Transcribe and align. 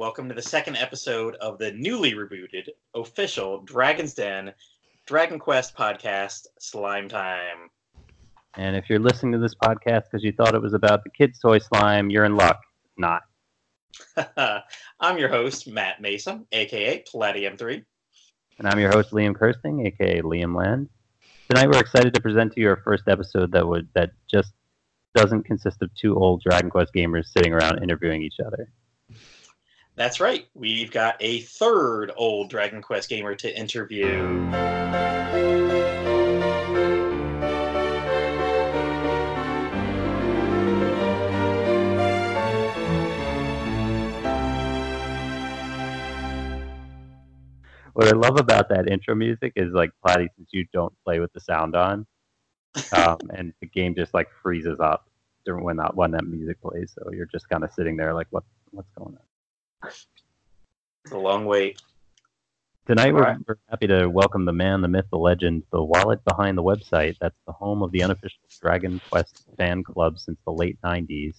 welcome 0.00 0.30
to 0.30 0.34
the 0.34 0.40
second 0.40 0.78
episode 0.78 1.34
of 1.42 1.58
the 1.58 1.72
newly 1.72 2.14
rebooted 2.14 2.66
official 2.94 3.60
Dragon's 3.60 4.14
Den 4.14 4.54
Dragon 5.06 5.38
Quest 5.38 5.76
podcast, 5.76 6.46
Slime 6.58 7.06
Time. 7.06 7.68
And 8.54 8.74
if 8.76 8.88
you're 8.88 8.98
listening 8.98 9.32
to 9.32 9.38
this 9.38 9.54
podcast 9.54 10.04
because 10.04 10.24
you 10.24 10.32
thought 10.32 10.54
it 10.54 10.62
was 10.62 10.72
about 10.72 11.04
the 11.04 11.10
kids' 11.10 11.38
toy 11.38 11.58
slime, 11.58 12.08
you're 12.08 12.24
in 12.24 12.34
luck. 12.34 12.58
Not. 12.96 13.24
I'm 15.00 15.18
your 15.18 15.28
host, 15.28 15.68
Matt 15.68 16.00
Mason, 16.00 16.46
aka 16.50 17.04
Palladium3. 17.04 17.84
And 18.58 18.68
I'm 18.68 18.78
your 18.78 18.92
host, 18.92 19.10
Liam 19.10 19.36
Kirsting, 19.36 19.86
aka 19.86 20.22
Liam 20.22 20.56
Land. 20.56 20.88
Tonight 21.50 21.68
we're 21.68 21.78
excited 21.78 22.14
to 22.14 22.22
present 22.22 22.54
to 22.54 22.60
you 22.62 22.70
our 22.70 22.80
first 22.82 23.06
episode 23.06 23.52
that 23.52 23.68
would 23.68 23.86
that 23.92 24.12
just 24.32 24.54
doesn't 25.14 25.42
consist 25.42 25.82
of 25.82 25.94
two 25.94 26.16
old 26.16 26.42
Dragon 26.42 26.70
Quest 26.70 26.94
gamers 26.96 27.26
sitting 27.26 27.52
around 27.52 27.82
interviewing 27.82 28.22
each 28.22 28.40
other. 28.42 28.72
That's 30.00 30.18
right. 30.18 30.46
We've 30.54 30.90
got 30.90 31.16
a 31.20 31.42
third 31.42 32.10
old 32.16 32.48
Dragon 32.48 32.80
Quest 32.80 33.10
gamer 33.10 33.34
to 33.34 33.54
interview. 33.54 34.06
What 47.92 48.08
I 48.08 48.16
love 48.16 48.38
about 48.38 48.70
that 48.70 48.88
intro 48.90 49.14
music 49.14 49.52
is 49.54 49.74
like 49.74 49.90
Platy, 50.02 50.28
since 50.34 50.48
you 50.50 50.64
don't 50.72 50.94
play 51.04 51.20
with 51.20 51.30
the 51.34 51.40
sound 51.40 51.76
on, 51.76 52.06
um, 52.94 53.18
and 53.36 53.52
the 53.60 53.66
game 53.66 53.94
just 53.94 54.14
like 54.14 54.28
freezes 54.42 54.80
up 54.80 55.10
during 55.44 55.62
when 55.62 55.76
that 55.76 55.94
when 55.94 56.12
that 56.12 56.24
music 56.24 56.58
plays. 56.62 56.90
So 56.98 57.10
you're 57.12 57.26
just 57.26 57.50
kind 57.50 57.64
of 57.64 57.72
sitting 57.74 57.98
there 57.98 58.14
like, 58.14 58.28
what 58.30 58.44
what's 58.70 58.88
going 58.96 59.14
on? 59.14 59.29
It's 59.84 61.12
a 61.12 61.18
long 61.18 61.44
wait. 61.46 61.80
Tonight 62.86 63.14
we're, 63.14 63.20
Alright. 63.20 63.38
we're 63.46 63.56
happy 63.68 63.86
to 63.86 64.06
welcome 64.08 64.44
the 64.44 64.52
man, 64.52 64.80
the 64.80 64.88
myth, 64.88 65.06
the 65.10 65.18
legend, 65.18 65.62
the 65.72 65.82
wallet 65.82 66.24
behind 66.24 66.58
the 66.58 66.62
website. 66.62 67.16
That's 67.20 67.36
the 67.46 67.52
home 67.52 67.82
of 67.82 67.92
the 67.92 68.02
unofficial 68.02 68.40
Dragon 68.60 69.00
Quest 69.10 69.44
fan 69.56 69.84
club 69.84 70.18
since 70.18 70.38
the 70.44 70.52
late 70.52 70.78
'90s. 70.84 71.36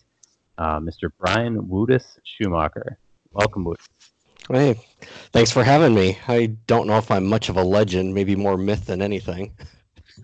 Uh, 0.57 0.79
Mr. 0.79 1.09
Brian 1.19 1.67
Woodus 1.67 2.19
Schumacher. 2.23 2.97
Welcome, 3.31 3.65
Woodus. 3.65 3.87
Hey, 4.49 4.79
thanks 5.31 5.51
for 5.51 5.63
having 5.63 5.93
me. 5.93 6.17
I 6.27 6.47
don't 6.67 6.87
know 6.87 6.97
if 6.97 7.11
I'm 7.11 7.25
much 7.25 7.49
of 7.49 7.57
a 7.57 7.63
legend, 7.63 8.13
maybe 8.13 8.35
more 8.35 8.57
myth 8.57 8.85
than 8.85 9.01
anything. 9.01 9.55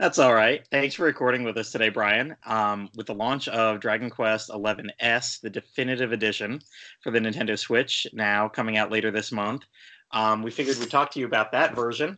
That's 0.00 0.18
all 0.18 0.32
right. 0.32 0.66
Thanks 0.70 0.94
for 0.94 1.04
recording 1.04 1.44
with 1.44 1.58
us 1.58 1.72
today, 1.72 1.90
Brian. 1.90 2.34
Um, 2.46 2.88
with 2.96 3.08
the 3.08 3.14
launch 3.14 3.48
of 3.48 3.80
Dragon 3.80 4.08
Quest 4.08 4.50
XI-S, 4.50 5.40
the 5.40 5.50
definitive 5.50 6.12
edition 6.12 6.62
for 7.02 7.10
the 7.10 7.18
Nintendo 7.18 7.58
Switch, 7.58 8.06
now 8.14 8.48
coming 8.48 8.78
out 8.78 8.90
later 8.90 9.10
this 9.10 9.30
month, 9.30 9.64
um, 10.12 10.42
we 10.42 10.52
figured 10.52 10.78
we'd 10.78 10.90
talk 10.90 11.10
to 11.10 11.20
you 11.20 11.26
about 11.26 11.52
that 11.52 11.74
version 11.74 12.16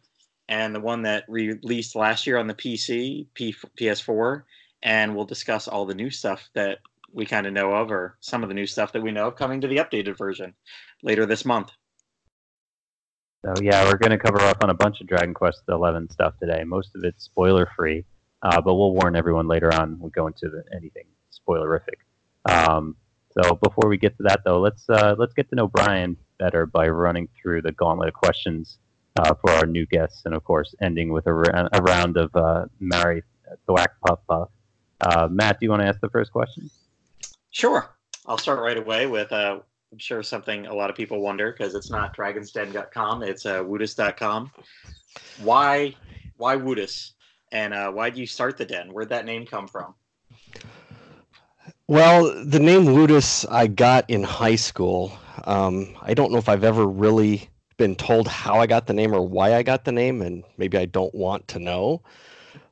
and 0.49 0.73
the 0.73 0.79
one 0.79 1.03
that 1.03 1.25
released 1.27 1.97
last 1.97 2.25
year 2.25 2.39
on 2.39 2.47
the 2.47 2.55
PC, 2.55 3.27
P- 3.35 3.57
PS4, 3.77 4.45
and 4.85 5.13
we'll 5.13 5.25
discuss 5.25 5.67
all 5.67 5.85
the 5.85 5.93
new 5.93 6.09
stuff 6.09 6.49
that 6.55 6.79
we 7.13 7.27
kind 7.27 7.49
of 7.49 7.53
know 7.53 7.75
of, 7.75 7.91
or 7.91 8.17
some 8.21 8.45
of 8.45 8.49
the 8.49 8.55
new 8.55 8.67
stuff 8.69 8.93
that 8.93 9.03
we 9.03 9.11
know 9.11 9.27
of 9.27 9.35
coming 9.35 9.61
to 9.61 9.67
the 9.67 9.79
updated 9.79 10.17
version 10.17 10.55
later 11.03 11.27
this 11.27 11.45
month. 11.45 11.73
So 13.45 13.55
yeah, 13.61 13.85
we're 13.85 13.99
going 13.99 14.11
to 14.11 14.19
cover 14.19 14.41
up 14.41 14.63
on 14.63 14.71
a 14.71 14.75
bunch 14.75 15.01
of 15.01 15.07
Dragon 15.09 15.35
Quest 15.35 15.63
XI 15.69 16.07
stuff 16.11 16.35
today. 16.39 16.63
Most 16.65 16.95
of 16.95 17.03
it's 17.05 17.25
spoiler 17.25 17.69
free, 17.77 18.05
uh, 18.43 18.61
but 18.61 18.75
we'll 18.75 18.95
warn 18.95 19.17
everyone 19.17 19.49
later 19.49 19.73
on 19.73 19.99
we 19.99 20.11
go 20.11 20.29
into 20.29 20.49
the, 20.49 20.63
anything 20.75 21.07
spoilerific. 21.33 21.99
Um, 22.45 22.97
so 23.33 23.55
before 23.57 23.89
we 23.89 23.97
get 23.97 24.17
to 24.19 24.23
that, 24.25 24.43
though, 24.45 24.61
let's 24.61 24.89
uh, 24.89 25.17
let's 25.19 25.35
get 25.35 25.49
to 25.51 25.57
know 25.57 25.67
Brian 25.67 26.17
better 26.39 26.67
by 26.67 26.89
running 26.89 27.29
through 27.41 27.63
the 27.63 27.73
gauntlet 27.73 28.09
of 28.09 28.15
questions 28.15 28.79
uh, 29.17 29.35
for 29.35 29.51
our 29.51 29.67
new 29.67 29.87
guests, 29.87 30.23
and 30.25 30.35
of 30.35 30.45
course, 30.45 30.75
ending 30.81 31.13
with 31.13 31.27
a, 31.27 31.33
ra- 31.33 31.69
a 31.73 31.83
round 31.83 32.17
of 32.17 32.35
uh, 32.37 32.67
Marry 32.79 33.23
Thwack 33.67 34.01
Puff 34.07 34.21
Puff. 34.29 34.49
Uh, 35.01 35.29
Matt, 35.31 35.59
do 35.59 35.67
you 35.67 35.71
want 35.71 35.83
to 35.83 35.89
ask 35.89 36.01
the 36.01 36.09
first 36.09 36.33
question? 36.33 36.71
Sure. 37.51 37.91
I'll 38.27 38.39
start 38.39 38.61
right 38.61 38.79
away 38.79 39.07
with, 39.07 39.33
uh, 39.33 39.61
I'm 39.93 39.99
sure 39.99 40.23
something 40.23 40.67
a 40.67 40.75
lot 40.75 40.89
of 40.89 40.97
people 40.97 41.21
wonder 41.21 41.53
because 41.53 41.75
it's 41.75 41.91
not 41.91 42.17
dragonsden.com, 42.17 43.23
it's 43.23 43.45
uh, 43.45 43.63
woodus.com. 43.65 44.51
Why, 45.43 45.95
why 46.39 46.57
Woodus? 46.57 47.13
And 47.53 47.75
uh, 47.75 47.93
why 47.93 48.09
do 48.09 48.19
you 48.19 48.27
start 48.27 48.57
the 48.57 48.65
den? 48.65 48.89
Where'd 48.91 49.11
that 49.11 49.27
name 49.27 49.45
come 49.45 49.69
from? 49.69 49.95
Well, 51.89 52.43
the 52.43 52.59
name 52.59 52.95
Woodus 52.95 53.45
I 53.45 53.67
got 53.67 54.09
in 54.09 54.23
high 54.23 54.57
school. 54.57 55.13
Um, 55.45 55.95
I 56.01 56.15
don't 56.15 56.33
know 56.33 56.39
if 56.39 56.49
I've 56.49 56.65
ever 56.65 56.87
really 56.87 57.51
been 57.77 57.95
told 57.95 58.27
how 58.27 58.61
I 58.61 58.67
got 58.67 58.87
the 58.87 58.95
name 58.95 59.13
or 59.13 59.21
why 59.21 59.55
I 59.55 59.63
got 59.63 59.85
the 59.85 59.93
name, 59.93 60.23
and 60.23 60.43
maybe 60.57 60.79
I 60.79 60.87
don't 60.87 61.15
want 61.15 61.49
to 61.49 61.59
know. 61.59 62.01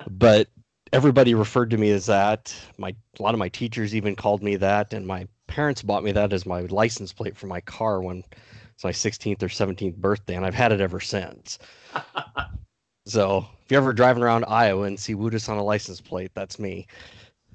But 0.09 0.49
everybody 0.95 1.35
referred 1.35 1.69
to 1.71 1.77
me 1.77 1.91
as 1.91 2.07
that. 2.07 2.55
My 2.79 2.95
a 3.19 3.23
lot 3.23 3.35
of 3.35 3.39
my 3.39 3.51
teachers 3.51 3.95
even 3.95 4.17
called 4.17 4.43
me 4.43 4.57
that, 4.57 4.95
and 4.95 5.07
my 5.07 5.27
parents 5.51 5.83
bought 5.83 6.05
me 6.05 6.13
that 6.13 6.33
as 6.33 6.47
my 6.47 6.63
license 6.63 7.13
plate 7.13 7.37
for 7.37 7.47
my 7.47 7.61
car 7.61 8.01
when 8.01 8.25
it's 8.75 8.85
my 8.85 8.93
16th 8.93 9.43
or 9.43 9.49
17th 9.49 9.97
birthday, 9.97 10.37
and 10.37 10.47
I've 10.47 10.55
had 10.55 10.73
it 10.73 10.81
ever 10.81 11.01
since. 11.01 11.59
So 13.07 13.45
if 13.65 13.71
you're 13.71 13.81
ever 13.81 13.93
driving 13.93 14.23
around 14.23 14.45
Iowa 14.47 14.85
and 14.85 14.99
see 14.99 15.15
Woodus 15.15 15.49
on 15.49 15.59
a 15.59 15.65
license 15.65 16.01
plate, 16.01 16.31
that's 16.35 16.61
me. 16.61 16.87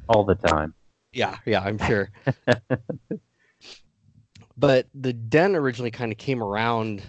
All 0.09 0.25
the 0.25 0.35
time. 0.35 0.73
Yeah, 1.13 1.37
yeah, 1.45 1.61
I'm 1.61 1.77
sure. 1.77 2.11
but 4.57 4.87
the 4.93 5.13
den 5.13 5.55
originally 5.55 5.91
kind 5.91 6.11
of 6.11 6.17
came 6.17 6.43
around 6.43 7.03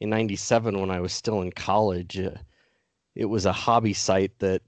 in 0.00 0.10
97 0.10 0.80
when 0.80 0.90
I 0.90 0.98
was 0.98 1.12
still 1.12 1.42
in 1.42 1.52
college. 1.52 2.18
It 3.14 3.26
was 3.26 3.46
a 3.46 3.52
hobby 3.52 3.92
site 3.92 4.36
that 4.40 4.62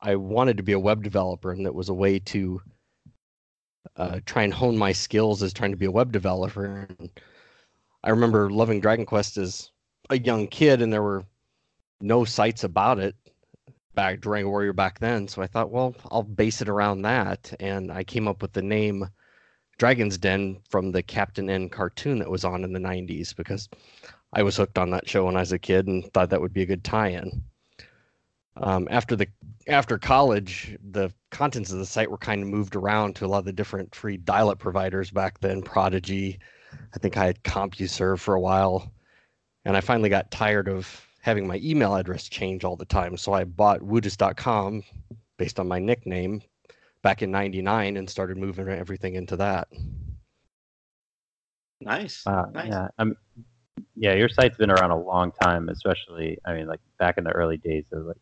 I 0.00 0.16
wanted 0.16 0.58
to 0.58 0.62
be 0.62 0.72
a 0.72 0.78
web 0.78 1.02
developer, 1.02 1.52
and 1.52 1.64
that 1.64 1.74
was 1.74 1.88
a 1.88 1.94
way 1.94 2.18
to 2.18 2.60
uh, 3.96 4.20
try 4.24 4.42
and 4.42 4.54
hone 4.54 4.76
my 4.76 4.92
skills 4.92 5.42
as 5.42 5.52
trying 5.52 5.70
to 5.72 5.76
be 5.76 5.86
a 5.86 5.90
web 5.90 6.12
developer. 6.12 6.88
And 6.98 7.10
I 8.04 8.10
remember 8.10 8.50
loving 8.50 8.80
Dragon 8.80 9.06
Quest 9.06 9.36
as 9.36 9.70
a 10.10 10.18
young 10.18 10.46
kid, 10.48 10.82
and 10.82 10.92
there 10.92 11.02
were 11.02 11.24
no 12.00 12.24
sites 12.24 12.64
about 12.64 12.98
it 12.98 13.14
back 13.94 14.20
Dragon 14.20 14.48
Warrior 14.48 14.72
back 14.72 14.98
then. 14.98 15.28
So 15.28 15.42
I 15.42 15.46
thought, 15.46 15.70
well, 15.70 15.94
I'll 16.10 16.22
base 16.22 16.62
it 16.62 16.68
around 16.68 17.02
that. 17.02 17.52
And 17.60 17.92
I 17.92 18.04
came 18.04 18.28
up 18.28 18.42
with 18.42 18.52
the 18.52 18.62
name 18.62 19.08
Dragon's 19.78 20.18
Den 20.18 20.60
from 20.68 20.92
the 20.92 21.02
Captain 21.02 21.50
N 21.50 21.68
cartoon 21.68 22.18
that 22.18 22.30
was 22.30 22.44
on 22.44 22.64
in 22.64 22.72
the 22.72 22.78
90s 22.78 23.34
because 23.34 23.68
I 24.32 24.42
was 24.42 24.56
hooked 24.56 24.78
on 24.78 24.90
that 24.90 25.08
show 25.08 25.26
when 25.26 25.36
I 25.36 25.40
was 25.40 25.52
a 25.52 25.58
kid 25.58 25.86
and 25.86 26.10
thought 26.12 26.30
that 26.30 26.40
would 26.40 26.52
be 26.52 26.62
a 26.62 26.66
good 26.66 26.84
tie-in. 26.84 27.42
Um, 28.56 28.86
after 28.90 29.16
the 29.16 29.26
after 29.68 29.96
college, 29.98 30.76
the 30.90 31.12
contents 31.30 31.72
of 31.72 31.78
the 31.78 31.86
site 31.86 32.10
were 32.10 32.18
kind 32.18 32.42
of 32.42 32.48
moved 32.48 32.76
around 32.76 33.16
to 33.16 33.24
a 33.24 33.28
lot 33.28 33.38
of 33.38 33.44
the 33.44 33.52
different 33.52 33.94
free 33.94 34.16
dial-up 34.16 34.58
providers 34.58 35.10
back 35.10 35.40
then. 35.40 35.62
Prodigy, 35.62 36.38
I 36.94 36.98
think 36.98 37.16
I 37.16 37.24
had 37.24 37.42
CompuServe 37.44 38.18
for 38.18 38.34
a 38.34 38.40
while, 38.40 38.92
and 39.64 39.76
I 39.76 39.80
finally 39.80 40.10
got 40.10 40.30
tired 40.30 40.68
of 40.68 41.06
having 41.20 41.46
my 41.46 41.60
email 41.62 41.94
address 41.94 42.28
change 42.28 42.64
all 42.64 42.76
the 42.76 42.84
time. 42.84 43.16
So 43.16 43.32
I 43.32 43.44
bought 43.44 43.80
woodus.com 43.80 44.82
based 45.38 45.60
on 45.60 45.68
my 45.68 45.78
nickname 45.78 46.42
back 47.02 47.22
in 47.22 47.30
99 47.30 47.96
and 47.96 48.10
started 48.10 48.36
moving 48.36 48.68
everything 48.68 49.14
into 49.14 49.36
that. 49.36 49.68
Nice. 51.80 52.26
Uh, 52.26 52.46
nice. 52.52 52.68
Yeah, 52.68 52.88
um, 52.98 53.16
yeah, 53.96 54.14
your 54.14 54.28
site's 54.28 54.56
been 54.56 54.70
around 54.70 54.90
a 54.90 55.00
long 55.00 55.32
time, 55.42 55.68
especially. 55.68 56.38
I 56.44 56.54
mean, 56.54 56.66
like 56.66 56.80
back 56.98 57.18
in 57.18 57.24
the 57.24 57.32
early 57.32 57.56
days 57.56 57.84
of 57.92 58.06
like 58.06 58.16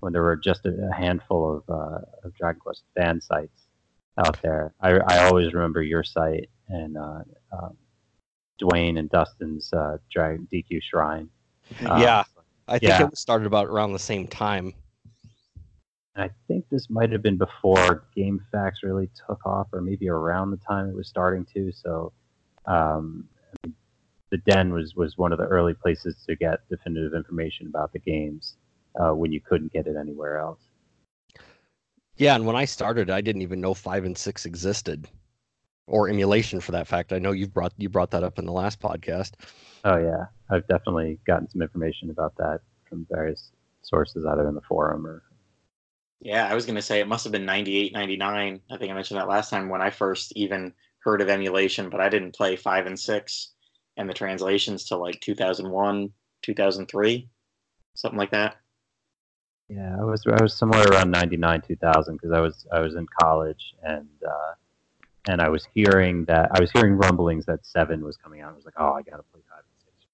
when 0.00 0.12
there 0.12 0.22
were 0.22 0.36
just 0.36 0.66
a, 0.66 0.90
handful 0.96 1.56
of, 1.56 1.74
uh, 1.74 1.98
of 2.24 2.34
Dragon 2.36 2.60
Quest 2.60 2.82
fan 2.96 3.20
sites 3.20 3.62
out 4.18 4.40
there. 4.42 4.74
I, 4.80 4.92
I 4.92 5.24
always 5.24 5.52
remember 5.52 5.82
your 5.82 6.04
site 6.04 6.50
and 6.68 6.96
uh, 6.96 7.22
um, 7.52 7.76
Dwayne 8.60 8.98
and 8.98 9.10
Dustin's 9.10 9.72
uh, 9.72 9.98
Dragon 10.12 10.46
DQ 10.52 10.82
Shrine. 10.82 11.28
Uh, 11.84 11.96
yeah, 12.00 12.24
I 12.68 12.78
think 12.78 12.90
yeah. 12.90 13.02
it 13.02 13.10
was 13.10 13.20
started 13.20 13.46
about 13.46 13.66
around 13.68 13.92
the 13.92 13.98
same 13.98 14.26
time. 14.26 14.74
I 16.16 16.30
think 16.46 16.66
this 16.70 16.88
might 16.88 17.10
have 17.10 17.22
been 17.22 17.38
before 17.38 18.04
GameFAQs 18.16 18.82
really 18.84 19.10
took 19.26 19.44
off, 19.44 19.66
or 19.72 19.80
maybe 19.80 20.08
around 20.08 20.52
the 20.52 20.58
time 20.58 20.88
it 20.88 20.94
was 20.94 21.08
starting 21.08 21.44
to. 21.54 21.72
So, 21.72 22.12
um, 22.66 23.28
the 24.30 24.38
Den 24.46 24.72
was 24.72 24.94
was 24.94 25.18
one 25.18 25.32
of 25.32 25.38
the 25.38 25.46
early 25.46 25.74
places 25.74 26.16
to 26.26 26.36
get 26.36 26.60
definitive 26.70 27.14
information 27.14 27.66
about 27.66 27.92
the 27.92 27.98
games 27.98 28.56
uh, 28.98 29.10
when 29.10 29.32
you 29.32 29.40
couldn't 29.40 29.72
get 29.72 29.86
it 29.86 29.96
anywhere 29.96 30.38
else. 30.38 30.60
Yeah, 32.16 32.36
and 32.36 32.46
when 32.46 32.56
I 32.56 32.64
started, 32.64 33.10
I 33.10 33.20
didn't 33.20 33.42
even 33.42 33.60
know 33.60 33.74
five 33.74 34.04
and 34.04 34.16
six 34.16 34.46
existed, 34.46 35.08
or 35.86 36.08
emulation 36.08 36.60
for 36.60 36.72
that 36.72 36.86
fact. 36.86 37.12
I 37.12 37.18
know 37.18 37.32
you've 37.32 37.52
brought 37.52 37.72
you 37.76 37.88
brought 37.88 38.12
that 38.12 38.22
up 38.22 38.38
in 38.38 38.46
the 38.46 38.52
last 38.52 38.80
podcast. 38.80 39.32
Oh 39.84 39.98
yeah, 39.98 40.26
I've 40.48 40.66
definitely 40.68 41.18
gotten 41.26 41.48
some 41.50 41.62
information 41.62 42.10
about 42.10 42.36
that 42.36 42.60
from 42.88 43.06
various 43.10 43.50
sources, 43.82 44.24
either 44.24 44.48
in 44.48 44.54
the 44.54 44.60
forum 44.62 45.06
or. 45.06 45.22
Yeah, 46.20 46.48
I 46.48 46.54
was 46.54 46.64
going 46.64 46.76
to 46.76 46.82
say 46.82 47.00
it 47.00 47.08
must 47.08 47.24
have 47.24 47.32
been 47.32 47.44
98, 47.44 47.92
99. 47.92 48.60
I 48.70 48.76
think 48.78 48.90
I 48.90 48.94
mentioned 48.94 49.20
that 49.20 49.28
last 49.28 49.50
time 49.50 49.68
when 49.68 49.82
I 49.82 49.90
first 49.90 50.32
even 50.34 50.72
heard 51.00 51.20
of 51.20 51.28
emulation, 51.28 51.90
but 51.90 52.00
I 52.00 52.08
didn't 52.08 52.34
play 52.34 52.56
five 52.56 52.86
and 52.86 52.98
six 52.98 53.52
and 53.98 54.08
the 54.08 54.14
translations 54.14 54.86
to 54.86 54.96
like 54.96 55.20
2001, 55.20 56.10
2003, 56.42 57.28
something 57.94 58.18
like 58.18 58.30
that. 58.30 58.56
Yeah, 59.74 59.96
I 59.98 60.04
was 60.04 60.24
I 60.26 60.40
was 60.40 60.54
somewhere 60.54 60.86
around 60.86 61.10
ninety 61.10 61.36
nine 61.36 61.60
two 61.60 61.74
thousand 61.74 62.16
because 62.16 62.30
I 62.30 62.38
was 62.38 62.64
I 62.72 62.78
was 62.78 62.94
in 62.94 63.06
college 63.20 63.74
and 63.82 64.06
uh, 64.24 64.52
and 65.26 65.40
I 65.40 65.48
was 65.48 65.66
hearing 65.74 66.24
that 66.26 66.50
I 66.52 66.60
was 66.60 66.70
hearing 66.70 66.92
rumblings 66.92 67.44
that 67.46 67.66
seven 67.66 68.04
was 68.04 68.16
coming 68.16 68.40
out. 68.40 68.52
I 68.52 68.54
was 68.54 68.64
like, 68.64 68.74
oh, 68.76 68.92
I 68.92 69.02
gotta 69.02 69.24
play 69.24 69.40
five 69.50 69.64
and 69.64 69.80
six. 69.80 70.06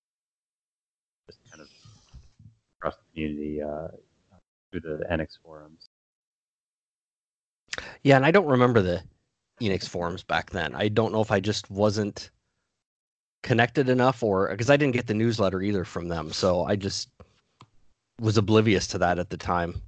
Just 1.27 1.51
kind 1.51 1.61
of 1.61 1.69
across 2.79 2.97
the 2.97 3.03
community 3.12 3.61
uh, 3.61 3.89
through 4.71 4.81
the 4.81 5.05
Enix 5.11 5.39
forums. 5.45 5.89
Yeah, 8.03 8.17
and 8.17 8.25
I 8.25 8.31
don't 8.31 8.47
remember 8.47 8.81
the 8.81 9.03
Enix 9.61 9.87
forums 9.87 10.23
back 10.23 10.49
then. 10.49 10.75
I 10.75 10.89
don't 10.89 11.13
know 11.13 11.21
if 11.21 11.31
I 11.31 11.41
just 11.41 11.71
wasn't 11.71 12.31
connected 13.43 13.91
enough 13.91 14.23
or 14.23 14.49
because 14.49 14.71
I 14.71 14.79
didn't 14.79 14.95
get 14.95 15.06
the 15.06 15.15
newsletter 15.15 15.61
either 15.61 15.85
from 15.85 16.09
them. 16.09 16.33
So 16.33 16.65
I 16.65 16.77
just 16.77 17.11
was 18.20 18.37
oblivious 18.37 18.87
to 18.88 18.99
that 18.99 19.19
at 19.19 19.31
the 19.31 19.37
time. 19.37 19.81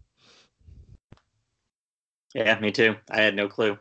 Yeah, 2.35 2.59
me 2.61 2.73
too. 2.73 2.97
I 3.11 3.21
had 3.21 3.37
no 3.37 3.47
clue. 3.47 3.79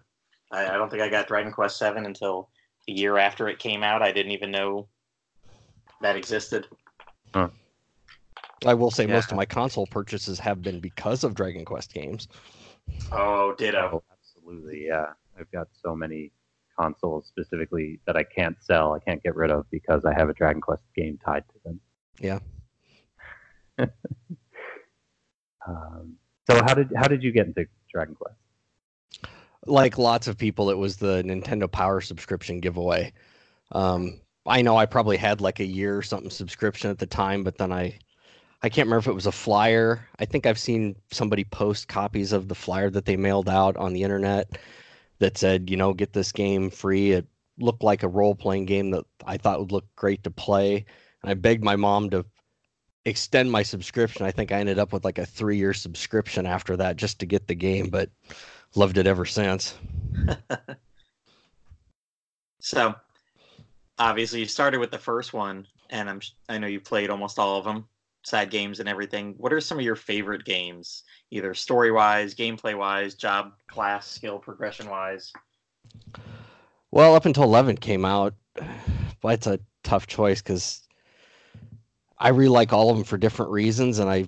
I, 0.51 0.67
I 0.67 0.73
don't 0.73 0.89
think 0.89 1.01
I 1.01 1.09
got 1.09 1.27
Dragon 1.27 1.51
Quest 1.51 1.77
Seven 1.77 2.05
until 2.05 2.49
a 2.87 2.91
year 2.91 3.17
after 3.17 3.47
it 3.47 3.59
came 3.59 3.83
out. 3.83 4.01
I 4.01 4.11
didn't 4.11 4.33
even 4.33 4.51
know 4.51 4.87
that 6.01 6.15
existed. 6.15 6.67
Huh. 7.33 7.49
I 8.65 8.73
will 8.73 8.91
say 8.91 9.07
yeah. 9.07 9.13
most 9.13 9.31
of 9.31 9.37
my 9.37 9.45
console 9.45 9.87
purchases 9.87 10.37
have 10.39 10.61
been 10.61 10.79
because 10.79 11.23
of 11.23 11.33
Dragon 11.33 11.65
Quest 11.65 11.93
games. 11.93 12.27
Oh, 13.11 13.55
ditto. 13.57 13.89
Oh, 13.93 14.03
absolutely, 14.11 14.85
yeah. 14.85 15.07
I've 15.39 15.51
got 15.51 15.67
so 15.81 15.95
many 15.95 16.31
consoles 16.77 17.27
specifically 17.27 17.99
that 18.05 18.17
I 18.17 18.23
can't 18.23 18.57
sell, 18.61 18.93
I 18.93 18.99
can't 18.99 19.23
get 19.23 19.35
rid 19.35 19.49
of 19.49 19.69
because 19.71 20.05
I 20.05 20.13
have 20.13 20.29
a 20.29 20.33
Dragon 20.33 20.61
Quest 20.61 20.83
game 20.95 21.17
tied 21.23 21.43
to 21.49 21.55
them. 21.63 21.79
Yeah. 22.19 22.39
um, 25.67 26.15
so 26.49 26.61
how 26.63 26.73
did 26.73 26.91
how 26.95 27.07
did 27.07 27.23
you 27.23 27.31
get 27.31 27.47
into 27.47 27.65
Dragon 27.91 28.15
Quest? 28.15 28.35
Like 29.65 29.97
lots 29.97 30.27
of 30.27 30.37
people, 30.37 30.71
it 30.71 30.77
was 30.77 30.97
the 30.97 31.21
Nintendo 31.23 31.71
Power 31.71 32.01
subscription 32.01 32.59
giveaway. 32.59 33.13
Um, 33.71 34.19
I 34.45 34.63
know 34.63 34.75
I 34.75 34.87
probably 34.87 35.17
had 35.17 35.39
like 35.39 35.59
a 35.59 35.65
year 35.65 35.95
or 35.95 36.01
something 36.01 36.31
subscription 36.31 36.89
at 36.89 36.97
the 36.97 37.05
time, 37.05 37.43
but 37.43 37.57
then 37.57 37.71
I 37.71 37.99
I 38.63 38.69
can't 38.69 38.87
remember 38.87 38.99
if 38.99 39.07
it 39.07 39.15
was 39.15 39.27
a 39.27 39.31
flyer. 39.31 40.07
I 40.19 40.25
think 40.25 40.45
I've 40.45 40.59
seen 40.59 40.95
somebody 41.11 41.43
post 41.43 41.87
copies 41.87 42.31
of 42.31 42.47
the 42.47 42.55
flyer 42.55 42.89
that 42.91 43.05
they 43.05 43.17
mailed 43.17 43.49
out 43.49 43.75
on 43.77 43.93
the 43.93 44.03
internet 44.03 44.57
that 45.19 45.37
said, 45.37 45.69
you 45.69 45.77
know, 45.77 45.93
get 45.93 46.13
this 46.13 46.31
game 46.31 46.69
free. 46.69 47.11
It 47.11 47.27
looked 47.59 47.83
like 47.83 48.03
a 48.03 48.07
role 48.07 48.35
playing 48.35 48.65
game 48.65 48.91
that 48.91 49.05
I 49.25 49.37
thought 49.37 49.59
would 49.59 49.71
look 49.71 49.85
great 49.95 50.23
to 50.23 50.31
play. 50.31 50.85
And 51.21 51.31
I 51.31 51.33
begged 51.33 51.63
my 51.63 51.75
mom 51.75 52.09
to 52.11 52.25
extend 53.05 53.51
my 53.51 53.63
subscription. 53.63 54.25
I 54.25 54.31
think 54.31 54.51
I 54.51 54.59
ended 54.59 54.79
up 54.79 54.93
with 54.93 55.05
like 55.05 55.17
a 55.17 55.25
three 55.25 55.57
year 55.57 55.73
subscription 55.73 56.45
after 56.45 56.77
that 56.77 56.97
just 56.97 57.19
to 57.19 57.25
get 57.25 57.47
the 57.47 57.55
game, 57.55 57.89
but 57.89 58.09
loved 58.75 58.97
it 58.97 59.07
ever 59.07 59.25
since. 59.25 59.75
so 62.59 62.95
obviously 63.97 64.39
you 64.39 64.45
started 64.45 64.79
with 64.79 64.91
the 64.91 64.97
first 64.97 65.33
one 65.33 65.65
and 65.89 66.09
I'm 66.09 66.21
I 66.49 66.57
know 66.57 66.67
you 66.67 66.79
played 66.79 67.09
almost 67.09 67.39
all 67.39 67.57
of 67.57 67.65
them, 67.65 67.87
side 68.23 68.49
games 68.49 68.79
and 68.79 68.87
everything. 68.87 69.35
What 69.37 69.53
are 69.53 69.61
some 69.61 69.77
of 69.77 69.85
your 69.85 69.95
favorite 69.95 70.45
games 70.45 71.03
either 71.31 71.53
story 71.53 71.91
wise, 71.91 72.35
gameplay 72.35 72.77
wise, 72.77 73.15
job 73.15 73.53
class, 73.67 74.07
skill 74.07 74.37
progression 74.37 74.89
wise? 74.89 75.31
Well, 76.91 77.15
up 77.15 77.25
until 77.25 77.43
11 77.43 77.77
came 77.77 78.03
out, 78.03 78.33
well, 79.23 79.33
it's 79.33 79.47
a 79.47 79.59
tough 79.83 80.07
choice 80.07 80.41
because 80.41 80.81
I 82.21 82.29
really 82.29 82.49
like 82.49 82.71
all 82.71 82.91
of 82.91 82.97
them 82.97 83.03
for 83.03 83.17
different 83.17 83.51
reasons, 83.51 83.97
and 83.97 84.07
I 84.07 84.27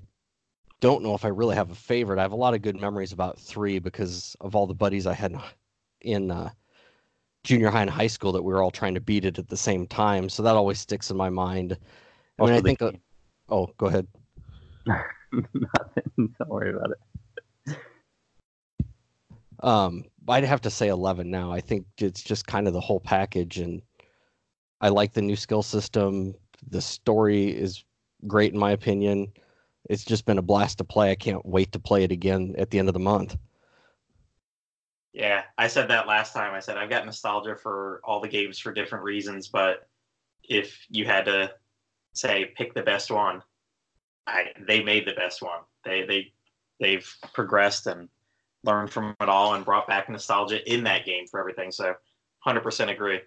don't 0.82 1.04
know 1.04 1.14
if 1.14 1.24
I 1.24 1.28
really 1.28 1.56
have 1.56 1.70
a 1.70 1.76
favorite. 1.76 2.18
I 2.18 2.24
have 2.24 2.32
a 2.32 2.36
lot 2.36 2.56
of 2.56 2.64
good 2.64 2.82
memories 2.82 3.12
about 3.12 3.40
three 3.40 3.78
because 3.78 4.36
of 4.42 4.56
all 4.56 4.66
the 4.66 4.74
buddies 4.74 5.06
I 5.06 5.14
had 5.14 5.40
in 6.02 6.32
uh, 6.32 6.50
junior 7.44 7.70
high 7.70 7.82
and 7.82 7.90
high 7.92 8.08
school 8.08 8.32
that 8.32 8.42
we 8.42 8.52
were 8.52 8.64
all 8.64 8.72
trying 8.72 8.96
to 8.96 9.00
beat 9.00 9.26
it 9.26 9.38
at 9.38 9.48
the 9.48 9.56
same 9.56 9.86
time. 9.86 10.28
So 10.28 10.42
that 10.42 10.56
always 10.56 10.80
sticks 10.80 11.12
in 11.12 11.18
my 11.18 11.30
mind. 11.30 11.78
I 12.40 12.46
mean, 12.46 12.54
I 12.54 12.62
think. 12.62 12.82
Uh, 12.82 12.94
oh, 13.50 13.70
go 13.78 13.86
ahead. 13.86 14.08
Nothing. 14.88 15.54
Don't 16.18 16.50
worry 16.50 16.74
about 16.74 16.92
it. 16.92 17.78
Um, 19.62 20.06
I'd 20.28 20.46
have 20.46 20.62
to 20.62 20.72
say 20.72 20.88
11 20.88 21.30
now. 21.30 21.52
I 21.52 21.62
think 21.62 21.86
it's 22.00 22.24
just 22.24 22.48
kind 22.48 22.68
of 22.68 22.74
the 22.74 22.82
whole 22.82 23.00
package, 23.00 23.60
and 23.60 23.84
I 24.82 24.90
like 24.90 25.14
the 25.14 25.22
new 25.22 25.36
skill 25.36 25.62
system. 25.62 26.34
The 26.70 26.82
story 26.82 27.50
is 27.50 27.84
great 28.28 28.54
in 28.54 28.60
my 28.60 28.72
opinion. 28.72 29.32
It's 29.90 30.06
just 30.06 30.26
been 30.26 30.38
a 30.38 30.44
blast 30.44 30.78
to 30.78 30.84
play. 30.84 31.12
I 31.12 31.16
can't 31.16 31.46
wait 31.46 31.72
to 31.74 31.80
play 31.80 32.04
it 32.04 32.12
again 32.12 32.56
at 32.58 32.70
the 32.70 32.80
end 32.80 32.88
of 32.88 32.94
the 32.94 33.00
month. 33.00 33.38
Yeah, 35.12 35.44
I 35.58 35.68
said 35.68 35.90
that 35.90 36.08
last 36.08 36.34
time. 36.34 36.54
I 36.54 36.60
said 36.60 36.78
I've 36.78 36.90
got 36.90 37.06
nostalgia 37.06 37.56
for 37.56 38.02
all 38.04 38.20
the 38.20 38.28
games 38.28 38.58
for 38.58 38.74
different 38.74 39.04
reasons, 39.04 39.48
but 39.48 39.88
if 40.44 40.86
you 40.90 41.06
had 41.06 41.26
to 41.26 41.52
say 42.14 42.54
pick 42.58 42.74
the 42.74 42.82
best 42.82 43.12
one, 43.12 43.44
I, 44.26 44.46
they 44.68 44.82
made 44.82 45.06
the 45.06 45.14
best 45.14 45.42
one. 45.42 45.60
They 45.86 46.06
they 46.06 46.34
they've 46.80 47.16
progressed 47.34 47.88
and 47.88 48.10
learned 48.64 48.92
from 48.92 49.16
it 49.20 49.30
all 49.30 49.54
and 49.54 49.66
brought 49.66 49.88
back 49.88 50.10
nostalgia 50.10 50.72
in 50.72 50.84
that 50.86 51.06
game 51.06 51.28
for 51.28 51.40
everything. 51.40 51.72
So, 51.72 51.94
hundred 52.40 52.62
percent 52.62 52.90
agree. 52.90 53.20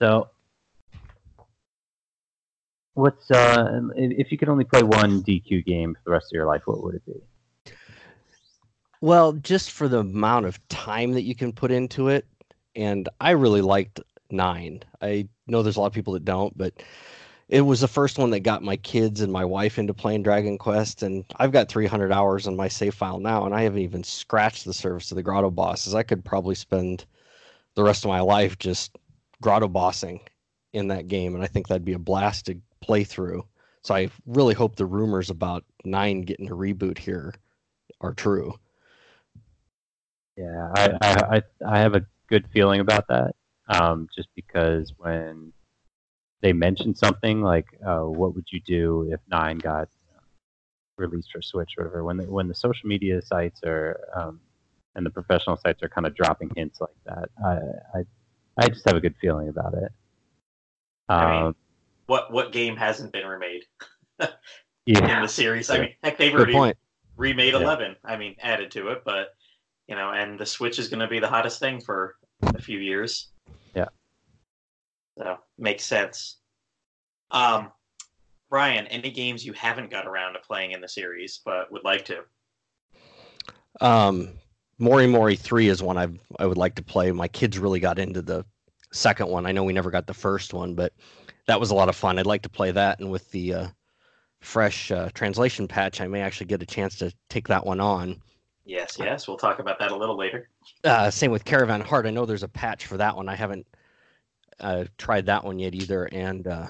So, 0.00 0.28
what's 2.94 3.30
uh, 3.30 3.80
if 3.96 4.32
you 4.32 4.38
could 4.38 4.48
only 4.48 4.64
play 4.64 4.82
one 4.82 5.22
DQ 5.22 5.64
game 5.64 5.94
for 5.94 6.00
the 6.04 6.10
rest 6.10 6.26
of 6.26 6.36
your 6.36 6.46
life, 6.46 6.62
what 6.66 6.82
would 6.82 6.96
it 6.96 7.06
be? 7.06 7.72
Well, 9.00 9.34
just 9.34 9.70
for 9.70 9.86
the 9.86 9.98
amount 9.98 10.46
of 10.46 10.66
time 10.68 11.12
that 11.12 11.22
you 11.22 11.34
can 11.34 11.52
put 11.52 11.70
into 11.70 12.08
it, 12.08 12.26
and 12.74 13.08
I 13.20 13.32
really 13.32 13.60
liked 13.60 14.00
nine. 14.30 14.82
I 15.00 15.28
know 15.46 15.62
there's 15.62 15.76
a 15.76 15.80
lot 15.80 15.88
of 15.88 15.92
people 15.92 16.14
that 16.14 16.24
don't, 16.24 16.56
but 16.56 16.72
it 17.48 17.60
was 17.60 17.80
the 17.80 17.88
first 17.88 18.18
one 18.18 18.30
that 18.30 18.40
got 18.40 18.62
my 18.62 18.76
kids 18.76 19.20
and 19.20 19.32
my 19.32 19.44
wife 19.44 19.78
into 19.78 19.94
playing 19.94 20.22
Dragon 20.22 20.58
Quest, 20.58 21.02
and 21.02 21.24
I've 21.36 21.52
got 21.52 21.68
300 21.68 22.10
hours 22.10 22.46
on 22.46 22.56
my 22.56 22.68
save 22.68 22.94
file 22.94 23.20
now, 23.20 23.44
and 23.44 23.54
I 23.54 23.62
haven't 23.62 23.80
even 23.80 24.02
scratched 24.02 24.64
the 24.64 24.72
surface 24.72 25.12
of 25.12 25.16
the 25.16 25.22
grotto 25.22 25.50
bosses. 25.50 25.94
I 25.94 26.02
could 26.02 26.24
probably 26.24 26.54
spend 26.54 27.04
the 27.74 27.84
rest 27.84 28.04
of 28.04 28.08
my 28.08 28.20
life 28.20 28.58
just 28.58 28.96
grotto 29.42 29.68
bossing 29.68 30.20
in 30.72 30.88
that 30.88 31.08
game, 31.08 31.34
and 31.34 31.44
I 31.44 31.46
think 31.46 31.68
that'd 31.68 31.84
be 31.84 31.92
a 31.92 31.98
blast 31.98 32.46
to 32.46 32.60
play 32.80 33.04
through. 33.04 33.46
So 33.82 33.94
I 33.94 34.10
really 34.26 34.54
hope 34.54 34.76
the 34.76 34.86
rumors 34.86 35.30
about 35.30 35.64
nine 35.84 36.22
getting 36.22 36.50
a 36.50 36.54
reboot 36.54 36.98
here 36.98 37.34
are 38.00 38.14
true. 38.14 38.54
Yeah, 40.36 40.72
I 40.74 40.98
I, 41.02 41.42
I 41.66 41.78
have 41.78 41.94
a 41.94 42.06
good 42.28 42.48
feeling 42.52 42.80
about 42.80 43.06
that 43.08 43.34
um, 43.68 44.08
just 44.14 44.28
because 44.34 44.92
when 44.98 45.52
they 46.42 46.52
mention 46.52 46.94
something 46.94 47.42
like, 47.42 47.66
uh, 47.86 48.00
"What 48.00 48.34
would 48.34 48.46
you 48.50 48.60
do 48.60 49.08
if 49.10 49.20
Nine 49.28 49.58
got 49.58 49.88
uh, 50.14 50.20
released 50.96 51.30
for 51.32 51.40
Switch?" 51.40 51.72
or 51.78 51.84
whatever, 51.84 52.04
when 52.04 52.16
the, 52.18 52.24
when 52.24 52.48
the 52.48 52.54
social 52.54 52.88
media 52.88 53.22
sites 53.22 53.60
are 53.64 53.98
um, 54.14 54.40
and 54.94 55.06
the 55.06 55.10
professional 55.10 55.56
sites 55.56 55.82
are 55.82 55.88
kind 55.88 56.06
of 56.06 56.14
dropping 56.14 56.50
hints 56.54 56.80
like 56.80 56.90
that, 57.06 57.30
I, 57.44 57.98
I 57.98 58.02
I 58.56 58.68
just 58.68 58.86
have 58.86 58.96
a 58.96 59.00
good 59.00 59.16
feeling 59.20 59.48
about 59.48 59.74
it. 59.74 59.92
I 61.08 61.30
mean, 61.30 61.42
um, 61.46 61.56
what 62.06 62.32
what 62.32 62.52
game 62.52 62.76
hasn't 62.76 63.12
been 63.12 63.26
remade 63.26 63.64
yeah. 64.86 65.16
in 65.16 65.22
the 65.22 65.28
series? 65.28 65.70
I 65.70 65.78
mean, 65.78 65.94
heck, 66.02 66.18
they've 66.18 66.34
already 66.34 66.74
remade 67.16 67.54
yeah. 67.54 67.60
Eleven. 67.60 67.96
I 68.04 68.16
mean, 68.16 68.36
added 68.40 68.70
to 68.72 68.88
it, 68.88 69.02
but 69.04 69.34
you 69.88 69.96
know, 69.96 70.10
and 70.10 70.38
the 70.38 70.46
Switch 70.46 70.78
is 70.78 70.88
going 70.88 71.00
to 71.00 71.08
be 71.08 71.18
the 71.18 71.28
hottest 71.28 71.60
thing 71.60 71.80
for 71.80 72.16
a 72.42 72.60
few 72.60 72.78
years. 72.78 73.28
Yeah. 73.74 73.88
So 75.18 75.38
makes 75.58 75.84
sense. 75.84 76.38
Um, 77.30 77.70
Brian, 78.50 78.86
any 78.86 79.10
games 79.10 79.44
you 79.44 79.52
haven't 79.52 79.90
got 79.90 80.06
around 80.06 80.34
to 80.34 80.38
playing 80.40 80.72
in 80.72 80.80
the 80.80 80.88
series 80.88 81.40
but 81.44 81.70
would 81.72 81.84
like 81.84 82.04
to? 82.06 82.22
Um, 83.80 84.34
Mori 84.78 85.06
Mori 85.06 85.36
three 85.36 85.68
is 85.68 85.82
one 85.82 85.98
I 85.98 86.08
I 86.38 86.46
would 86.46 86.58
like 86.58 86.74
to 86.76 86.82
play. 86.82 87.12
My 87.12 87.28
kids 87.28 87.58
really 87.58 87.80
got 87.80 87.98
into 87.98 88.22
the 88.22 88.44
second 88.92 89.28
one. 89.28 89.46
I 89.46 89.52
know 89.52 89.64
we 89.64 89.72
never 89.72 89.90
got 89.90 90.06
the 90.06 90.14
first 90.14 90.54
one, 90.54 90.74
but 90.74 90.92
that 91.46 91.60
was 91.60 91.70
a 91.70 91.74
lot 91.74 91.88
of 91.88 91.96
fun. 91.96 92.18
I'd 92.18 92.26
like 92.26 92.42
to 92.42 92.48
play 92.48 92.70
that, 92.70 93.00
and 93.00 93.10
with 93.10 93.30
the 93.30 93.54
uh, 93.54 93.66
fresh 94.40 94.90
uh, 94.90 95.10
translation 95.14 95.68
patch, 95.68 96.00
I 96.00 96.06
may 96.06 96.20
actually 96.20 96.46
get 96.46 96.62
a 96.62 96.66
chance 96.66 96.96
to 96.98 97.12
take 97.28 97.48
that 97.48 97.64
one 97.64 97.80
on. 97.80 98.20
Yes, 98.64 98.96
yes, 98.98 99.28
we'll 99.28 99.36
talk 99.36 99.58
about 99.58 99.78
that 99.78 99.92
a 99.92 99.96
little 99.96 100.16
later. 100.16 100.48
Uh, 100.84 101.10
same 101.10 101.30
with 101.30 101.44
Caravan 101.44 101.82
Heart. 101.82 102.06
I 102.06 102.10
know 102.10 102.24
there's 102.24 102.42
a 102.42 102.48
patch 102.48 102.86
for 102.86 102.96
that 102.96 103.14
one. 103.14 103.28
I 103.28 103.34
haven't 103.34 103.66
uh, 104.60 104.84
tried 104.96 105.26
that 105.26 105.44
one 105.44 105.58
yet 105.58 105.74
either, 105.74 106.08
and 106.12 106.46
uh, 106.46 106.68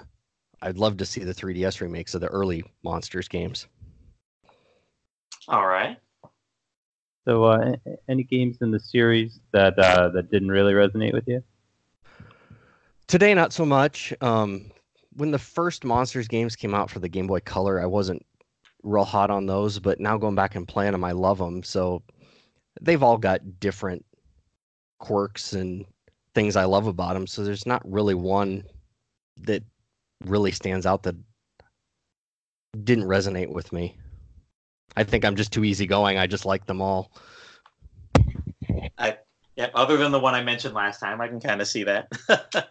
I'd 0.60 0.78
love 0.78 0.96
to 0.96 1.06
see 1.06 1.22
the 1.22 1.34
3DS 1.34 1.80
remakes 1.80 2.14
of 2.14 2.20
the 2.20 2.26
early 2.26 2.64
Monsters 2.82 3.28
games. 3.28 3.68
All 5.46 5.66
right. 5.66 5.98
So, 7.26 7.44
uh, 7.44 7.76
any 8.08 8.22
games 8.22 8.58
in 8.60 8.70
the 8.70 8.80
series 8.80 9.40
that 9.52 9.78
uh, 9.78 10.08
that 10.10 10.30
didn't 10.30 10.50
really 10.50 10.74
resonate 10.74 11.14
with 11.14 11.26
you? 11.26 11.42
Today, 13.06 13.32
not 13.34 13.52
so 13.52 13.64
much. 13.64 14.12
Um, 14.20 14.70
when 15.14 15.30
the 15.30 15.38
first 15.38 15.84
Monsters 15.84 16.28
games 16.28 16.56
came 16.56 16.74
out 16.74 16.90
for 16.90 16.98
the 16.98 17.08
Game 17.08 17.26
Boy 17.26 17.40
Color, 17.40 17.80
I 17.80 17.86
wasn't 17.86 18.24
real 18.82 19.04
hot 19.04 19.30
on 19.30 19.46
those, 19.46 19.78
but 19.78 20.00
now 20.00 20.18
going 20.18 20.34
back 20.34 20.54
and 20.54 20.68
playing 20.68 20.92
them, 20.92 21.04
I 21.04 21.12
love 21.12 21.38
them. 21.38 21.62
So 21.62 22.02
they've 22.80 23.02
all 23.02 23.16
got 23.16 23.60
different 23.60 24.04
quirks 24.98 25.52
and 25.52 25.84
things 26.34 26.56
I 26.56 26.64
love 26.64 26.86
about 26.86 27.14
them. 27.14 27.26
So 27.26 27.44
there's 27.44 27.66
not 27.66 27.82
really 27.90 28.14
one 28.14 28.64
that 29.38 29.62
really 30.24 30.52
stands 30.52 30.86
out 30.86 31.02
that 31.04 31.16
didn't 32.82 33.04
resonate 33.04 33.48
with 33.48 33.72
me. 33.72 33.96
I 34.96 35.04
think 35.04 35.24
I'm 35.24 35.36
just 35.36 35.52
too 35.52 35.64
easygoing. 35.64 36.18
I 36.18 36.26
just 36.26 36.46
like 36.46 36.66
them 36.66 36.80
all. 36.80 37.10
Yep. 39.56 39.70
Other 39.74 39.96
than 39.96 40.12
the 40.12 40.20
one 40.20 40.34
I 40.34 40.42
mentioned 40.42 40.74
last 40.74 40.98
time, 40.98 41.20
I 41.20 41.28
can 41.28 41.40
kind 41.40 41.60
of 41.60 41.68
see 41.68 41.84
that. 41.84 42.08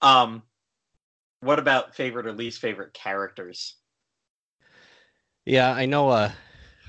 um, 0.00 0.42
what 1.40 1.58
about 1.58 1.94
favorite 1.94 2.26
or 2.26 2.32
least 2.32 2.60
favorite 2.60 2.94
characters? 2.94 3.76
Yeah, 5.44 5.72
I 5.72 5.86
know. 5.86 6.08
Uh, 6.10 6.30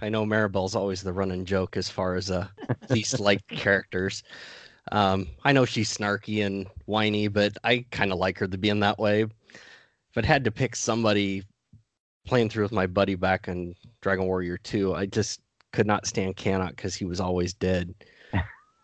I 0.02 0.10
know 0.10 0.26
Maribel's 0.26 0.76
always 0.76 1.02
the 1.02 1.14
running 1.14 1.46
joke 1.46 1.76
as 1.76 1.90
far 1.90 2.16
as 2.16 2.30
uh, 2.30 2.48
least 2.90 3.20
liked 3.20 3.48
characters. 3.48 4.24
Um, 4.92 5.28
I 5.44 5.54
know 5.54 5.66
she's 5.66 5.96
snarky 5.96 6.46
and 6.46 6.68
whiny, 6.86 7.28
but 7.28 7.58
I 7.64 7.86
kind 7.92 8.12
of 8.12 8.20
like 8.20 8.38
her 8.40 8.48
to 8.48 8.58
be 8.58 8.70
in 8.70 8.80
that 8.82 9.00
way. 9.00 9.26
If 10.16 10.26
had 10.26 10.44
to 10.44 10.52
pick 10.52 10.76
somebody 10.76 11.44
playing 12.26 12.50
through 12.50 12.64
with 12.64 12.72
my 12.72 12.88
buddy 12.88 13.16
back 13.16 13.48
in 13.48 13.76
Dragon 14.02 14.26
Warrior 14.26 14.58
2, 14.58 14.94
I 14.96 15.06
just 15.06 15.42
could 15.72 15.88
not 15.88 16.06
stand 16.06 16.36
Cannock 16.36 16.76
because 16.76 16.96
he 16.96 17.06
was 17.06 17.20
always 17.20 17.54
dead. 17.54 17.94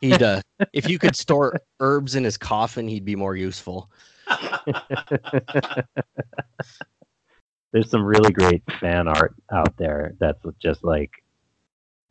He'd, 0.01 0.22
uh, 0.22 0.42
if 0.74 0.89
you 0.89 1.00
could 1.00 1.15
store 1.15 1.56
herbs 1.80 2.15
in 2.15 2.24
his 2.24 2.38
coffin, 2.38 2.88
he'd 2.88 3.06
be 3.06 3.15
more 3.15 3.36
useful. 3.36 3.89
There's 7.72 7.89
some 7.89 8.04
really 8.04 8.32
great 8.32 8.63
fan 8.80 9.08
art 9.08 9.36
out 9.51 9.75
there 9.77 10.13
that's 10.20 10.44
just 10.62 10.84
like 10.84 11.12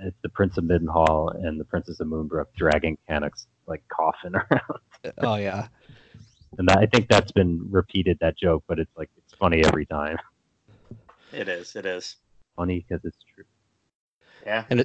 it's 0.00 0.16
the 0.22 0.28
Prince 0.28 0.58
of 0.58 0.64
Midenhall 0.64 1.34
and 1.46 1.58
the 1.58 1.64
Princess 1.64 2.00
of 2.00 2.08
Moonbrook 2.08 2.46
dragging 2.56 2.98
Cannock's 3.08 3.46
like 3.66 3.82
coffin 3.88 4.34
around, 4.50 5.14
Oh 5.18 5.36
yeah, 5.36 5.68
and 6.58 6.68
that, 6.68 6.78
I 6.78 6.86
think 6.86 7.08
that's 7.08 7.32
been 7.32 7.66
repeated 7.70 8.18
that 8.20 8.36
joke, 8.36 8.64
but 8.66 8.78
it's 8.78 8.96
like 8.96 9.10
it's 9.16 9.34
funny 9.34 9.64
every 9.64 9.86
time. 9.86 10.18
It 11.34 11.48
is. 11.48 11.76
It 11.76 11.86
is. 11.86 12.16
Funny 12.56 12.84
because 12.86 13.04
it's 13.04 13.24
true. 13.34 13.44
Yeah. 14.46 14.64
And 14.70 14.84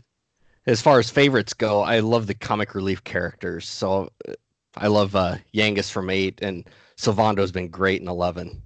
as 0.65 0.82
far 0.82 1.00
as 1.00 1.10
favorites 1.10 1.53
go, 1.53 1.82
I 1.82 2.00
love 2.00 2.27
the 2.27 2.34
comic 2.34 2.75
relief 2.75 3.03
characters. 3.03 3.68
So 3.68 4.10
uh, 4.27 4.34
I 4.75 4.88
love 4.88 5.15
uh, 5.15 5.38
Yangus 5.53 5.91
from 5.91 6.10
eight, 6.10 6.39
and 6.41 6.68
Sylvando's 6.98 7.51
been 7.51 7.70
great 7.70 8.01
in 8.01 8.08
eleven. 8.08 8.62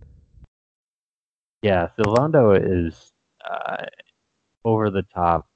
Yeah, 1.62 1.90
Sylvando 1.98 2.56
is 2.56 3.14
uh, 3.50 3.86
over 4.66 4.90
the 4.90 5.04
top, 5.14 5.48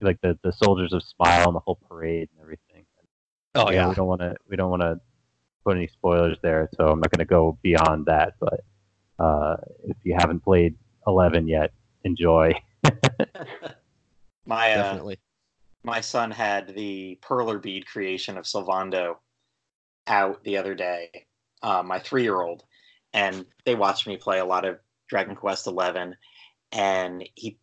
like 0.00 0.20
the 0.20 0.38
the 0.42 0.52
soldiers 0.52 0.92
of 0.92 1.02
Smile 1.02 1.46
and 1.46 1.54
the 1.54 1.60
whole 1.60 1.78
parade 1.88 2.28
and 2.32 2.42
everything. 2.42 2.84
Oh 3.54 3.70
yeah. 3.70 3.88
we 3.88 3.94
don't 3.94 4.06
want 4.06 4.20
to 4.20 4.36
we 4.48 4.56
don't 4.56 4.70
want 4.70 4.82
to 4.82 5.00
put 5.64 5.76
any 5.76 5.88
spoilers 5.88 6.36
there, 6.42 6.68
so 6.76 6.88
I'm 6.88 7.00
not 7.00 7.10
going 7.10 7.20
to 7.20 7.24
go 7.24 7.58
beyond 7.62 8.06
that. 8.06 8.34
But 8.38 8.60
uh, 9.18 9.56
if 9.84 9.96
you 10.04 10.14
haven't 10.18 10.40
played 10.40 10.76
11 11.06 11.48
yet, 11.48 11.72
enjoy. 12.04 12.54
My 14.46 14.72
uh, 14.72 14.76
definitely. 14.76 15.18
my 15.82 16.00
son 16.00 16.30
had 16.30 16.74
the 16.74 17.18
perler 17.20 17.60
bead 17.60 17.86
creation 17.86 18.38
of 18.38 18.44
Sylvando 18.44 19.16
out 20.06 20.44
the 20.44 20.56
other 20.56 20.74
day, 20.74 21.26
uh, 21.62 21.82
my 21.82 21.98
three 21.98 22.22
year 22.22 22.40
old, 22.40 22.62
and 23.12 23.44
they 23.64 23.74
watched 23.74 24.06
me 24.06 24.16
play 24.16 24.38
a 24.38 24.44
lot 24.44 24.64
of 24.64 24.78
Dragon 25.08 25.34
Quest 25.34 25.66
Eleven, 25.66 26.16
and 26.70 27.28
he 27.34 27.58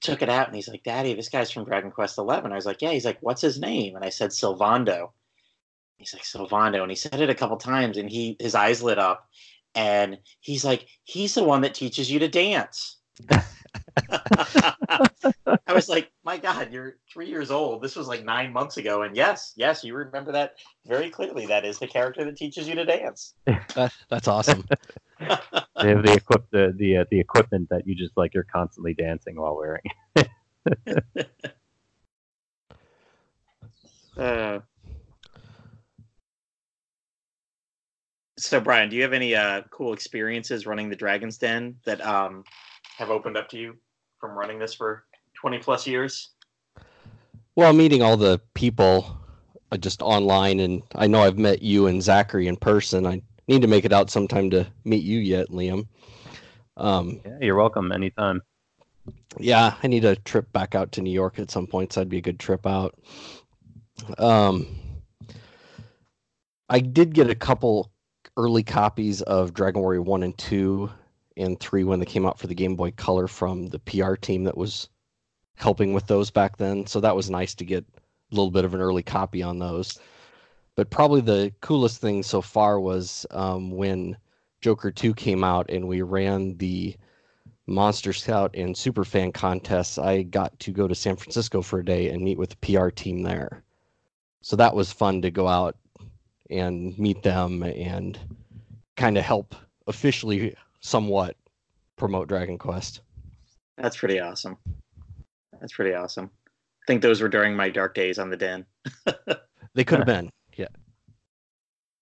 took 0.00 0.22
it 0.22 0.28
out 0.28 0.46
and 0.46 0.54
he's 0.54 0.68
like, 0.68 0.84
"Daddy, 0.84 1.14
this 1.14 1.28
guy's 1.28 1.50
from 1.50 1.64
Dragon 1.64 1.90
Quest 1.90 2.18
Eleven." 2.18 2.52
I 2.52 2.56
was 2.56 2.66
like, 2.66 2.82
"Yeah." 2.82 2.92
He's 2.92 3.04
like, 3.04 3.18
"What's 3.20 3.42
his 3.42 3.58
name?" 3.58 3.96
And 3.96 4.04
I 4.04 4.10
said, 4.10 4.30
"Sylvando." 4.30 5.10
He's 5.96 6.14
like, 6.14 6.22
"Sylvando," 6.22 6.82
and 6.82 6.90
he 6.90 6.96
said 6.96 7.20
it 7.20 7.30
a 7.30 7.34
couple 7.34 7.56
times, 7.56 7.96
and 7.96 8.08
he 8.08 8.36
his 8.38 8.54
eyes 8.54 8.80
lit 8.82 8.98
up, 8.98 9.28
and 9.78 10.18
he's 10.40 10.64
like, 10.64 10.88
"He's 11.04 11.34
the 11.34 11.44
one 11.44 11.60
that 11.62 11.72
teaches 11.72 12.10
you 12.10 12.18
to 12.18 12.28
dance." 12.28 12.96
I 14.10 15.72
was 15.72 15.88
like, 15.88 16.10
my 16.24 16.36
God, 16.36 16.72
you're 16.72 16.96
three 17.12 17.28
years 17.28 17.50
old. 17.50 17.82
This 17.82 17.94
was 17.94 18.08
like 18.08 18.24
nine 18.24 18.52
months 18.52 18.76
ago. 18.76 19.02
And 19.02 19.16
yes, 19.16 19.52
yes, 19.56 19.84
you 19.84 19.94
remember 19.94 20.32
that 20.32 20.54
very 20.86 21.10
clearly. 21.10 21.46
That 21.46 21.64
is 21.64 21.78
the 21.78 21.86
character 21.86 22.24
that 22.24 22.36
teaches 22.36 22.68
you 22.68 22.74
to 22.74 22.84
dance. 22.84 23.34
That, 23.74 23.92
that's 24.08 24.26
awesome. 24.28 24.64
they 25.20 25.88
have 25.88 26.02
the 26.02 26.14
equip 26.16 26.50
the 26.50 26.74
the, 26.76 26.98
uh, 26.98 27.04
the 27.10 27.20
equipment 27.20 27.68
that 27.70 27.86
you 27.86 27.94
just 27.94 28.16
like 28.16 28.34
you're 28.34 28.46
constantly 28.52 28.94
dancing 28.94 29.40
while 29.40 29.56
wearing. 29.56 29.82
Uh, 34.16 34.58
so, 38.38 38.60
Brian, 38.60 38.88
do 38.88 38.96
you 38.96 39.02
have 39.02 39.12
any 39.12 39.34
uh, 39.34 39.62
cool 39.70 39.92
experiences 39.92 40.66
running 40.66 40.88
the 40.88 40.96
Dragon's 40.96 41.38
Den 41.38 41.76
that 41.84 42.04
um, 42.06 42.44
have 42.96 43.10
opened 43.10 43.36
up 43.36 43.48
to 43.50 43.58
you 43.58 43.76
from 44.20 44.38
running 44.38 44.58
this 44.58 44.74
for 44.74 45.04
20 45.34 45.58
plus 45.58 45.86
years? 45.86 46.30
Well, 47.56 47.72
meeting 47.72 48.02
all 48.02 48.16
the 48.16 48.40
people 48.54 49.18
uh, 49.72 49.76
just 49.76 50.02
online, 50.02 50.60
and 50.60 50.82
I 50.94 51.08
know 51.08 51.22
I've 51.22 51.38
met 51.38 51.62
you 51.62 51.88
and 51.88 52.00
Zachary 52.00 52.46
in 52.46 52.56
person. 52.56 53.06
I 53.06 53.20
need 53.48 53.62
to 53.62 53.68
make 53.68 53.84
it 53.84 53.92
out 53.92 54.10
sometime 54.10 54.50
to 54.50 54.66
meet 54.84 55.02
you 55.02 55.18
yet, 55.18 55.48
Liam. 55.48 55.88
Um, 56.76 57.20
yeah, 57.24 57.38
you're 57.40 57.56
welcome 57.56 57.90
anytime. 57.90 58.40
yeah, 59.38 59.74
I 59.82 59.88
need 59.88 60.04
a 60.04 60.14
trip 60.14 60.52
back 60.52 60.76
out 60.76 60.92
to 60.92 61.02
New 61.02 61.10
York 61.10 61.40
at 61.40 61.50
some 61.50 61.66
point, 61.66 61.92
so 61.92 62.00
that'd 62.00 62.08
be 62.08 62.18
a 62.18 62.22
good 62.22 62.38
trip 62.38 62.66
out. 62.66 62.94
Um, 64.16 64.78
I 66.68 66.78
did 66.78 67.14
get 67.14 67.30
a 67.30 67.34
couple 67.34 67.90
early 68.38 68.62
copies 68.62 69.20
of 69.22 69.52
Dragon 69.52 69.82
Warrior 69.82 70.00
1 70.02 70.22
and 70.22 70.38
2 70.38 70.88
and 71.36 71.58
3 71.58 71.82
when 71.84 71.98
they 71.98 72.06
came 72.06 72.24
out 72.24 72.38
for 72.38 72.46
the 72.46 72.54
Game 72.54 72.76
Boy 72.76 72.92
Color 72.92 73.26
from 73.26 73.66
the 73.66 73.80
PR 73.80 74.14
team 74.14 74.44
that 74.44 74.56
was 74.56 74.88
helping 75.56 75.92
with 75.92 76.06
those 76.06 76.30
back 76.30 76.56
then. 76.56 76.86
So 76.86 77.00
that 77.00 77.16
was 77.16 77.28
nice 77.28 77.56
to 77.56 77.64
get 77.64 77.84
a 77.84 78.34
little 78.34 78.52
bit 78.52 78.64
of 78.64 78.74
an 78.74 78.80
early 78.80 79.02
copy 79.02 79.42
on 79.42 79.58
those. 79.58 79.98
But 80.76 80.88
probably 80.88 81.20
the 81.20 81.52
coolest 81.60 82.00
thing 82.00 82.22
so 82.22 82.40
far 82.40 82.78
was 82.78 83.26
um, 83.32 83.72
when 83.72 84.16
Joker 84.60 84.92
2 84.92 85.14
came 85.14 85.42
out 85.42 85.68
and 85.68 85.88
we 85.88 86.02
ran 86.02 86.56
the 86.58 86.96
Monster 87.66 88.12
Scout 88.12 88.52
and 88.54 88.74
Superfan 88.74 89.34
contests. 89.34 89.98
I 89.98 90.22
got 90.22 90.56
to 90.60 90.70
go 90.70 90.86
to 90.86 90.94
San 90.94 91.16
Francisco 91.16 91.60
for 91.60 91.80
a 91.80 91.84
day 91.84 92.10
and 92.10 92.22
meet 92.22 92.38
with 92.38 92.50
the 92.50 92.56
PR 92.56 92.90
team 92.90 93.22
there. 93.22 93.64
So 94.42 94.54
that 94.54 94.76
was 94.76 94.92
fun 94.92 95.22
to 95.22 95.30
go 95.32 95.48
out 95.48 95.76
and 96.50 96.98
meet 96.98 97.22
them 97.22 97.62
and 97.62 98.18
kind 98.96 99.18
of 99.18 99.24
help 99.24 99.54
officially 99.86 100.54
somewhat 100.80 101.36
promote 101.96 102.28
Dragon 102.28 102.58
Quest. 102.58 103.00
That's 103.76 103.96
pretty 103.96 104.20
awesome. 104.20 104.56
That's 105.60 105.72
pretty 105.72 105.94
awesome. 105.94 106.30
I 106.46 106.84
think 106.86 107.02
those 107.02 107.20
were 107.20 107.28
during 107.28 107.54
my 107.54 107.68
dark 107.68 107.94
days 107.94 108.18
on 108.18 108.30
the 108.30 108.36
Den. 108.36 108.66
They 109.78 109.84
could 109.84 109.98
have 109.98 110.06
been. 110.06 110.30
Yeah. 110.56 110.66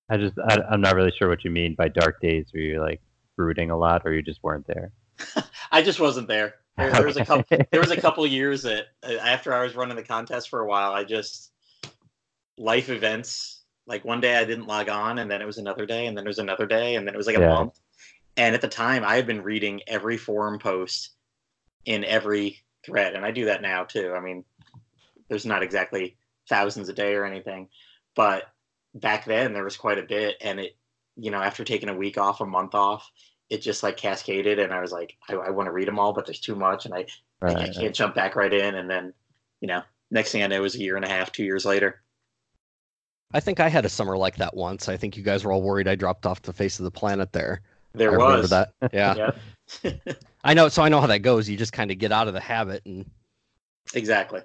I 0.08 0.16
just 0.16 0.38
I, 0.38 0.62
I'm 0.70 0.80
not 0.80 0.94
really 0.94 1.12
sure 1.18 1.28
what 1.28 1.44
you 1.44 1.50
mean 1.50 1.74
by 1.74 1.88
dark 1.88 2.22
days. 2.22 2.46
Where 2.50 2.62
you're 2.62 2.80
like 2.80 3.02
brooding 3.36 3.70
a 3.70 3.76
lot, 3.76 4.02
or 4.06 4.14
you 4.14 4.22
just 4.22 4.42
weren't 4.42 4.66
there. 4.66 4.92
I 5.72 5.82
just 5.82 6.00
wasn't 6.00 6.26
there. 6.26 6.54
There, 6.78 6.90
there 6.90 7.06
was 7.06 7.18
a 7.18 7.24
couple. 7.26 7.44
there 7.70 7.80
was 7.80 7.90
a 7.90 8.00
couple 8.00 8.26
years 8.26 8.62
that 8.62 8.86
uh, 9.02 9.12
after 9.14 9.52
I 9.52 9.62
was 9.62 9.74
running 9.74 9.94
the 9.94 10.02
contest 10.02 10.48
for 10.48 10.60
a 10.60 10.66
while, 10.66 10.92
I 10.92 11.04
just 11.04 11.52
life 12.56 12.88
events. 12.88 13.55
Like 13.86 14.04
one 14.04 14.20
day 14.20 14.36
I 14.36 14.44
didn't 14.44 14.66
log 14.66 14.88
on, 14.88 15.18
and 15.18 15.30
then 15.30 15.40
it 15.40 15.46
was 15.46 15.58
another 15.58 15.86
day, 15.86 16.06
and 16.06 16.16
then 16.16 16.24
it 16.24 16.28
was 16.28 16.38
another 16.38 16.66
day, 16.66 16.96
and 16.96 17.06
then 17.06 17.14
it 17.14 17.18
was 17.18 17.26
like 17.26 17.36
a 17.36 17.40
Yeah. 17.40 17.48
month. 17.48 17.78
And 18.36 18.54
at 18.54 18.60
the 18.60 18.68
time, 18.68 19.04
I 19.04 19.16
had 19.16 19.26
been 19.26 19.42
reading 19.42 19.80
every 19.86 20.16
forum 20.18 20.58
post 20.58 21.10
in 21.84 22.04
every 22.04 22.62
thread, 22.84 23.14
and 23.14 23.24
I 23.24 23.30
do 23.30 23.46
that 23.46 23.62
now 23.62 23.84
too. 23.84 24.12
I 24.12 24.20
mean, 24.20 24.44
there's 25.28 25.46
not 25.46 25.62
exactly 25.62 26.16
thousands 26.48 26.88
a 26.88 26.92
day 26.92 27.14
or 27.14 27.24
anything, 27.24 27.68
but 28.14 28.44
back 28.94 29.24
then 29.24 29.52
there 29.52 29.64
was 29.64 29.76
quite 29.76 29.98
a 29.98 30.02
bit, 30.02 30.36
and 30.40 30.60
it, 30.60 30.76
you 31.16 31.30
know, 31.30 31.38
after 31.40 31.64
taking 31.64 31.88
a 31.88 31.96
week 31.96 32.18
off, 32.18 32.40
a 32.40 32.46
month 32.46 32.74
off, 32.74 33.10
it 33.48 33.62
just 33.62 33.82
like 33.82 33.96
cascaded, 33.96 34.58
and 34.58 34.72
I 34.72 34.80
was 34.80 34.92
like, 34.92 35.16
I, 35.28 35.34
I 35.34 35.50
want 35.50 35.66
to 35.68 35.72
read 35.72 35.88
them 35.88 35.98
all, 35.98 36.12
but 36.12 36.26
there's 36.26 36.40
too 36.40 36.56
much, 36.56 36.84
and 36.84 36.94
I 36.94 37.06
I, 37.42 37.52
I 37.52 37.68
can't 37.68 37.94
jump 37.94 38.14
back 38.14 38.36
right 38.36 38.52
in. 38.52 38.74
And 38.74 38.90
then, 38.90 39.12
you 39.60 39.68
know, 39.68 39.82
next 40.10 40.32
thing 40.32 40.42
I 40.42 40.46
know, 40.46 40.56
it 40.56 40.60
was 40.60 40.74
a 40.74 40.80
year 40.80 40.96
and 40.96 41.04
a 41.04 41.08
half, 41.08 41.32
two 41.32 41.44
years 41.44 41.64
later. 41.64 42.02
I 43.36 43.40
think 43.40 43.60
I 43.60 43.68
had 43.68 43.84
a 43.84 43.90
summer 43.90 44.16
like 44.16 44.36
that 44.36 44.56
once. 44.56 44.88
I 44.88 44.96
think 44.96 45.14
you 45.14 45.22
guys 45.22 45.44
were 45.44 45.52
all 45.52 45.60
worried 45.60 45.86
I 45.86 45.94
dropped 45.94 46.24
off 46.24 46.40
the 46.40 46.54
face 46.54 46.78
of 46.78 46.84
the 46.84 46.90
planet 46.90 47.34
there. 47.34 47.60
There 47.92 48.18
I 48.18 48.38
was 48.38 48.48
that. 48.48 48.72
Yeah. 48.94 49.32
Yeah, 49.82 49.92
I 50.42 50.54
know. 50.54 50.70
So 50.70 50.82
I 50.82 50.88
know 50.88 51.02
how 51.02 51.06
that 51.08 51.18
goes. 51.18 51.46
You 51.46 51.58
just 51.58 51.74
kind 51.74 51.90
of 51.90 51.98
get 51.98 52.12
out 52.12 52.28
of 52.28 52.34
the 52.34 52.40
habit 52.40 52.80
and 52.86 53.04
exactly. 53.92 54.40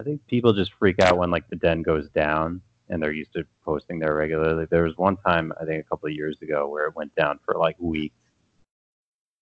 I 0.00 0.04
think 0.04 0.26
people 0.26 0.54
just 0.54 0.72
freak 0.72 0.98
out 0.98 1.18
when 1.18 1.30
like 1.30 1.46
the 1.50 1.56
den 1.56 1.82
goes 1.82 2.08
down 2.08 2.62
and 2.88 3.02
they're 3.02 3.12
used 3.12 3.34
to 3.34 3.44
posting 3.62 3.98
there 3.98 4.14
regularly. 4.14 4.66
There 4.70 4.84
was 4.84 4.96
one 4.96 5.18
time 5.18 5.52
I 5.60 5.66
think 5.66 5.84
a 5.84 5.88
couple 5.88 6.06
of 6.08 6.14
years 6.14 6.40
ago 6.40 6.66
where 6.68 6.86
it 6.86 6.96
went 6.96 7.14
down 7.16 7.38
for 7.44 7.54
like 7.58 7.76
weeks. 7.78 8.16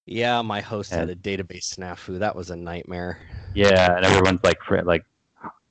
Yeah, 0.06 0.42
my 0.42 0.60
host 0.60 0.90
had 0.90 1.10
a 1.10 1.14
database 1.14 1.76
snafu. 1.76 2.18
That 2.18 2.34
was 2.34 2.50
a 2.50 2.56
nightmare. 2.56 3.20
Yeah, 3.54 3.96
and 3.96 4.04
everyone's 4.04 4.42
like, 4.42 4.60
fr- 4.66 4.80
like, 4.80 5.04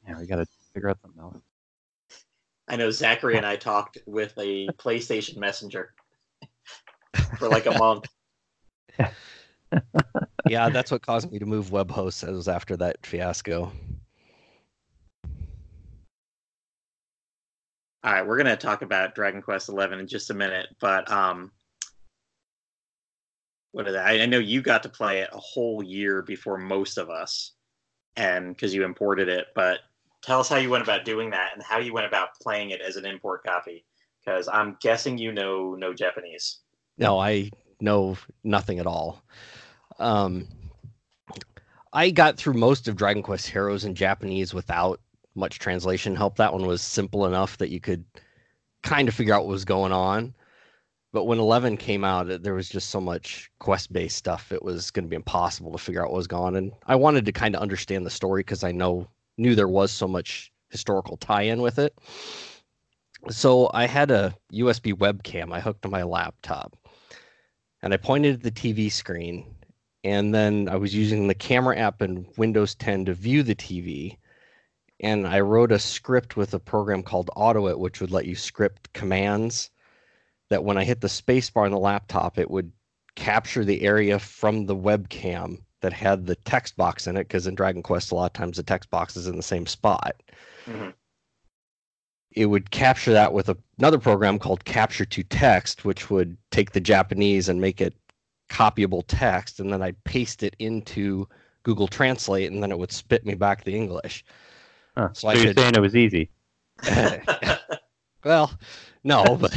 yeah, 0.07 0.17
we 0.17 0.25
got 0.25 0.37
to 0.37 0.45
figure 0.73 0.89
out 0.89 0.99
something 1.01 1.19
else. 1.19 1.35
I 2.71 2.77
know 2.77 2.89
Zachary 2.89 3.35
and 3.35 3.45
I 3.45 3.57
talked 3.57 3.97
with 4.05 4.33
a 4.37 4.67
PlayStation 4.77 5.35
Messenger 5.35 5.93
for 7.37 7.49
like 7.49 7.65
a 7.65 7.77
month. 7.77 8.07
yeah, 10.49 10.69
that's 10.69 10.89
what 10.89 11.05
caused 11.05 11.29
me 11.29 11.37
to 11.39 11.45
move 11.45 11.73
web 11.73 11.91
hosts. 11.91 12.23
It 12.23 12.31
was 12.31 12.47
after 12.47 12.77
that 12.77 13.05
fiasco. 13.05 13.73
All 18.03 18.13
right, 18.13 18.25
we're 18.25 18.37
gonna 18.37 18.55
talk 18.55 18.83
about 18.83 19.15
Dragon 19.15 19.41
Quest 19.41 19.67
Eleven 19.67 19.99
in 19.99 20.07
just 20.07 20.29
a 20.29 20.33
minute, 20.33 20.67
but 20.79 21.11
um, 21.11 21.51
what 23.73 23.85
is 23.85 23.95
that? 23.95 24.07
I, 24.07 24.21
I 24.21 24.25
know 24.27 24.39
you 24.39 24.61
got 24.61 24.83
to 24.83 24.89
play 24.89 25.19
it 25.19 25.29
a 25.33 25.39
whole 25.39 25.83
year 25.83 26.21
before 26.21 26.57
most 26.57 26.97
of 26.97 27.09
us, 27.09 27.51
and 28.15 28.55
because 28.55 28.73
you 28.73 28.85
imported 28.85 29.27
it. 29.27 29.47
But 29.55 29.79
tell 30.21 30.39
us 30.39 30.49
how 30.49 30.57
you 30.57 30.69
went 30.69 30.83
about 30.83 31.05
doing 31.05 31.29
that 31.31 31.51
and 31.53 31.63
how 31.63 31.79
you 31.79 31.93
went 31.93 32.07
about 32.07 32.29
playing 32.41 32.71
it 32.71 32.81
as 32.81 32.95
an 32.95 33.05
import 33.05 33.43
copy, 33.43 33.85
because 34.23 34.47
I'm 34.47 34.77
guessing 34.81 35.17
you 35.17 35.31
know 35.31 35.75
no 35.75 35.93
Japanese. 35.93 36.59
No, 36.97 37.19
I 37.19 37.49
know 37.79 38.17
nothing 38.43 38.79
at 38.79 38.87
all. 38.87 39.23
Um, 39.99 40.47
I 41.93 42.09
got 42.09 42.37
through 42.37 42.53
most 42.53 42.87
of 42.87 42.95
Dragon 42.95 43.23
Quest 43.23 43.47
Heroes 43.47 43.83
in 43.83 43.95
Japanese 43.95 44.53
without 44.53 44.99
much 45.35 45.59
translation 45.59 46.15
help. 46.15 46.37
That 46.37 46.53
one 46.53 46.65
was 46.65 46.81
simple 46.81 47.25
enough 47.25 47.57
that 47.57 47.69
you 47.69 47.79
could 47.79 48.05
kind 48.83 49.07
of 49.07 49.13
figure 49.13 49.33
out 49.33 49.43
what 49.43 49.51
was 49.51 49.65
going 49.65 49.91
on. 49.91 50.33
But 51.13 51.25
when 51.25 51.39
11 51.39 51.75
came 51.77 52.05
out, 52.05 52.41
there 52.41 52.53
was 52.53 52.69
just 52.69 52.89
so 52.89 53.01
much 53.01 53.51
quest 53.59 53.91
based 53.91 54.15
stuff, 54.15 54.53
it 54.53 54.63
was 54.63 54.91
going 54.91 55.03
to 55.03 55.09
be 55.09 55.15
impossible 55.17 55.73
to 55.73 55.77
figure 55.77 56.01
out 56.01 56.11
what 56.11 56.17
was 56.17 56.27
going 56.27 56.43
on. 56.43 56.55
And 56.55 56.71
I 56.85 56.95
wanted 56.95 57.25
to 57.25 57.33
kind 57.33 57.53
of 57.53 57.61
understand 57.61 58.05
the 58.05 58.09
story 58.09 58.41
because 58.41 58.63
I 58.63 58.71
know 58.71 59.09
knew 59.37 59.55
there 59.55 59.67
was 59.67 59.91
so 59.91 60.07
much 60.07 60.51
historical 60.69 61.17
tie 61.17 61.43
in 61.43 61.61
with 61.61 61.79
it. 61.79 61.97
So 63.29 63.69
I 63.73 63.85
had 63.85 64.09
a 64.09 64.35
USB 64.51 64.93
webcam 64.93 65.53
I 65.53 65.59
hooked 65.59 65.83
to 65.83 65.89
my 65.89 66.03
laptop 66.03 66.75
and 67.81 67.93
I 67.93 67.97
pointed 67.97 68.35
at 68.35 68.43
the 68.43 68.51
TV 68.51 68.91
screen. 68.91 69.55
And 70.03 70.33
then 70.33 70.67
I 70.67 70.77
was 70.77 70.95
using 70.95 71.27
the 71.27 71.35
camera 71.35 71.77
app 71.77 72.01
in 72.01 72.25
Windows 72.35 72.73
10 72.75 73.05
to 73.05 73.13
view 73.13 73.43
the 73.43 73.55
TV. 73.55 74.17
And 74.99 75.27
I 75.27 75.41
wrote 75.41 75.71
a 75.71 75.79
script 75.79 76.35
with 76.35 76.53
a 76.53 76.59
program 76.59 77.03
called 77.03 77.29
AutoIt, 77.35 77.77
which 77.77 78.01
would 78.01 78.11
let 78.11 78.25
you 78.25 78.35
script 78.35 78.93
commands 78.93 79.69
that 80.49 80.63
when 80.63 80.77
I 80.77 80.83
hit 80.83 81.01
the 81.01 81.07
spacebar 81.07 81.65
on 81.65 81.71
the 81.71 81.77
laptop, 81.77 82.39
it 82.39 82.49
would 82.49 82.71
capture 83.15 83.63
the 83.63 83.81
area 83.83 84.17
from 84.19 84.65
the 84.65 84.75
webcam 84.75 85.57
that 85.81 85.93
had 85.93 86.25
the 86.25 86.35
text 86.35 86.77
box 86.77 87.07
in 87.07 87.17
it. 87.17 87.27
Because 87.27 87.47
in 87.47 87.55
Dragon 87.55 87.83
Quest, 87.83 88.11
a 88.11 88.15
lot 88.15 88.25
of 88.27 88.33
times 88.33 88.57
the 88.57 88.63
text 88.63 88.89
box 88.89 89.15
is 89.17 89.27
in 89.27 89.35
the 89.37 89.43
same 89.43 89.65
spot 89.65 90.15
Mhm. 90.65 90.93
it 92.33 92.45
would 92.45 92.71
capture 92.71 93.11
that 93.11 93.33
with 93.33 93.49
a, 93.49 93.57
another 93.77 93.97
program 93.99 94.39
called 94.39 94.63
Capture2Text, 94.63 95.83
which 95.83 96.09
would 96.09 96.37
take 96.51 96.71
the 96.71 96.79
Japanese 96.79 97.49
and 97.49 97.59
make 97.59 97.81
it 97.81 97.93
copyable 98.49 99.03
text, 99.07 99.59
and 99.59 99.71
then 99.73 99.81
I'd 99.81 100.01
paste 100.05 100.41
it 100.43 100.55
into 100.59 101.27
Google 101.63 101.87
Translate, 101.89 102.49
and 102.51 102.61
then 102.63 102.71
it 102.71 102.77
would 102.79 102.91
spit 102.91 103.25
me 103.25 103.33
back 103.33 103.63
the 103.65 103.75
English. 103.75 104.23
Huh. 104.95 105.09
So 105.13 105.21
So, 105.21 105.27
I 105.29 105.33
you're 105.33 105.45
could- 105.47 105.59
saying 105.59 105.75
it 105.75 105.81
was 105.81 105.95
easy? 105.95 106.29
well, 108.23 108.51
no, 109.03 109.23
but 109.39 109.55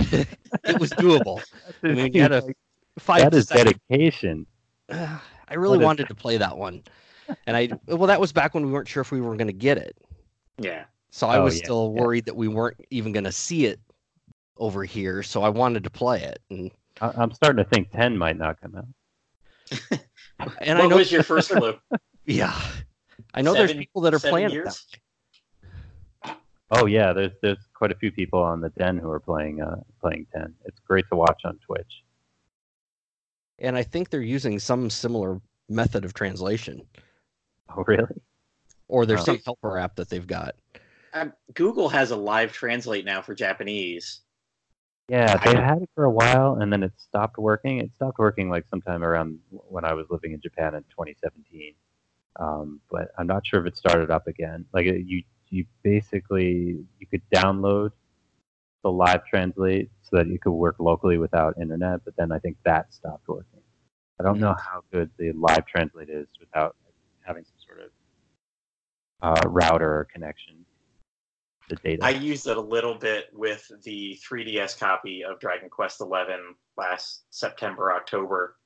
it 0.64 0.78
was 0.80 0.90
doable. 0.92 1.42
I 1.82 1.88
mean, 1.88 2.12
you 2.12 2.22
had 2.22 2.32
a 2.32 2.40
Like, 2.40 2.56
five 2.98 3.22
that 3.22 3.30
to 3.32 3.36
is 3.38 3.48
seven- 3.48 3.74
dedication. 3.88 4.46
I 5.48 5.54
really 5.54 5.78
What 5.78 5.82
is- 5.82 5.86
wanted 5.86 6.08
to 6.08 6.14
play 6.14 6.36
that 6.38 6.56
one, 6.56 6.82
and 7.46 7.56
I 7.56 7.68
well, 7.86 8.06
that 8.06 8.20
was 8.20 8.32
back 8.32 8.54
when 8.54 8.64
we 8.66 8.72
weren't 8.72 8.88
sure 8.88 9.00
if 9.00 9.12
we 9.12 9.20
were 9.20 9.36
going 9.36 9.46
to 9.48 9.52
get 9.52 9.78
it. 9.78 9.96
yeah, 10.58 10.84
So 11.10 11.26
I 11.28 11.38
Oh, 11.38 11.44
was 11.44 11.56
yeah, 11.56 11.64
still 11.64 11.92
yeah. 11.94 12.02
worried 12.02 12.24
that 12.26 12.36
we 12.36 12.48
weren't 12.48 12.76
even 12.90 13.12
going 13.12 13.24
to 13.24 13.32
see 13.32 13.66
it 13.66 13.80
over 14.56 14.84
here. 14.84 15.22
So 15.22 15.42
I 15.42 15.48
wanted 15.48 15.84
to 15.84 15.90
play 15.90 16.22
it, 16.22 16.40
and 16.50 16.70
I- 17.00 17.12
I'm 17.16 17.32
starting 17.32 17.62
to 17.62 17.68
think 17.68 17.90
10 17.90 18.16
might 18.16 18.36
not 18.38 18.60
come 18.60 18.76
out. 18.76 18.86
and 20.60 20.78
what 20.78 20.84
I 20.84 20.86
know 20.86 20.96
was 20.96 21.10
your 21.12 21.22
first 21.22 21.50
clue? 21.50 21.74
Yeah. 22.26 22.58
I 23.34 23.42
know 23.42 23.52
there's 23.52 23.74
people 23.74 24.00
that 24.02 24.14
are 24.14 24.18
playing 24.18 24.46
it 24.46 24.52
years? 24.52 24.86
that 26.22 26.36
Oh 26.70 26.86
yeah, 26.86 27.12
there's 27.12 27.32
there's 27.42 27.58
quite 27.74 27.92
a 27.92 27.94
few 27.94 28.10
people 28.10 28.40
on 28.42 28.60
the 28.60 28.70
den 28.70 28.96
who 28.98 29.10
are 29.10 29.20
playing 29.20 29.60
uh, 29.60 29.76
playing 30.00 30.26
10. 30.34 30.54
It's 30.64 30.80
great 30.80 31.04
to 31.10 31.16
watch 31.16 31.42
on 31.44 31.58
Twitch. 31.66 32.02
And 33.58 33.76
I 33.76 33.82
think 33.82 34.10
they're 34.10 34.20
using 34.20 34.58
some 34.58 34.90
similar 34.90 35.40
method 35.68 36.04
of 36.04 36.14
translation. 36.14 36.82
Oh 37.76 37.84
really? 37.86 38.20
Or 38.88 39.06
there's 39.06 39.20
Oh. 39.22 39.24
some 39.24 39.40
helper 39.44 39.78
app 39.78 39.96
that 39.96 40.08
they've 40.10 40.26
got. 40.26 40.54
Um, 41.12 41.32
Google 41.54 41.88
has 41.88 42.10
a 42.10 42.16
live 42.16 42.52
translate 42.52 43.04
now 43.04 43.22
for 43.22 43.34
Japanese. 43.34 44.20
Yeah, 45.08 45.38
I 45.40 45.44
they 45.46 45.54
don't- 45.54 45.64
had 45.64 45.82
it 45.82 45.90
for 45.94 46.04
a 46.04 46.10
while 46.10 46.56
and 46.60 46.72
then 46.72 46.82
it 46.82 46.92
stopped 46.98 47.38
working. 47.38 47.78
It 47.78 47.92
stopped 47.94 48.18
working 48.18 48.48
like 48.50 48.66
sometime 48.68 49.02
around 49.04 49.38
when 49.50 49.84
I 49.84 49.92
was 49.94 50.06
living 50.10 50.32
in 50.32 50.40
Japan 50.40 50.74
in 50.74 50.82
2017. 50.84 51.74
Um, 52.36 52.80
but 52.90 53.10
I'm 53.16 53.26
not 53.26 53.46
sure 53.46 53.60
if 53.60 53.66
it 53.66 53.76
started 53.76 54.10
up 54.10 54.26
again. 54.26 54.64
Like 54.72 54.86
it, 54.86 55.06
you, 55.06 55.22
you 55.50 55.66
basically 55.82 56.84
you 56.98 57.06
could 57.06 57.22
download 57.32 57.92
the 58.84 58.92
live 58.92 59.24
translate 59.24 59.90
so 60.02 60.16
that 60.18 60.28
you 60.28 60.38
could 60.38 60.52
work 60.52 60.76
locally 60.78 61.18
without 61.18 61.56
internet. 61.60 62.04
But 62.04 62.14
then 62.16 62.30
I 62.30 62.38
think 62.38 62.56
that 62.64 62.92
stopped 62.94 63.26
working. 63.26 63.60
I 64.20 64.22
don't 64.22 64.38
know 64.38 64.54
how 64.54 64.84
good 64.92 65.10
the 65.18 65.32
live 65.32 65.66
translate 65.66 66.08
is 66.08 66.28
without 66.38 66.76
having 67.22 67.44
some 67.44 67.56
sort 67.66 67.80
of 67.80 67.90
uh, 69.22 69.48
router 69.48 69.90
or 69.90 70.06
connection 70.12 70.64
to 71.68 71.76
data. 71.76 72.04
I 72.04 72.10
used 72.10 72.46
it 72.46 72.56
a 72.56 72.60
little 72.60 72.94
bit 72.94 73.26
with 73.32 73.68
the 73.82 74.20
3DS 74.30 74.78
copy 74.78 75.24
of 75.24 75.40
Dragon 75.40 75.68
Quest 75.68 75.98
XI 75.98 76.06
last 76.76 77.24
September, 77.30 77.92
October. 77.92 78.56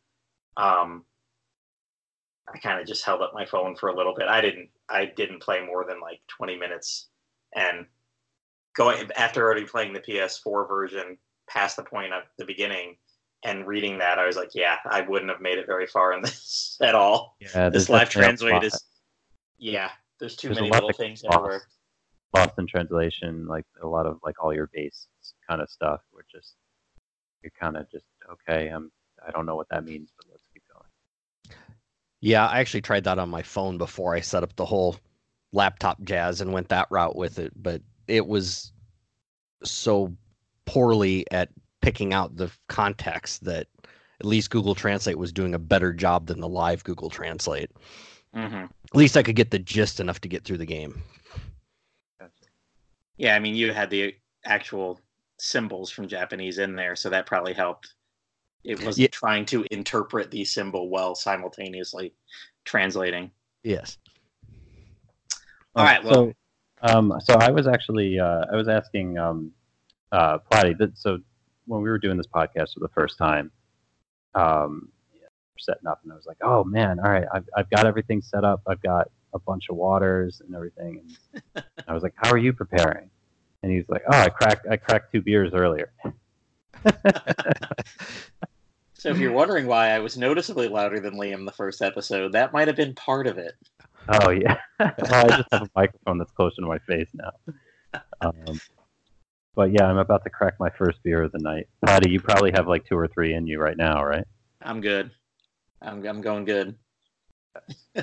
Um, 0.56 1.04
I 2.52 2.58
kind 2.58 2.80
of 2.80 2.86
just 2.86 3.04
held 3.04 3.22
up 3.22 3.32
my 3.32 3.46
phone 3.46 3.76
for 3.76 3.88
a 3.88 3.96
little 3.96 4.14
bit. 4.14 4.26
I 4.28 4.40
didn't. 4.40 4.70
I 4.88 5.04
didn't 5.04 5.42
play 5.42 5.64
more 5.64 5.84
than 5.86 6.00
like 6.00 6.20
20 6.28 6.56
minutes, 6.56 7.08
and 7.54 7.86
going 8.78 9.10
after 9.16 9.44
already 9.44 9.64
playing 9.64 9.92
the 9.92 10.00
PS4 10.00 10.66
version 10.68 11.18
past 11.50 11.76
the 11.76 11.82
point 11.82 12.12
of 12.12 12.22
the 12.38 12.44
beginning 12.44 12.96
and 13.44 13.66
reading 13.66 13.98
that, 13.98 14.18
I 14.18 14.26
was 14.26 14.36
like, 14.36 14.50
yeah, 14.54 14.76
I 14.88 15.02
wouldn't 15.02 15.30
have 15.30 15.40
made 15.40 15.58
it 15.58 15.66
very 15.66 15.86
far 15.86 16.12
in 16.12 16.22
this 16.22 16.76
at 16.82 16.94
all. 16.94 17.36
yeah, 17.40 17.68
This 17.68 17.88
live 17.88 18.08
translate 18.08 18.62
is, 18.64 18.82
yeah. 19.58 19.90
There's 20.20 20.36
too 20.36 20.48
There's 20.48 20.58
many 20.60 20.70
little 20.70 20.92
things 20.92 21.22
gets 21.22 21.34
everywhere. 21.34 21.62
lost 22.34 22.58
in 22.58 22.66
translation, 22.66 23.46
like 23.46 23.64
a 23.82 23.86
lot 23.86 24.06
of 24.06 24.18
like 24.24 24.42
all 24.42 24.52
your 24.54 24.68
base 24.72 25.06
kind 25.48 25.60
of 25.60 25.70
stuff. 25.70 26.00
We're 26.12 26.22
just 26.32 26.54
you're 27.42 27.52
kind 27.60 27.76
of 27.76 27.88
just 27.90 28.06
okay. 28.32 28.68
I'm 28.68 28.90
I 29.26 29.30
don't 29.30 29.46
know 29.46 29.54
what 29.54 29.68
that 29.70 29.84
means, 29.84 30.10
but 30.16 30.26
let's 30.30 30.42
keep 30.52 30.64
going. 30.72 31.56
Yeah, 32.20 32.46
I 32.48 32.58
actually 32.58 32.80
tried 32.82 33.04
that 33.04 33.20
on 33.20 33.28
my 33.28 33.42
phone 33.42 33.78
before 33.78 34.14
I 34.16 34.20
set 34.20 34.42
up 34.42 34.56
the 34.56 34.64
whole 34.64 34.96
laptop 35.52 36.02
jazz 36.02 36.40
and 36.40 36.52
went 36.52 36.68
that 36.70 36.88
route 36.90 37.14
with 37.14 37.38
it, 37.38 37.52
but 37.54 37.80
it 38.08 38.26
was 38.26 38.72
so 39.64 40.14
poorly 40.64 41.24
at 41.30 41.50
picking 41.80 42.12
out 42.12 42.36
the 42.36 42.50
context 42.68 43.44
that 43.44 43.68
at 44.20 44.26
least 44.26 44.50
Google 44.50 44.74
Translate 44.74 45.18
was 45.18 45.32
doing 45.32 45.54
a 45.54 45.58
better 45.58 45.92
job 45.92 46.26
than 46.26 46.40
the 46.40 46.48
live 46.48 46.82
Google 46.84 47.10
Translate. 47.10 47.70
hmm 48.34 48.40
At 48.64 48.94
least 48.94 49.16
I 49.16 49.22
could 49.22 49.36
get 49.36 49.50
the 49.50 49.58
gist 49.58 50.00
enough 50.00 50.20
to 50.22 50.28
get 50.28 50.44
through 50.44 50.58
the 50.58 50.66
game. 50.66 51.00
Yeah, 53.16 53.34
I 53.34 53.38
mean, 53.40 53.54
you 53.54 53.72
had 53.72 53.90
the 53.90 54.14
actual 54.44 55.00
symbols 55.38 55.90
from 55.90 56.06
Japanese 56.08 56.58
in 56.58 56.76
there, 56.76 56.94
so 56.96 57.10
that 57.10 57.26
probably 57.26 57.52
helped. 57.52 57.94
It 58.64 58.82
was 58.84 58.98
Yeah. 58.98 59.08
trying 59.08 59.44
to 59.46 59.64
interpret 59.70 60.30
the 60.30 60.44
symbol 60.44 60.88
while 60.88 61.14
simultaneously 61.14 62.14
translating. 62.64 63.30
Yes. 63.62 63.98
All 65.74 65.84
right, 65.84 66.02
well- 66.02 66.14
so, 66.14 66.32
um, 66.82 67.14
so 67.22 67.34
I 67.34 67.50
was 67.50 67.66
actually 67.66 68.18
uh, 68.18 68.44
I 68.52 68.56
was 68.56 68.68
asking 68.68 69.18
um, 69.18 69.52
uh, 70.12 70.38
so 70.94 71.18
when 71.66 71.82
we 71.82 71.88
were 71.88 71.98
doing 71.98 72.16
this 72.16 72.26
podcast 72.26 72.74
for 72.74 72.80
the 72.80 72.88
first 72.88 73.18
time, 73.18 73.50
um, 74.34 74.88
yeah, 75.14 75.28
setting 75.58 75.86
up, 75.86 76.00
and 76.02 76.12
I 76.12 76.16
was 76.16 76.26
like, 76.26 76.38
oh 76.42 76.64
man, 76.64 76.98
all 76.98 77.10
right, 77.10 77.26
I've 77.32 77.48
I've 77.56 77.70
got 77.70 77.86
everything 77.86 78.22
set 78.22 78.44
up. 78.44 78.62
I've 78.66 78.82
got 78.82 79.10
a 79.34 79.38
bunch 79.38 79.68
of 79.68 79.76
waters 79.76 80.40
and 80.44 80.54
everything. 80.54 81.02
And 81.54 81.64
I 81.86 81.92
was 81.94 82.02
like, 82.02 82.14
how 82.16 82.30
are 82.30 82.38
you 82.38 82.52
preparing? 82.52 83.10
And 83.62 83.70
he's 83.72 83.88
like, 83.88 84.02
oh, 84.10 84.18
I 84.18 84.28
cracked 84.28 84.66
I 84.70 84.76
cracked 84.76 85.12
two 85.12 85.20
beers 85.20 85.52
earlier. 85.54 85.92
So 88.98 89.10
if 89.10 89.18
you're 89.18 89.32
wondering 89.32 89.68
why 89.68 89.90
I 89.90 90.00
was 90.00 90.18
noticeably 90.18 90.66
louder 90.66 90.98
than 90.98 91.14
Liam 91.14 91.44
the 91.46 91.52
first 91.52 91.82
episode, 91.82 92.32
that 92.32 92.52
might 92.52 92.66
have 92.66 92.76
been 92.76 92.94
part 92.94 93.28
of 93.28 93.38
it. 93.38 93.54
Oh 94.08 94.30
yeah. 94.30 94.56
well, 94.78 94.94
I 95.12 95.28
just 95.28 95.48
have 95.52 95.62
a 95.62 95.70
microphone 95.76 96.18
that's 96.18 96.32
closer 96.32 96.62
to 96.62 96.66
my 96.66 96.78
face 96.78 97.08
now. 97.14 98.00
Um, 98.20 98.60
but 99.54 99.72
yeah, 99.72 99.84
I'm 99.84 99.98
about 99.98 100.24
to 100.24 100.30
crack 100.30 100.54
my 100.58 100.70
first 100.70 101.02
beer 101.02 101.22
of 101.22 101.32
the 101.32 101.38
night. 101.40 101.66
Patty, 101.84 102.10
you 102.10 102.20
probably 102.20 102.52
have 102.52 102.68
like 102.68 102.86
two 102.86 102.96
or 102.96 103.08
three 103.08 103.34
in 103.34 103.46
you 103.46 103.60
right 103.60 103.76
now, 103.76 104.04
right? 104.04 104.24
I'm 104.62 104.80
good. 104.80 105.10
I'm 105.82 106.04
I'm 106.06 106.20
going 106.20 106.44
good. 106.44 106.74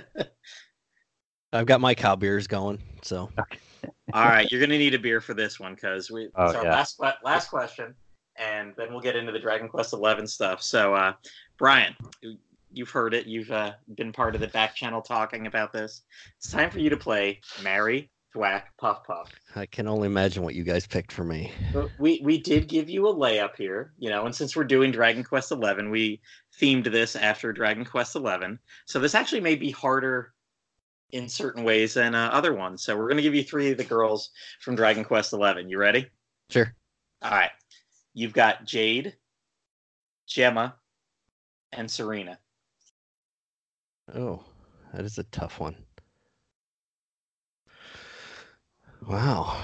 I've 1.54 1.66
got 1.66 1.80
my 1.80 1.96
cow 1.96 2.16
beers 2.16 2.48
going, 2.48 2.80
so 3.02 3.30
All 4.14 4.26
right, 4.26 4.50
you're 4.52 4.60
gonna 4.60 4.78
need 4.78 4.94
a 4.94 5.00
beer 5.00 5.22
for 5.22 5.34
this 5.34 5.60
one 5.60 5.76
because 5.76 6.12
we. 6.12 6.30
Oh, 6.36 6.52
so 6.52 6.64
yeah. 6.64 6.72
last 6.74 7.00
last 7.24 7.50
question, 7.50 7.96
and 8.38 8.74
then 8.78 8.92
we'll 8.92 9.02
get 9.02 9.16
into 9.16 9.32
the 9.32 9.40
Dragon 9.40 9.70
Quest 9.70 9.94
Eleven 9.94 10.28
stuff. 10.28 10.62
So, 10.62 10.94
uh, 10.94 11.14
Brian, 11.58 11.96
you- 12.22 12.38
you've 12.76 12.90
heard 12.90 13.14
it. 13.14 13.26
You've 13.26 13.52
uh, 13.52 13.74
been 13.96 14.12
part 14.12 14.36
of 14.36 14.42
the 14.42 14.48
back 14.48 14.76
channel 14.76 15.02
talking 15.02 15.48
about 15.48 15.72
this. 15.72 16.04
It's 16.38 16.52
time 16.52 16.70
for 16.70 16.80
you 16.80 16.90
to 16.90 16.98
play 16.98 17.42
Marry, 17.64 18.12
Thwack, 18.34 18.64
Puff 18.78 19.04
Puff. 19.06 19.32
I 19.56 19.66
can 19.66 19.88
only 19.88 20.08
imagine 20.08 20.44
what 20.44 20.56
you 20.56 20.64
guys 20.64 20.86
picked 20.86 21.12
for 21.12 21.24
me. 21.24 21.52
But 21.74 21.90
we 21.98 22.22
we 22.24 22.38
did 22.38 22.68
give 22.68 22.90
you 22.90 23.08
a 23.08 23.16
layup 23.16 23.56
here, 23.56 23.94
you 23.98 24.10
know, 24.10 24.26
and 24.26 24.36
since 24.36 24.56
we're 24.56 24.66
doing 24.66 24.92
Dragon 24.92 25.24
Quest 25.24 25.52
Eleven, 25.52 25.90
we 25.90 26.22
themed 26.60 26.92
this 26.92 27.16
after 27.16 27.54
Dragon 27.54 27.86
Quest 27.86 28.16
Eleven. 28.16 28.60
So 28.86 29.00
this 29.00 29.16
actually 29.16 29.42
may 29.42 29.56
be 29.56 29.72
harder 29.72 30.34
in 31.12 31.30
certain 31.30 31.64
ways 31.64 31.94
than 31.94 32.14
uh, 32.14 32.30
other 32.34 32.54
ones. 32.54 32.84
So 32.84 32.98
we're 32.98 33.08
gonna 33.08 33.22
give 33.22 33.36
you 33.36 33.44
three 33.44 33.72
of 33.72 33.78
the 33.78 33.84
girls 33.84 34.32
from 34.60 34.76
Dragon 34.76 35.06
Quest 35.06 35.32
Eleven. 35.32 35.70
You 35.70 35.78
ready? 35.78 36.08
Sure. 36.50 36.76
All 37.22 37.32
right. 37.32 37.52
You've 38.14 38.34
got 38.34 38.66
Jade, 38.66 39.16
Gemma, 40.28 40.76
and 41.72 41.90
Serena. 41.90 42.40
Oh, 44.14 44.44
that 44.94 45.04
is 45.06 45.18
a 45.18 45.24
tough 45.24 45.60
one. 45.60 45.76
Wow. 49.08 49.64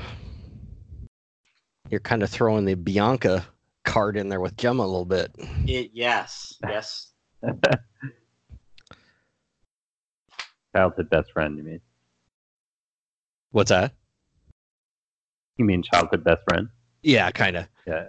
You're 1.90 2.00
kind 2.00 2.24
of 2.24 2.30
throwing 2.30 2.66
the 2.66 2.76
Bianca 2.76 3.46
card 3.84 4.18
in 4.18 4.30
there 4.30 4.40
with 4.40 4.56
Gemma 4.58 4.84
a 4.84 4.86
little 4.86 5.06
bit. 5.06 5.32
It, 5.68 5.92
yes, 5.94 6.56
yes. 6.68 7.12
Childhood 10.76 11.10
best 11.10 11.32
friend, 11.32 11.58
you 11.58 11.64
mean? 11.64 11.82
What's 13.52 13.70
that? 13.70 13.94
You 15.58 15.66
mean 15.66 15.84
childhood 15.84 16.24
best 16.24 16.42
friend? 16.50 16.70
Yeah, 17.04 17.30
kind 17.32 17.58
of. 17.58 17.68
Yeah. 17.86 18.08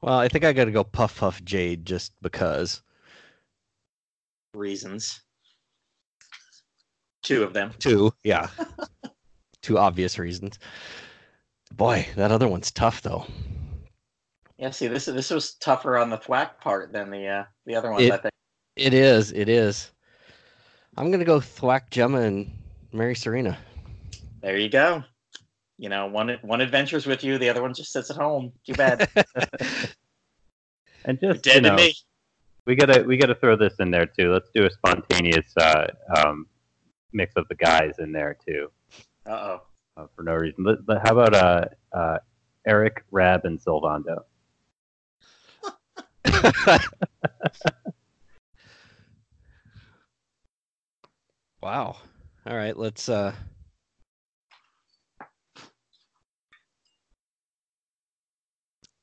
Well, 0.00 0.18
I 0.18 0.28
think 0.28 0.44
I 0.44 0.52
got 0.54 0.64
to 0.64 0.70
go 0.70 0.84
Puff 0.84 1.18
Puff 1.18 1.44
Jade 1.44 1.84
just 1.84 2.12
because. 2.22 2.82
Reasons. 4.54 5.20
Two 7.22 7.42
of 7.42 7.52
them. 7.52 7.72
Two, 7.78 8.12
yeah. 8.24 8.48
Two 9.62 9.78
obvious 9.78 10.18
reasons. 10.18 10.58
Boy, 11.72 12.06
that 12.16 12.32
other 12.32 12.48
one's 12.48 12.70
tough 12.70 13.00
though. 13.02 13.26
Yeah. 14.58 14.70
See, 14.70 14.88
this 14.88 15.06
this 15.06 15.30
was 15.30 15.54
tougher 15.54 15.96
on 15.96 16.10
the 16.10 16.18
thwack 16.18 16.60
part 16.60 16.92
than 16.92 17.10
the 17.10 17.26
uh, 17.26 17.44
the 17.64 17.76
other 17.76 17.90
ones. 17.90 18.04
It- 18.04 18.12
I 18.12 18.16
think. 18.18 18.32
It 18.74 18.94
is. 18.94 19.32
It 19.32 19.48
is. 19.48 19.90
I'm 20.96 21.10
gonna 21.10 21.24
go 21.24 21.40
thwack 21.40 21.90
Gemma 21.90 22.20
and 22.20 22.50
marry 22.92 23.14
Serena. 23.14 23.58
There 24.40 24.58
you 24.58 24.68
go. 24.68 25.04
You 25.78 25.88
know, 25.88 26.06
one 26.06 26.36
one 26.42 26.60
adventures 26.60 27.06
with 27.06 27.22
you, 27.22 27.38
the 27.38 27.48
other 27.48 27.62
one 27.62 27.74
just 27.74 27.92
sits 27.92 28.10
at 28.10 28.16
home. 28.16 28.52
Too 28.66 28.74
bad. 28.74 29.08
And 31.04 31.18
just 31.20 31.42
Dead 31.42 31.56
you 31.56 31.60
know, 31.62 31.76
to 31.76 31.82
me. 31.82 31.94
We 32.66 32.76
gotta 32.76 33.02
we 33.02 33.16
gotta 33.16 33.34
throw 33.34 33.56
this 33.56 33.74
in 33.80 33.90
there 33.90 34.06
too. 34.06 34.32
Let's 34.32 34.48
do 34.54 34.64
a 34.66 34.70
spontaneous 34.70 35.52
uh, 35.56 35.86
um, 36.16 36.46
mix 37.12 37.32
of 37.36 37.48
the 37.48 37.56
guys 37.56 37.94
in 37.98 38.12
there 38.12 38.36
too, 38.46 38.70
Uh 39.26 39.30
oh. 39.30 39.62
uh, 39.96 40.06
for 40.14 40.22
no 40.22 40.34
reason. 40.34 40.62
But, 40.64 40.86
but 40.86 40.98
how 41.04 41.18
about 41.18 41.34
uh, 41.34 41.64
uh, 41.92 42.18
Eric, 42.66 43.04
Rab, 43.10 43.44
and 43.44 43.58
Sylvando? 43.60 44.22
wow. 51.62 51.96
All 52.46 52.56
right, 52.56 52.76
let's 52.76 53.08
uh 53.08 53.34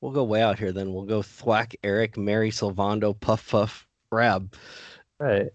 We'll 0.00 0.12
go 0.12 0.24
way 0.24 0.42
out 0.42 0.58
here 0.58 0.72
then. 0.72 0.92
We'll 0.92 1.04
go 1.04 1.22
Thwack, 1.22 1.74
Eric, 1.82 2.16
Marry, 2.16 2.50
Sylvando, 2.50 3.18
Puff 3.18 3.48
Puff, 3.48 3.86
Rab. 4.10 4.54
Right. 5.18 5.50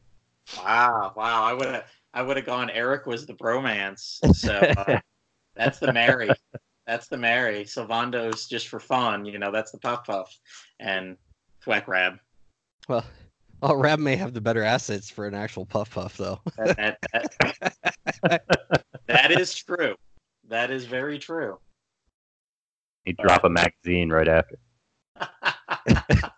Wow. 0.57 1.13
Wow. 1.15 1.43
I 1.43 1.53
would 1.53 1.67
have 1.67 1.85
I 2.13 2.21
would 2.21 2.37
have 2.37 2.45
gone. 2.45 2.69
Eric 2.69 3.05
was 3.05 3.25
the 3.25 3.33
bromance. 3.33 4.19
So 4.35 4.53
uh, 4.53 4.99
that's 5.55 5.79
the 5.79 5.91
marry. 5.91 6.29
That's 6.87 7.07
the 7.07 7.17
marry. 7.17 7.63
Sylvando's 7.63 8.47
just 8.47 8.67
for 8.67 8.79
fun. 8.79 9.25
You 9.25 9.39
know, 9.39 9.51
that's 9.51 9.71
the 9.71 9.79
puff 9.79 10.05
puff, 10.05 10.33
and 10.79 11.17
thwack 11.61 11.87
rab. 11.87 12.19
Well, 12.87 13.03
well, 13.61 13.75
Rab 13.75 13.99
may 13.99 14.15
have 14.15 14.33
the 14.33 14.41
better 14.41 14.63
assets 14.63 15.09
for 15.09 15.25
an 15.25 15.33
actual 15.33 15.65
Puff 15.65 15.91
Puff 15.91 16.17
though. 16.17 16.39
That, 16.57 16.99
that, 17.11 17.35
that, 18.21 18.83
that 19.07 19.31
is 19.31 19.55
true. 19.55 19.95
That 20.47 20.71
is 20.71 20.85
very 20.85 21.17
true. 21.17 21.57
He 23.05 23.13
drop 23.13 23.43
a 23.43 23.49
magazine 23.49 24.09
right 24.09 24.27
after. 24.27 24.57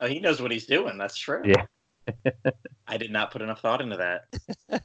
oh, 0.00 0.06
he 0.06 0.20
knows 0.20 0.40
what 0.40 0.52
he's 0.52 0.66
doing. 0.66 0.98
That's 0.98 1.16
true. 1.16 1.42
Yeah. 1.44 1.64
I 2.86 2.96
did 2.96 3.10
not 3.10 3.30
put 3.30 3.42
enough 3.42 3.60
thought 3.60 3.80
into 3.80 3.96
that. 3.96 4.24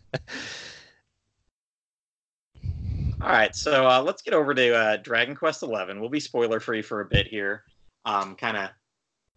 All 3.21 3.31
right, 3.31 3.55
so 3.55 3.87
uh, 3.87 4.01
let's 4.01 4.21
get 4.21 4.33
over 4.33 4.53
to 4.53 4.75
uh, 4.75 4.97
Dragon 4.97 5.35
Quest 5.35 5.63
Eleven. 5.63 5.99
We'll 5.99 6.09
be 6.09 6.19
spoiler 6.19 6.59
free 6.59 6.81
for 6.81 7.01
a 7.01 7.05
bit 7.05 7.27
here. 7.27 7.63
Um, 8.03 8.35
kind 8.35 8.57
of 8.57 8.69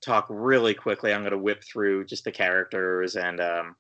talk 0.00 0.26
really 0.28 0.74
quickly. 0.74 1.12
I'm 1.12 1.22
going 1.22 1.32
to 1.32 1.38
whip 1.38 1.64
through 1.64 2.04
just 2.04 2.24
the 2.24 2.32
characters 2.32 3.16
and 3.16 3.40
um, 3.40 3.76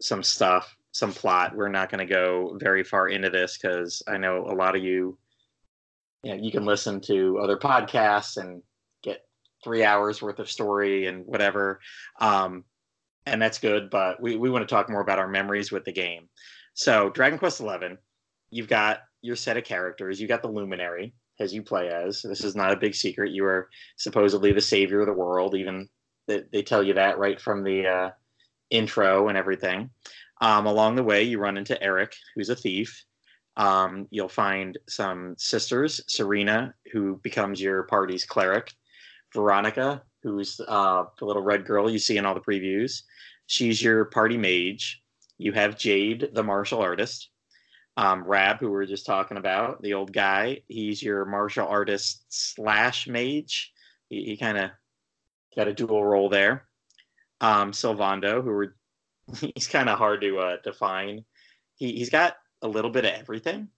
some 0.00 0.22
stuff, 0.22 0.76
some 0.92 1.12
plot. 1.12 1.56
We're 1.56 1.68
not 1.68 1.90
going 1.90 2.06
to 2.06 2.12
go 2.12 2.56
very 2.60 2.84
far 2.84 3.08
into 3.08 3.30
this 3.30 3.58
because 3.58 4.02
I 4.06 4.18
know 4.18 4.46
a 4.46 4.54
lot 4.54 4.76
of 4.76 4.84
you. 4.84 5.18
You 6.22 6.36
know, 6.36 6.42
you 6.42 6.50
can 6.50 6.64
listen 6.64 7.00
to 7.02 7.38
other 7.38 7.56
podcasts 7.56 8.36
and 8.36 8.62
get 9.02 9.22
three 9.62 9.84
hours 9.84 10.20
worth 10.20 10.38
of 10.38 10.50
story 10.50 11.06
and 11.06 11.24
whatever. 11.26 11.80
Um, 12.20 12.64
and 13.26 13.40
that's 13.40 13.58
good, 13.58 13.90
but 13.90 14.20
we, 14.20 14.36
we 14.36 14.50
want 14.50 14.66
to 14.66 14.74
talk 14.74 14.90
more 14.90 15.00
about 15.00 15.18
our 15.18 15.28
memories 15.28 15.70
with 15.70 15.84
the 15.84 15.92
game. 15.92 16.28
So, 16.74 17.10
Dragon 17.10 17.38
Quest 17.38 17.60
Eleven, 17.60 17.98
you've 18.50 18.68
got 18.68 19.00
your 19.20 19.36
set 19.36 19.56
of 19.56 19.64
characters. 19.64 20.20
You 20.20 20.28
got 20.28 20.42
the 20.42 20.48
Luminary 20.48 21.14
as 21.40 21.52
you 21.52 21.62
play 21.62 21.88
as. 21.88 22.22
This 22.22 22.42
is 22.42 22.56
not 22.56 22.72
a 22.72 22.76
big 22.76 22.94
secret. 22.94 23.32
You 23.32 23.44
are 23.44 23.68
supposedly 23.96 24.52
the 24.52 24.60
savior 24.60 25.00
of 25.00 25.06
the 25.06 25.12
world. 25.12 25.54
Even 25.54 25.88
they, 26.26 26.42
they 26.52 26.62
tell 26.62 26.82
you 26.82 26.94
that 26.94 27.18
right 27.18 27.40
from 27.40 27.62
the 27.62 27.86
uh, 27.86 28.10
intro 28.70 29.28
and 29.28 29.36
everything. 29.36 29.90
Um, 30.40 30.66
along 30.66 30.94
the 30.94 31.02
way, 31.02 31.24
you 31.24 31.38
run 31.38 31.56
into 31.56 31.80
Eric, 31.82 32.14
who's 32.34 32.48
a 32.48 32.56
thief. 32.56 33.04
Um, 33.58 34.06
you'll 34.10 34.28
find 34.28 34.78
some 34.88 35.34
sisters, 35.36 36.00
Serena, 36.06 36.74
who 36.92 37.16
becomes 37.22 37.60
your 37.60 37.82
party's 37.82 38.24
cleric, 38.24 38.72
Veronica, 39.34 40.02
who's 40.22 40.60
uh, 40.68 41.04
the 41.18 41.24
little 41.24 41.42
red 41.42 41.66
girl 41.66 41.90
you 41.90 41.98
see 41.98 42.16
in 42.16 42.24
all 42.24 42.34
the 42.34 42.40
previews. 42.40 43.02
She's 43.46 43.82
your 43.82 44.06
party 44.06 44.36
mage. 44.36 45.02
You 45.38 45.52
have 45.52 45.76
Jade, 45.76 46.30
the 46.32 46.44
martial 46.44 46.80
artist. 46.80 47.30
Um, 47.96 48.22
Rab, 48.22 48.60
who 48.60 48.66
we 48.66 48.72
were 48.72 48.86
just 48.86 49.06
talking 49.06 49.38
about, 49.38 49.82
the 49.82 49.94
old 49.94 50.12
guy. 50.12 50.62
He's 50.68 51.02
your 51.02 51.24
martial 51.24 51.66
artist 51.66 52.24
slash 52.28 53.08
mage. 53.08 53.72
He, 54.08 54.24
he 54.24 54.36
kind 54.36 54.56
of 54.56 54.70
got 55.56 55.66
a 55.66 55.74
dual 55.74 56.04
role 56.04 56.28
there. 56.28 56.68
Um, 57.40 57.72
Sylvando, 57.72 58.42
who 58.42 58.50
were 58.50 58.76
he's 59.54 59.66
kind 59.66 59.88
of 59.88 59.98
hard 59.98 60.20
to 60.20 60.38
uh, 60.38 60.56
define. 60.62 61.24
He 61.74 61.92
he's 61.92 62.10
got 62.10 62.36
a 62.62 62.68
little 62.68 62.90
bit 62.90 63.04
of 63.04 63.12
everything. 63.12 63.68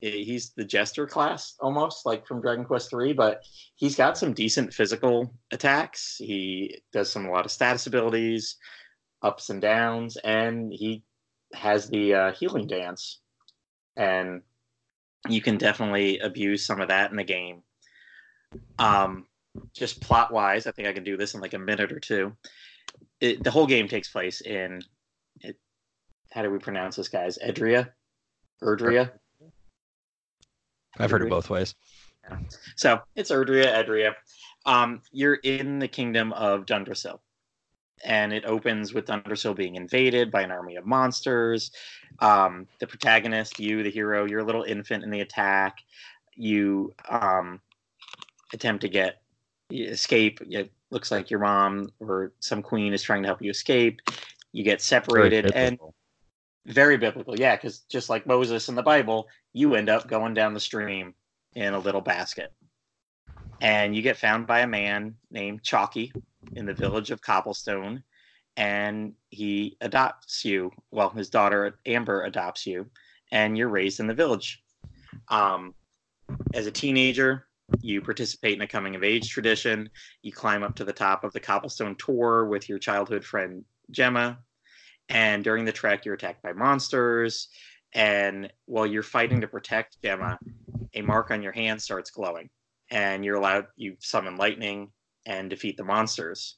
He's 0.00 0.50
the 0.56 0.64
jester 0.64 1.06
class 1.06 1.56
almost 1.60 2.06
like 2.06 2.26
from 2.26 2.40
Dragon 2.40 2.64
Quest 2.64 2.88
three, 2.88 3.12
but 3.12 3.42
he's 3.76 3.96
got 3.96 4.16
some 4.16 4.32
decent 4.32 4.72
physical 4.72 5.34
attacks. 5.50 6.16
He 6.16 6.80
does 6.90 7.10
some 7.10 7.26
a 7.26 7.30
lot 7.30 7.44
of 7.44 7.50
status 7.50 7.86
abilities, 7.86 8.56
ups 9.22 9.50
and 9.50 9.60
downs, 9.60 10.16
and 10.16 10.72
he 10.72 11.02
has 11.52 11.90
the 11.90 12.14
uh, 12.14 12.32
healing 12.32 12.66
dance, 12.66 13.20
and 13.96 14.40
you 15.28 15.42
can 15.42 15.58
definitely 15.58 16.18
abuse 16.20 16.64
some 16.64 16.80
of 16.80 16.88
that 16.88 17.10
in 17.10 17.18
the 17.18 17.24
game. 17.24 17.62
Um, 18.78 19.26
just 19.74 20.00
plot 20.00 20.32
wise, 20.32 20.66
I 20.66 20.70
think 20.70 20.88
I 20.88 20.94
can 20.94 21.04
do 21.04 21.18
this 21.18 21.34
in 21.34 21.42
like 21.42 21.54
a 21.54 21.58
minute 21.58 21.92
or 21.92 22.00
two. 22.00 22.34
It, 23.20 23.44
the 23.44 23.50
whole 23.50 23.66
game 23.66 23.86
takes 23.86 24.08
place 24.08 24.40
in 24.40 24.80
it, 25.40 25.58
how 26.32 26.42
do 26.42 26.50
we 26.50 26.58
pronounce 26.58 26.96
this, 26.96 27.08
guys? 27.08 27.38
Edria, 27.44 27.90
Erdrea. 28.62 29.10
I've 30.98 31.10
heard 31.10 31.22
it 31.22 31.30
both 31.30 31.50
ways. 31.50 31.74
So 32.76 33.00
it's 33.16 33.30
Erdrea, 33.30 33.74
Edria. 33.74 34.14
Um, 34.66 35.00
you're 35.12 35.34
in 35.34 35.78
the 35.78 35.88
kingdom 35.88 36.32
of 36.34 36.66
Dundrasil, 36.66 37.18
and 38.04 38.32
it 38.32 38.44
opens 38.44 38.92
with 38.92 39.06
Dundrasil 39.06 39.56
being 39.56 39.76
invaded 39.76 40.30
by 40.30 40.42
an 40.42 40.50
army 40.50 40.76
of 40.76 40.86
monsters. 40.86 41.70
Um, 42.18 42.66
the 42.78 42.86
protagonist, 42.86 43.58
you, 43.58 43.82
the 43.82 43.90
hero, 43.90 44.26
you're 44.26 44.40
a 44.40 44.44
little 44.44 44.64
infant 44.64 45.04
in 45.04 45.10
the 45.10 45.20
attack. 45.20 45.78
You 46.36 46.92
um, 47.08 47.60
attempt 48.52 48.82
to 48.82 48.88
get 48.88 49.22
escape. 49.72 50.40
It 50.42 50.70
looks 50.90 51.10
like 51.10 51.30
your 51.30 51.40
mom 51.40 51.90
or 52.00 52.32
some 52.40 52.62
queen 52.62 52.92
is 52.92 53.02
trying 53.02 53.22
to 53.22 53.28
help 53.28 53.40
you 53.40 53.50
escape. 53.50 54.00
You 54.52 54.64
get 54.64 54.82
separated 54.82 55.52
and 55.54 55.78
very 56.66 56.96
biblical, 56.96 57.38
yeah, 57.38 57.56
because 57.56 57.80
just 57.90 58.08
like 58.10 58.26
Moses 58.26 58.68
in 58.68 58.74
the 58.74 58.82
Bible, 58.82 59.28
you 59.52 59.74
end 59.74 59.88
up 59.88 60.08
going 60.08 60.34
down 60.34 60.54
the 60.54 60.60
stream 60.60 61.14
in 61.54 61.74
a 61.74 61.78
little 61.78 62.00
basket. 62.00 62.52
And 63.60 63.94
you 63.94 64.02
get 64.02 64.16
found 64.16 64.46
by 64.46 64.60
a 64.60 64.66
man 64.66 65.16
named 65.30 65.62
Chalky 65.62 66.12
in 66.54 66.66
the 66.66 66.74
village 66.74 67.10
of 67.10 67.20
Cobblestone, 67.20 68.02
and 68.56 69.14
he 69.28 69.76
adopts 69.80 70.44
you. 70.44 70.70
Well, 70.90 71.10
his 71.10 71.30
daughter 71.30 71.78
Amber 71.86 72.22
adopts 72.22 72.66
you, 72.66 72.86
and 73.30 73.56
you're 73.56 73.68
raised 73.68 74.00
in 74.00 74.06
the 74.06 74.14
village. 74.14 74.62
Um, 75.28 75.74
as 76.54 76.66
a 76.66 76.70
teenager, 76.70 77.46
you 77.80 78.00
participate 78.00 78.54
in 78.54 78.62
a 78.62 78.66
coming 78.66 78.96
of 78.96 79.04
age 79.04 79.30
tradition. 79.30 79.90
You 80.22 80.32
climb 80.32 80.62
up 80.62 80.74
to 80.76 80.84
the 80.84 80.92
top 80.92 81.24
of 81.24 81.32
the 81.32 81.40
Cobblestone 81.40 81.96
Tor 81.96 82.46
with 82.46 82.68
your 82.68 82.78
childhood 82.78 83.24
friend 83.24 83.64
Gemma, 83.90 84.38
and 85.10 85.42
during 85.42 85.64
the 85.64 85.72
trek, 85.72 86.04
you're 86.04 86.14
attacked 86.14 86.42
by 86.42 86.52
monsters. 86.52 87.48
And 87.92 88.50
while 88.66 88.86
you're 88.86 89.02
fighting 89.02 89.40
to 89.40 89.48
protect 89.48 90.00
Gemma, 90.02 90.38
a 90.94 91.02
mark 91.02 91.32
on 91.32 91.42
your 91.42 91.52
hand 91.52 91.82
starts 91.82 92.10
glowing, 92.10 92.48
and 92.90 93.24
you're 93.24 93.36
allowed 93.36 93.66
you 93.76 93.96
summon 93.98 94.36
lightning 94.36 94.92
and 95.26 95.50
defeat 95.50 95.76
the 95.76 95.84
monsters. 95.84 96.56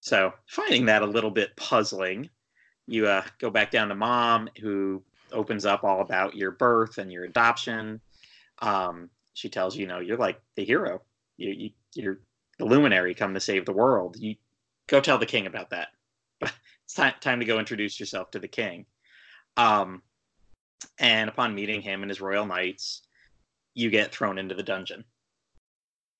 So 0.00 0.32
finding 0.48 0.86
that 0.86 1.02
a 1.02 1.06
little 1.06 1.30
bit 1.30 1.56
puzzling, 1.56 2.28
you 2.86 3.06
uh, 3.06 3.22
go 3.38 3.50
back 3.50 3.70
down 3.70 3.88
to 3.88 3.94
mom, 3.94 4.48
who 4.60 5.02
opens 5.32 5.64
up 5.64 5.84
all 5.84 6.00
about 6.00 6.34
your 6.34 6.50
birth 6.50 6.98
and 6.98 7.12
your 7.12 7.24
adoption. 7.24 8.00
Um, 8.60 9.10
she 9.34 9.48
tells 9.48 9.76
you, 9.76 9.82
you 9.82 9.86
know, 9.86 10.00
you're 10.00 10.16
like 10.16 10.40
the 10.56 10.64
hero. 10.64 11.02
You, 11.36 11.50
you, 11.50 11.70
you're 11.94 12.20
the 12.58 12.64
luminary 12.64 13.14
come 13.14 13.34
to 13.34 13.40
save 13.40 13.64
the 13.64 13.72
world. 13.72 14.16
You 14.18 14.34
go 14.88 15.00
tell 15.00 15.18
the 15.18 15.26
king 15.26 15.46
about 15.46 15.70
that. 15.70 15.88
It's 16.88 16.94
time, 16.94 17.12
time 17.20 17.38
to 17.38 17.44
go 17.44 17.58
introduce 17.58 18.00
yourself 18.00 18.30
to 18.30 18.38
the 18.38 18.48
king. 18.48 18.86
Um, 19.58 20.00
and 20.98 21.28
upon 21.28 21.54
meeting 21.54 21.82
him 21.82 22.00
and 22.00 22.10
his 22.10 22.22
royal 22.22 22.46
knights, 22.46 23.02
you 23.74 23.90
get 23.90 24.10
thrown 24.10 24.38
into 24.38 24.54
the 24.54 24.62
dungeon. 24.62 25.04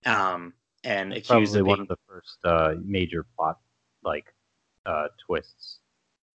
Um, 0.04 0.52
and 0.84 1.12
accused 1.12 1.28
Probably 1.28 1.60
of 1.60 1.66
one 1.66 1.80
of 1.80 1.88
the 1.88 1.96
first 2.06 2.36
uh, 2.44 2.74
major 2.84 3.24
plot 3.34 3.60
like 4.04 4.26
uh, 4.84 5.08
twists. 5.26 5.78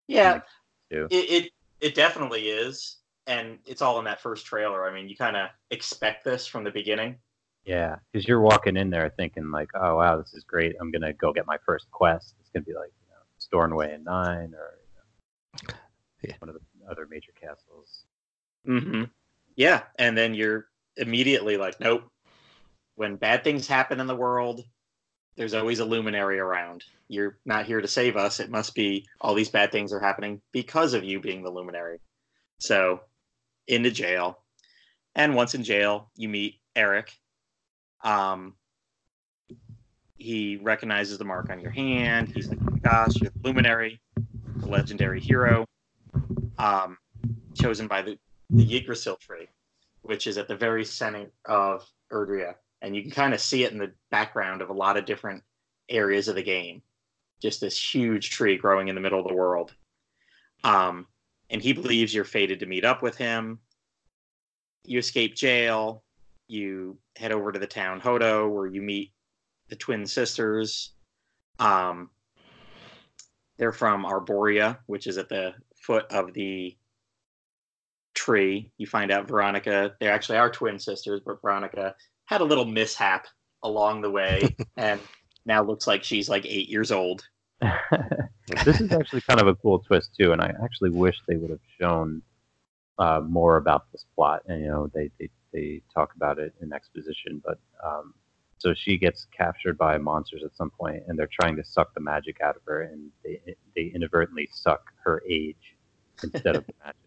yeah, 0.07 0.43
it, 0.91 1.09
it 1.11 1.51
it 1.81 1.95
definitely 1.97 2.51
is, 2.51 2.99
and 3.27 3.59
it's 3.67 3.83
all 3.83 3.99
in 3.99 4.05
that 4.05 4.21
first 4.21 4.47
trailer. 4.47 4.89
I 4.89 4.95
mean, 4.95 5.09
you 5.09 5.17
kind 5.17 5.37
of 5.37 5.49
expect 5.73 6.25
this 6.25 6.47
from 6.47 6.63
the 6.63 6.71
beginning. 6.71 7.17
Yeah, 7.65 7.97
because 8.13 8.29
you're 8.29 8.41
walking 8.41 8.77
in 8.77 8.91
there 8.91 9.13
thinking 9.17 9.51
like, 9.51 9.71
oh 9.75 9.97
wow, 9.97 10.19
this 10.19 10.35
is 10.35 10.45
great. 10.45 10.77
I'm 10.81 10.93
gonna 10.93 11.13
go 11.13 11.33
get 11.33 11.47
my 11.47 11.59
first 11.67 11.91
quest. 11.91 12.37
It's 12.41 12.49
gonna 12.51 12.65
be 12.65 12.75
like 12.75 12.93
you 13.53 13.59
know, 13.59 13.67
Stornway 13.67 13.95
and 13.95 14.05
Nine, 14.05 14.55
or 14.55 14.79
you 15.63 15.69
know, 15.69 15.75
Yeah. 16.23 16.35
one 16.39 16.49
of 16.49 16.55
the 16.55 16.91
other 16.91 17.07
major 17.11 17.33
castles. 17.41 18.05
Mm-hmm. 18.67 19.05
Yeah, 19.57 19.83
and 19.99 20.17
then 20.17 20.35
you're 20.35 20.67
immediately 20.97 21.57
like, 21.57 21.81
nope. 21.81 22.05
When 22.97 23.17
bad 23.17 23.45
things 23.45 23.67
happen 23.67 24.01
in 24.01 24.07
the 24.07 24.17
world, 24.17 24.63
there's 25.37 25.55
always 25.55 25.79
a 25.79 25.85
luminary 25.85 26.39
around. 26.39 26.85
You're 27.09 27.39
not 27.47 27.65
here 27.65 27.81
to 27.81 27.89
save 27.89 28.17
us. 28.17 28.41
It 28.41 28.51
must 28.51 28.75
be 28.75 29.07
all 29.21 29.35
these 29.35 29.49
bad 29.49 29.73
things 29.73 29.93
are 29.93 30.01
happening 30.01 30.43
because 30.53 30.93
of 30.93 31.05
you 31.05 31.21
being 31.21 31.43
the 31.43 31.51
luminary. 31.51 32.01
So, 32.59 33.01
into 33.67 33.91
jail, 33.91 34.43
and 35.15 35.35
once 35.35 35.55
in 35.55 35.65
jail, 35.65 36.11
you 36.17 36.29
meet 36.29 36.61
Eric. 36.77 37.17
Um, 38.03 38.55
he 40.21 40.57
recognizes 40.63 41.19
the 41.19 41.25
mark 41.25 41.51
on 41.51 41.61
your 41.61 41.71
hand. 41.71 42.31
He's 42.35 42.49
like, 42.49 42.59
oh 42.63 42.77
gosh, 42.83 43.17
you're 43.17 43.31
the 43.31 43.49
luminary, 43.49 44.01
the 44.57 44.67
legendary 44.67 45.19
hero. 45.19 45.65
Um, 46.59 46.99
chosen 47.55 47.89
by 47.89 48.03
the 48.03 48.19
the 48.51 48.77
Yggdrasil 48.77 49.17
tree, 49.17 49.49
which 50.03 50.27
is 50.27 50.37
at 50.37 50.49
the 50.49 50.57
very 50.57 50.85
center 50.85 51.31
of 51.47 51.89
Erdrea. 52.13 52.55
And 52.83 52.95
you 52.95 53.03
can 53.03 53.11
kind 53.11 53.33
of 53.33 53.41
see 53.41 53.65
it 53.65 53.73
in 53.73 53.79
the 53.79 53.93
background 54.11 54.61
of 54.61 54.71
a 54.71 54.75
lot 54.75 54.97
of 54.97 55.05
different 55.05 55.43
areas 55.89 56.29
of 56.29 56.35
the 56.35 56.43
game. 56.43 56.83
Just 57.41 57.61
this 57.61 57.95
huge 57.95 58.31
tree 58.31 58.57
growing 58.57 58.89
in 58.89 58.95
the 58.95 59.01
middle 59.01 59.21
of 59.21 59.29
the 59.29 59.35
world. 59.35 59.75
Um, 60.65 61.07
and 61.49 61.63
he 61.63 61.73
believes 61.73 62.13
you're 62.13 62.25
fated 62.25 62.61
to 62.61 62.67
meet 62.67 62.85
up 62.85 63.03
with 63.03 63.17
him. 63.17 63.61
You 64.85 64.99
escape 64.99 65.35
jail. 65.35 66.03
You 66.49 66.99
head 67.17 67.33
over 67.33 67.53
to 67.53 67.59
the 67.59 67.67
town 67.67 68.01
Hotto, 68.01 68.49
where 68.49 68.67
you 68.67 68.83
meet 68.83 69.13
the 69.71 69.77
twin 69.77 70.07
sisters. 70.07 70.93
Um, 71.59 72.11
they're 73.59 73.73
from 73.73 74.05
Arboria, 74.05 74.79
which 74.87 75.07
is 75.07 75.19
at 75.19 75.29
the 75.29 75.55
foot 75.77 76.07
of 76.11 76.33
the 76.35 76.77
tree. 78.15 78.71
You 78.79 78.87
find 78.87 79.11
out 79.11 79.29
Veronica, 79.29 79.95
they 80.01 80.09
actually 80.09 80.39
are 80.39 80.51
twin 80.51 80.79
sisters, 80.79 81.21
but 81.25 81.41
Veronica 81.41 81.95
had 82.27 82.41
a 82.41 82.45
little 82.45 82.65
mishap 82.65 83.27
along 83.63 84.03
the 84.03 84.11
way 84.11 84.57
and 84.77 85.01
now 85.47 85.63
looks 85.63 85.87
like 85.87 86.05
she's 86.05 86.29
like 86.29 86.45
eight 86.47 86.69
years 86.69 86.91
old. 86.93 87.27
this 88.65 88.81
is 88.81 88.93
actually 88.93 89.21
kind 89.23 89.41
of 89.41 89.47
a 89.47 89.55
cool 89.57 89.81
twist 89.81 90.11
too, 90.19 90.33
and 90.33 90.41
I 90.41 90.53
actually 90.65 90.91
wish 90.91 91.17
they 91.29 91.37
would 91.37 91.51
have 91.51 91.61
shown 91.79 92.23
uh, 92.99 93.21
more 93.21 93.57
about 93.57 93.91
this 93.93 94.05
plot. 94.15 94.43
And 94.47 94.63
you 94.63 94.69
know, 94.69 94.91
they 94.95 95.11
they, 95.19 95.29
they 95.53 95.83
talk 95.93 96.15
about 96.15 96.39
it 96.39 96.55
in 96.63 96.73
exposition, 96.73 97.43
but 97.45 97.59
um, 97.85 98.15
so 98.61 98.75
she 98.75 98.99
gets 98.99 99.27
captured 99.37 99.79
by 99.79 99.97
monsters 99.97 100.43
at 100.45 100.55
some 100.55 100.71
point, 100.71 101.03
and 101.09 101.19
they're 101.19 101.31
trying 101.41 101.57
to 101.57 101.65
suck 101.65 101.95
the 101.95 102.01
magic 102.01 102.41
out 102.43 102.57
of 102.57 102.63
her, 102.67 102.83
and 102.83 103.11
they 103.25 103.41
they 103.75 103.91
inadvertently 103.95 104.49
suck 104.53 104.93
her 105.03 105.23
age 105.29 105.77
instead 106.23 106.57
of 106.57 106.67
the 106.67 106.75
magic. 106.85 107.01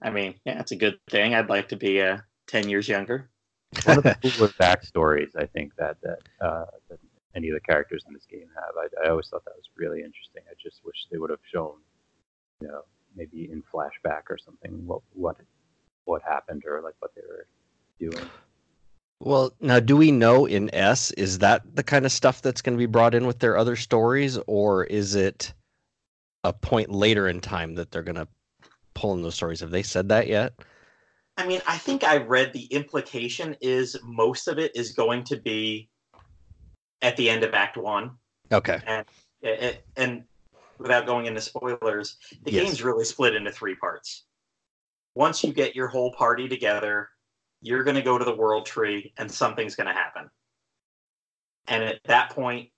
I 0.00 0.10
mean, 0.10 0.34
yeah, 0.46 0.60
it's 0.60 0.72
a 0.72 0.76
good 0.76 0.98
thing. 1.10 1.34
I'd 1.34 1.50
like 1.50 1.68
to 1.68 1.76
be 1.76 2.00
uh, 2.00 2.18
10 2.46 2.68
years 2.68 2.88
younger. 2.88 3.28
One 3.84 3.98
of 3.98 4.04
the 4.04 4.14
cooler 4.22 4.48
backstories 4.60 5.36
I 5.36 5.44
think 5.46 5.74
that 5.76 5.98
that, 6.02 6.18
uh, 6.40 6.64
that 6.88 6.98
any 7.34 7.48
of 7.50 7.54
the 7.54 7.60
characters 7.60 8.04
in 8.06 8.14
this 8.14 8.26
game 8.30 8.48
have. 8.54 8.74
I, 8.76 9.06
I 9.06 9.10
always 9.10 9.28
thought 9.28 9.44
that 9.44 9.56
was 9.56 9.68
really 9.76 9.98
interesting. 9.98 10.42
I 10.50 10.54
just 10.62 10.80
wish 10.84 10.96
they 11.10 11.18
would 11.18 11.30
have 11.30 11.40
shown, 11.52 11.74
you 12.60 12.68
know, 12.68 12.82
maybe 13.14 13.50
in 13.50 13.62
flashback 13.72 14.22
or 14.30 14.38
something 14.38 14.86
what 14.86 15.02
what 15.12 15.36
what 16.04 16.22
happened 16.22 16.62
or 16.66 16.80
like 16.80 16.94
what 17.00 17.10
they 17.14 17.22
were 17.28 17.46
doing. 17.98 18.30
Well, 19.20 19.52
now, 19.60 19.80
do 19.80 19.96
we 19.96 20.12
know 20.12 20.46
in 20.46 20.72
S 20.74 21.10
is 21.12 21.38
that 21.38 21.62
the 21.74 21.82
kind 21.82 22.06
of 22.06 22.12
stuff 22.12 22.40
that's 22.40 22.62
going 22.62 22.76
to 22.76 22.78
be 22.78 22.86
brought 22.86 23.14
in 23.14 23.26
with 23.26 23.40
their 23.40 23.56
other 23.56 23.74
stories, 23.74 24.38
or 24.46 24.84
is 24.84 25.16
it 25.16 25.52
a 26.44 26.52
point 26.52 26.90
later 26.90 27.28
in 27.28 27.40
time 27.40 27.74
that 27.74 27.90
they're 27.90 28.02
going 28.02 28.14
to 28.16 28.28
pull 28.94 29.14
in 29.14 29.22
those 29.22 29.34
stories? 29.34 29.60
Have 29.60 29.70
they 29.70 29.82
said 29.82 30.08
that 30.10 30.28
yet? 30.28 30.54
I 31.36 31.46
mean, 31.46 31.60
I 31.66 31.78
think 31.78 32.04
I 32.04 32.18
read 32.18 32.52
the 32.52 32.66
implication 32.66 33.56
is 33.60 33.96
most 34.04 34.46
of 34.46 34.58
it 34.58 34.74
is 34.76 34.92
going 34.92 35.24
to 35.24 35.36
be 35.36 35.88
at 37.02 37.16
the 37.16 37.28
end 37.28 37.42
of 37.42 37.54
Act 37.54 37.76
One. 37.76 38.12
Okay. 38.52 38.80
And, 38.86 39.06
and, 39.42 39.78
and 39.96 40.24
without 40.78 41.06
going 41.06 41.26
into 41.26 41.40
spoilers, 41.40 42.16
the 42.44 42.52
Yes. 42.52 42.64
game's 42.64 42.82
really 42.82 43.04
split 43.04 43.34
into 43.34 43.50
three 43.50 43.74
parts. 43.74 44.26
Once 45.14 45.42
you 45.42 45.52
get 45.52 45.74
your 45.74 45.88
whole 45.88 46.12
party 46.12 46.48
together, 46.48 47.08
you're 47.60 47.84
going 47.84 47.96
to 47.96 48.02
go 48.02 48.18
to 48.18 48.24
the 48.24 48.34
world 48.34 48.66
tree 48.66 49.12
and 49.16 49.30
something's 49.30 49.74
going 49.74 49.86
to 49.86 49.92
happen. 49.92 50.30
And 51.66 51.82
at 51.82 52.00
that 52.04 52.30
point, 52.30 52.70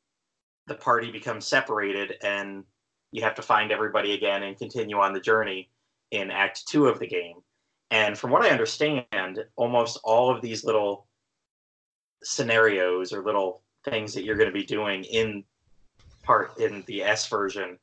the 0.66 0.74
party 0.74 1.10
becomes 1.10 1.46
separated 1.46 2.14
and 2.22 2.64
you 3.12 3.22
have 3.22 3.34
to 3.34 3.42
find 3.42 3.72
everybody 3.72 4.12
again 4.12 4.42
and 4.42 4.56
continue 4.56 4.98
on 4.98 5.12
the 5.12 5.20
journey 5.20 5.70
in 6.10 6.30
Act 6.30 6.66
Two 6.66 6.86
of 6.86 6.98
the 6.98 7.06
game. 7.06 7.36
And 7.90 8.16
from 8.16 8.30
what 8.30 8.42
I 8.42 8.50
understand, 8.50 9.44
almost 9.56 9.98
all 10.04 10.34
of 10.34 10.42
these 10.42 10.64
little 10.64 11.06
scenarios 12.22 13.12
or 13.12 13.24
little 13.24 13.62
things 13.84 14.14
that 14.14 14.24
you're 14.24 14.36
going 14.36 14.48
to 14.48 14.54
be 14.54 14.64
doing 14.64 15.04
in 15.04 15.44
part 16.22 16.58
in 16.58 16.84
the 16.86 17.02
S 17.02 17.28
version 17.28 17.78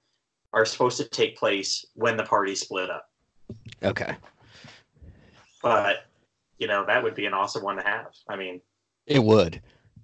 are 0.53 0.65
supposed 0.65 0.97
to 0.97 1.03
take 1.03 1.37
place 1.37 1.85
when 1.95 2.15
the 2.15 2.23
party 2.23 2.55
split 2.55 2.89
up. 2.89 3.09
Okay. 3.83 4.15
But 5.61 6.05
you 6.57 6.67
know 6.67 6.85
that 6.85 7.03
would 7.03 7.15
be 7.15 7.25
an 7.25 7.33
awesome 7.33 7.63
one 7.63 7.77
to 7.77 7.83
have. 7.83 8.07
I 8.29 8.35
mean, 8.35 8.61
It 9.05 9.23
would. 9.23 9.61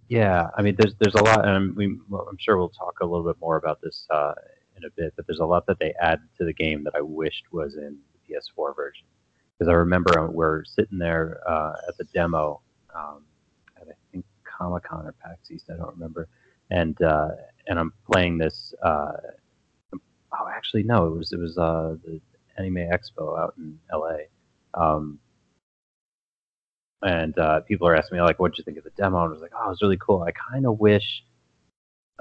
Yeah, 0.09 0.49
I 0.57 0.61
mean, 0.61 0.75
there's 0.77 0.93
there's 0.99 1.15
a 1.15 1.23
lot, 1.23 1.47
and 1.47 1.75
we, 1.75 1.97
well, 2.09 2.27
I'm 2.29 2.37
sure 2.37 2.57
we'll 2.57 2.69
talk 2.69 2.99
a 3.01 3.05
little 3.05 3.25
bit 3.25 3.39
more 3.39 3.55
about 3.57 3.81
this 3.81 4.05
uh, 4.09 4.33
in 4.77 4.83
a 4.85 4.89
bit. 4.95 5.13
But 5.15 5.25
there's 5.27 5.39
a 5.39 5.45
lot 5.45 5.65
that 5.67 5.79
they 5.79 5.93
add 5.99 6.19
to 6.37 6.45
the 6.45 6.53
game 6.53 6.83
that 6.83 6.93
I 6.95 7.01
wished 7.01 7.45
was 7.51 7.75
in 7.75 7.97
the 8.13 8.35
PS4 8.35 8.75
version. 8.75 9.05
Because 9.57 9.69
I 9.69 9.73
remember 9.73 10.29
we're 10.29 10.65
sitting 10.65 10.97
there 10.97 11.41
uh, 11.47 11.73
at 11.87 11.97
the 11.97 12.03
demo 12.05 12.61
um, 12.93 13.23
at 13.79 13.87
I 13.87 13.93
think 14.11 14.25
Comic 14.43 14.83
Con 14.83 15.05
or 15.05 15.13
PAX 15.23 15.49
East, 15.51 15.65
I 15.71 15.77
don't 15.77 15.93
remember, 15.93 16.27
and 16.69 16.99
uh, 17.01 17.29
and 17.67 17.79
I'm 17.79 17.93
playing 18.11 18.37
this. 18.37 18.73
Uh, 18.83 19.13
oh, 19.93 20.47
actually, 20.53 20.83
no, 20.83 21.07
it 21.07 21.17
was 21.17 21.31
it 21.31 21.39
was 21.39 21.57
uh, 21.57 21.95
the 22.05 22.19
Anime 22.57 22.89
Expo 22.91 23.39
out 23.39 23.53
in 23.57 23.79
L.A. 23.91 24.27
Um, 24.79 25.19
and 27.03 27.37
uh, 27.37 27.59
people 27.61 27.87
are 27.87 27.95
asking 27.95 28.17
me 28.17 28.21
like, 28.21 28.39
"What'd 28.39 28.57
you 28.57 28.63
think 28.63 28.77
of 28.77 28.83
the 28.83 28.91
demo?" 28.91 29.23
And 29.23 29.29
I 29.29 29.33
was 29.33 29.41
like, 29.41 29.51
"Oh, 29.55 29.67
it 29.67 29.69
was 29.69 29.81
really 29.81 29.97
cool." 29.97 30.23
I 30.23 30.31
kind 30.31 30.65
of 30.65 30.79
wish 30.79 31.23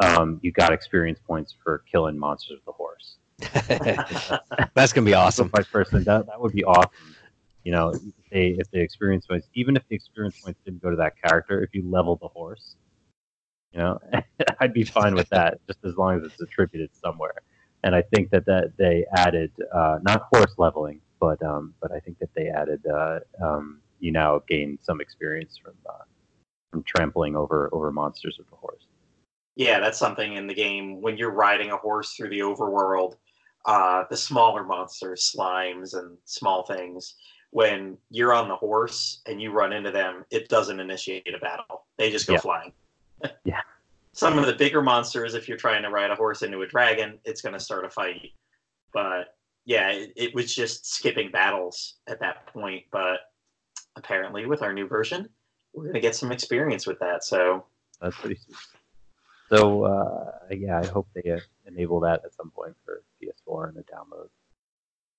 um, 0.03 0.41
you 0.43 0.53
got 0.53 0.73
experience 0.73 1.21
points 1.27 1.55
for 1.63 1.85
killing 1.91 2.19
monsters 2.19 2.59
with 2.59 2.65
the 2.65 2.73
horse. 2.73 3.17
That's 4.75 4.93
gonna 4.93 5.05
be 5.05 5.15
awesome. 5.15 5.49
By 5.49 5.63
person, 5.63 6.05
that 6.05 6.27
that 6.27 6.41
would 6.41 6.53
be 6.53 6.65
awesome. 6.65 7.17
You 7.65 7.73
know, 7.73 7.91
if 7.91 8.31
they 8.31 8.49
if 8.59 8.71
the 8.71 8.81
experience 8.81 9.27
points, 9.27 9.49
even 9.55 9.77
if 9.77 9.87
the 9.89 9.95
experience 9.95 10.41
points 10.41 10.61
didn't 10.65 10.83
go 10.83 10.91
to 10.91 10.97
that 10.97 11.15
character, 11.23 11.63
if 11.63 11.75
you 11.75 11.89
level 11.89 12.17
the 12.17 12.29
horse, 12.29 12.77
you 13.73 13.81
know, 13.81 14.01
I'd 14.61 14.73
be 14.73 14.85
fine 14.85 15.15
with 15.15 15.29
that, 15.31 15.61
just 15.67 15.79
as 15.85 15.97
long 15.97 16.17
as 16.17 16.25
it's 16.25 16.41
attributed 16.41 16.91
somewhere. 16.95 17.35
And 17.85 17.95
I 17.95 18.03
think 18.03 18.31
that 18.31 18.47
that 18.47 18.73
they 18.79 19.05
added 19.17 19.53
uh, 19.73 19.99
not 20.03 20.23
horse 20.33 20.55
leveling, 20.57 21.01
but 21.21 21.43
um, 21.43 21.75
but 21.81 21.93
I 21.93 22.01
think 22.01 22.19
that 22.19 22.31
they 22.35 22.49
added 22.49 22.85
uh, 22.87 23.21
um, 23.43 23.82
you 24.03 24.11
now 24.11 24.43
gain 24.49 24.79
some 24.83 25.01
experience 25.01 25.57
from 25.63 25.75
uh, 25.89 26.05
from 26.71 26.83
trampling 26.83 27.37
over 27.37 27.71
over 27.73 27.91
monsters 27.93 28.37
with 28.37 28.51
the 28.51 28.57
horse. 28.57 28.83
Yeah, 29.55 29.81
that's 29.81 29.99
something 29.99 30.35
in 30.35 30.47
the 30.47 30.55
game 30.55 31.01
when 31.01 31.17
you're 31.17 31.31
riding 31.31 31.71
a 31.71 31.77
horse 31.77 32.15
through 32.15 32.31
the 32.31 32.41
overworld. 32.41 33.15
Uh, 33.65 34.05
the 34.11 34.17
smaller 34.17 34.65
monsters, 34.65 35.33
slimes, 35.35 35.95
and 35.97 36.19
small 36.25 36.65
things. 36.65 37.15
When 37.51 37.97
you're 38.11 38.33
on 38.35 38.49
the 38.49 38.57
horse 38.57 39.21
and 39.27 39.41
you 39.41 39.53
run 39.53 39.73
into 39.73 39.93
them, 39.93 40.25
it 40.31 40.49
doesn't 40.49 40.81
initiate 40.81 41.33
a 41.33 41.39
battle. 41.39 41.85
They 41.97 42.11
just 42.11 42.27
go 42.27 42.35
Yeah. 42.35 42.41
flying. 42.41 42.73
Yeah. 43.45 43.61
Some 44.15 44.37
of 44.37 44.47
the 44.47 44.53
bigger 44.55 44.83
monsters, 44.83 45.35
if 45.35 45.49
you're 45.49 45.57
trying 45.57 45.83
to 45.85 45.91
ride 45.91 46.11
a 46.11 46.17
horse 46.17 46.43
into 46.43 46.61
a 46.63 46.67
dragon, 46.67 47.19
it's 47.25 47.41
going 47.41 47.55
to 47.55 47.61
start 47.61 47.85
a 47.85 47.91
fight. 47.91 48.33
But 48.93 49.37
yeah, 49.65 49.91
it, 49.91 50.13
it 50.17 50.35
was 50.35 50.55
just 50.55 50.93
skipping 50.93 51.31
battles 51.31 51.95
at 52.09 52.19
that 52.21 52.47
point. 52.49 52.85
But 52.91 53.21
apparently, 53.97 54.47
with 54.47 54.63
our 54.63 54.73
new 54.73 54.87
version, 54.87 55.29
we're 55.73 55.85
going 55.85 55.95
to 55.95 56.01
get 56.01 56.15
some 56.15 56.33
experience 56.33 56.87
with 56.87 56.99
that. 57.01 57.25
So 57.25 57.65
That's 58.01 58.17
pretty 58.17 58.37
sweet. 58.37 58.57
So 59.49 59.85
uh, 59.85 60.33
yeah, 60.51 60.79
I 60.79 60.87
hope 60.87 61.09
they 61.15 61.31
uh, 61.31 61.39
enable 61.67 62.01
that 62.01 62.23
at 62.25 62.35
some 62.35 62.51
point 62.51 62.75
for 62.85 63.03
PS4 63.23 63.69
and 63.69 63.77
the 63.77 63.83
download. 63.83 64.29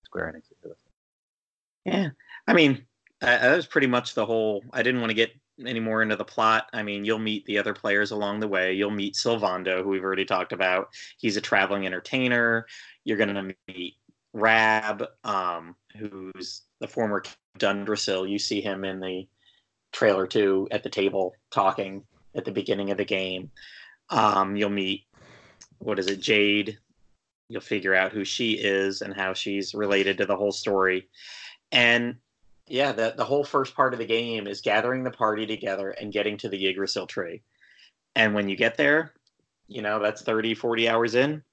Square 0.06 0.34
Enix. 0.36 0.52
is. 0.52 0.76
Yeah, 1.86 2.10
I 2.48 2.54
mean, 2.54 2.84
uh, 3.22 3.38
that 3.38 3.56
was 3.56 3.68
pretty 3.68 3.88
much 3.88 4.16
the 4.16 4.26
whole. 4.26 4.64
I 4.74 4.82
didn't 4.82 5.02
want 5.02 5.12
to 5.12 5.16
get 5.16 5.32
any 5.66 5.80
more 5.80 6.02
into 6.02 6.16
the 6.16 6.26
plot. 6.26 6.68
I 6.74 6.82
mean, 6.82 7.06
you'll 7.06 7.20
meet 7.20 7.46
the 7.46 7.58
other 7.58 7.74
players 7.74 8.12
along 8.12 8.40
the 8.40 8.48
way. 8.48 8.74
You'll 8.74 8.90
meet 8.90 9.14
Sylvando, 9.14 9.84
who 9.84 9.90
we've 9.90 10.04
already 10.04 10.26
talked 10.26 10.52
about. 10.52 10.90
He's 11.18 11.38
a 11.38 11.42
traveling 11.42 11.86
entertainer. 11.86 12.66
You're 13.04 13.18
going 13.18 13.36
to 13.36 13.56
meet 13.68 13.96
Rab, 14.34 15.06
um, 15.24 15.76
who's 15.96 16.64
the 16.80 16.88
former 16.88 17.22
Dundrasil. 17.60 18.30
You 18.30 18.40
see 18.40 18.62
him 18.62 18.84
in 18.84 19.00
the 19.00 19.28
trailer 19.92 20.26
too 20.28 20.68
at 20.72 20.84
the 20.84 20.90
table 20.90 21.36
talking 21.52 22.04
at 22.36 22.46
the 22.46 22.52
beginning 22.52 22.92
of 22.92 22.98
the 22.98 23.06
game. 23.06 23.52
Um, 24.10 24.56
you'll 24.56 24.70
meet 24.70 25.06
what 25.80 26.00
is 26.00 26.08
it, 26.08 26.20
Jade. 26.20 26.78
You'll 27.50 27.62
figure 27.62 27.94
out 27.94 28.12
who 28.12 28.24
she 28.24 28.54
is 28.54 29.02
and 29.02 29.14
how 29.14 29.34
she's 29.34 29.74
related 29.74 30.18
to 30.18 30.26
the 30.26 30.36
whole 30.36 30.52
story. 30.52 31.10
And 31.72 32.16
yeah, 32.68 32.92
the, 32.94 33.14
the 33.16 33.26
whole 33.26 33.44
first 33.44 33.76
part 33.76 33.94
of 33.94 34.00
the 34.00 34.06
game 34.06 34.48
is 34.48 34.62
gathering 34.62 35.04
the 35.04 35.12
party 35.12 35.46
together 35.46 35.90
and 35.92 36.14
getting 36.14 36.38
to 36.38 36.50
the 36.50 36.68
Yggdrasil 36.68 37.08
tree. 37.08 37.42
And 38.16 38.34
when 38.34 38.48
you 38.48 38.56
get 38.56 38.78
there, 38.78 39.14
you 39.68 39.82
know, 39.82 40.00
that's 40.00 40.22
30, 40.22 40.56
40 40.56 40.90
hours 40.90 41.16
in. 41.16 41.44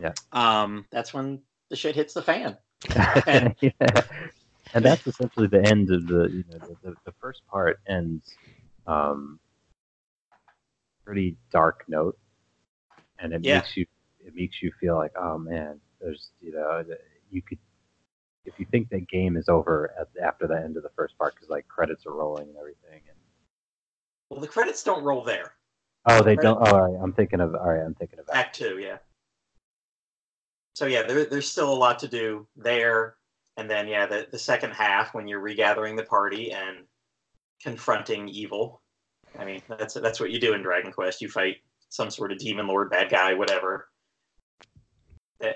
Yeah. 0.00 0.12
Um, 0.32 0.86
that's 0.90 1.12
when 1.12 1.40
the 1.70 1.76
shit 1.76 1.96
hits 1.96 2.14
the 2.14 2.22
fan. 2.22 2.56
And- 3.26 3.54
yeah. 3.60 4.02
And 4.74 4.84
that's 4.84 5.06
essentially 5.06 5.46
the 5.48 5.62
end 5.62 5.90
of 5.90 6.06
the 6.06 6.28
you 6.32 6.44
know 6.50 6.58
the, 6.58 6.76
the, 6.90 6.96
the 7.06 7.12
first 7.20 7.42
part 7.50 7.78
ends 7.86 8.38
um 8.86 9.38
pretty 11.04 11.36
dark 11.50 11.84
note 11.88 12.16
and 13.18 13.32
it 13.32 13.42
Yeah. 13.42 13.56
makes 13.56 13.76
you 13.76 13.86
it 14.24 14.34
makes 14.34 14.62
you 14.62 14.72
feel 14.80 14.96
like 14.96 15.12
oh 15.16 15.36
man 15.38 15.80
there's 16.00 16.30
you 16.40 16.52
know 16.52 16.84
you 17.30 17.42
could 17.42 17.58
if 18.44 18.58
you 18.58 18.66
think 18.70 18.88
that 18.90 19.06
game 19.08 19.36
is 19.36 19.48
over 19.48 19.92
at, 20.00 20.08
after 20.22 20.46
the 20.46 20.56
end 20.56 20.76
of 20.76 20.82
the 20.82 20.90
first 20.96 21.16
part 21.18 21.34
because 21.34 21.48
like 21.48 21.66
credits 21.68 22.06
are 22.06 22.12
rolling 22.14 22.48
and 22.48 22.56
everything 22.56 23.00
and 23.08 23.16
Well, 24.30 24.40
the 24.40 24.48
credits 24.48 24.82
don't 24.82 25.04
roll 25.04 25.22
there. 25.22 25.52
oh 26.06 26.22
they 26.22 26.36
don't 26.36 26.58
oh, 26.60 26.64
all 26.72 26.88
right 26.88 27.00
I'm 27.02 27.12
thinking 27.12 27.40
of 27.40 27.54
all 27.54 27.68
right 27.72 27.84
I'm 27.84 27.94
thinking 27.94 28.18
of 28.18 28.26
that 28.26 28.36
Act 28.36 28.56
two, 28.56 28.78
yeah. 28.78 28.98
So 30.74 30.86
yeah, 30.86 31.02
there, 31.02 31.24
there's 31.26 31.50
still 31.50 31.72
a 31.72 31.74
lot 31.74 31.98
to 32.00 32.08
do 32.08 32.46
there, 32.56 33.16
and 33.56 33.70
then 33.70 33.88
yeah, 33.88 34.06
the 34.06 34.26
the 34.30 34.38
second 34.38 34.72
half 34.72 35.14
when 35.14 35.28
you're 35.28 35.40
regathering 35.40 35.96
the 35.96 36.04
party 36.04 36.52
and 36.52 36.78
confronting 37.62 38.28
evil. 38.28 38.82
I 39.38 39.44
mean, 39.44 39.62
that's 39.68 39.94
that's 39.94 40.20
what 40.20 40.30
you 40.30 40.40
do 40.40 40.54
in 40.54 40.62
Dragon 40.62 40.92
Quest. 40.92 41.20
You 41.20 41.28
fight 41.28 41.56
some 41.88 42.10
sort 42.10 42.32
of 42.32 42.38
demon 42.38 42.66
lord, 42.66 42.90
bad 42.90 43.10
guy, 43.10 43.34
whatever. 43.34 43.88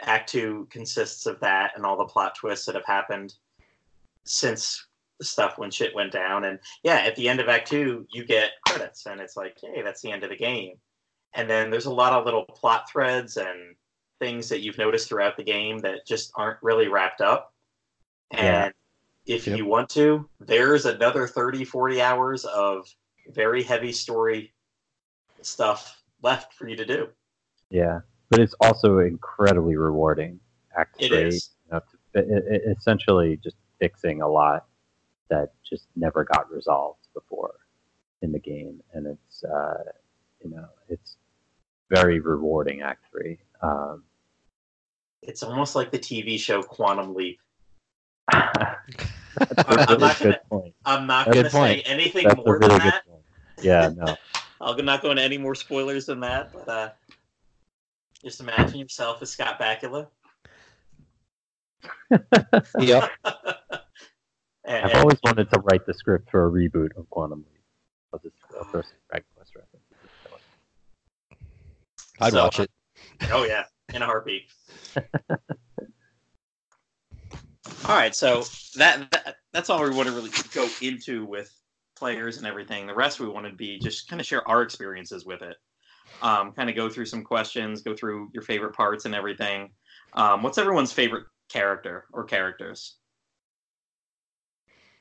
Act 0.02 0.28
two 0.28 0.66
consists 0.70 1.26
of 1.26 1.38
that 1.40 1.72
and 1.76 1.86
all 1.86 1.96
the 1.96 2.04
plot 2.04 2.34
twists 2.34 2.66
that 2.66 2.74
have 2.74 2.86
happened 2.86 3.34
since 4.24 4.84
the 5.18 5.24
stuff 5.24 5.58
when 5.58 5.70
shit 5.70 5.94
went 5.94 6.12
down. 6.12 6.44
And 6.44 6.58
yeah, 6.82 6.96
at 6.96 7.14
the 7.16 7.28
end 7.28 7.40
of 7.40 7.48
Act 7.48 7.68
two, 7.68 8.06
you 8.12 8.24
get 8.24 8.50
credits, 8.66 9.06
and 9.06 9.20
it's 9.20 9.36
like, 9.36 9.56
hey, 9.62 9.82
that's 9.82 10.02
the 10.02 10.10
end 10.10 10.24
of 10.24 10.30
the 10.30 10.36
game 10.36 10.74
and 11.36 11.48
then 11.48 11.70
there's 11.70 11.86
a 11.86 11.92
lot 11.92 12.14
of 12.14 12.24
little 12.24 12.44
plot 12.44 12.90
threads 12.90 13.36
and 13.36 13.76
things 14.18 14.48
that 14.48 14.62
you've 14.62 14.78
noticed 14.78 15.08
throughout 15.08 15.36
the 15.36 15.44
game 15.44 15.78
that 15.78 16.06
just 16.06 16.32
aren't 16.34 16.58
really 16.62 16.88
wrapped 16.88 17.20
up 17.20 17.52
and 18.32 18.72
Yeah. 19.26 19.34
if 19.34 19.46
Yep. 19.46 19.58
you 19.58 19.66
want 19.66 19.88
to 19.90 20.28
there's 20.40 20.86
another 20.86 21.26
30 21.26 21.64
40 21.64 22.00
hours 22.00 22.44
of 22.44 22.86
very 23.28 23.62
heavy 23.62 23.92
story 23.92 24.52
stuff 25.42 26.02
left 26.22 26.54
for 26.54 26.68
you 26.68 26.76
to 26.76 26.84
do 26.84 27.08
yeah 27.70 28.00
but 28.30 28.40
it's 28.40 28.54
also 28.60 28.98
incredibly 28.98 29.76
rewarding 29.76 30.40
act 30.76 30.96
It 30.98 31.08
three 31.08 31.26
is. 31.26 31.50
you 31.66 31.72
know, 31.72 31.80
it, 32.14 32.44
it, 32.48 32.76
essentially 32.78 33.38
just 33.42 33.56
fixing 33.80 34.22
a 34.22 34.28
lot 34.28 34.66
that 35.28 35.52
just 35.68 35.86
never 35.96 36.24
got 36.24 36.50
resolved 36.50 37.06
before 37.14 37.54
in 38.22 38.32
the 38.32 38.38
game 38.38 38.80
and 38.94 39.06
it's 39.06 39.44
uh, 39.44 39.82
you 40.42 40.50
know 40.50 40.66
it's 40.88 41.16
very 41.90 42.20
rewarding 42.20 42.82
act 42.82 43.04
three 43.10 43.38
um, 43.62 44.02
it's 45.22 45.42
almost 45.42 45.74
like 45.74 45.90
the 45.90 45.98
tv 45.98 46.38
show 46.38 46.62
quantum 46.62 47.14
leap 47.14 47.40
I'm 48.28 50.00
not 50.00 50.18
good 50.18 50.38
point 50.50 50.74
i'm 50.84 51.06
not 51.06 51.26
going 51.26 51.44
to 51.44 51.50
say 51.50 51.82
anything 51.82 52.24
that's 52.24 52.36
more 52.36 52.58
really 52.58 52.68
than 52.68 52.78
good 52.78 52.92
that 52.92 53.06
point 53.06 53.22
yeah 53.62 53.90
no 53.96 54.16
i'll 54.60 54.76
not 54.82 55.02
go 55.02 55.10
into 55.10 55.22
any 55.22 55.38
more 55.38 55.54
spoilers 55.54 56.06
than 56.06 56.20
that 56.20 56.50
but 56.52 56.68
uh, 56.68 56.90
just 58.24 58.40
imagine 58.40 58.78
yourself 58.80 59.22
as 59.22 59.30
scott 59.30 59.60
bakula 59.60 60.08
Yep. 62.78 63.10
and, 64.64 64.84
I've 64.84 64.96
always 64.96 65.18
wanted 65.22 65.50
to 65.50 65.60
write 65.60 65.86
the 65.86 65.94
script 65.94 66.30
for 66.30 66.46
a 66.46 66.50
reboot 66.50 66.96
of 66.96 67.08
Quantum 67.10 67.44
Leap. 67.50 67.62
I'll 68.12 68.20
just 68.20 68.36
I'll 68.56 68.64
throw 68.64 68.82
some 68.82 68.92
Dragon 69.10 69.26
Quest 69.34 69.54
references. 69.54 69.82
I'd 72.20 72.32
So, 72.32 72.44
watch 72.44 72.60
it. 72.60 72.70
Oh 73.30 73.44
yeah, 73.44 73.64
in 73.92 74.02
a 74.02 74.06
heartbeat. 74.06 74.44
All 77.88 77.96
right, 77.96 78.14
so 78.14 78.44
that, 78.76 79.10
that 79.12 79.36
that's 79.52 79.70
all 79.70 79.82
we 79.82 79.90
want 79.90 80.08
to 80.08 80.14
really 80.14 80.30
go 80.52 80.68
into 80.82 81.24
with 81.24 81.52
players 81.96 82.38
and 82.38 82.46
everything. 82.46 82.86
The 82.86 82.94
rest 82.94 83.20
we 83.20 83.28
want 83.28 83.46
to 83.46 83.52
be 83.52 83.78
just 83.78 84.08
kind 84.08 84.20
of 84.20 84.26
share 84.26 84.46
our 84.48 84.62
experiences 84.62 85.24
with 85.24 85.42
it. 85.42 85.56
Um, 86.22 86.52
kind 86.52 86.70
of 86.70 86.76
go 86.76 86.88
through 86.88 87.06
some 87.06 87.22
questions, 87.22 87.82
go 87.82 87.94
through 87.94 88.30
your 88.32 88.42
favorite 88.42 88.74
parts 88.74 89.04
and 89.04 89.14
everything. 89.14 89.70
Um, 90.14 90.42
what's 90.42 90.58
everyone's 90.58 90.92
favorite 90.92 91.24
character 91.48 92.06
or 92.12 92.24
characters? 92.24 92.96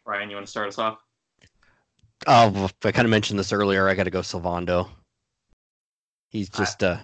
Ryan, 0.05 0.29
you 0.29 0.35
want 0.35 0.45
to 0.45 0.51
start 0.51 0.67
us 0.67 0.77
off? 0.77 0.97
Oh, 2.27 2.69
I 2.83 2.91
kind 2.91 3.05
of 3.05 3.11
mentioned 3.11 3.39
this 3.39 3.51
earlier. 3.53 3.87
I 3.87 3.95
got 3.95 4.03
to 4.03 4.11
go 4.11 4.21
Sylvando. 4.21 4.89
He's 6.29 6.49
just 6.49 6.83
uh, 6.83 6.97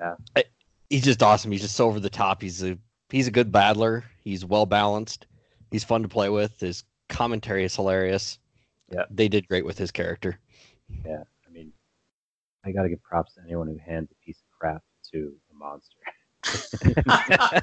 Yeah. 0.00 0.14
I- 0.36 0.44
he's 0.90 1.04
just 1.04 1.22
awesome. 1.22 1.50
He's 1.50 1.60
just 1.62 1.76
so 1.76 1.86
over 1.86 2.00
the 2.00 2.10
top. 2.10 2.40
He's 2.42 2.62
a 2.62 2.78
he's 3.10 3.26
a 3.26 3.30
good 3.32 3.52
battler. 3.52 4.04
He's 4.24 4.44
well 4.44 4.66
balanced. 4.66 5.26
He's 5.70 5.84
fun 5.84 6.02
to 6.02 6.08
play 6.08 6.28
with. 6.30 6.58
His 6.60 6.82
commentary 7.08 7.64
is 7.64 7.76
hilarious. 7.76 8.38
Yeah. 8.90 9.04
they 9.10 9.28
did 9.28 9.48
great 9.48 9.64
with 9.64 9.78
his 9.78 9.90
character. 9.90 10.38
Yeah, 11.04 11.22
I 11.46 11.50
mean, 11.50 11.72
I 12.64 12.72
got 12.72 12.82
to 12.82 12.88
give 12.90 13.02
props 13.02 13.34
to 13.34 13.40
anyone 13.46 13.66
who 13.68 13.78
hands 13.78 14.10
a 14.10 14.14
piece 14.24 14.38
of 14.38 14.58
crap 14.58 14.82
to 15.12 15.32
a 15.50 15.54
monster 15.54 15.96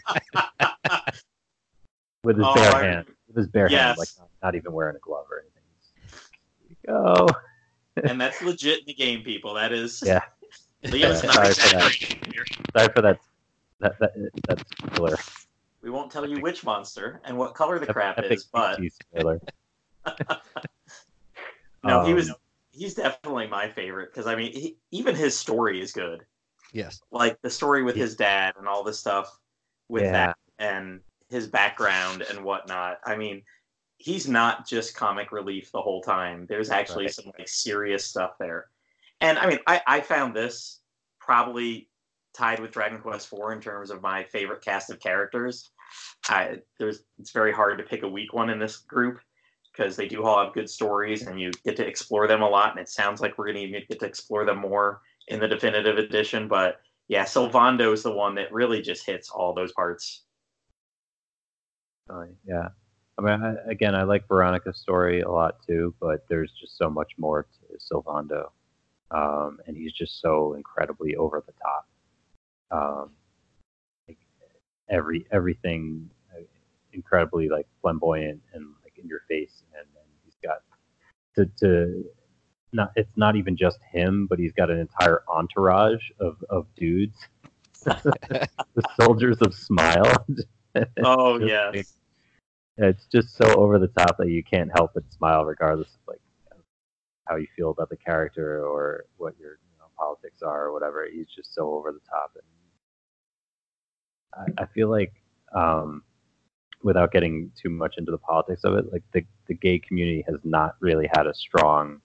with 2.24 2.38
his 2.38 2.46
Oh, 2.48 2.54
bare 2.56 2.76
I- 2.76 2.84
hand. 2.84 3.08
With 3.28 3.38
his 3.38 3.48
bare 3.48 3.68
hand, 3.70 3.98
like 3.98 4.10
not, 4.20 4.30
not 4.44 4.56
even 4.56 4.74
wearing 4.74 4.96
a 4.98 5.00
glove 5.00 5.26
or 5.32 5.40
anything. 5.40 5.64
Here 6.60 6.70
you 6.70 6.76
go. 6.86 7.28
and 8.10 8.20
that's 8.20 8.42
legit 8.42 8.80
in 8.80 8.86
the 8.88 8.94
game, 8.94 9.24
people. 9.24 9.54
That 9.54 9.72
is 9.72 10.04
Yeah. 10.06 10.20
Leo's 10.84 11.24
not 11.24 11.36
Sorry 11.36 11.54
for 11.54 11.76
that. 11.78 11.92
Sorry 12.76 12.90
for 12.94 13.02
that. 13.04 13.20
That, 13.80 14.00
that 14.00 14.12
that's 14.48 14.64
spoiler. 14.94 15.18
We 15.82 15.90
won't 15.90 16.12
tell 16.12 16.28
you 16.28 16.40
which 16.42 16.64
monster 16.64 17.22
and 17.26 17.38
what 17.38 17.56
color 17.56 17.80
the 17.80 17.88
Ep- 17.88 17.94
crap 17.94 18.18
epic 18.20 18.32
is, 18.34 18.46
but 18.46 18.80
CG 18.80 18.92
spoiler. 18.92 19.42
no, 21.84 22.06
he 22.06 22.14
was. 22.14 22.30
Um, 22.30 22.36
He's 22.74 22.94
definitely 22.94 23.48
my 23.48 23.68
favorite 23.68 24.14
because 24.14 24.28
I 24.28 24.36
mean, 24.36 24.54
he, 24.54 24.78
even 24.92 25.14
his 25.14 25.38
story 25.38 25.82
is 25.82 25.92
good. 25.92 26.24
Yes. 26.72 27.02
Like 27.12 27.38
the 27.42 27.50
story 27.50 27.84
with 27.84 27.98
Yeah. 27.98 28.04
his 28.04 28.16
dad 28.16 28.54
and 28.58 28.66
all 28.66 28.82
the 28.82 28.94
stuff 28.94 29.38
with 29.90 30.04
Yeah. 30.04 30.12
that 30.14 30.38
and 30.58 31.02
his 31.30 31.48
background 31.48 32.22
and 32.22 32.46
whatnot. 32.46 33.00
I 33.06 33.18
mean, 33.18 33.44
he's 33.98 34.26
not 34.26 34.66
just 34.66 34.96
comic 34.96 35.34
relief 35.34 35.70
the 35.74 35.82
whole 35.82 36.02
time. 36.02 36.46
There's 36.48 36.70
actually 36.70 37.06
Right. 37.06 37.14
some 37.14 37.26
like 37.38 37.50
serious 37.50 38.06
stuff 38.06 38.38
there. 38.40 38.70
And 39.20 39.38
I 39.38 39.48
mean, 39.48 39.60
I, 39.68 39.82
I 39.86 40.00
found 40.00 40.34
this 40.34 40.80
probably 41.20 41.90
tied 42.34 42.60
with 42.60 42.72
Dragon 42.72 43.00
Quest 43.00 43.32
IV 43.32 43.40
in 43.52 43.62
terms 43.62 43.92
of 43.92 44.02
my 44.02 44.24
favorite 44.24 44.64
cast 44.64 44.90
of 44.90 45.00
characters. 45.00 45.72
I, 46.30 46.58
there's 46.80 47.04
it's 47.20 47.32
very 47.32 47.52
hard 47.52 47.78
to 47.78 47.84
pick 47.84 48.04
a 48.04 48.08
weak 48.08 48.34
one 48.34 48.50
in 48.50 48.60
this 48.60 48.78
group 48.78 49.20
because 49.72 49.96
they 49.96 50.08
do 50.08 50.24
all 50.24 50.44
have 50.44 50.54
good 50.54 50.70
stories 50.70 51.28
and 51.28 51.40
you 51.40 51.52
get 51.66 51.76
to 51.78 51.86
explore 51.86 52.28
them 52.28 52.42
a 52.42 52.50
lot. 52.50 52.72
And 52.72 52.80
it 52.80 52.90
sounds 52.90 53.22
like 53.22 53.38
we're 53.38 53.52
going 53.52 53.72
to 53.72 53.82
get 53.88 54.00
to 54.00 54.06
explore 54.06 54.46
them 54.46 54.60
more 54.60 55.02
in 55.28 55.40
the 55.40 55.48
definitive 55.48 55.98
edition. 55.98 56.48
But 56.48 56.82
yeah, 57.08 57.24
Sylvando 57.24 57.94
is 57.94 58.04
the 58.04 58.12
one 58.12 58.36
that 58.36 58.52
really 58.52 58.82
just 58.82 59.06
hits 59.06 59.30
all 59.30 59.54
those 59.54 59.72
parts. 59.72 60.24
Uh, 62.10 62.26
yeah. 62.46 62.70
I 63.18 63.22
mean, 63.22 63.44
I, 63.44 63.70
again, 63.70 63.96
I 63.96 64.04
like 64.04 64.28
Veronica's 64.28 64.78
story 64.78 65.22
a 65.22 65.30
lot 65.30 65.58
too, 65.66 65.94
but 66.00 66.26
there's 66.28 66.52
just 66.60 66.78
so 66.78 66.90
much 66.90 67.12
more 67.18 67.44
to 67.44 67.78
Sylvando, 67.78 68.50
um, 69.12 69.60
and 69.68 69.78
he's 69.78 69.94
just 69.94 70.22
so 70.22 70.54
incredibly 70.54 71.16
over 71.16 71.44
the 71.46 71.54
top. 71.62 71.88
Um, 72.72 73.12
like 74.08 74.18
every 74.90 75.26
everything 75.32 76.10
uh, 76.36 76.42
incredibly 76.94 77.50
like 77.50 77.68
flamboyant 77.82 78.42
and 78.54 78.68
like 78.84 78.94
in 78.98 79.08
your 79.08 79.22
face, 79.28 79.64
and, 79.74 79.88
and 79.96 80.10
he's 80.24 80.36
got 80.44 80.62
to 81.36 81.46
to 81.60 82.06
not 82.74 82.92
it's 82.96 83.16
not 83.18 83.36
even 83.36 83.58
just 83.58 83.80
him, 83.92 84.28
but 84.28 84.40
he's 84.40 84.54
got 84.54 84.70
an 84.70 84.80
entire 84.80 85.24
entourage 85.28 86.10
of 86.20 86.44
of 86.50 86.66
dudes, 86.76 87.18
the 87.84 88.48
soldiers 89.00 89.38
of 89.42 89.54
Smile. 89.54 90.26
Oh 91.04 91.38
Just 91.38 91.50
yes. 91.50 91.76
like- 91.76 91.86
it's 92.78 93.06
just 93.12 93.36
so 93.36 93.46
over 93.56 93.78
the 93.78 93.90
top 93.90 94.16
that 94.18 94.30
you 94.30 94.42
can't 94.42 94.72
help 94.74 94.92
but 94.94 95.04
smile 95.12 95.44
regardless 95.44 95.90
of 95.90 96.00
like 96.08 96.22
how 97.26 97.36
you 97.36 97.48
feel 97.56 97.72
about 97.72 97.90
the 97.90 97.98
character 97.98 98.66
or 98.66 99.04
what 99.18 99.38
your 99.38 99.52
you 99.52 99.78
know, 99.80 99.86
politics 99.98 100.42
are 100.42 100.68
or 100.68 100.72
whatever 100.74 101.06
he's 101.12 101.28
just 101.36 101.54
so 101.54 101.74
over 101.74 101.92
the 101.92 102.00
top 102.10 102.32
and 102.36 102.44
I, 104.34 104.64
I 104.64 104.66
feel 104.68 104.90
like 104.90 105.14
um, 105.54 106.04
without 106.84 107.12
getting 107.12 107.52
too 107.62 107.70
much 107.70 107.96
into 107.98 108.12
the 108.12 108.18
politics 108.18 108.64
of 108.64 108.76
it 108.76 108.92
like 108.92 109.04
the, 109.14 109.24
the 109.48 109.54
gay 109.54 109.80
community 109.80 110.24
has 110.28 110.38
not 110.44 110.76
really 110.80 111.10
had 111.14 111.28
a 111.28 111.34
strong 111.34 112.02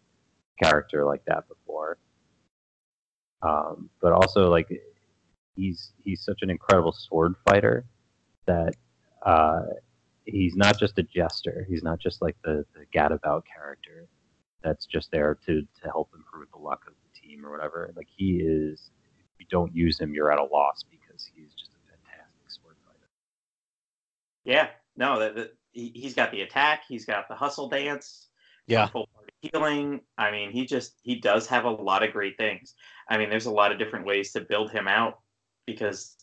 character 0.62 1.04
like 1.04 1.24
that 1.26 1.48
before 1.48 1.98
um, 3.42 3.90
but 4.00 4.12
also 4.12 4.50
like 4.50 4.68
he's 5.54 5.92
he's 6.04 6.22
such 6.22 6.38
an 6.42 6.50
incredible 6.50 6.92
sword 6.92 7.34
fighter 7.46 7.84
that 8.46 8.74
uh, 9.24 9.62
he's 10.24 10.54
not 10.54 10.78
just 10.78 10.98
a 10.98 11.02
jester. 11.02 11.66
He's 11.68 11.82
not 11.82 11.98
just 11.98 12.22
like 12.22 12.36
the, 12.44 12.64
the 12.74 12.86
gadabout 12.96 13.42
character 13.44 14.06
that's 14.62 14.86
just 14.86 15.10
there 15.10 15.36
to, 15.46 15.62
to 15.62 15.88
help 15.90 16.10
improve 16.14 16.48
the 16.52 16.58
luck 16.58 16.82
of 16.86 16.94
the 16.94 17.20
team 17.20 17.44
or 17.44 17.50
whatever. 17.50 17.92
Like 17.96 18.08
he 18.14 18.40
is, 18.42 18.90
if 19.34 19.40
you 19.40 19.46
don't 19.50 19.74
use 19.74 19.98
him, 19.98 20.14
you're 20.14 20.32
at 20.32 20.38
a 20.38 20.44
loss 20.44 20.84
because 20.90 21.28
he's 21.34 21.52
just 21.54 21.70
a 21.72 21.90
fantastic 21.90 22.48
sword 22.48 22.76
fighter. 22.84 23.08
Yeah. 24.46 24.68
No, 24.96 25.18
that, 25.18 25.34
that 25.34 25.56
he, 25.72 25.92
he's 25.94 26.14
got 26.14 26.30
the 26.30 26.40
attack. 26.40 26.84
He's 26.88 27.04
got 27.04 27.28
the 27.28 27.34
hustle 27.34 27.68
dance. 27.68 28.28
Yeah. 28.66 28.86
Full 28.86 29.08
party 29.14 29.32
healing. 29.40 30.00
I 30.16 30.30
mean, 30.30 30.50
he 30.50 30.64
just 30.64 30.94
he 31.02 31.16
does 31.16 31.46
have 31.48 31.64
a 31.64 31.70
lot 31.70 32.02
of 32.02 32.12
great 32.12 32.38
things. 32.38 32.74
I 33.08 33.18
mean, 33.18 33.28
there's 33.28 33.46
a 33.46 33.50
lot 33.50 33.72
of 33.72 33.78
different 33.78 34.06
ways 34.06 34.32
to 34.32 34.40
build 34.40 34.70
him 34.70 34.88
out 34.88 35.18
because 35.66 36.16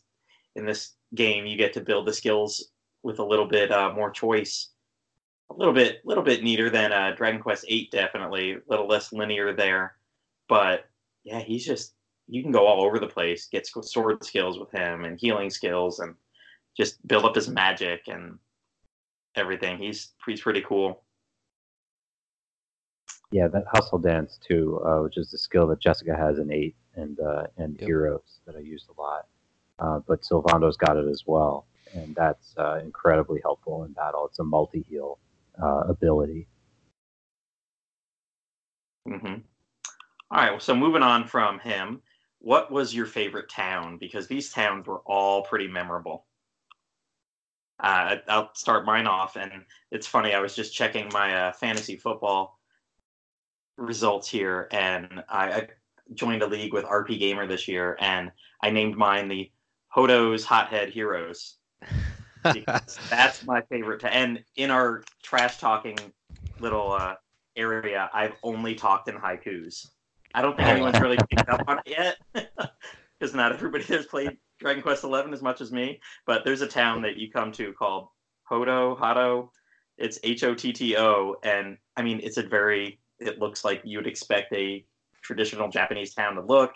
in 0.55 0.65
this 0.65 0.93
game 1.13 1.45
you 1.45 1.57
get 1.57 1.73
to 1.73 1.81
build 1.81 2.07
the 2.07 2.13
skills 2.13 2.71
with 3.03 3.19
a 3.19 3.25
little 3.25 3.47
bit 3.47 3.71
uh, 3.71 3.93
more 3.93 4.09
choice. 4.09 4.69
A 5.51 5.53
little 5.53 5.73
bit, 5.73 6.01
little 6.05 6.23
bit 6.23 6.41
neater 6.41 6.69
than 6.69 6.91
uh, 6.91 7.13
Dragon 7.15 7.41
Quest 7.41 7.65
Eight, 7.67 7.91
definitely. 7.91 8.53
A 8.53 8.59
little 8.67 8.87
less 8.87 9.13
linear 9.13 9.53
there, 9.53 9.95
but 10.47 10.85
yeah, 11.23 11.39
he's 11.39 11.65
just 11.65 11.93
you 12.27 12.41
can 12.41 12.51
go 12.51 12.65
all 12.65 12.83
over 12.83 12.97
the 12.97 13.07
place. 13.07 13.47
Get 13.51 13.67
sword 13.67 14.23
skills 14.23 14.57
with 14.57 14.71
him 14.71 15.03
and 15.03 15.19
healing 15.19 15.49
skills, 15.49 15.99
and 15.99 16.15
just 16.77 17.05
build 17.07 17.25
up 17.25 17.35
his 17.35 17.49
magic 17.49 18.07
and 18.07 18.39
everything. 19.35 19.77
He's 19.77 20.13
he's 20.25 20.41
pretty 20.41 20.61
cool. 20.61 21.03
Yeah, 23.31 23.47
that 23.49 23.65
hustle 23.67 23.97
dance 23.99 24.37
too, 24.37 24.79
uh, 24.85 25.01
which 25.01 25.17
is 25.17 25.31
the 25.31 25.37
skill 25.37 25.67
that 25.67 25.79
Jessica 25.79 26.15
has 26.15 26.39
in 26.39 26.51
eight 26.51 26.75
and 26.95 27.19
uh, 27.19 27.47
and 27.57 27.77
Yep. 27.79 27.85
heroes 27.85 28.39
that 28.45 28.55
I 28.55 28.59
used 28.59 28.89
a 28.89 29.01
lot. 29.01 29.27
Uh, 29.79 29.99
but 30.07 30.21
Sylvando's 30.23 30.77
got 30.77 30.97
it 30.97 31.07
as 31.09 31.23
well, 31.25 31.65
and 31.93 32.15
that's 32.15 32.53
uh, 32.57 32.79
incredibly 32.83 33.41
helpful 33.41 33.83
in 33.83 33.91
battle. 33.93 34.27
It's 34.27 34.39
a 34.39 34.43
multi 34.43 34.85
heal 34.89 35.19
uh, 35.61 35.83
ability. 35.89 36.47
hmm 39.07 39.35
All 40.31 40.45
right. 40.45 40.61
So 40.61 40.75
moving 40.75 41.03
on 41.03 41.27
from 41.27 41.59
him, 41.59 42.01
what 42.39 42.71
was 42.71 42.93
your 42.95 43.05
favorite 43.05 43.49
town? 43.49 43.97
Because 43.97 44.27
these 44.27 44.51
towns 44.51 44.87
were 44.87 45.01
all 45.05 45.43
pretty 45.43 45.67
memorable. 45.67 46.25
Uh, 47.79 48.17
I'll 48.27 48.53
start 48.53 48.85
mine 48.85 49.07
off, 49.07 49.35
and 49.35 49.51
it's 49.91 50.07
funny. 50.07 50.33
I 50.33 50.39
was 50.39 50.55
just 50.55 50.73
checking 50.73 51.09
my 51.11 51.35
uh, 51.35 51.51
fantasy 51.51 51.95
football 51.95 52.59
results 53.77 54.29
here, 54.29 54.67
and 54.71 55.23
I, 55.29 55.51
I 55.51 55.67
joined 56.13 56.43
a 56.43 56.47
league 56.47 56.73
with 56.73 56.85
RP 56.85 57.19
Gamer 57.19 57.47
this 57.47 57.67
year, 57.67 57.97
and 57.99 58.31
I 58.61 58.69
named 58.69 58.95
mine 58.95 59.27
the 59.27 59.51
Hotto's 59.93 60.45
Hothead 60.45 60.89
Heroes. 60.89 61.57
because 62.53 62.97
that's 63.09 63.45
my 63.45 63.61
favorite. 63.61 64.01
To 64.01 64.13
and 64.13 64.43
in 64.55 64.71
our 64.71 65.03
trash 65.21 65.57
talking 65.57 65.97
little 66.59 66.91
uh, 66.91 67.15
area, 67.55 68.09
I've 68.13 68.35
only 68.43 68.75
talked 68.75 69.07
in 69.09 69.15
haikus. 69.15 69.89
I 70.33 70.41
don't 70.41 70.55
think 70.55 70.67
Oh, 70.67 70.71
anyone's 70.71 70.99
really 70.99 71.17
picked 71.29 71.49
up 71.49 71.63
on 71.67 71.79
it 71.85 71.87
yet, 71.87 72.17
because 73.19 73.35
not 73.35 73.51
everybody 73.51 73.83
has 73.85 74.05
played 74.05 74.37
Dragon 74.63 74.81
Quest 74.81 75.03
Eleven 75.03 75.33
as 75.33 75.41
much 75.41 75.61
as 75.61 75.71
me. 75.71 75.99
But 76.25 76.43
there's 76.43 76.61
a 76.61 76.67
town 76.67 77.01
that 77.03 77.17
you 77.17 77.29
come 77.29 77.51
to 77.53 77.73
called 77.73 78.07
Hodo, 78.49 78.97
Hado. 78.97 79.49
It's 79.97 80.17
H 80.23 80.43
O 80.43 80.55
T 80.55 80.73
T 80.73 80.97
O, 80.97 81.35
and 81.43 81.77
I 81.95 82.01
mean 82.01 82.19
it's 82.23 82.37
a 82.37 82.43
very. 82.43 82.99
It 83.19 83.39
looks 83.39 83.63
like 83.63 83.81
you 83.83 83.99
would 83.99 84.07
expect 84.07 84.51
a 84.53 84.83
traditional 85.21 85.69
Japanese 85.69 86.13
town 86.13 86.35
to 86.35 86.41
look, 86.41 86.73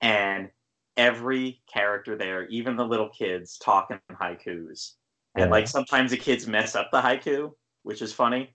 and 0.00 0.48
every 0.96 1.60
character 1.72 2.16
there, 2.16 2.46
even 2.46 2.76
the 2.76 2.84
little 2.84 3.08
kids, 3.08 3.58
talk 3.58 3.90
in 3.90 4.00
haikus. 4.16 4.92
And 5.34 5.50
like 5.50 5.68
sometimes 5.68 6.12
the 6.12 6.16
kids 6.16 6.46
mess 6.46 6.74
up 6.74 6.90
the 6.90 7.00
haiku, 7.00 7.52
which 7.82 8.00
is 8.00 8.12
funny. 8.12 8.54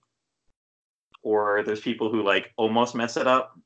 Or 1.22 1.62
there's 1.64 1.80
people 1.80 2.10
who 2.10 2.24
like 2.24 2.52
almost 2.56 2.94
mess 2.96 3.16
it 3.16 3.28
up. 3.28 3.56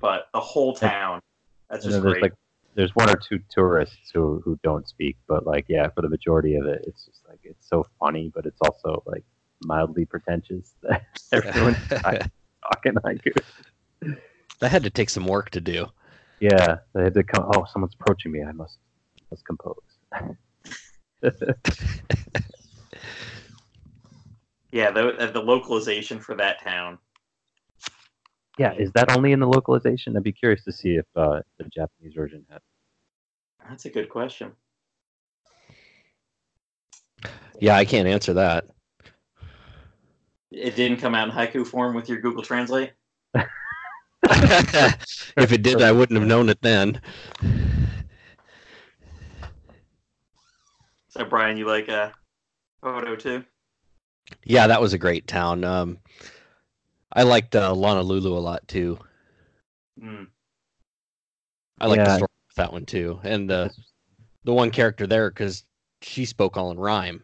But 0.00 0.28
the 0.32 0.38
whole 0.38 0.74
town, 0.74 1.20
that's 1.68 1.84
just 1.84 2.00
great. 2.00 2.22
like 2.22 2.34
there's 2.78 2.94
one 2.94 3.10
or 3.10 3.16
two 3.16 3.40
tourists 3.50 4.12
who 4.14 4.40
who 4.44 4.56
don't 4.62 4.86
speak, 4.86 5.16
but 5.26 5.44
like 5.44 5.64
yeah, 5.68 5.88
for 5.88 6.00
the 6.00 6.08
majority 6.08 6.54
of 6.54 6.64
it, 6.64 6.84
it's 6.86 7.06
just 7.06 7.22
like 7.28 7.40
it's 7.42 7.68
so 7.68 7.84
funny, 7.98 8.30
but 8.32 8.46
it's 8.46 8.60
also 8.60 9.02
like 9.04 9.24
mildly 9.64 10.04
pretentious 10.04 10.74
that 10.82 11.04
everyone's 11.32 11.76
talking 11.88 12.94
haiku. 13.04 13.32
that 14.60 14.68
had 14.70 14.84
to 14.84 14.90
take 14.90 15.10
some 15.10 15.26
work 15.26 15.50
to 15.50 15.60
do. 15.60 15.86
Yeah, 16.38 16.76
they 16.94 17.02
had 17.02 17.14
to 17.14 17.24
come. 17.24 17.50
Oh, 17.52 17.66
someone's 17.72 17.96
approaching 18.00 18.30
me. 18.30 18.44
I 18.44 18.52
must 18.52 18.78
must 19.28 19.44
compose. 19.44 19.74
yeah, 24.70 24.92
the, 24.92 25.30
the 25.32 25.42
localization 25.42 26.20
for 26.20 26.36
that 26.36 26.62
town. 26.62 26.98
Yeah, 28.58 28.74
is 28.74 28.90
that 28.92 29.16
only 29.16 29.32
in 29.32 29.38
the 29.38 29.46
localization? 29.46 30.16
I'd 30.16 30.24
be 30.24 30.32
curious 30.32 30.64
to 30.64 30.72
see 30.72 30.96
if 30.96 31.06
uh, 31.14 31.42
the 31.58 31.64
Japanese 31.64 32.14
version 32.14 32.44
had. 32.50 32.60
That's 33.68 33.84
a 33.84 33.90
good 33.90 34.08
question. 34.08 34.52
Yeah, 37.60 37.76
I 37.76 37.84
can't 37.84 38.08
answer 38.08 38.32
that. 38.34 38.66
It 40.50 40.76
didn't 40.76 40.98
come 40.98 41.14
out 41.14 41.28
in 41.28 41.34
haiku 41.34 41.66
form 41.66 41.94
with 41.94 42.08
your 42.08 42.20
Google 42.20 42.42
Translate. 42.42 42.92
if 43.34 43.46
it 45.52 45.62
did, 45.62 45.80
I 45.80 45.92
wouldn't 45.92 46.18
have 46.18 46.28
known 46.28 46.48
it 46.48 46.60
then. 46.60 47.00
So 51.10 51.24
Brian, 51.24 51.56
you 51.56 51.66
like 51.66 51.88
uh 51.88 52.10
Hotto 52.82 53.18
too? 53.18 53.44
Yeah, 54.44 54.66
that 54.66 54.80
was 54.80 54.92
a 54.92 54.98
great 54.98 55.26
town. 55.26 55.64
Um, 55.64 55.98
I 57.12 57.22
liked 57.22 57.56
uh, 57.56 57.72
Lonalulu 57.72 58.26
a 58.26 58.40
lot 58.40 58.66
too. 58.68 58.98
Mm. 60.00 60.28
I 61.80 61.86
like 61.86 61.98
the 62.00 62.16
story 62.16 62.28
with 62.48 62.56
that 62.56 62.72
one 62.72 62.84
too, 62.86 63.20
and 63.22 63.48
the 63.48 63.70
the 64.44 64.52
one 64.54 64.70
character 64.70 65.06
there 65.06 65.30
because 65.30 65.64
she 66.02 66.24
spoke 66.24 66.56
all 66.56 66.70
in 66.70 66.78
rhyme, 66.78 67.22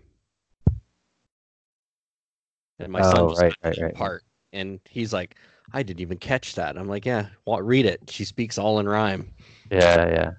and 2.78 2.92
my 2.92 3.02
son 3.02 3.20
Oh, 3.20 3.28
just 3.30 3.42
right, 3.42 3.54
got 3.62 3.68
right, 3.68 3.82
right. 3.82 3.94
part, 3.94 4.24
and 4.52 4.80
he's 4.88 5.12
like, 5.12 5.36
"I 5.72 5.82
didn't 5.82 6.00
even 6.00 6.18
catch 6.18 6.54
that." 6.54 6.76
I'm 6.76 6.88
like, 6.88 7.04
"Yeah, 7.04 7.28
well, 7.46 7.60
read 7.62 7.86
it. 7.86 8.00
She 8.10 8.24
speaks 8.24 8.58
all 8.58 8.78
in 8.78 8.88
rhyme." 8.88 9.30
Yeah, 9.70 10.08
yeah. 10.08 10.30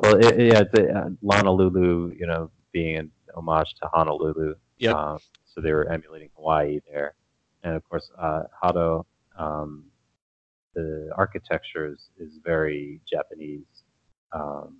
Well, 0.00 0.16
it, 0.16 0.40
it- 0.40 0.52
yeah, 0.52 0.62
the 0.72 0.90
uh, 0.98 1.08
Lonalulu, 1.22 2.18
you 2.18 2.26
know, 2.26 2.50
being 2.72 2.96
an 2.96 3.10
homage 3.36 3.74
to 3.82 3.88
Honolulu. 3.92 4.54
Yep. 4.78 4.96
Um, 4.96 5.18
so 5.44 5.60
they 5.60 5.72
were 5.72 5.88
emulating 5.88 6.30
Hawaii 6.34 6.80
there, 6.90 7.14
and 7.62 7.74
of 7.74 7.88
course, 7.88 8.10
uh, 8.18 8.42
Hado, 8.62 9.04
um, 9.38 9.84
the 10.74 11.10
architecture 11.16 11.92
is, 11.92 12.08
is 12.18 12.38
very 12.44 13.00
Japanese. 13.10 13.84
Um, 14.32 14.78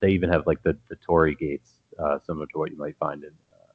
they 0.00 0.10
even 0.10 0.30
have 0.30 0.46
like 0.46 0.62
the 0.62 0.76
the 0.88 0.96
torii 1.04 1.34
gates, 1.34 1.72
uh, 1.98 2.18
similar 2.26 2.46
to 2.46 2.58
what 2.58 2.70
you 2.70 2.76
might 2.76 2.96
find 2.98 3.24
in 3.24 3.32
uh, 3.52 3.72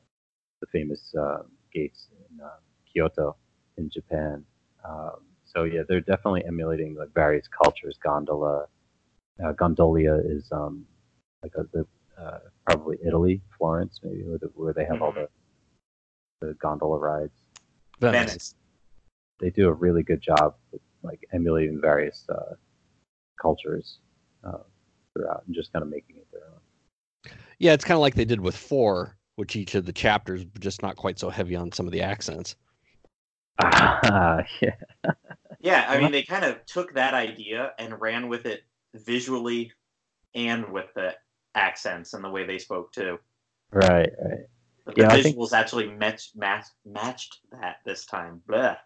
the 0.61 0.67
famous 0.67 1.13
uh, 1.19 1.39
gates 1.73 2.07
in 2.11 2.41
uh, 2.41 2.59
Kyoto 2.91 3.35
in 3.77 3.89
Japan. 3.89 4.45
Um, 4.87 5.25
so 5.43 5.63
yeah, 5.63 5.81
they're 5.87 6.01
definitely 6.01 6.43
emulating 6.47 6.95
like 6.95 7.13
various 7.13 7.47
cultures. 7.47 7.97
Gondola, 8.03 8.67
uh, 9.43 9.51
Gondolia 9.53 10.15
is 10.23 10.45
um, 10.51 10.85
like 11.41 11.53
a, 11.57 11.63
the 11.73 11.85
uh, 12.21 12.39
probably 12.65 12.97
Italy, 13.05 13.41
Florence, 13.57 13.99
maybe 14.03 14.23
where, 14.23 14.37
the, 14.37 14.47
where 14.55 14.73
they 14.73 14.85
have 14.85 15.01
all 15.01 15.11
the 15.11 15.27
the 16.41 16.53
gondola 16.55 16.99
rides. 16.99 17.31
Venice. 17.99 18.55
They 19.39 19.49
do 19.49 19.67
a 19.67 19.73
really 19.73 20.03
good 20.03 20.21
job 20.21 20.55
with 20.71 20.81
like 21.03 21.25
emulating 21.33 21.79
various 21.81 22.25
uh, 22.29 22.55
cultures 23.41 23.99
uh, 24.43 24.59
throughout 25.13 25.43
and 25.45 25.55
just 25.55 25.73
kind 25.73 25.83
of 25.83 25.89
making 25.89 26.17
it 26.17 26.27
their 26.31 26.41
own. 26.45 27.37
Yeah, 27.59 27.73
it's 27.73 27.85
kind 27.85 27.95
of 27.95 28.01
like 28.01 28.15
they 28.15 28.25
did 28.25 28.41
with 28.41 28.55
four, 28.55 29.17
which 29.35 29.55
each 29.55 29.75
of 29.75 29.85
the 29.85 29.93
chapters, 29.93 30.43
but 30.43 30.61
just 30.61 30.81
not 30.81 30.95
quite 30.95 31.19
so 31.19 31.29
heavy 31.29 31.55
on 31.55 31.71
some 31.71 31.85
of 31.85 31.91
the 31.91 32.01
accents. 32.01 32.55
Ah, 33.59 34.43
yeah, 34.61 34.75
Yeah, 35.59 35.85
I 35.87 35.99
mean, 35.99 36.11
they 36.11 36.23
kind 36.23 36.43
of 36.43 36.65
took 36.65 36.93
that 36.95 37.13
idea 37.13 37.71
and 37.79 37.99
ran 38.01 38.27
with 38.27 38.45
it 38.45 38.63
visually 38.93 39.71
and 40.35 40.71
with 40.71 40.87
the 40.95 41.15
accents 41.55 42.13
and 42.13 42.23
the 42.23 42.29
way 42.29 42.45
they 42.45 42.57
spoke 42.57 42.91
too. 42.91 43.19
right, 43.71 44.09
right. 44.21 44.45
But 44.85 44.95
the 44.95 45.01
Yeah, 45.03 45.11
I 45.13 45.19
visuals 45.21 45.49
think- 45.49 45.53
actually 45.53 45.87
matched, 45.93 46.35
match, 46.35 46.65
matched 46.85 47.39
that 47.51 47.77
this 47.85 48.05
time. 48.05 48.41
Blah. 48.47 48.77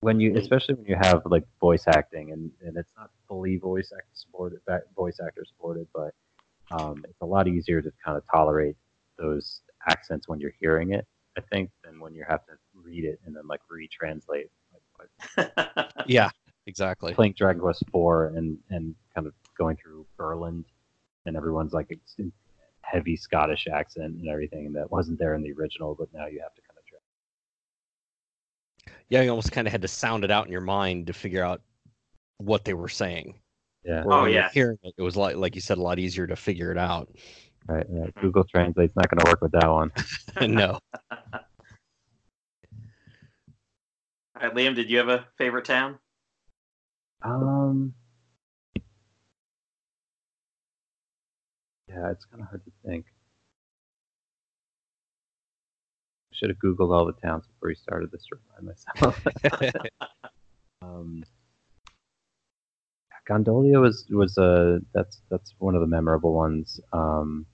when 0.00 0.20
you 0.20 0.36
especially 0.36 0.74
when 0.74 0.84
you 0.86 0.96
have 1.00 1.22
like 1.26 1.44
voice 1.60 1.84
acting 1.88 2.32
and, 2.32 2.50
and 2.60 2.76
it's 2.76 2.92
not 2.96 3.10
fully 3.26 3.56
voice 3.56 3.90
actor 3.96 4.08
supported 4.12 4.60
voice 4.94 5.18
actor 5.24 5.42
supported 5.46 5.86
but 5.94 6.12
um, 6.70 7.02
it's 7.08 7.20
a 7.22 7.26
lot 7.26 7.48
easier 7.48 7.80
to 7.80 7.90
kind 8.04 8.16
of 8.16 8.22
tolerate 8.30 8.76
those 9.18 9.62
accents 9.88 10.28
when 10.28 10.38
you're 10.38 10.52
hearing 10.60 10.92
it 10.92 11.06
i 11.38 11.40
think 11.40 11.70
than 11.82 11.98
when 11.98 12.14
you 12.14 12.24
have 12.28 12.44
to 12.44 12.52
read 12.74 13.04
it 13.04 13.18
and 13.24 13.34
then 13.34 13.46
like 13.48 13.60
retranslate 13.72 14.50
like, 14.72 15.08
like 15.76 15.88
Yeah, 16.06 16.28
exactly. 16.66 17.14
playing 17.14 17.34
dragon 17.36 17.60
quest 17.62 17.82
4 17.90 18.26
and 18.36 18.58
and 18.70 18.94
kind 19.14 19.26
of 19.26 19.32
going 19.56 19.76
through 19.76 20.06
Burland 20.18 20.64
and 21.24 21.36
everyone's 21.36 21.72
like 21.72 21.86
it's 21.90 22.14
in 22.18 22.30
heavy 22.90 23.16
scottish 23.16 23.66
accent 23.66 24.14
and 24.16 24.28
everything 24.28 24.72
that 24.72 24.90
wasn't 24.90 25.18
there 25.18 25.34
in 25.34 25.42
the 25.42 25.52
original 25.52 25.94
but 25.98 26.08
now 26.14 26.26
you 26.26 26.40
have 26.40 26.54
to 26.54 26.62
kind 26.62 26.78
of 26.78 26.84
try 26.86 26.98
Yeah, 29.08 29.22
you 29.22 29.30
almost 29.30 29.52
kind 29.52 29.66
of 29.66 29.72
had 29.72 29.82
to 29.82 29.88
sound 29.88 30.24
it 30.24 30.30
out 30.30 30.46
in 30.46 30.52
your 30.52 30.60
mind 30.60 31.06
to 31.08 31.12
figure 31.12 31.44
out 31.44 31.60
what 32.38 32.64
they 32.64 32.74
were 32.74 32.88
saying. 32.88 33.34
yeah 33.84 34.02
Oh, 34.04 34.08
Where 34.08 34.22
when 34.22 34.32
you're 34.32 34.42
yeah. 34.42 34.50
hearing 34.52 34.78
it, 34.82 34.94
it 34.98 35.02
was 35.02 35.16
like 35.16 35.36
like 35.36 35.54
you 35.54 35.60
said, 35.60 35.78
a 35.78 35.82
lot 35.82 35.98
easier 35.98 36.26
to 36.26 36.36
figure 36.36 36.70
it 36.70 36.78
out. 36.78 37.08
right, 37.68 37.86
right. 37.88 38.14
google 38.20 38.44
translate's 38.44 38.94
not 38.96 39.08
going 39.10 39.18
to 39.24 39.30
work 39.30 39.40
with 39.42 39.52
that 39.52 39.68
one 39.68 39.90
no, 40.48 40.78
All 44.38 44.48
right, 44.48 44.54
Liam, 44.54 44.74
did 44.74 44.90
you 44.90 44.98
have 44.98 45.08
a 45.08 45.26
favorite 45.38 45.64
town? 45.64 45.98
Um. 47.22 47.94
Yeah, 51.88 52.10
it's 52.10 52.24
kind 52.24 52.42
of 52.42 52.48
hard 52.48 52.64
to 52.64 52.72
think. 52.84 53.06
I 56.32 56.36
Should 56.36 56.50
have 56.50 56.58
googled 56.58 56.94
all 56.94 57.06
the 57.06 57.12
towns 57.14 57.46
before 57.46 57.68
we 57.68 57.74
started 57.74 58.10
this 58.12 58.26
to 58.26 58.36
remind 58.36 58.78
myself. 59.44 59.76
um, 60.82 61.24
Gondolia 63.26 63.80
was 63.80 64.06
was 64.10 64.38
a 64.38 64.80
that's 64.94 65.20
that's 65.30 65.54
one 65.58 65.74
of 65.74 65.80
the 65.80 65.86
memorable 65.86 66.32
ones. 66.32 66.80
Um, 66.92 67.46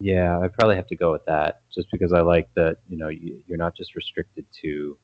yeah, 0.00 0.38
I'd 0.38 0.52
probably 0.54 0.76
have 0.76 0.86
to 0.88 0.96
go 0.96 1.12
with 1.12 1.24
that, 1.26 1.62
just 1.74 1.88
because 1.90 2.12
I 2.12 2.20
like 2.20 2.48
that. 2.54 2.78
You 2.88 2.98
know, 2.98 3.08
you, 3.08 3.42
you're 3.46 3.58
not 3.58 3.76
just 3.76 3.94
restricted 3.96 4.46
to 4.62 4.98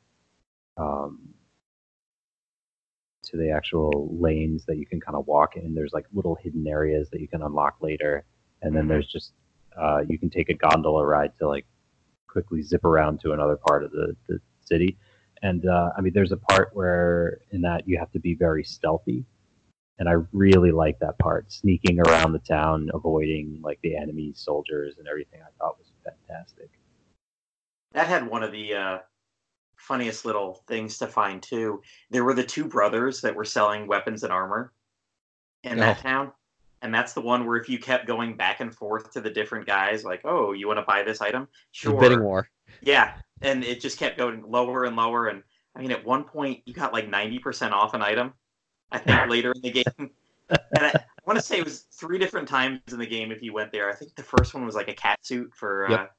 um, 0.77 1.35
to 3.31 3.37
the 3.37 3.51
actual 3.51 4.09
lanes 4.19 4.65
that 4.67 4.77
you 4.77 4.87
can 4.87 5.01
kind 5.01 5.17
of 5.17 5.27
walk 5.27 5.57
in. 5.57 5.75
There's 5.75 5.93
like 5.93 6.07
little 6.13 6.35
hidden 6.35 6.67
areas 6.67 7.09
that 7.11 7.21
you 7.21 7.29
can 7.29 7.43
unlock 7.43 7.77
later, 7.81 8.25
and 8.63 8.75
then 8.75 8.85
Mhm. 8.85 8.89
there's 8.89 9.09
just 9.09 9.33
uh, 9.77 10.03
you 10.09 10.19
can 10.19 10.31
take 10.31 10.49
a 10.49 10.55
gondola 10.55 11.07
ride 11.07 11.33
to 11.39 11.49
like 11.49 11.65
quickly 12.29 12.63
zip 12.63 12.85
around 12.85 13.21
to 13.21 13.33
another 13.33 13.57
part 13.57 13.85
of 13.85 13.93
the, 13.93 14.17
the 14.29 14.41
city. 14.61 14.97
And 15.43 15.67
uh, 15.67 15.93
I 15.97 16.01
mean, 16.01 16.13
there's 16.13 16.33
a 16.33 16.37
part 16.37 16.71
where 16.75 17.41
in 17.51 17.63
that 17.63 17.89
you 17.89 17.99
have 17.99 18.11
to 18.13 18.19
be 18.19 18.35
very 18.35 18.65
stealthy, 18.65 19.25
and 19.99 20.09
I 20.09 20.15
really 20.33 20.73
like 20.73 20.99
that 20.99 21.19
part, 21.19 21.51
sneaking 21.53 22.01
around 22.01 22.33
the 22.33 22.41
town, 22.41 22.91
avoiding 22.93 23.61
like 23.63 23.79
the 23.83 23.97
enemy 23.97 24.33
soldiers 24.35 24.97
and 24.99 25.09
everything. 25.09 25.41
I 25.43 25.51
thought 25.59 25.79
was 25.79 25.93
fantastic. 26.05 26.71
That 27.93 28.07
had 28.07 28.29
one 28.29 28.43
of 28.43 28.53
the 28.53 28.75
uh, 28.75 28.99
funniest 29.81 30.25
little 30.25 30.63
things 30.67 30.99
to 30.99 31.07
find 31.07 31.43
too. 31.43 31.83
There 32.11 32.25
were 32.25 32.35
the 32.35 32.45
two 32.45 32.65
brothers 32.65 33.21
that 33.23 33.35
were 33.35 33.45
selling 33.45 33.87
weapons 33.87 34.23
and 34.23 34.33
armor 34.33 34.73
in 35.65 35.79
that 35.79 35.99
Oh. 35.99 36.03
town, 36.03 36.33
and 36.83 36.95
that's 36.95 37.13
the 37.13 37.21
one 37.21 37.47
where 37.47 37.57
if 37.57 37.69
you 37.69 37.79
kept 37.79 38.07
going 38.07 38.37
back 38.37 38.61
and 38.61 38.75
forth 38.75 39.13
to 39.13 39.21
the 39.21 39.31
different 39.31 39.67
guys, 39.67 40.05
like, 40.05 40.21
"Oh, 40.25 40.53
you 40.53 40.67
want 40.67 40.79
to 40.79 40.85
buy 40.85 41.03
this 41.03 41.21
item?" 41.21 41.43
the 41.45 41.49
Sure. 41.73 42.01
bidding 42.01 42.23
war. 42.23 42.49
Yeah, 42.83 43.17
and 43.43 43.65
it 43.65 43.81
just 43.81 43.99
kept 43.99 44.17
going 44.19 44.43
lower 44.43 44.85
and 44.85 44.97
lower. 44.97 45.29
And 45.29 45.43
I 45.75 45.81
mean, 45.81 45.91
at 45.93 46.05
one 46.05 46.25
point, 46.25 46.63
you 46.67 46.75
got 46.75 46.93
like 46.93 47.09
ninety 47.09 47.39
percent 47.39 47.75
off 47.75 47.95
an 47.95 48.03
item. 48.03 48.35
I 48.93 48.99
think 48.99 49.29
later 49.31 49.53
in 49.53 49.61
the 49.63 49.71
game, 49.71 49.85
and 50.49 50.87
I, 50.87 50.89
I 50.89 51.05
want 51.27 51.39
to 51.39 51.45
say 51.45 51.59
it 51.59 51.65
was 51.65 51.83
three 51.93 52.19
different 52.19 52.49
times 52.49 52.81
in 52.93 52.99
the 52.99 53.07
game. 53.07 53.31
If 53.33 53.43
you 53.43 53.53
went 53.53 53.71
there, 53.73 53.91
I 53.91 53.95
think 53.95 54.15
the 54.15 54.23
first 54.23 54.55
one 54.55 54.65
was 54.67 54.75
like 54.75 54.89
a 54.89 54.95
cat 54.95 55.19
suit 55.25 55.53
for 55.55 55.87
uh, 55.87 55.91
Yep. 55.91 56.17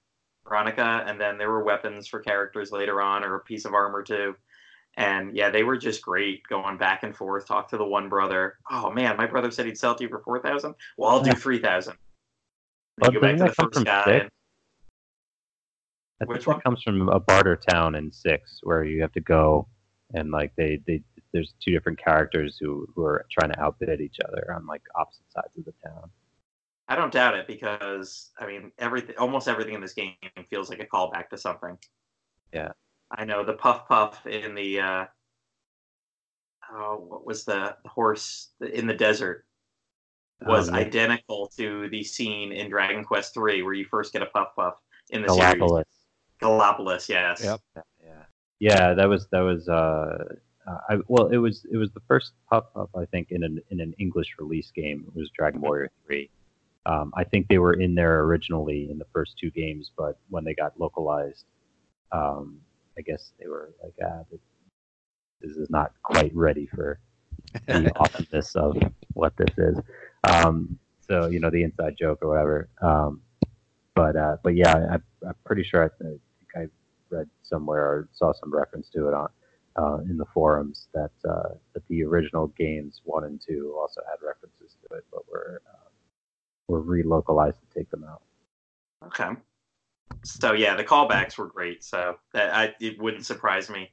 Veronica, 0.48 1.04
and 1.08 1.20
then 1.20 1.38
there 1.38 1.50
were 1.50 1.64
weapons 1.64 2.08
for 2.08 2.20
characters 2.20 2.72
later 2.72 3.02
on, 3.02 3.24
or 3.24 3.36
a 3.36 3.39
piece 3.39 3.66
of 3.66 3.74
armor 3.74 4.04
too. 4.04 4.36
And 4.98 5.36
yeah, 5.36 5.50
they 5.50 5.64
were 5.64 5.78
just 5.78 6.02
great 6.02 6.44
going 6.50 6.78
back 6.78 7.04
and 7.04 7.16
forth. 7.16 7.48
Talk 7.48 7.70
to 7.70 7.78
the 7.78 7.86
one 7.86 8.10
brother. 8.10 8.58
Oh 8.70 8.92
man, 8.92 9.16
my 9.18 9.26
brother 9.26 9.50
said 9.52 9.66
he'd 9.66 9.78
sell 9.78 9.96
to 9.96 10.04
you 10.04 10.10
for 10.10 10.20
four 10.20 10.42
thousand. 10.42 10.76
Well, 10.98 11.10
I'll 11.10 11.24
do 11.24 11.32
three 11.34 11.60
thousand. 11.60 11.96
Well, 13.00 13.12
go 13.12 13.22
back 13.22 13.38
to 13.38 13.44
the 13.46 13.52
first 13.54 13.86
guy. 13.86 14.12
and- 14.12 14.30
I 16.22 16.26
Which 16.26 16.46
one? 16.46 16.62
comes 16.62 16.84
from 16.84 17.10
a 17.10 17.20
barter 17.20 17.56
town 17.56 17.96
in 17.96 18.12
six, 18.12 18.60
where 18.62 18.84
you 18.84 19.02
have 19.02 19.12
to 19.14 19.22
go 19.22 19.68
and 20.14 20.30
like 20.32 20.52
they, 20.56 20.80
they 20.86 21.02
there's 21.34 21.54
two 21.64 21.72
different 21.72 21.98
characters 21.98 22.58
who, 22.60 22.86
who 22.94 23.04
are 23.04 23.26
trying 23.32 23.52
to 23.52 23.60
outbid 23.60 24.02
each 24.02 24.18
other 24.28 24.54
on 24.56 24.66
like 24.68 24.82
opposite 24.96 25.32
sides 25.32 25.58
of 25.58 25.66
the 25.66 25.74
town. 25.84 26.10
I 26.92 26.96
don't 26.96 27.14
doubt 27.14 27.36
it 27.36 27.48
because 27.48 28.32
I 28.38 28.46
mean 28.46 28.74
everything 28.78 29.16
almost 29.18 29.48
everything 29.48 29.76
in 29.76 29.80
this 29.80 29.94
game 29.94 30.14
feels 30.50 30.70
like 30.70 30.82
a 30.82 30.86
callback 30.86 31.30
to 31.30 31.38
something. 31.38 31.78
Yeah. 32.54 32.72
I 33.10 33.24
know 33.24 33.46
the 33.46 33.54
puff 33.54 33.88
puff 33.88 34.28
in 34.28 34.56
the 34.56 34.82
uh 34.82 35.06
oh 36.74 37.06
what 37.08 37.26
was 37.26 37.46
the 37.46 37.78
horse 37.86 38.50
in 38.74 38.88
the 38.88 38.94
desert 38.94 39.46
was 40.46 40.68
Um, 40.68 40.76
identical 40.76 41.48
to 41.56 41.88
the 41.88 42.04
scene 42.04 42.52
in 42.52 42.70
Dragon 42.70 43.06
Quest 43.06 43.36
3 43.36 43.62
where 43.62 43.74
you 43.74 43.86
first 43.86 44.12
get 44.12 44.22
a 44.22 44.26
puff 44.26 44.50
puff 44.58 44.74
in 45.12 45.22
the 45.22 45.30
series. 45.30 45.54
Gallopolis. 45.54 45.86
Gallopolis, 46.42 47.08
yes. 47.08 47.42
Yep. 47.42 47.62
Yeah, 48.04 48.24
yeah, 48.60 48.94
that 48.96 49.08
was 49.08 49.28
that 49.32 49.39
was. 49.39 49.70
Uh, 49.70 50.18
uh, 50.68 50.78
I, 50.89 50.98
well, 51.08 51.28
it 51.28 51.38
was 51.38 51.66
it 51.72 51.78
was 51.78 51.92
the 51.92 52.02
first 52.08 52.34
puff 52.50 52.66
puff 52.74 52.89
I 52.96 53.06
think 53.06 53.32
in 53.32 53.44
an 53.44 53.62
in 53.70 53.80
an 53.80 53.94
English 53.98 54.36
release 54.39 54.72
game. 54.76 55.06
It 55.08 55.18
was 55.18 55.30
Dragon 55.30 55.62
Warrior 55.62 55.89
Three. 56.06 56.30
Um, 56.86 57.13
I 57.15 57.23
think 57.23 57.47
they 57.47 57.59
were 57.59 57.73
in 57.73 57.93
there 57.95 58.21
originally 58.21 58.89
in 58.89 58.97
the 58.97 59.05
first 59.13 59.38
two 59.39 59.51
games, 59.51 59.91
but 59.95 60.17
when 60.29 60.43
they 60.43 60.53
got 60.53 60.79
localized, 60.79 61.45
um, 62.11 62.59
I 62.97 63.01
guess 63.01 63.32
they 63.39 63.47
were 63.47 63.73
like, 63.84 63.93
ah, 64.03 64.23
this, 64.32 65.55
is 65.57 65.69
not 65.69 65.91
quite 66.03 66.36
ready 66.36 66.67
for 66.67 66.99
the 67.67 67.91
awesomeness 67.99 68.55
of 68.55 68.77
what 69.13 69.34
this 69.38 69.57
is. 69.57 69.79
Um, 70.23 70.77
so 71.07 71.27
you 71.27 71.39
know 71.39 71.49
the 71.49 71.63
inside 71.63 71.95
joke 71.97 72.19
or 72.21 72.29
whatever. 72.29 72.69
Um, 72.82 73.21
but 73.95 74.15
uh, 74.15 74.38
but 74.43 74.55
yeah, 74.55 74.75
I, 74.91 75.27
I'm 75.27 75.36
pretty 75.45 75.63
sure 75.63 75.84
I, 75.84 76.05
I 76.05 76.09
think 76.09 76.21
I 76.55 77.15
read 77.15 77.29
somewhere 77.43 77.84
or 77.84 78.09
saw 78.13 78.34
some 78.34 78.53
reference 78.53 78.89
to 78.89 79.07
it 79.07 79.13
on 79.13 79.29
uh, 79.75 79.97
in 80.09 80.17
the 80.17 80.25
forums 80.34 80.88
that 80.93 81.11
uh, 81.27 81.49
that 81.73 81.88
the 81.88 82.03
original 82.03 82.47
games 82.47 83.01
one 83.03 83.25
and 83.25 83.41
two 83.45 83.75
also 83.79 84.01
had 84.09 84.25
references 84.25 84.75
to 84.84 84.95
it, 84.95 85.05
but 85.11 85.27
were 85.29 85.61
uh, 85.69 85.89
were 86.68 86.82
relocalized 86.84 87.59
to 87.59 87.78
take 87.80 87.89
them 87.89 88.03
out. 88.03 88.22
Okay. 89.07 89.30
So 90.24 90.53
yeah, 90.53 90.76
the 90.76 90.84
callbacks 90.84 91.38
were 91.38 91.47
great. 91.47 91.84
So 91.84 92.18
that 92.34 92.53
I, 92.53 92.76
it 92.80 92.99
wouldn't 93.01 93.26
surprise 93.26 93.70
me. 93.70 93.91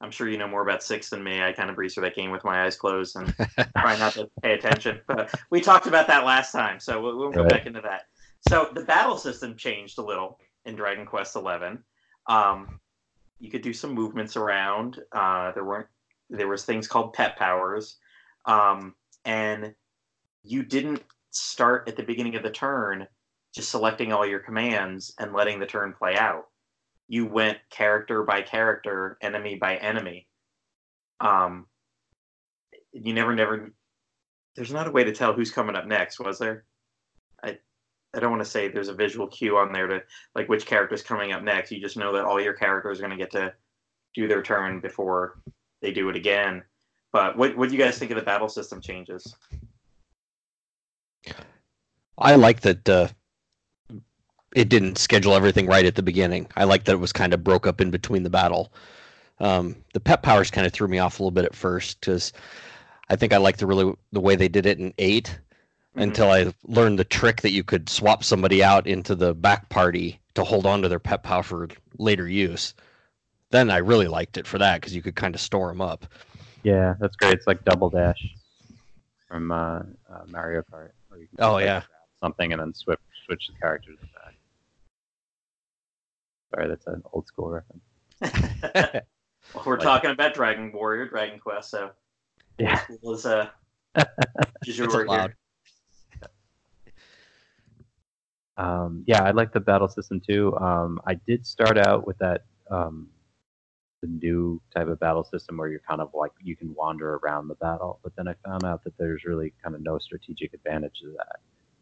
I'm 0.00 0.12
sure 0.12 0.28
you 0.28 0.38
know 0.38 0.46
more 0.46 0.62
about 0.62 0.82
six 0.84 1.10
than 1.10 1.24
me. 1.24 1.42
I 1.42 1.52
kind 1.52 1.70
of 1.70 1.74
breeze 1.76 1.94
through 1.94 2.04
that 2.04 2.14
game 2.14 2.30
with 2.30 2.44
my 2.44 2.64
eyes 2.64 2.76
closed 2.76 3.16
and 3.16 3.34
try 3.78 3.98
not 3.98 4.12
to 4.12 4.30
pay 4.42 4.52
attention. 4.54 5.00
But 5.08 5.34
we 5.50 5.60
talked 5.60 5.88
about 5.88 6.06
that 6.06 6.24
last 6.24 6.52
time, 6.52 6.78
so 6.78 7.02
we'll, 7.02 7.18
we'll 7.18 7.32
go 7.32 7.40
Right. 7.40 7.50
back 7.50 7.66
into 7.66 7.80
that. 7.80 8.02
So 8.48 8.68
the 8.72 8.84
battle 8.84 9.16
system 9.18 9.56
changed 9.56 9.98
a 9.98 10.02
little 10.02 10.38
in 10.64 10.76
Dragon 10.76 11.04
Quest 11.04 11.34
XI. 11.34 11.78
Um, 12.28 12.78
you 13.40 13.50
could 13.50 13.62
do 13.62 13.72
some 13.72 13.92
movements 13.92 14.36
around. 14.36 15.00
Uh, 15.10 15.50
there 15.52 15.64
weren't. 15.64 15.88
There 16.30 16.46
was 16.48 16.64
things 16.64 16.86
called 16.86 17.12
pep 17.14 17.36
powers, 17.36 17.96
um, 18.44 18.94
and 19.24 19.74
you 20.44 20.62
didn't 20.62 21.02
start 21.30 21.88
at 21.88 21.96
the 21.96 22.02
beginning 22.02 22.36
of 22.36 22.42
the 22.42 22.50
turn 22.50 23.06
just 23.54 23.70
selecting 23.70 24.12
all 24.12 24.26
your 24.26 24.38
commands 24.40 25.14
and 25.18 25.32
letting 25.32 25.58
the 25.58 25.66
turn 25.66 25.92
play 25.92 26.16
out. 26.16 26.44
You 27.08 27.26
went 27.26 27.58
character 27.70 28.22
by 28.22 28.42
character, 28.42 29.16
enemy 29.22 29.56
by 29.56 29.76
enemy. 29.76 30.28
Um, 31.20 31.66
you 32.92 33.14
never, 33.14 33.34
never. 33.34 33.72
There's 34.54 34.72
not 34.72 34.86
a 34.86 34.90
way 34.90 35.04
to 35.04 35.12
tell 35.12 35.32
who's 35.32 35.50
coming 35.50 35.76
up 35.76 35.86
next, 35.86 36.20
was 36.20 36.38
there? 36.38 36.64
I, 37.42 37.58
I 38.14 38.20
don't 38.20 38.30
want 38.30 38.44
to 38.44 38.50
say 38.50 38.68
there's 38.68 38.88
a 38.88 38.94
visual 38.94 39.26
cue 39.26 39.56
on 39.56 39.72
there 39.72 39.86
to 39.86 40.02
like 40.34 40.48
which 40.48 40.66
character's 40.66 41.02
coming 41.02 41.32
up 41.32 41.42
next. 41.42 41.70
You 41.70 41.80
just 41.80 41.96
know 41.96 42.12
that 42.12 42.24
all 42.24 42.40
your 42.40 42.52
characters 42.52 42.98
are 42.98 43.02
going 43.02 43.16
to 43.16 43.22
get 43.22 43.32
to 43.32 43.54
do 44.14 44.28
their 44.28 44.42
turn 44.42 44.80
before 44.80 45.40
they 45.80 45.92
do 45.92 46.08
it 46.10 46.16
again. 46.16 46.62
But 47.12 47.38
what 47.38 47.56
what 47.56 47.70
do 47.70 47.76
you 47.76 47.82
guys 47.82 47.98
think 47.98 48.10
of 48.10 48.16
the 48.18 48.22
battle 48.22 48.48
system 48.48 48.80
changes? 48.80 49.34
I 52.18 52.34
like 52.34 52.60
that 52.62 52.88
uh, 52.88 53.08
it 54.54 54.68
didn't 54.68 54.98
schedule 54.98 55.34
everything 55.34 55.66
right 55.66 55.84
at 55.86 55.94
the 55.94 56.02
beginning. 56.02 56.48
I 56.56 56.64
like 56.64 56.84
that 56.84 56.92
it 56.92 57.00
was 57.00 57.12
kind 57.12 57.32
of 57.32 57.44
broke 57.44 57.66
up 57.66 57.80
in 57.80 57.90
between 57.90 58.22
the 58.22 58.30
battle. 58.30 58.72
Um, 59.40 59.76
the 59.94 60.00
pep 60.00 60.22
powers 60.22 60.50
kind 60.50 60.66
of 60.66 60.72
threw 60.72 60.88
me 60.88 60.98
off 60.98 61.18
a 61.18 61.22
little 61.22 61.30
bit 61.30 61.44
at 61.44 61.54
first 61.54 62.00
because 62.00 62.32
I 63.08 63.16
think 63.16 63.32
I 63.32 63.36
liked 63.36 63.60
the 63.60 63.66
really 63.66 63.94
the 64.12 64.20
way 64.20 64.34
they 64.36 64.48
did 64.48 64.66
it 64.66 64.78
in 64.78 64.92
8 64.98 65.38
Mhm. 65.96 66.02
until 66.02 66.30
I 66.30 66.52
learned 66.64 66.98
the 66.98 67.04
trick 67.04 67.40
that 67.42 67.52
you 67.52 67.64
could 67.64 67.88
swap 67.88 68.22
somebody 68.22 68.62
out 68.62 68.86
into 68.86 69.14
the 69.14 69.34
back 69.34 69.68
party 69.68 70.20
to 70.34 70.44
hold 70.44 70.66
on 70.66 70.82
to 70.82 70.88
their 70.88 70.98
pep 70.98 71.22
power 71.22 71.42
for 71.42 71.68
later 71.98 72.28
use. 72.28 72.74
Then 73.50 73.70
I 73.70 73.78
really 73.78 74.06
liked 74.08 74.36
it 74.36 74.46
for 74.46 74.58
that 74.58 74.80
because 74.80 74.94
you 74.94 75.02
could 75.02 75.16
kind 75.16 75.34
of 75.34 75.40
store 75.40 75.68
them 75.68 75.80
up. 75.80 76.06
Yeah, 76.62 76.94
that's 77.00 77.16
great. 77.16 77.34
It's 77.34 77.46
like 77.46 77.64
Double 77.64 77.88
Dash 77.90 78.20
from 79.28 79.50
uh, 79.50 79.80
uh, 80.10 80.24
Mario 80.26 80.62
Kart. 80.62 80.90
Where 81.08 81.20
you 81.20 81.28
can 81.28 81.38
Oh, 81.38 81.58
yeah. 81.58 81.80
grab 81.80 81.84
something 82.22 82.52
and 82.52 82.60
then 82.60 82.74
switch 82.74 82.98
switch 83.26 83.48
the 83.48 83.58
characters 83.60 83.98
back. 84.14 84.34
Sorry, 86.54 86.68
that's 86.68 86.86
an 86.86 87.02
old 87.12 87.26
school 87.26 87.50
reference. 87.50 89.04
Well, 89.54 89.62
we're 89.64 89.76
Like- 89.76 89.82
talking 89.84 90.10
about 90.10 90.34
Dragon 90.34 90.70
Warrior, 90.72 91.08
Dragon 91.08 91.38
Quest, 91.38 91.70
so 91.70 91.90
Yeah. 92.58 92.82
old 93.02 93.16
is 93.16 93.24
uh, 93.24 93.48
du 94.62 94.72
jour 94.72 94.84
It's 94.84 95.10
here. 95.10 95.36
Um, 98.58 99.04
yeah, 99.06 99.22
I 99.22 99.30
like 99.30 99.52
the 99.52 99.60
battle 99.60 99.88
system 99.88 100.20
too. 100.20 100.54
Um, 100.58 101.00
I 101.06 101.14
did 101.14 101.46
start 101.46 101.78
out 101.78 102.06
with 102.06 102.18
that 102.18 102.44
um, 102.70 103.08
the 104.02 104.08
new 104.08 104.60
type 104.74 104.88
of 104.88 104.98
battle 105.00 105.24
system 105.24 105.56
where 105.56 105.68
you're 105.68 105.80
kind 105.88 106.00
of 106.00 106.10
like 106.12 106.32
you 106.42 106.56
can 106.56 106.74
wander 106.74 107.14
around 107.16 107.48
the 107.48 107.54
battle, 107.54 108.00
but 108.02 108.14
then 108.16 108.26
I 108.28 108.34
found 108.44 108.64
out 108.64 108.82
that 108.84 108.98
there's 108.98 109.24
really 109.24 109.52
kind 109.62 109.74
of 109.76 109.82
no 109.82 109.98
strategic 109.98 110.52
advantage 110.52 110.98
to 111.00 111.12
that. 111.16 111.36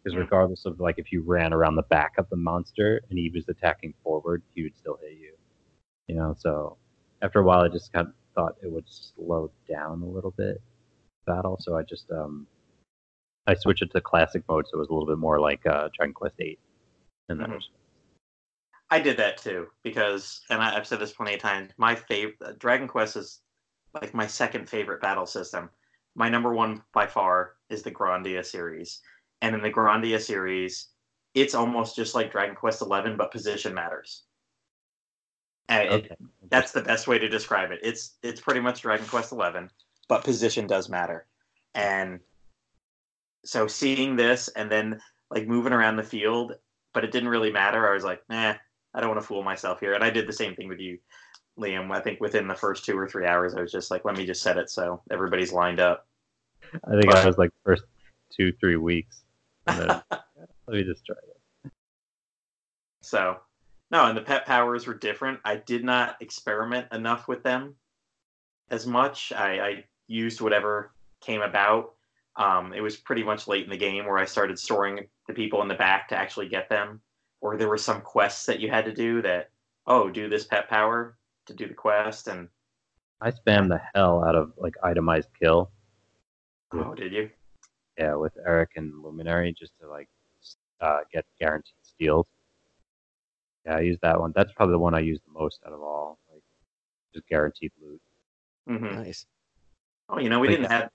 Because 0.07 0.19
regardless 0.19 0.67
of 0.67 0.79
like 0.79 1.01
if 1.01 1.11
you 1.11 1.21
ran 1.23 1.53
around 1.53 1.75
the 1.75 1.83
back 1.83 2.13
of 2.17 2.29
the 2.31 2.37
monster 2.37 3.01
and 3.11 3.19
he 3.19 3.29
was 3.29 3.49
attacking 3.49 3.93
forward, 4.05 4.41
he 4.55 4.63
would 4.63 4.77
still 4.77 4.97
hit 5.03 5.19
you. 5.19 5.33
You 6.07 6.15
know, 6.15 6.37
so 6.39 6.77
after 7.23 7.41
a 7.41 7.43
while, 7.43 7.63
I 7.63 7.69
just 7.69 7.93
kind 7.93 8.07
of 8.07 8.15
thought 8.33 8.55
it 8.63 8.71
would 8.71 8.85
slow 8.87 9.51
down 9.69 10.03
a 10.03 10.07
little 10.07 10.31
bit 10.31 10.63
battle. 11.27 11.57
So 11.61 11.77
I 11.77 11.83
just 11.83 12.09
um, 12.13 12.47
I 13.49 13.55
switched 13.55 13.83
it 13.83 13.91
to 13.91 14.01
classic 14.01 14.45
mode, 14.49 14.67
so 14.69 14.77
it 14.77 14.79
was 14.79 14.91
a 14.91 14.93
little 14.93 15.09
bit 15.09 15.19
more 15.19 15.41
like 15.41 15.67
uh, 15.67 15.89
Dragon 15.93 16.15
Quest 16.15 16.37
Eight. 16.39 16.61
That 17.27 17.39
Mhm. 17.39 17.55
respect. 17.55 17.81
I 18.91 19.01
did 19.01 19.17
that 19.17 19.39
too 19.39 19.67
because, 19.83 20.41
and 20.51 20.63
I, 20.63 20.77
I've 20.77 20.87
said 20.87 21.01
this 21.01 21.13
plenty 21.13 21.35
of 21.35 21.41
times. 21.41 21.73
My 21.79 21.97
favorite 21.97 22.61
Dragon 22.61 22.87
Quest 22.87 23.17
is 23.17 23.43
like 23.93 24.15
my 24.15 24.29
second 24.29 24.69
favorite 24.69 25.01
battle 25.03 25.27
system. 25.27 25.69
My 26.15 26.29
number 26.29 26.55
one 26.55 26.85
by 26.95 27.09
far 27.09 27.57
is 27.69 27.83
the 27.83 27.91
Grandia 27.91 28.47
series, 28.47 29.01
and 29.43 29.55
in 29.55 29.63
the 29.63 29.71
Grandia 29.71 30.21
series, 30.21 30.89
it's 31.35 31.55
almost 31.55 31.97
just 31.97 32.15
like 32.15 32.33
Dragon 32.33 32.55
Quest 32.55 32.83
Eleven, 32.83 33.17
but 33.17 33.31
position 33.31 33.75
matters. 33.75 34.23
And 35.69 35.89
it- 35.89 36.05
Okay. 36.05 36.17
that's 36.49 36.73
the 36.73 36.83
best 36.83 37.07
way 37.07 37.19
to 37.19 37.29
describe 37.29 37.71
it. 37.73 37.81
It's 37.83 38.17
it's 38.23 38.41
pretty 38.41 38.61
much 38.61 38.83
Dragon 38.83 39.07
Quest 39.07 39.33
Eleven, 39.33 39.71
but 40.09 40.25
position 40.25 40.67
does 40.67 40.89
matter. 40.89 41.27
And 41.75 42.21
so 43.45 43.67
seeing 43.67 44.17
this 44.17 44.49
and 44.49 44.71
then 44.71 45.01
like 45.31 45.47
moving 45.47 45.73
around 45.73 45.97
the 45.97 46.03
field, 46.03 46.57
but 46.93 47.05
it 47.05 47.13
didn't 47.13 47.29
really 47.29 47.53
matter. 47.53 47.89
I 47.89 47.93
was 47.95 48.05
like, 48.05 48.23
nah, 48.29 48.55
I 48.95 49.01
don't 49.01 49.11
want 49.11 49.21
to 49.21 49.27
fool 49.27 49.43
myself 49.43 49.81
here. 49.81 49.93
And 49.93 50.03
I 50.03 50.11
did 50.11 50.27
the 50.27 50.33
same 50.33 50.55
thing 50.55 50.69
with 50.69 50.81
you, 50.81 50.99
Liam. 51.59 51.91
I 51.91 52.01
think 52.01 52.21
within 52.21 52.49
the 52.49 52.55
first 52.55 52.85
two 52.85 52.97
or 52.97 53.09
three 53.09 53.27
hours, 53.27 53.55
I 53.55 53.61
was 53.61 53.73
just 53.73 53.91
like, 53.91 54.05
let 54.05 54.17
me 54.17 54.25
just 54.25 54.43
set 54.43 54.57
it 54.57 54.71
so 54.71 55.03
everybody's 55.11 55.53
lined 55.53 55.81
up. 55.81 56.07
I 56.85 56.99
think 56.99 57.13
I 57.13 57.27
was 57.27 57.39
like 57.39 57.51
first 57.65 57.85
two 58.31 58.53
three 58.53 58.77
weeks. 58.77 59.23
Let 59.67 60.03
me 60.69 60.85
just 60.85 61.05
try 61.05 61.17
it. 61.17 61.73
So, 63.03 63.37
no, 63.91 64.07
and 64.07 64.17
the 64.17 64.23
pep 64.23 64.47
powers 64.47 64.87
were 64.87 64.95
different. 64.95 65.41
I 65.45 65.57
did 65.57 65.85
not 65.85 66.17
experiment 66.21 66.89
enough 66.93 67.29
with 67.29 67.43
them 67.43 67.77
as 68.71 68.87
much. 68.87 69.33
I, 69.33 69.61
I 69.61 69.85
used 70.09 70.41
whatever 70.41 70.93
came 71.21 71.43
about. 71.43 71.95
Um, 72.37 72.73
it 72.73 72.81
was 72.81 72.97
pretty 72.97 73.23
much 73.23 73.49
late 73.49 73.65
in 73.65 73.71
the 73.71 73.77
game 73.77 74.05
where 74.07 74.19
I 74.19 74.25
started 74.25 74.59
storing 74.59 75.07
the 75.27 75.35
people 75.35 75.63
in 75.63 75.69
the 75.69 75.75
back 75.75 76.09
to 76.09 76.17
actually 76.17 76.49
get 76.49 76.69
them, 76.69 77.01
or 77.41 77.57
there 77.57 77.69
were 77.69 77.79
some 77.79 78.01
quests 78.03 78.47
that 78.47 78.61
you 78.61 78.71
had 78.71 78.85
to 78.85 78.93
do 78.93 79.23
that, 79.23 79.51
oh, 79.87 80.11
do 80.11 80.29
this 80.29 80.45
pep 80.45 80.69
power 80.69 81.17
to 81.47 81.55
do 81.55 81.67
the 81.67 81.75
quest, 81.75 82.29
and 82.29 82.49
I 83.21 83.31
spammed 83.31 83.69
the 83.69 83.81
hell 83.95 84.23
out 84.25 84.35
of 84.35 84.53
like 84.59 84.75
itemized 84.83 85.29
kill. 85.41 85.71
oh, 86.73 86.95
did 86.95 87.13
you? 87.13 87.31
Yeah, 87.99 88.15
with 88.17 88.33
Erik 88.47 88.71
and 88.77 89.03
Luminary 89.03 89.53
just 89.59 89.73
to 89.81 89.89
like 89.89 90.09
uh, 90.81 91.01
get 91.13 91.25
guaranteed 91.41 91.75
steals. 91.83 92.27
Yeah, 93.65 93.77
I 93.77 93.81
use 93.81 93.99
that 94.03 94.21
one. 94.21 94.33
That's 94.35 94.53
probably 94.53 94.75
the 94.75 94.79
one 94.79 94.95
I 94.95 95.01
use 95.01 95.21
the 95.27 95.39
most 95.39 95.61
out 95.67 95.73
of 95.73 95.81
all. 95.83 96.19
Like 96.33 96.43
just 97.15 97.27
guaranteed 97.29 97.73
loot. 97.83 98.01
hmm 98.69 98.85
Nice. 98.97 99.27
Oh, 100.09 100.19
you 100.21 100.29
know, 100.29 100.39
we 100.39 100.49
Like, 100.49 100.59
didn't 100.59 100.71
have. 100.71 100.91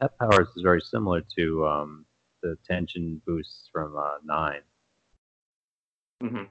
Pep 0.00 0.18
powers 0.18 0.48
is 0.56 0.62
very 0.62 0.80
similar 0.80 1.22
to 1.38 1.66
um, 1.66 2.06
the 2.42 2.56
tension 2.66 3.20
boosts 3.26 3.68
from 3.72 3.96
uh, 3.96 4.18
nine. 4.24 4.62
mhm. 6.22 6.48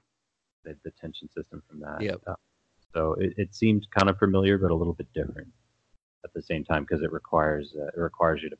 the, 0.64 0.76
the 0.84 0.92
tension 0.92 1.30
system 1.30 1.62
from 1.70 1.80
that. 1.80 2.02
Yep. 2.02 2.22
Uh, 2.28 2.36
so 2.94 3.14
it, 3.16 3.34
it 3.38 3.56
seemed 3.56 3.88
kind 3.92 4.10
of 4.10 4.18
familiar, 4.18 4.58
but 4.58 4.72
a 4.72 4.76
little 4.76 4.94
bit 4.94 5.12
different 5.14 5.50
at 6.24 6.34
the 6.34 6.42
same 6.42 6.64
time 6.64 6.84
because 6.84 7.04
it 7.04 7.12
requires 7.12 7.76
uh, 7.80 7.88
it 7.88 7.98
requires 8.00 8.42
you 8.42 8.50
to 8.50 8.58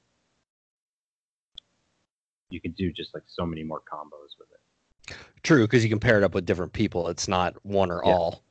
you 2.56 2.62
can 2.62 2.72
do 2.72 2.92
just 2.92 3.14
like 3.14 3.24
so 3.28 3.46
many 3.46 3.62
more 3.64 3.82
combos 3.82 4.40
with 4.40 4.48
it. 4.52 5.16
True, 5.44 5.66
because 5.66 5.84
you 5.84 5.90
can 5.90 6.00
pair 6.00 6.18
it 6.18 6.24
up 6.24 6.34
with 6.34 6.46
different 6.46 6.74
people. 6.74 7.10
It's 7.10 7.28
not 7.28 7.64
one 7.64 7.92
or 7.92 8.02
Yeah. 8.04 8.12
all. 8.14 8.44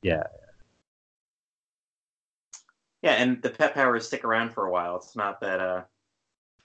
Yeah, 0.00 0.22
Yeah, 3.02 3.12
and 3.12 3.42
the 3.42 3.50
pep 3.50 3.74
powers 3.74 4.06
stick 4.06 4.24
around 4.24 4.52
for 4.52 4.66
a 4.66 4.70
while. 4.70 4.96
It's 4.96 5.16
not 5.16 5.40
that 5.40 5.60
uh 5.60 5.82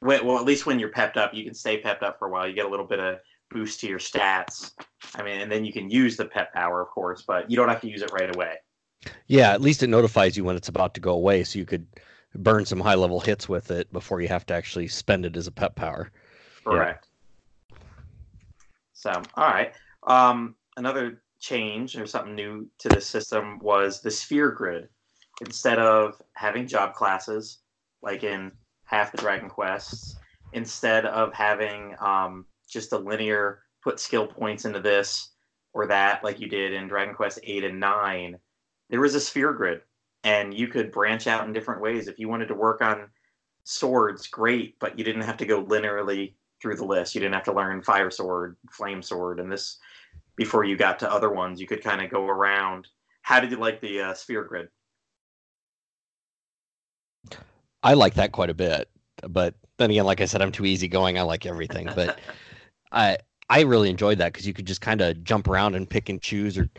well, 0.01 0.23
well 0.25 0.37
at 0.37 0.45
least 0.45 0.65
when 0.65 0.79
you're 0.79 0.89
pepped 0.89 1.17
up, 1.17 1.33
you 1.33 1.43
can 1.43 1.53
stay 1.53 1.79
pepped 1.79 2.03
up 2.03 2.19
for 2.19 2.27
a 2.27 2.31
while. 2.31 2.47
You 2.47 2.53
get 2.53 2.65
a 2.65 2.69
little 2.69 2.85
bit 2.87 2.99
of 2.99 3.19
boost 3.49 3.79
to 3.81 3.87
your 3.87 3.99
stats. 3.99 4.71
I 5.15 5.23
mean, 5.23 5.41
and 5.41 5.51
then 5.51 5.65
you 5.65 5.73
can 5.73 5.89
use 5.89 6.17
the 6.17 6.25
pep 6.25 6.53
power, 6.53 6.81
of 6.81 6.89
course, 6.89 7.23
but 7.27 7.49
you 7.49 7.57
don't 7.57 7.69
have 7.69 7.81
to 7.81 7.89
use 7.89 8.01
it 8.01 8.11
right 8.11 8.33
away. 8.35 8.55
Yeah, 9.27 9.51
at 9.51 9.61
least 9.61 9.83
it 9.83 9.87
notifies 9.87 10.37
you 10.37 10.43
when 10.43 10.55
it's 10.55 10.69
about 10.69 10.93
to 10.95 11.01
go 11.01 11.13
away, 11.13 11.43
so 11.43 11.59
you 11.59 11.65
could 11.65 11.85
burn 12.35 12.65
some 12.65 12.79
high 12.79 12.95
level 12.95 13.19
hits 13.19 13.47
with 13.47 13.69
it 13.69 13.91
before 13.93 14.21
you 14.21 14.27
have 14.27 14.45
to 14.47 14.53
actually 14.53 14.87
spend 14.87 15.25
it 15.25 15.37
as 15.37 15.47
a 15.47 15.51
pep 15.51 15.75
power. 15.75 16.11
Correct. 16.65 17.07
So, 18.93 19.29
all 19.35 19.47
right. 19.47 19.73
Um, 20.03 20.55
another 20.77 21.23
change 21.39 21.97
or 21.97 22.05
something 22.07 22.35
new 22.35 22.69
to 22.79 22.89
the 22.89 23.01
system 23.01 23.59
was 23.59 24.01
the 24.01 24.11
sphere 24.11 24.51
grid. 24.51 24.89
Instead 25.39 25.79
of 25.79 26.21
having 26.35 26.67
job 26.67 26.93
classes 26.93 27.59
like 28.01 28.23
in 28.23 28.51
half 28.85 29.11
the 29.11 29.17
Dragon 29.17 29.49
Quests, 29.49 30.19
instead 30.53 31.05
of 31.05 31.33
having 31.33 31.95
um, 31.99 32.45
just 32.69 32.93
a 32.93 32.97
linear 32.97 33.63
put 33.81 33.99
skill 33.99 34.27
points 34.27 34.65
into 34.65 34.79
this 34.79 35.33
or 35.73 35.87
that 35.87 36.23
like 36.23 36.39
you 36.39 36.47
did 36.47 36.73
in 36.73 36.87
Dragon 36.87 37.15
Quest 37.15 37.39
8 37.43 37.63
and 37.63 37.79
9, 37.79 38.39
there 38.89 39.01
was 39.01 39.15
a 39.15 39.19
sphere 39.19 39.53
grid 39.53 39.81
and 40.23 40.53
you 40.53 40.67
could 40.67 40.91
branch 40.91 41.27
out 41.27 41.45
in 41.45 41.53
different 41.53 41.81
ways. 41.81 42.07
If 42.07 42.19
you 42.19 42.29
wanted 42.29 42.47
to 42.47 42.55
work 42.55 42.81
on 42.81 43.09
swords, 43.63 44.27
great, 44.27 44.77
but 44.79 44.97
you 44.97 45.03
didn't 45.03 45.23
have 45.23 45.37
to 45.37 45.45
go 45.45 45.63
linearly 45.63 46.35
through 46.63 46.77
the 46.77 46.85
list. 46.85 47.13
You 47.13 47.21
didn't 47.21 47.35
have 47.35 47.43
to 47.43 47.53
learn 47.53 47.83
fire 47.83 48.09
sword, 48.09 48.55
flame 48.71 49.03
sword, 49.03 49.39
and 49.39 49.51
this 49.51 49.77
before 50.37 50.63
you 50.63 50.77
got 50.77 50.97
to 50.99 51.11
other 51.11 51.29
ones. 51.29 51.59
You 51.59 51.67
could 51.67 51.83
kind 51.83 52.01
of 52.01 52.09
go 52.09 52.25
around. 52.25 52.87
How 53.21 53.39
did 53.39 53.51
you 53.51 53.57
like 53.57 53.81
the 53.81 54.01
uh, 54.01 54.13
sphere 54.13 54.43
grid? 54.45 54.69
I 57.83 57.93
like 57.93 58.13
that 58.15 58.31
quite 58.31 58.49
a 58.49 58.53
bit, 58.53 58.89
but 59.29 59.55
then 59.77 59.91
again, 59.91 60.05
like 60.05 60.21
I 60.21 60.25
said, 60.25 60.41
I'm 60.41 60.53
too 60.53 60.65
easygoing. 60.65 61.19
I 61.19 61.23
like 61.23 61.45
everything, 61.45 61.89
but 61.93 62.17
I 62.93 63.17
I 63.49 63.61
really 63.61 63.89
enjoyed 63.89 64.17
that 64.19 64.31
because 64.31 64.47
you 64.47 64.53
could 64.53 64.65
just 64.65 64.79
kind 64.79 65.01
of 65.01 65.21
jump 65.25 65.49
around 65.49 65.75
and 65.75 65.89
pick 65.89 66.07
and 66.07 66.21
choose 66.21 66.57
or 66.57 66.69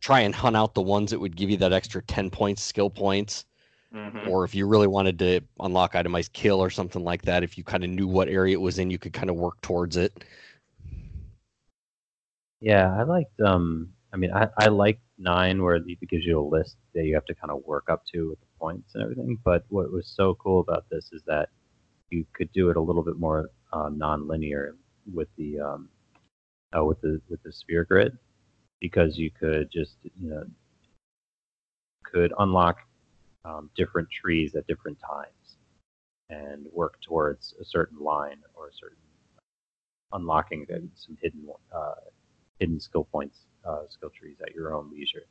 try 0.00 0.20
and 0.20 0.34
hunt 0.34 0.56
out 0.56 0.74
the 0.74 0.82
ones 0.82 1.12
that 1.12 1.20
would 1.20 1.36
give 1.36 1.48
you 1.48 1.56
that 1.58 1.72
extra 1.72 2.02
10 2.02 2.30
points 2.30 2.62
skill 2.62 2.90
points 2.90 3.44
Mhm. 3.92 4.28
or 4.28 4.44
if 4.44 4.54
you 4.54 4.66
really 4.66 4.86
wanted 4.86 5.18
to 5.18 5.40
unlock 5.60 5.94
itemized 5.94 6.32
kill 6.32 6.60
or 6.60 6.70
something 6.70 7.04
like 7.04 7.22
that 7.22 7.42
if 7.42 7.56
you 7.56 7.64
kind 7.64 7.84
of 7.84 7.90
knew 7.90 8.06
what 8.06 8.28
area 8.28 8.54
it 8.54 8.60
was 8.60 8.78
in 8.78 8.90
you 8.90 8.98
could 8.98 9.12
kind 9.12 9.30
of 9.30 9.36
work 9.36 9.60
towards 9.62 9.96
it 9.96 10.24
Yeah, 12.60 12.94
I 12.96 13.02
liked. 13.04 13.40
Um, 13.40 13.92
I 14.12 14.16
mean, 14.16 14.32
I, 14.32 14.48
I 14.58 14.66
like 14.68 15.00
nine 15.18 15.62
where 15.62 15.76
it 15.76 15.84
gives 16.08 16.24
you 16.24 16.40
a 16.40 16.42
list 16.42 16.76
that 16.94 17.04
you 17.04 17.14
have 17.14 17.24
to 17.26 17.34
kind 17.34 17.50
of 17.50 17.64
work 17.64 17.88
up 17.88 18.04
to 18.12 18.30
with 18.30 18.40
the 18.40 18.46
points 18.58 18.94
and 18.94 19.02
everything. 19.02 19.38
But 19.44 19.64
what 19.68 19.92
was 19.92 20.08
so 20.08 20.34
cool 20.36 20.60
about 20.60 20.86
this 20.90 21.10
is 21.12 21.22
that 21.26 21.50
you 22.10 22.24
could 22.34 22.50
do 22.52 22.70
it 22.70 22.76
a 22.76 22.80
little 22.80 23.02
bit 23.02 23.18
more 23.18 23.50
uh, 23.72 23.90
non-linear 23.90 24.76
with 25.12 25.28
the 25.36 25.60
um, 25.60 25.88
uh, 26.76 26.84
with 26.84 27.00
the 27.00 27.20
with 27.28 27.42
the 27.42 27.52
sphere 27.52 27.84
grid 27.84 28.16
because 28.80 29.18
you 29.18 29.30
could 29.30 29.70
just 29.70 29.96
you 30.18 30.30
know 30.30 30.44
could 32.04 32.32
unlock 32.38 32.78
um, 33.44 33.70
different 33.76 34.08
trees 34.10 34.54
at 34.54 34.66
different 34.66 34.98
times 35.00 35.56
and 36.30 36.66
work 36.72 37.00
towards 37.00 37.54
a 37.60 37.64
certain 37.64 37.98
line 37.98 38.38
or 38.54 38.68
a 38.68 38.72
certain 38.72 38.98
unlocking 40.12 40.66
some 40.94 41.18
hidden 41.20 41.46
uh, 41.74 41.94
hidden 42.58 42.80
skill 42.80 43.04
points, 43.04 43.40
uh, 43.64 43.82
skill 43.88 44.10
trees 44.10 44.36
at 44.42 44.54
your 44.54 44.74
own 44.74 44.90
leisure. 44.90 45.26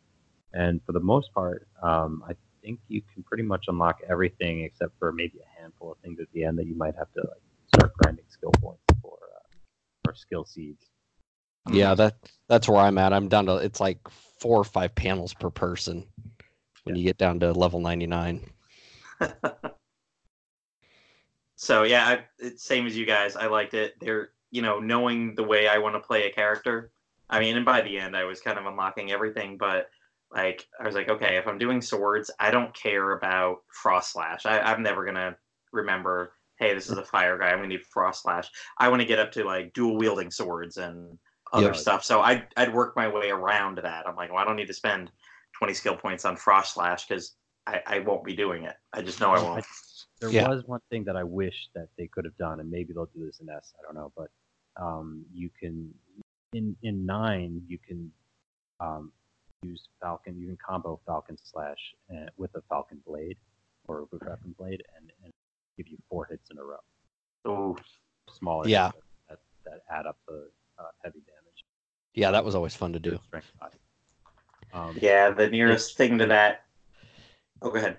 And 0.53 0.81
for 0.85 0.91
the 0.91 0.99
most 0.99 1.33
part, 1.33 1.67
um, 1.83 2.23
I 2.27 2.33
think 2.61 2.79
you 2.87 3.01
can 3.13 3.23
pretty 3.23 3.43
much 3.43 3.65
unlock 3.67 3.99
everything 4.09 4.61
except 4.63 4.97
for 4.99 5.11
maybe 5.11 5.39
a 5.39 5.61
handful 5.61 5.91
of 5.91 5.97
things 5.99 6.19
at 6.19 6.27
the 6.33 6.43
end 6.43 6.57
that 6.59 6.67
you 6.67 6.75
might 6.75 6.95
have 6.95 7.11
to 7.13 7.21
like 7.21 7.41
start 7.73 7.93
grinding 7.97 8.25
skill 8.29 8.51
points 8.61 8.83
for 9.01 9.17
uh, 9.35 10.09
or 10.09 10.15
skill 10.15 10.45
seeds. 10.45 10.85
yeah 11.71 11.93
that 11.93 12.15
that's 12.47 12.67
where 12.67 12.79
i'm 12.79 12.97
at 12.97 13.13
i'm 13.13 13.27
down 13.27 13.45
to 13.45 13.57
it's 13.57 13.79
like 13.79 13.99
four 14.39 14.57
or 14.57 14.63
five 14.63 14.95
panels 14.95 15.33
per 15.33 15.49
person 15.49 16.05
when 16.87 16.95
you 16.95 17.03
get 17.03 17.17
down 17.17 17.39
to 17.39 17.51
level 17.53 17.79
99 17.79 18.41
So 21.55 21.83
yeah, 21.83 22.07
I, 22.07 22.25
it's 22.39 22.63
same 22.63 22.85
as 22.85 22.95
you 22.95 23.05
guys. 23.05 23.35
I 23.35 23.47
liked 23.47 23.73
it. 23.73 23.95
They're 23.99 24.29
you 24.51 24.61
know 24.61 24.79
knowing 24.79 25.35
the 25.35 25.43
way 25.43 25.67
I 25.67 25.79
want 25.79 25.95
to 25.95 25.99
play 25.99 26.27
a 26.27 26.31
character. 26.33 26.91
I 27.29 27.39
mean, 27.39 27.57
and 27.57 27.65
by 27.65 27.81
the 27.81 27.97
end, 27.97 28.15
I 28.15 28.23
was 28.25 28.39
kind 28.39 28.57
of 28.59 28.65
unlocking 28.65 29.11
everything. 29.11 29.57
But 29.57 29.89
like, 30.31 30.67
I 30.79 30.85
was 30.85 30.95
like, 30.95 31.09
okay, 31.09 31.37
if 31.37 31.47
I'm 31.47 31.57
doing 31.57 31.81
swords, 31.81 32.31
I 32.39 32.51
don't 32.51 32.73
care 32.75 33.11
about 33.13 33.63
frost 33.73 34.13
slash. 34.13 34.45
I, 34.45 34.59
I'm 34.61 34.83
never 34.83 35.03
gonna 35.05 35.35
remember. 35.71 36.33
Hey, 36.59 36.73
this 36.73 36.89
is 36.89 36.97
a 36.97 37.03
fire 37.03 37.37
guy. 37.37 37.49
I'm 37.49 37.57
gonna 37.57 37.69
need 37.69 37.85
frost 37.85 38.23
slash. 38.23 38.49
I 38.77 38.89
want 38.89 39.01
to 39.01 39.07
get 39.07 39.19
up 39.19 39.31
to 39.33 39.43
like 39.43 39.73
dual 39.73 39.97
wielding 39.97 40.31
swords 40.31 40.77
and 40.77 41.17
other 41.53 41.73
Yep. 41.73 41.75
stuff. 41.75 42.03
So 42.03 42.21
I'd, 42.21 42.47
I'd 42.57 42.73
work 42.73 42.95
my 42.95 43.07
way 43.07 43.29
around 43.31 43.77
that. 43.79 44.07
I'm 44.07 44.15
like, 44.15 44.31
well, 44.31 44.39
I 44.39 44.45
don't 44.45 44.57
need 44.57 44.67
to 44.67 44.73
spend 44.73 45.11
20 45.57 45.73
skill 45.73 45.95
points 45.95 46.25
on 46.25 46.35
frost 46.35 46.73
slash 46.75 47.07
because 47.07 47.35
I, 47.65 47.81
I 47.85 47.99
won't 47.99 48.23
be 48.23 48.35
doing 48.35 48.63
it. 48.63 48.75
I 48.93 49.01
just 49.01 49.19
know 49.19 49.31
I 49.31 49.41
won't. 49.41 49.65
There 50.19 50.31
Yeah. 50.31 50.47
was 50.47 50.63
one 50.65 50.79
thing 50.89 51.03
that 51.05 51.15
I 51.15 51.23
wish 51.23 51.69
that 51.75 51.87
they 51.97 52.07
could 52.07 52.25
have 52.25 52.37
done, 52.37 52.59
and 52.59 52.69
maybe 52.71 52.93
they'll 52.93 53.09
do 53.13 53.25
this 53.25 53.39
in 53.39 53.49
S. 53.49 53.73
I 53.77 53.81
don't 53.83 53.95
know, 53.95 54.11
but 54.15 54.29
um, 54.81 55.25
you 55.33 55.49
can 55.59 55.93
in 56.53 56.75
in 56.81 57.05
nine 57.05 57.61
you 57.67 57.77
can 57.77 58.11
um, 58.79 59.11
use 59.63 59.87
Falcon. 60.01 60.39
You 60.39 60.47
can 60.47 60.57
combo 60.65 60.99
Falcon 61.05 61.37
slash 61.43 61.77
uh, 62.11 62.27
with 62.37 62.55
a 62.55 62.61
Falcon 62.69 62.99
blade 63.05 63.37
or 63.87 63.99
a 63.99 64.05
Weapon 64.25 64.55
blade, 64.57 64.81
and, 64.97 65.11
and 65.23 65.31
give 65.77 65.87
you 65.87 65.97
four 66.09 66.25
hits 66.25 66.49
in 66.51 66.57
a 66.57 66.63
row. 66.63 66.77
Ooh. 67.47 67.75
Smaller, 68.31 68.67
Yeah. 68.67 68.91
that, 68.91 68.99
that 69.29 69.39
that 69.65 69.81
add 69.95 70.05
up 70.05 70.17
the 70.27 70.49
uh, 70.79 70.83
heavy 71.03 71.19
damage. 71.19 71.65
yeah 72.13 72.31
that 72.31 72.43
was 72.45 72.55
always 72.55 72.75
fun 72.75 72.91
to 72.93 72.99
do 72.99 73.17
strength 73.27 73.51
body. 73.59 73.77
Um, 74.73 74.97
Yeah, 75.01 75.29
the 75.31 75.47
nearest 75.49 75.97
thing 75.97 76.17
to 76.19 76.25
that. 76.27 76.65
Oh, 77.61 77.69
go 77.71 77.77
ahead. 77.77 77.97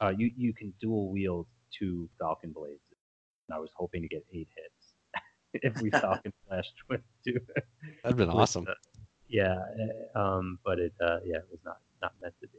uh, 0.00 0.12
you 0.16 0.30
you 0.36 0.52
can 0.52 0.72
dual 0.80 1.10
wield 1.10 1.46
two 1.76 2.08
Falcon 2.18 2.52
blades. 2.52 2.80
And 3.48 3.56
I 3.56 3.58
was 3.58 3.70
hoping 3.74 4.02
to 4.02 4.08
get 4.08 4.24
eight 4.32 4.48
hits 4.56 4.94
if 5.64 5.80
we 5.82 5.90
Falcon 6.00 6.32
flashed 6.46 6.74
with 6.88 7.00
two. 7.24 7.40
that'd 8.02 8.16
been 8.16 8.30
awesome 8.30 8.66
uh, 8.68 8.74
yeah, 9.28 9.56
uh, 10.14 10.18
um, 10.18 10.58
but 10.64 10.78
it 10.80 10.92
uh, 11.00 11.18
yeah 11.24 11.36
it 11.38 11.46
was 11.50 11.60
not 11.64 11.78
not 12.02 12.12
meant 12.20 12.34
to 12.40 12.48
be. 12.48 12.58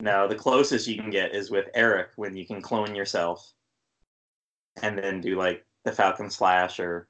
No, 0.00 0.28
the 0.28 0.36
closest 0.36 0.86
you 0.86 0.96
can 0.96 1.10
get 1.10 1.34
is 1.34 1.50
with 1.50 1.66
Erik 1.74 2.10
when 2.14 2.36
you 2.36 2.46
can 2.46 2.62
clone 2.62 2.94
yourself, 2.94 3.52
and 4.82 4.96
then 4.96 5.20
do 5.20 5.36
like 5.36 5.64
the 5.84 5.90
Falcon 5.92 6.30
Slash 6.30 6.78
or 6.78 7.08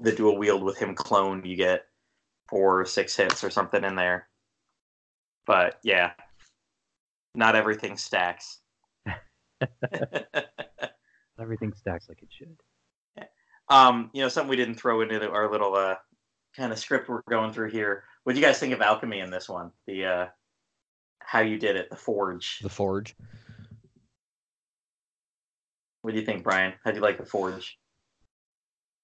the 0.00 0.12
dual 0.12 0.38
wield 0.38 0.62
with 0.62 0.78
him 0.78 0.94
cloned. 0.94 1.44
You 1.44 1.56
get 1.56 1.86
four 2.48 2.80
or 2.80 2.84
six 2.86 3.16
hits 3.16 3.42
or 3.42 3.50
something 3.50 3.82
in 3.82 3.96
there. 3.96 4.28
But 5.46 5.78
yeah, 5.82 6.12
not 7.34 7.56
everything 7.56 7.96
stacks. 7.96 8.58
Everything 11.40 11.72
stacks 11.72 12.08
like 12.08 12.22
it 12.22 12.28
should. 12.30 12.56
um, 13.68 14.10
you 14.12 14.22
know, 14.22 14.28
something 14.28 14.50
we 14.50 14.56
didn't 14.56 14.74
throw 14.74 15.00
into 15.00 15.18
the, 15.18 15.30
our 15.30 15.50
little 15.50 15.74
uh, 15.74 15.96
kind 16.56 16.72
of 16.72 16.78
script 16.78 17.08
we're 17.08 17.22
going 17.28 17.52
through 17.52 17.70
here. 17.70 18.04
What 18.24 18.34
do 18.34 18.40
you 18.40 18.44
guys 18.44 18.58
think 18.58 18.72
of 18.72 18.80
alchemy 18.80 19.20
in 19.20 19.30
this 19.30 19.48
one? 19.48 19.70
The 19.86 20.04
uh, 20.04 20.26
how 21.20 21.40
you 21.40 21.58
did 21.58 21.76
it, 21.76 21.90
the 21.90 21.96
forge. 21.96 22.60
the 22.62 22.68
forge 22.68 23.16
What 26.02 26.12
do 26.12 26.20
you 26.20 26.26
think, 26.26 26.44
Brian? 26.44 26.74
How 26.84 26.90
do 26.90 26.96
you 26.96 27.02
like 27.02 27.18
the 27.18 27.24
forge? 27.24 27.78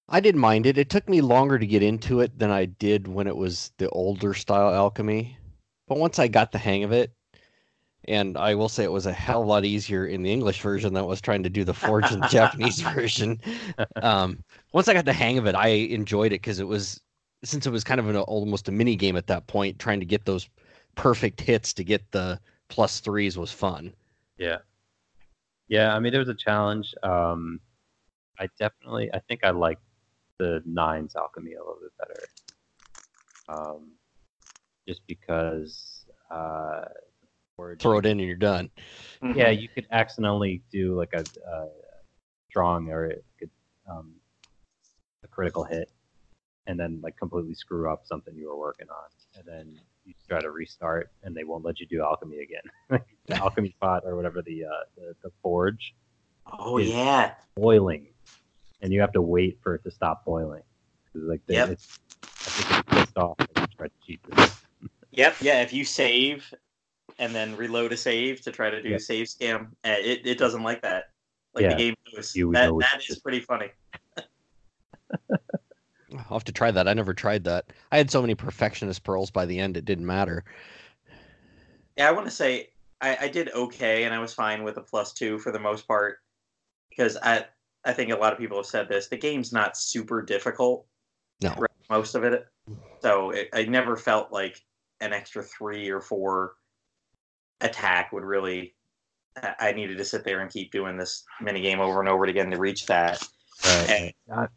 I 0.07 0.19
didn't 0.19 0.41
mind 0.41 0.65
it. 0.65 0.77
It 0.77 0.89
took 0.89 1.07
me 1.09 1.21
longer 1.21 1.59
to 1.59 1.67
get 1.67 1.83
into 1.83 2.19
it 2.21 2.37
than 2.37 2.51
I 2.51 2.65
did 2.65 3.07
when 3.07 3.27
it 3.27 3.35
was 3.35 3.71
the 3.77 3.89
older 3.89 4.33
style 4.33 4.73
alchemy. 4.73 5.37
But 5.89 5.97
once 5.97 6.19
I 6.19 6.27
got 6.27 6.51
the 6.51 6.59
hang 6.59 6.83
of 6.83 6.91
it, 6.91 7.11
and 8.07 8.37
I 8.37 8.55
will 8.55 8.69
say 8.69 8.83
it 8.83 8.91
was 8.91 9.07
a 9.07 9.11
hell 9.11 9.41
of 9.41 9.47
a 9.47 9.49
lot 9.49 9.65
easier 9.65 10.05
in 10.05 10.23
the 10.23 10.31
English 10.31 10.61
version 10.61 10.93
than 10.93 11.03
I 11.03 11.05
was 11.05 11.19
trying 11.19 11.43
to 11.43 11.49
do 11.49 11.63
the 11.63 11.73
forge 11.73 12.11
in 12.11 12.21
the 12.21 12.27
Japanese 12.31 12.79
version. 12.79 13.41
Um, 13.97 14.43
once 14.71 14.87
I 14.87 14.93
got 14.93 15.05
the 15.05 15.13
hang 15.13 15.37
of 15.37 15.47
it, 15.47 15.55
I 15.55 15.67
enjoyed 15.67 16.27
it 16.27 16.41
because 16.41 16.59
it 16.59 16.67
was 16.67 17.01
since 17.43 17.65
it 17.65 17.71
was 17.71 17.83
kind 17.83 17.99
of 17.99 18.07
an 18.07 18.15
almost 18.15 18.69
a 18.69 18.71
mini 18.71 18.95
game 18.95 19.15
at 19.15 19.27
that 19.27 19.47
point, 19.47 19.79
trying 19.79 19.99
to 19.99 20.05
get 20.05 20.25
those 20.25 20.47
perfect 20.95 21.41
hits 21.41 21.73
to 21.73 21.83
get 21.83 22.09
the 22.11 22.39
plus 22.67 22.99
threes 22.99 23.37
was 23.37 23.51
fun. 23.51 23.93
Yeah, 24.37 24.57
yeah. 25.67 25.95
I 25.95 25.99
mean, 25.99 26.13
it 26.13 26.19
was 26.19 26.29
a 26.29 26.35
challenge. 26.35 26.93
Um, 27.01 27.59
I 28.39 28.47
definitely, 28.59 29.09
I 29.13 29.19
think 29.27 29.43
I 29.43 29.49
like 29.49 29.79
the 30.37 30.61
nines 30.65 31.15
alchemy 31.15 31.53
a 31.53 31.59
little 31.59 31.79
bit 31.81 31.91
better. 31.97 32.29
Um, 33.49 33.91
just 34.89 35.05
because, 35.05 36.05
uh, 36.31 36.85
forge- 37.55 37.79
Throw 37.79 37.99
it 37.99 38.05
in 38.07 38.19
and 38.19 38.27
you're 38.27 38.35
done. 38.35 38.71
yeah, 39.35 39.49
you 39.51 39.69
could 39.69 39.85
accidentally 39.91 40.63
do 40.71 40.95
like 40.95 41.13
a, 41.13 41.23
a 41.47 41.67
strong 42.49 42.89
or 42.89 43.05
it 43.05 43.23
could, 43.37 43.51
um, 43.87 44.15
a 45.23 45.27
critical 45.27 45.63
hit, 45.63 45.91
and 46.65 46.79
then 46.79 46.99
like 47.03 47.15
completely 47.17 47.53
screw 47.53 47.91
up 47.91 48.01
something 48.05 48.33
you 48.35 48.47
were 48.49 48.57
working 48.57 48.87
on, 48.89 49.09
and 49.37 49.45
then 49.45 49.79
you 50.05 50.13
try 50.27 50.41
to 50.41 50.49
restart, 50.49 51.11
and 51.21 51.35
they 51.35 51.43
won't 51.43 51.63
let 51.63 51.79
you 51.79 51.85
do 51.85 52.01
alchemy 52.01 52.39
again. 52.39 52.99
the 53.27 53.35
alchemy 53.43 53.75
pot 53.79 54.01
or 54.07 54.15
whatever 54.15 54.41
the 54.41 54.65
uh, 54.65 54.69
the, 54.97 55.13
the 55.23 55.29
forge 55.43 55.93
Oh 56.51 56.79
is- 56.79 56.89
yeah. 56.89 57.35
boiling, 57.55 58.07
and 58.81 58.91
you 58.91 59.01
have 59.01 59.11
to 59.11 59.21
wait 59.21 59.59
for 59.61 59.75
it 59.75 59.83
to 59.83 59.91
stop 59.91 60.25
boiling. 60.25 60.63
'Cause, 61.13 61.21
like 61.23 61.41
they, 61.45 61.55
Yep. 61.55 61.69
it's, 61.69 61.99
I 62.23 62.49
think 62.49 62.79
it's 62.79 62.89
pissed 63.05 63.17
off 63.17 63.37
that 63.37 63.49
you 63.59 63.67
try 63.77 63.87
to 63.87 63.93
cheat 64.05 64.19
this. 64.29 64.58
Yep, 65.19 65.35
yeah. 65.41 65.61
If 65.61 65.73
you 65.73 65.83
save 65.83 66.53
and 67.17 67.35
then 67.35 67.53
reload 67.57 67.91
a 67.91 67.97
save 67.97 68.39
to 68.41 68.51
try 68.53 68.69
to 68.69 68.81
do 68.81 68.87
Yeah. 68.89 68.97
save 68.99 69.27
scam, 69.27 69.71
eh, 69.83 69.97
it, 69.99 70.21
it 70.25 70.37
doesn't 70.37 70.63
like 70.63 70.81
that. 70.83 71.09
Like 71.53 71.63
Yeah. 71.63 71.69
the 71.71 71.75
game 71.75 71.95
knows. 72.13 72.33
You 72.37 72.53
that 72.53 72.67
know 72.67 72.79
that 72.79 72.99
is 72.99 73.05
just- 73.05 73.21
pretty 73.21 73.41
funny. 73.41 73.69
I'll 75.29 76.23
have 76.37 76.45
to 76.45 76.53
try 76.53 76.71
that. 76.71 76.87
I 76.87 76.93
never 76.93 77.13
tried 77.13 77.43
that. 77.43 77.65
I 77.91 77.97
had 77.97 78.09
so 78.09 78.21
many 78.21 78.33
perfectionist 78.33 79.03
pearls 79.03 79.29
by 79.29 79.45
the 79.45 79.59
end, 79.59 79.75
it 79.75 79.83
didn't 79.83 80.05
matter. 80.05 80.45
Yeah, 81.97 82.07
I 82.07 82.11
want 82.13 82.25
to 82.27 82.31
say 82.31 82.69
I, 83.01 83.17
I 83.21 83.27
did 83.27 83.49
okay, 83.53 84.05
and 84.05 84.13
I 84.13 84.19
was 84.19 84.33
fine 84.33 84.63
with 84.63 84.77
a 84.77 84.81
plus 84.81 85.11
two 85.13 85.37
for 85.39 85.51
the 85.51 85.59
most 85.59 85.85
part 85.85 86.19
because 86.89 87.17
I 87.21 87.45
I 87.83 87.91
think 87.91 88.11
a 88.11 88.15
lot 88.15 88.31
of 88.31 88.39
people 88.39 88.57
have 88.57 88.65
said 88.67 88.87
this. 88.87 89.07
The 89.07 89.17
game's 89.17 89.51
not 89.51 89.75
super 89.77 90.21
difficult. 90.21 90.85
No. 91.41 91.49
throughout 91.51 91.71
Most 91.89 92.15
of 92.15 92.23
it, 92.23 92.45
So 93.01 93.31
it, 93.31 93.49
I 93.53 93.63
never 93.65 93.95
felt 93.97 94.31
like 94.31 94.61
an 95.01 95.13
extra 95.13 95.43
three 95.43 95.89
or 95.89 96.01
four 96.01 96.53
attack 97.61 98.11
would 98.11 98.23
really. 98.23 98.75
I 99.37 99.53
I 99.59 99.71
needed 99.71 99.97
to 99.97 100.05
sit 100.05 100.23
there 100.23 100.41
and 100.41 100.51
keep 100.51 100.71
doing 100.71 100.97
this 100.97 101.23
mini 101.41 101.61
game 101.61 101.79
over 101.79 101.99
and 101.99 102.09
over 102.09 102.25
again 102.25 102.51
to 102.51 102.57
reach 102.57 102.85
that. 102.87 103.21
Right. 103.65 103.89
And 103.89 104.13
Not- 104.27 104.51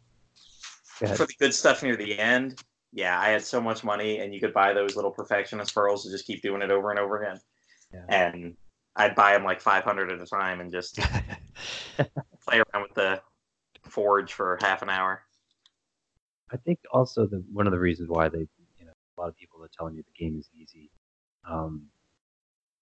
Go 0.99 1.15
for 1.15 1.25
the 1.25 1.33
good 1.39 1.53
stuff 1.53 1.83
near 1.83 1.95
the 1.97 2.17
end, 2.17 2.63
yeah, 2.93 3.19
I 3.19 3.29
had 3.29 3.43
so 3.43 3.59
much 3.59 3.83
money, 3.83 4.19
and 4.19 4.33
you 4.33 4.39
could 4.39 4.53
buy 4.53 4.73
those 4.73 4.95
little 4.95 5.11
perfectionist 5.11 5.73
pearls 5.73 6.03
to 6.03 6.11
just 6.11 6.27
keep 6.27 6.43
doing 6.43 6.61
it 6.61 6.69
over 6.69 6.91
and 6.91 6.99
over 6.99 7.21
again. 7.21 7.39
Yeah. 7.91 8.05
And 8.07 8.55
I'd 8.95 9.15
buy 9.15 9.33
them 9.33 9.43
like 9.43 9.61
500 9.61 10.11
at 10.11 10.21
a 10.21 10.25
time 10.25 10.61
and 10.61 10.71
just 10.71 10.97
play 11.97 12.61
around 12.61 12.83
with 12.83 12.93
the 12.93 13.19
forge 13.89 14.33
for 14.33 14.59
half 14.61 14.83
an 14.83 14.89
hour. 14.89 15.23
I 16.51 16.57
think 16.57 16.79
also 16.91 17.25
the 17.25 17.43
one 17.51 17.65
of 17.65 17.71
the 17.71 17.79
reasons 17.79 18.09
why 18.09 18.29
they, 18.29 18.39
you 18.39 18.47
know, 18.47 18.47
a 18.47 18.62
lot 19.23 19.29
of 19.29 19.37
people 19.37 19.63
are 19.63 19.71
telling 19.77 19.95
you 19.95 20.03
the 20.03 20.19
game 20.19 20.37
is 20.37 20.49
easy. 20.53 20.91
Um, 21.49 21.87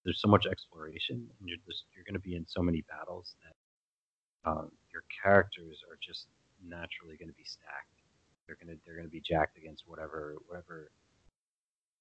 there's 0.04 0.20
so 0.20 0.28
much 0.28 0.46
exploration, 0.50 1.30
and 1.39 1.50
you're 1.50 1.62
just 1.68 1.86
you're 1.96 2.06
going 2.06 2.20
to 2.20 2.28
be 2.28 2.36
in 2.36 2.46
so 2.48 2.62
many 2.62 2.84
battles 2.89 3.36
that 3.46 4.50
um, 4.50 4.72
your 4.92 5.04
characters 5.24 5.78
are 5.89 5.98
just 6.02 6.26
naturally 6.66 7.16
going 7.18 7.30
to 7.30 7.38
be 7.38 7.46
stacked. 7.46 8.02
They're 8.48 8.58
gonna 8.60 8.78
they're 8.86 8.98
gonna 8.98 9.08
be 9.08 9.22
jacked 9.22 9.58
against 9.58 9.84
whatever 9.86 10.36
whatever 10.48 10.92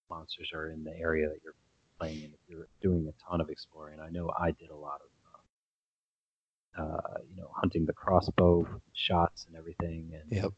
monsters 0.09 0.51
are 0.55 0.70
in 0.70 0.82
the 0.82 0.97
area 0.97 1.28
that 1.28 1.38
you're 1.45 1.55
playing 1.99 2.22
in. 2.22 2.32
If 2.32 2.41
you're 2.49 2.68
doing 2.80 3.07
a 3.07 3.30
ton 3.30 3.41
of 3.41 3.51
exploring, 3.51 4.01
I 4.01 4.09
know 4.11 4.32
I 4.38 4.51
did 4.53 4.70
a 4.70 4.76
lot 4.76 5.01
of. 5.05 5.11
Uh, 6.78 6.82
uh, 6.82 7.18
you 7.28 7.36
know, 7.36 7.51
hunting 7.57 7.84
the 7.84 7.93
crossbow 7.93 8.64
shots 8.95 9.45
and 9.49 9.57
everything, 9.57 10.12
and 10.14 10.30
Yep. 10.30 10.53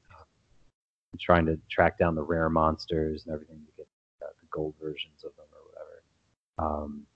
Trying 1.21 1.47
to 1.47 1.59
track 1.71 1.99
down 1.99 2.15
the 2.15 2.23
rare 2.23 2.49
monsters 2.49 3.25
and 3.25 3.35
everything 3.35 3.61
to 3.67 3.73
get 3.77 3.87
uh, 4.23 4.29
the 4.41 4.47
gold 4.51 4.75
versions 4.81 5.25
of 5.25 5.33
them 5.37 5.47
or 5.53 5.63
whatever. 5.69 6.03
Um, 6.59 7.07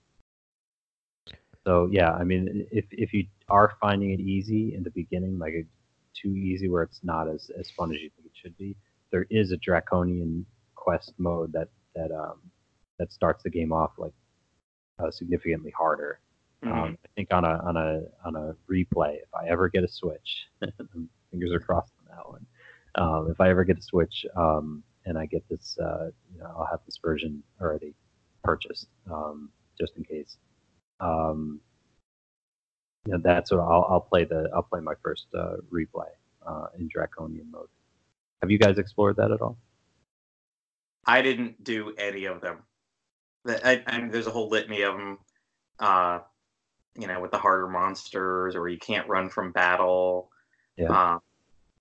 so 1.65 1.89
yeah, 1.91 2.13
I 2.13 2.25
mean, 2.25 2.67
if 2.71 2.85
if 2.93 3.13
you 3.13 3.27
are 3.49 3.73
finding 3.81 4.13
it 4.13 4.21
easy 4.21 4.75
in 4.75 4.83
the 4.83 4.91
beginning, 4.91 5.39
like 5.39 5.53
it, 5.53 5.67
too 6.15 6.35
easy 6.35 6.69
where 6.69 6.83
it's 6.83 7.01
not 7.03 7.29
as, 7.29 7.51
as 7.59 7.71
fun 7.71 7.93
as 7.95 8.01
you 8.01 8.11
think 8.17 8.27
it 8.27 8.33
should 8.35 8.57
be, 8.57 8.75
there 9.11 9.27
is 9.31 9.53
a 9.53 9.57
draconian 9.59 10.47
quest 10.75 11.13
mode 11.19 11.53
that 11.53 11.69
that 11.95 12.13
um, 12.13 12.39
that 12.99 13.13
starts 13.13 13.43
the 13.43 13.51
game 13.51 13.73
off 13.73 13.93
like 13.99 14.13
uh, 14.99 15.11
significantly 15.11 15.73
harder. 15.77 16.21
Mhm. 16.65 16.73
Um, 16.73 16.99
I 17.05 17.09
think 17.15 17.33
on 17.33 17.45
a 17.45 17.59
on 17.65 17.77
a 17.77 18.03
on 18.25 18.37
a 18.37 18.55
replay, 18.71 19.17
if 19.17 19.35
I 19.35 19.49
ever 19.49 19.69
get 19.69 19.85
a 19.85 19.89
Switch, 19.89 20.47
fingers 21.31 21.53
are 21.53 21.61
crossed 21.61 21.93
on 22.01 22.17
that 22.17 22.29
one. 22.29 22.47
Um, 22.97 23.29
if 23.31 23.41
I 23.41 23.51
ever 23.51 23.65
get 23.65 23.79
a 23.79 23.83
Switch 23.83 24.25
um, 24.37 24.83
and 25.05 25.19
I 25.19 25.27
get 25.27 25.49
this, 25.49 25.79
uh, 25.79 26.11
you 26.33 26.41
know, 26.41 26.55
I'll 26.57 26.69
have 26.71 26.81
this 26.87 26.99
version 27.03 27.43
already 27.61 27.95
purchased 28.43 28.89
um, 29.11 29.51
just 29.79 29.97
in 29.97 30.05
case. 30.05 30.37
Um, 31.01 31.61
you 33.07 33.13
know, 33.13 33.21
that's 33.23 33.51
what 33.51 33.61
I'll, 33.61 33.87
I'll 33.89 34.01
play 34.01 34.25
the 34.25 34.51
I'll 34.55 34.63
play 34.63 34.81
my 34.81 34.95
first 35.03 35.27
uh, 35.35 35.57
replay 35.73 36.09
uh, 36.47 36.67
in 36.79 36.89
Draconian 36.89 37.51
mode. 37.51 37.69
Have 38.43 38.51
you 38.51 38.59
guys 38.59 38.79
explored 38.79 39.17
that 39.17 39.31
at 39.31 39.41
all? 39.41 39.59
I 41.05 41.23
didn't 41.23 41.63
do 41.63 41.95
any 41.99 42.25
of 42.25 42.41
them. 42.41 42.59
I, 43.47 43.83
I 43.87 43.99
mean, 43.99 44.11
there's 44.11 44.27
a 44.27 44.33
whole 44.33 44.49
litany 44.49 44.83
of 44.83 44.97
them. 44.97 45.19
Uh, 45.79 46.21
you 46.99 47.07
know, 47.07 47.21
with 47.21 47.31
the 47.31 47.39
harder 47.39 47.69
monsters, 47.69 48.57
or 48.57 48.69
you 48.69 48.79
can't 48.79 49.09
run 49.09 49.29
from 49.29 49.53
battle. 49.53 50.31
Yeah. 50.77 50.89
Um, 50.89 51.21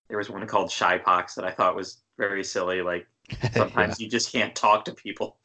there 0.08 0.18
was 0.18 0.30
one 0.30 0.46
called 0.48 0.72
Shy 0.72 0.98
Pox 0.98 1.36
that 1.36 1.46
I 1.46 1.52
thought 1.52 1.76
was 1.76 2.02
very 2.18 2.44
silly. 2.44 2.82
Like 2.82 3.08
sometimes 3.54 4.00
you 4.00 4.10
just 4.10 4.32
can't 4.32 4.56
talk 4.56 4.86
to 4.86 4.94
people. 4.94 5.38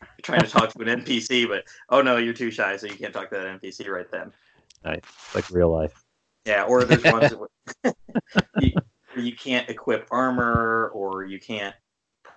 you're 0.00 0.08
trying 0.22 0.40
to 0.40 0.48
talk 0.48 0.72
to 0.72 0.80
an 0.80 1.00
NPC, 1.00 1.48
but 1.48 1.64
oh 1.90 2.02
no, 2.02 2.16
you're 2.16 2.34
too 2.34 2.50
shy, 2.50 2.76
so 2.76 2.86
you 2.86 2.96
can't 2.96 3.12
talk 3.12 3.30
to 3.30 3.36
that 3.36 3.60
NPC 3.60 3.88
right 3.88 4.10
then. 4.10 4.32
It's 4.84 5.34
like 5.34 5.50
real 5.50 5.70
life. 5.70 6.04
Yeah, 6.46 6.64
or 6.64 6.84
there's 6.84 7.04
ones 7.04 7.32
that 7.82 7.96
you, 8.60 8.72
where 9.12 9.24
you 9.24 9.36
can't 9.36 9.68
equip 9.68 10.08
armor, 10.10 10.90
or 10.94 11.24
you 11.24 11.38
can't 11.38 11.74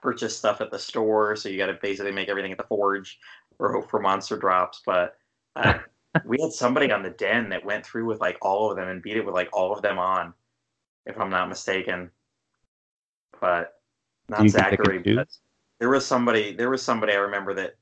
purchase 0.01 0.37
stuff 0.37 0.61
at 0.61 0.71
the 0.71 0.79
store, 0.79 1.35
so 1.35 1.49
you 1.49 1.57
got 1.57 1.67
to 1.67 1.77
basically 1.81 2.11
make 2.11 2.27
everything 2.27 2.51
at 2.51 2.57
the 2.57 2.63
forge 2.65 3.19
or 3.59 3.71
hope 3.71 3.89
for 3.89 3.99
monster 3.99 4.37
drops. 4.37 4.81
But 4.85 5.15
uh, 5.55 5.79
we 6.25 6.41
had 6.41 6.51
somebody 6.51 6.91
on 6.91 7.03
the 7.03 7.11
den 7.11 7.49
that 7.49 7.63
went 7.63 7.85
through 7.85 8.05
with 8.05 8.19
like 8.19 8.37
all 8.41 8.69
of 8.69 8.77
them 8.77 8.89
and 8.89 9.01
beat 9.01 9.17
it 9.17 9.25
with 9.25 9.35
like 9.35 9.49
all 9.53 9.73
of 9.73 9.81
them 9.81 9.97
on, 9.99 10.33
if 11.05 11.19
I'm 11.19 11.29
not 11.29 11.49
mistaken. 11.49 12.11
But 13.39 13.73
not 14.29 14.43
you 14.43 14.49
think 14.49 14.63
they 14.63 14.77
Zachary. 14.77 15.01
can 15.01 15.15
But 15.15 15.27
there 15.79 15.89
was 15.89 16.05
somebody. 16.05 16.53
There 16.53 16.69
was 16.69 16.81
somebody 16.81 17.13
I 17.13 17.17
remember 17.17 17.53
that, 17.55 17.75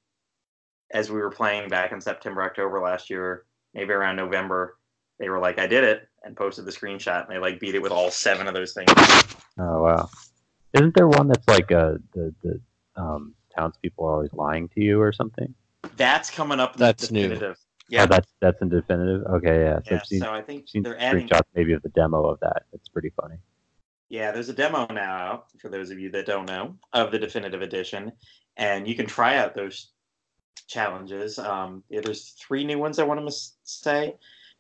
as 0.92 1.12
we 1.12 1.20
were 1.20 1.30
playing 1.30 1.70
back 1.70 1.92
in 1.92 2.00
September, 2.00 2.44
October 2.44 2.80
last 2.80 3.10
year, 3.10 3.46
maybe 3.74 3.92
around 3.92 4.16
November, 4.16 4.78
they 5.20 5.30
were 5.30 5.40
like, 5.40 5.60
"I 5.60 5.68
did 5.68 5.84
it," 5.84 6.08
and 6.24 6.36
posted 6.36 6.66
the 6.66 6.72
screenshot, 6.72 7.26
and 7.26 7.36
they 7.36 7.40
like 7.40 7.60
beat 7.60 7.76
it 7.76 7.82
with 7.82 7.92
all 7.92 8.10
seven 8.10 8.48
of 8.48 8.54
those 8.54 8.74
things. 8.74 8.92
Oh 9.58 9.84
wow! 9.84 10.10
Isn't 10.74 10.96
there 10.96 11.08
one 11.08 11.28
that's 11.28 11.48
like 11.48 11.72
uh, 11.72 11.96
the 12.14 12.34
the 12.42 12.62
um, 12.96 13.36
townspeople 13.56 14.06
are 14.06 14.14
always 14.14 14.34
lying 14.34 14.70
to 14.70 14.82
you 14.82 15.02
or 15.02 15.12
something? 15.12 15.54
That's 15.98 16.30
coming 16.30 16.60
up. 16.60 16.76
in 16.76 16.80
That's 16.80 17.12
new. 17.12 17.56
Definitive. 17.90 17.92
Yeah, 17.92 18.04
Oh, 18.04 18.08
that's 18.08 18.34
that's 18.40 18.62
in 18.62 18.70
definitive. 18.70 19.24
Okay, 19.28 19.62
yeah. 19.62 19.80
So 19.80 19.92
yeah. 19.92 19.98
I've 19.98 20.06
seen, 20.08 20.20
So 20.20 20.34
I 20.34 20.42
think 20.42 20.68
seen 20.68 20.84
they're 20.84 21.00
adding. 21.00 21.28
screenshots 21.28 21.42
maybe 21.56 21.74
of 21.74 21.82
the 21.82 21.90
demo 21.90 22.26
of 22.26 22.40
that. 22.42 22.64
It's 22.74 22.88
pretty 22.90 23.12
funny. 23.22 23.36
Yeah, 24.10 24.32
there's 24.32 24.50
a 24.50 24.54
demo 24.54 24.88
now 24.92 25.18
out 25.18 25.46
for 25.60 25.70
those 25.70 25.92
of 25.92 26.00
you 26.00 26.10
that 26.12 26.26
don't 26.26 26.48
know 26.48 26.76
of 26.94 27.12
the 27.12 27.20
definitive 27.20 27.62
edition, 27.62 28.12
and 28.58 28.88
you 28.88 28.96
can 28.96 29.06
try 29.06 29.38
out 29.38 29.54
those 29.54 29.92
challenges. 30.68 31.38
Um, 31.38 31.84
yeah, 31.90 32.02
there's 32.04 32.32
three 32.32 32.64
new 32.66 32.80
ones 32.80 32.98
I 33.00 33.04
want 33.04 33.20
to 33.20 33.24
mis- 33.24 33.54
say. 33.64 34.16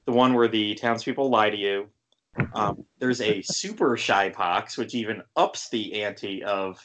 The 0.05 0.11
one 0.11 0.33
where 0.33 0.47
the 0.47 0.75
townspeople 0.75 1.29
lie 1.29 1.49
to 1.49 1.57
you. 1.57 1.87
Um, 2.53 2.85
there's 2.99 3.21
a 3.21 3.41
super 3.43 3.97
shy 3.97 4.29
pox, 4.29 4.77
which 4.77 4.93
even 4.95 5.23
ups 5.35 5.69
the 5.69 6.03
ante 6.03 6.43
of, 6.43 6.79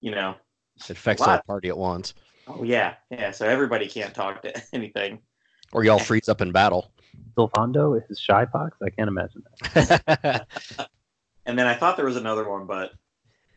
you 0.00 0.10
know, 0.10 0.34
It 0.76 0.90
affects 0.90 1.24
the 1.24 1.42
party 1.46 1.68
at 1.68 1.76
once. 1.78 2.14
Oh 2.48 2.62
yeah, 2.62 2.94
yeah. 3.10 3.30
So 3.30 3.46
everybody 3.46 3.86
can't 3.88 4.14
talk 4.14 4.42
to 4.42 4.62
anything. 4.72 5.20
Or 5.72 5.84
y'all 5.84 5.98
freeze 5.98 6.28
up 6.28 6.40
in 6.40 6.52
battle. 6.52 6.92
Sylvando 7.36 7.98
is 8.10 8.18
shy 8.20 8.44
pox. 8.44 8.76
I 8.82 8.90
can't 8.90 9.08
imagine 9.08 9.42
that. 9.74 10.46
And 11.44 11.58
then 11.58 11.66
I 11.66 11.74
thought 11.74 11.96
there 11.96 12.06
was 12.06 12.16
another 12.16 12.48
one, 12.48 12.66
but 12.66 12.92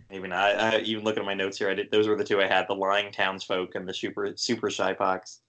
maybe 0.10 0.28
not. 0.28 0.56
I, 0.56 0.78
I 0.78 0.80
even 0.80 1.04
looking 1.04 1.22
at 1.22 1.26
my 1.28 1.36
notes 1.36 1.60
here, 1.60 1.70
I 1.70 1.76
did. 1.76 1.92
Those 1.92 2.08
were 2.08 2.16
the 2.16 2.24
two 2.24 2.42
I 2.42 2.48
had: 2.48 2.66
the 2.68 2.74
lying 2.74 3.12
townsfolk 3.12 3.76
and 3.76 3.88
the 3.88 3.94
super 3.94 4.34
super 4.36 4.72
shy 4.72 4.94
pox. 4.94 5.42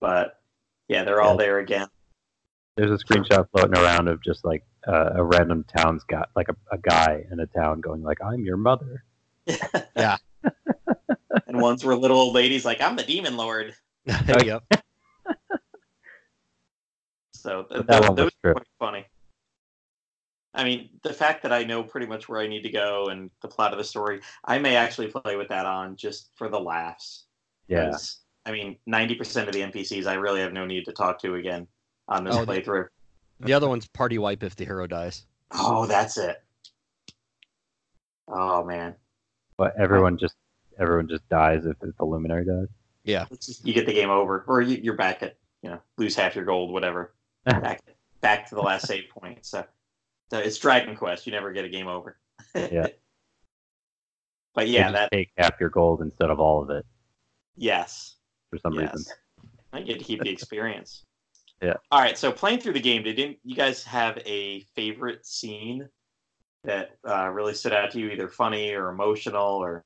But 0.00 0.38
yeah, 0.86 1.02
they're 1.02 1.20
all 1.20 1.32
Yeah. 1.32 1.38
there 1.38 1.58
again. 1.58 1.88
There's 2.76 2.92
a 2.92 3.04
screenshot 3.04 3.48
floating 3.50 3.76
around 3.76 4.06
of 4.06 4.22
just 4.22 4.44
like 4.44 4.64
uh, 4.86 5.10
a 5.16 5.24
random 5.24 5.64
town's 5.76 6.04
got 6.04 6.30
like 6.36 6.48
a, 6.48 6.56
a 6.72 6.78
guy 6.78 7.24
in 7.32 7.40
a 7.40 7.46
town 7.46 7.80
going 7.80 8.04
like, 8.04 8.18
"I'm 8.22 8.44
your 8.44 8.56
mother." 8.56 9.02
Yeah. 9.96 10.18
And 11.60 11.62
ones 11.62 11.84
were 11.84 11.94
little 11.94 12.18
old 12.18 12.34
ladies 12.34 12.64
like, 12.64 12.80
"I'm 12.80 12.96
the 12.96 13.02
demon 13.02 13.36
lord." 13.36 13.74
Oh, 14.28 14.42
yep. 14.42 14.64
So 17.32 17.62
th- 17.64 17.78
But 17.78 17.86
that 17.86 17.98
th- 18.00 18.08
one 18.08 18.16
was 18.16 18.24
those 18.24 18.32
true. 18.42 18.52
quite 18.54 18.66
funny. 18.78 19.06
I 20.52 20.64
mean, 20.64 20.90
the 21.02 21.12
fact 21.12 21.42
that 21.44 21.52
I 21.52 21.62
know 21.64 21.82
pretty 21.84 22.06
much 22.06 22.28
where 22.28 22.40
I 22.40 22.48
need 22.48 22.62
to 22.62 22.70
go 22.70 23.06
and 23.08 23.30
the 23.40 23.48
plot 23.48 23.72
of 23.72 23.78
the 23.78 23.84
story, 23.84 24.20
I 24.44 24.58
may 24.58 24.74
actually 24.76 25.06
play 25.08 25.36
with 25.36 25.48
that 25.48 25.64
on 25.64 25.96
just 25.96 26.30
for 26.34 26.48
the 26.48 26.58
laughs. 26.58 27.24
Yeah, 27.68 27.90
'Cause, 27.90 28.18
I 28.46 28.52
mean, 28.52 28.78
ninety 28.86 29.14
percent 29.14 29.48
of 29.48 29.54
the 29.54 29.60
NPCs 29.62 30.06
I 30.06 30.14
really 30.14 30.40
have 30.40 30.52
no 30.52 30.66
need 30.66 30.84
to 30.86 30.92
talk 30.92 31.20
to 31.20 31.34
again 31.36 31.68
on 32.08 32.24
this 32.24 32.34
Oh, 32.34 32.44
the- 32.44 32.52
playthrough. 32.60 32.88
The 33.40 33.52
other 33.54 33.68
one's 33.68 33.86
party 33.86 34.18
wipe 34.18 34.42
if 34.42 34.56
the 34.56 34.64
hero 34.64 34.86
dies. 34.86 35.24
Oh, 35.52 35.86
that's 35.86 36.18
it. 36.18 36.42
Oh 38.28 38.64
man, 38.64 38.94
but 39.56 39.74
everyone 39.78 40.16
just 40.18 40.36
everyone 40.80 41.08
just 41.08 41.28
dies 41.28 41.66
if, 41.66 41.76
if 41.82 41.96
the 41.96 42.04
luminary 42.04 42.44
dies. 42.44 42.68
Yeah. 43.04 43.26
Just- 43.30 43.66
you 43.66 43.72
get 43.72 43.86
the 43.86 43.92
game 43.92 44.10
over, 44.10 44.44
or 44.46 44.62
you, 44.62 44.80
you're 44.82 44.96
back 44.96 45.22
at 45.22 45.36
you 45.62 45.70
know 45.70 45.80
lose 45.98 46.16
half 46.16 46.34
your 46.34 46.44
gold, 46.44 46.72
whatever. 46.72 47.14
back 47.44 47.80
back 48.20 48.48
to 48.48 48.54
the 48.54 48.60
last 48.60 48.86
save 48.86 49.08
point. 49.08 49.46
So, 49.46 49.64
so 50.30 50.38
it's 50.38 50.58
Dragon 50.58 50.96
Quest. 50.96 51.26
You 51.26 51.32
never 51.32 51.52
get 51.52 51.64
a 51.64 51.68
game 51.68 51.86
over. 51.88 52.18
Yeah. 52.54 52.88
But 54.52 54.66
yeah, 54.66 54.90
that 54.90 55.12
take 55.12 55.30
half 55.38 55.60
your 55.60 55.68
gold 55.68 56.00
instead 56.00 56.28
of 56.28 56.40
all 56.40 56.60
of 56.60 56.70
it 56.70 56.84
yes, 57.60 58.16
for 58.50 58.58
some 58.58 58.74
yes. 58.74 58.92
reason. 58.92 59.12
I 59.72 59.82
get 59.82 59.98
to 59.98 60.04
keep 60.04 60.22
the 60.22 60.30
experience. 60.30 61.04
Yeah. 61.62 61.74
All 61.90 62.00
right. 62.00 62.16
So 62.16 62.32
playing 62.32 62.60
through 62.60 62.72
the 62.72 62.80
game, 62.80 63.02
did 63.02 63.36
you 63.44 63.54
guys 63.54 63.84
have 63.84 64.16
a 64.24 64.62
favorite 64.74 65.26
scene 65.26 65.86
that 66.64 66.96
uh, 67.06 67.28
really 67.28 67.52
stood 67.52 67.74
out 67.74 67.90
to 67.90 68.00
you, 68.00 68.08
either 68.08 68.28
funny 68.28 68.72
or 68.72 68.88
emotional, 68.88 69.62
or? 69.62 69.84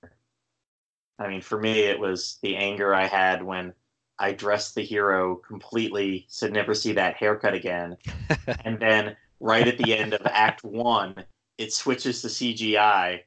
I 1.18 1.28
mean, 1.28 1.40
for 1.40 1.60
me, 1.60 1.80
it 1.80 1.98
was 1.98 2.38
the 2.42 2.56
anger 2.56 2.94
I 2.94 3.06
had 3.06 3.42
when 3.42 3.72
I 4.18 4.32
dressed 4.32 4.74
the 4.74 4.82
hero 4.82 5.36
completely, 5.36 6.26
said 6.28 6.52
never 6.52 6.74
see 6.74 6.92
that 6.92 7.16
haircut 7.16 7.54
again, 7.54 7.96
and 8.64 8.78
then 8.78 9.16
right 9.40 9.66
at 9.66 9.78
the 9.78 9.96
end 9.96 10.14
of 10.14 10.26
Act 10.26 10.64
One, 10.64 11.14
it 11.58 11.72
switches 11.72 12.22
to 12.22 12.28
CGI, 12.28 13.20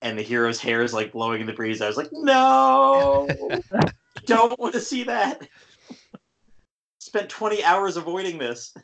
and 0.00 0.18
the 0.18 0.22
hero's 0.22 0.60
hair 0.60 0.82
is 0.82 0.92
like 0.92 1.12
blowing 1.12 1.40
in 1.40 1.46
the 1.46 1.52
breeze. 1.52 1.80
I 1.80 1.86
was 1.86 1.96
like, 1.96 2.10
no, 2.12 3.28
don't 4.26 4.58
want 4.58 4.74
to 4.74 4.80
see 4.80 5.04
that. 5.04 5.46
Spent 6.98 7.28
20 7.28 7.64
hours 7.64 7.96
avoiding 7.96 8.38
this. 8.38 8.74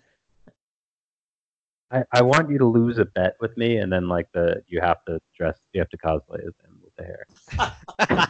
I, 1.91 2.05
I 2.13 2.23
want 2.23 2.51
you 2.51 2.59
to 2.59 2.67
lose 2.67 2.99
a 2.99 3.07
bet 3.07 3.37
with 3.41 3.57
me, 3.57 3.79
and 3.79 3.91
then 3.93 4.09
like 4.09 4.29
the 4.35 4.63
you 4.67 4.81
have 4.81 5.05
to 5.07 5.21
dress, 5.37 5.59
you 5.73 5.81
have 5.81 5.89
to 5.91 5.99
cosplay 5.99 6.47
as 6.47 6.53
him 6.99 7.15
with 7.19 7.99
the 7.99 8.07
hair. 8.07 8.29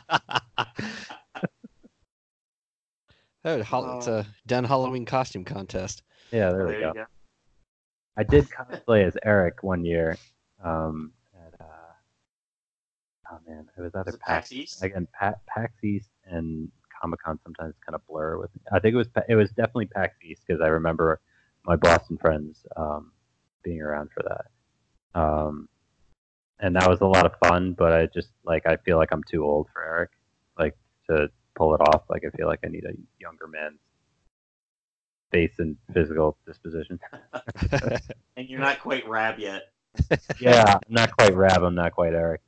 Oh, 3.45 3.63
hol- 3.63 3.99
it's 3.99 4.07
a 4.09 4.27
done 4.47 4.65
Halloween 4.65 5.05
costume 5.07 5.45
contest. 5.45 6.03
Yeah, 6.33 6.51
there, 6.51 6.59
There 6.59 6.67
we 6.67 6.75
you 6.75 6.81
go. 6.81 6.93
go. 6.93 7.05
I 8.17 8.25
did 8.25 8.49
cosplay 8.51 9.07
as 9.07 9.17
Erik 9.25 9.63
one 9.63 9.85
year. 9.85 10.17
Um, 10.63 11.13
at, 11.35 11.55
uh, 11.61 11.65
oh 13.33 13.39
man, 13.47 13.69
it 13.77 13.81
was 13.81 13.93
either 13.95 14.05
Was 14.07 14.15
it 14.17 14.21
PAX, 14.21 14.49
PAX 14.49 14.53
East? 14.53 14.83
again 14.83 15.07
pa- 15.19 15.37
PAX 15.47 15.73
East 15.85 16.11
and 16.25 16.69
Comic 17.01 17.23
Con 17.23 17.39
sometimes 17.45 17.75
kind 17.87 17.95
of 17.95 18.05
blur 18.09 18.39
with. 18.39 18.53
Me. 18.57 18.61
I 18.73 18.81
think 18.81 18.95
it 18.95 18.99
was 18.99 19.09
Pa- 19.09 19.23
it 19.29 19.37
was 19.37 19.51
definitely 19.51 19.87
PAX 19.87 20.17
East 20.23 20.43
because 20.47 20.61
I 20.61 20.67
remember 20.69 21.21
my 21.65 21.77
Boston 21.77 22.19
friends 22.19 22.67
um, 22.77 23.13
being 23.63 23.81
around 23.81 24.11
for 24.13 24.25
that. 24.25 25.19
Um, 25.19 25.69
and 26.61 26.75
that 26.77 26.89
was 26.89 27.01
a 27.01 27.07
lot 27.07 27.27
of 27.27 27.33
fun, 27.45 27.73
but 27.73 27.93
I 27.93 28.07
just 28.07 28.31
like 28.45 28.67
I 28.67 28.77
feel 28.77 28.97
like 28.97 29.11
I'm 29.13 29.23
too 29.31 29.45
old 29.45 29.69
for 29.73 29.83
Erik, 29.83 30.11
like 30.59 30.77
to 31.09 31.31
pull 31.55 31.75
it 31.75 31.81
off. 31.81 32.03
Like 32.09 32.25
I 32.25 32.37
feel 32.37 32.47
like 32.47 32.61
I 32.65 32.69
need 32.69 32.85
a 32.85 32.93
younger 33.19 33.47
man's 33.47 33.79
face 35.31 35.53
and 35.59 35.77
physical 35.93 36.37
disposition. 36.47 36.99
And 38.37 38.49
you're 38.49 38.61
not 38.61 38.79
quite 38.79 39.07
Rab 39.09 39.41
yet. 39.41 39.73
yeah, 40.41 40.63
I'm 40.87 40.95
not 40.95 41.11
quite 41.11 41.35
Rab. 41.35 41.65
I'm 41.65 41.75
not 41.75 41.91
quite 41.93 42.15
Erik. 42.15 42.41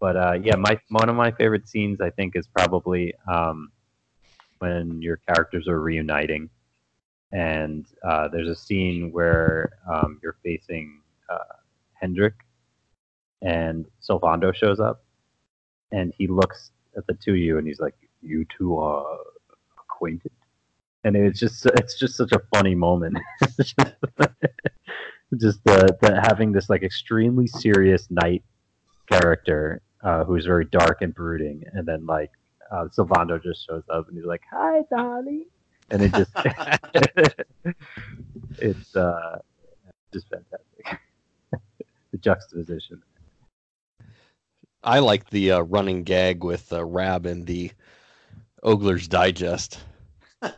But 0.00 0.16
uh, 0.16 0.38
yeah, 0.42 0.56
my 0.56 0.80
one 0.88 1.10
of 1.10 1.16
my 1.16 1.30
favorite 1.32 1.68
scenes 1.68 2.00
I 2.00 2.08
think 2.08 2.34
is 2.34 2.46
probably 2.46 3.12
um, 3.30 3.70
when 4.58 5.02
your 5.02 5.18
characters 5.18 5.68
are 5.68 5.80
reuniting, 5.80 6.48
and 7.30 7.84
uh, 8.02 8.28
there's 8.28 8.48
a 8.48 8.56
scene 8.56 9.12
where 9.12 9.78
um, 9.86 10.18
you're 10.22 10.38
facing 10.42 11.02
uh, 11.28 11.56
Hendrik, 12.02 12.34
and 13.40 13.86
Sylvando 14.06 14.54
shows 14.54 14.80
up, 14.80 15.04
and 15.92 16.12
he 16.18 16.26
looks 16.26 16.72
at 16.96 17.06
the 17.06 17.14
two 17.14 17.30
of 17.32 17.38
you, 17.38 17.58
and 17.58 17.66
he's 17.66 17.80
like, 17.80 17.94
"You 18.20 18.44
two 18.58 18.76
are 18.78 19.06
acquainted," 19.78 20.32
and 21.04 21.16
it's 21.16 21.38
just 21.38 21.64
it's 21.66 21.98
just 21.98 22.16
such 22.16 22.32
a 22.32 22.42
funny 22.52 22.74
moment. 22.74 23.18
just 25.40 25.64
the, 25.64 25.96
the 26.02 26.20
having 26.22 26.52
this 26.52 26.68
like 26.68 26.82
extremely 26.82 27.46
serious 27.46 28.06
knight 28.10 28.42
character 29.10 29.80
uh, 30.02 30.24
who's 30.24 30.44
very 30.44 30.66
dark 30.66 31.02
and 31.02 31.14
brooding, 31.14 31.62
and 31.72 31.86
then 31.86 32.04
like 32.04 32.30
uh, 32.70 32.86
Sylvando 32.96 33.42
just 33.42 33.66
shows 33.66 33.84
up 33.88 34.08
and 34.08 34.16
he's 34.16 34.26
like, 34.26 34.42
"Hi, 34.50 34.82
darling," 34.90 35.46
and 35.90 36.02
it 36.02 36.12
just 36.12 36.32
it's 38.58 38.96
uh, 38.96 39.38
just 40.12 40.28
fantastic. 40.28 40.71
The 42.22 42.30
juxtaposition. 42.30 43.02
I 44.82 44.98
like 44.98 45.30
the 45.30 45.52
uh, 45.52 45.60
running 45.60 46.02
gag 46.02 46.42
with 46.42 46.72
uh, 46.72 46.84
Rab 46.84 47.26
in 47.26 47.44
the 47.44 47.70
Ogler's 48.62 49.08
Digest. 49.08 49.80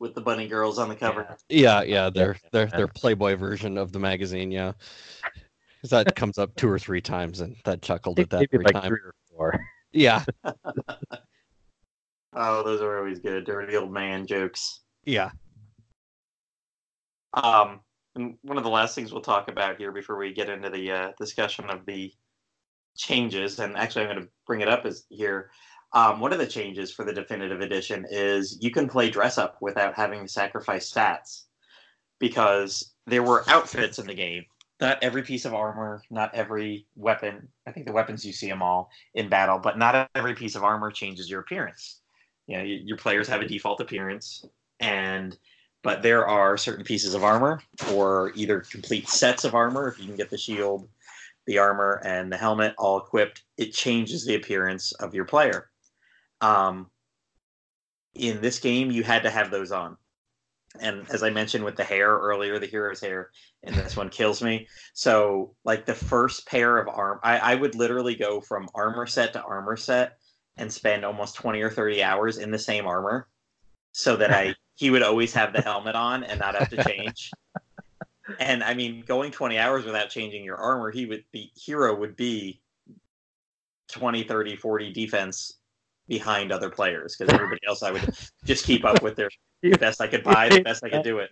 With 0.00 0.14
the 0.14 0.20
bunny 0.20 0.46
girls 0.46 0.78
on 0.78 0.88
the 0.88 0.94
cover. 0.94 1.36
Yeah, 1.48 1.82
yeah, 1.82 2.08
their 2.08 2.34
yeah, 2.34 2.48
their 2.52 2.68
yeah. 2.68 2.76
their 2.76 2.86
Playboy 2.86 3.34
version 3.34 3.76
of 3.76 3.90
the 3.90 3.98
magazine. 3.98 4.52
Yeah, 4.52 4.72
because 5.76 5.90
that 5.90 6.14
comes 6.14 6.38
up 6.38 6.54
two 6.54 6.68
or 6.68 6.78
three 6.78 7.00
times, 7.00 7.40
and 7.40 7.56
that 7.64 7.82
chuckled 7.82 8.20
at 8.20 8.30
that 8.30 8.38
Maybe 8.38 8.48
every 8.54 8.64
like 8.66 8.74
time. 8.74 8.88
three 8.88 9.00
or 9.00 9.14
four. 9.28 9.60
Yeah, 9.90 10.22
Oh, 12.34 12.62
those 12.62 12.80
are 12.82 12.98
always 12.98 13.18
good. 13.18 13.44
Dirty 13.46 13.74
old 13.74 13.90
man 13.90 14.26
jokes. 14.26 14.80
yeah. 15.04 15.30
Um, 17.34 17.80
and 18.18 18.36
one 18.42 18.58
of 18.58 18.64
the 18.64 18.70
last 18.70 18.94
things 18.94 19.12
we'll 19.12 19.22
talk 19.22 19.48
about 19.48 19.78
here 19.78 19.92
before 19.92 20.18
we 20.18 20.32
get 20.34 20.50
into 20.50 20.68
the 20.68 20.90
uh, 20.90 21.12
discussion 21.18 21.70
of 21.70 21.86
the 21.86 22.12
changes, 22.96 23.60
and 23.60 23.76
actually 23.76 24.02
I'm 24.02 24.12
going 24.12 24.24
to 24.24 24.30
bring 24.46 24.60
it 24.60 24.68
up 24.68 24.84
is 24.84 25.06
here. 25.08 25.50
Um, 25.92 26.20
one 26.20 26.32
of 26.32 26.38
the 26.38 26.46
changes 26.46 26.92
for 26.92 27.04
the 27.04 27.14
definitive 27.14 27.60
edition 27.60 28.04
is 28.10 28.58
you 28.60 28.70
can 28.70 28.88
play 28.88 29.08
dress 29.08 29.38
up 29.38 29.56
without 29.62 29.94
having 29.94 30.22
to 30.22 30.28
sacrifice 30.28 30.92
stats 30.92 31.44
because 32.18 32.92
there 33.06 33.22
were 33.22 33.48
outfits 33.48 33.98
in 33.98 34.06
the 34.06 34.14
game. 34.14 34.44
Not 34.80 35.02
every 35.02 35.22
piece 35.22 35.44
of 35.44 35.54
armor, 35.54 36.02
not 36.10 36.34
every 36.34 36.86
weapon. 36.94 37.48
I 37.66 37.72
think 37.72 37.86
the 37.86 37.92
weapons 37.92 38.24
you 38.24 38.32
see 38.32 38.48
them 38.48 38.62
all 38.62 38.90
in 39.14 39.28
battle, 39.28 39.58
but 39.58 39.78
not 39.78 40.08
every 40.14 40.34
piece 40.34 40.54
of 40.56 40.62
armor 40.62 40.90
changes 40.90 41.30
your 41.30 41.40
appearance. 41.40 42.00
You 42.46 42.58
know, 42.58 42.62
your 42.64 42.96
players 42.96 43.28
have 43.28 43.40
a 43.40 43.48
default 43.48 43.80
appearance, 43.80 44.44
and 44.80 45.36
but 45.82 46.02
there 46.02 46.26
are 46.26 46.56
certain 46.56 46.84
pieces 46.84 47.14
of 47.14 47.24
armor 47.24 47.60
or 47.92 48.32
either 48.34 48.60
complete 48.60 49.08
sets 49.08 49.44
of 49.44 49.54
armor 49.54 49.88
if 49.88 49.98
you 49.98 50.06
can 50.06 50.16
get 50.16 50.30
the 50.30 50.38
shield 50.38 50.88
the 51.46 51.58
armor 51.58 52.00
and 52.04 52.30
the 52.30 52.36
helmet 52.36 52.74
all 52.76 52.98
equipped 52.98 53.42
it 53.56 53.72
changes 53.72 54.24
the 54.24 54.34
appearance 54.34 54.92
of 54.92 55.14
your 55.14 55.24
player. 55.24 55.70
Um, 56.40 56.90
in 58.14 58.40
this 58.40 58.58
game 58.58 58.90
you 58.90 59.02
had 59.02 59.22
to 59.22 59.30
have 59.30 59.50
those 59.50 59.72
on. 59.72 59.96
And 60.80 61.06
as 61.10 61.22
i 61.22 61.30
mentioned 61.30 61.64
with 61.64 61.76
the 61.76 61.84
hair 61.84 62.10
earlier 62.10 62.58
the 62.58 62.66
hero's 62.66 63.00
hair 63.00 63.30
in 63.62 63.74
this 63.74 63.96
one 63.96 64.10
kills 64.10 64.42
me. 64.42 64.68
So 64.92 65.54
like 65.64 65.86
the 65.86 65.94
first 65.94 66.46
pair 66.46 66.76
of 66.78 66.88
arm 66.88 67.20
I, 67.22 67.38
I 67.38 67.54
would 67.54 67.74
literally 67.74 68.14
go 68.14 68.40
from 68.40 68.68
armor 68.74 69.06
set 69.06 69.32
to 69.32 69.42
armor 69.42 69.76
set 69.76 70.18
and 70.56 70.72
spend 70.72 71.04
almost 71.04 71.36
20 71.36 71.62
or 71.62 71.70
30 71.70 72.02
hours 72.02 72.38
in 72.38 72.50
the 72.50 72.58
same 72.58 72.86
armor 72.86 73.28
so 73.92 74.16
that 74.16 74.32
I 74.32 74.54
he 74.78 74.90
would 74.90 75.02
always 75.02 75.34
have 75.34 75.52
the 75.52 75.60
helmet 75.60 75.96
on 75.96 76.22
and 76.22 76.38
not 76.38 76.54
have 76.54 76.70
to 76.70 76.84
change. 76.84 77.32
and 78.38 78.62
I 78.62 78.74
mean, 78.74 79.02
going 79.04 79.32
20 79.32 79.58
hours 79.58 79.84
without 79.84 80.08
changing 80.08 80.44
your 80.44 80.56
armor, 80.56 80.92
he 80.92 81.04
would 81.04 81.24
the 81.32 81.50
hero 81.56 81.96
would 81.98 82.14
be 82.14 82.60
20, 83.90 84.22
30, 84.22 84.54
40 84.54 84.92
defense 84.92 85.54
behind 86.06 86.52
other 86.52 86.70
players 86.70 87.16
because 87.16 87.34
everybody 87.34 87.60
else 87.66 87.82
I 87.82 87.90
would 87.90 88.14
just 88.44 88.64
keep 88.64 88.84
up 88.84 89.02
with 89.02 89.16
their 89.16 89.30
the 89.62 89.70
best 89.70 90.00
I 90.00 90.06
could 90.06 90.22
buy, 90.22 90.48
the 90.48 90.62
best 90.62 90.84
I 90.84 90.90
could 90.90 91.02
do 91.02 91.18
it. 91.18 91.30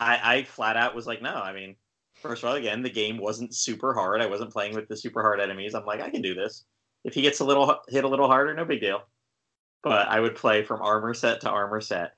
I, 0.00 0.38
I 0.38 0.42
flat 0.42 0.76
out 0.76 0.96
was 0.96 1.06
like, 1.06 1.22
no, 1.22 1.32
I 1.32 1.52
mean, 1.52 1.76
first 2.16 2.42
of 2.42 2.48
all, 2.48 2.56
again, 2.56 2.82
the 2.82 2.90
game 2.90 3.18
wasn't 3.18 3.54
super 3.54 3.94
hard. 3.94 4.20
I 4.20 4.26
wasn't 4.26 4.52
playing 4.52 4.74
with 4.74 4.88
the 4.88 4.96
super 4.96 5.22
hard 5.22 5.40
enemies. 5.40 5.74
I'm 5.74 5.86
like, 5.86 6.00
I 6.00 6.10
can 6.10 6.22
do 6.22 6.34
this. 6.34 6.64
If 7.04 7.14
he 7.14 7.22
gets 7.22 7.38
a 7.38 7.44
little 7.44 7.78
hit 7.86 8.02
a 8.02 8.08
little 8.08 8.26
harder, 8.26 8.52
no 8.52 8.64
big 8.64 8.80
deal. 8.80 9.02
But 9.84 10.08
I 10.08 10.18
would 10.18 10.34
play 10.34 10.64
from 10.64 10.82
armor 10.82 11.14
set 11.14 11.42
to 11.42 11.50
armor 11.50 11.80
set. 11.80 12.14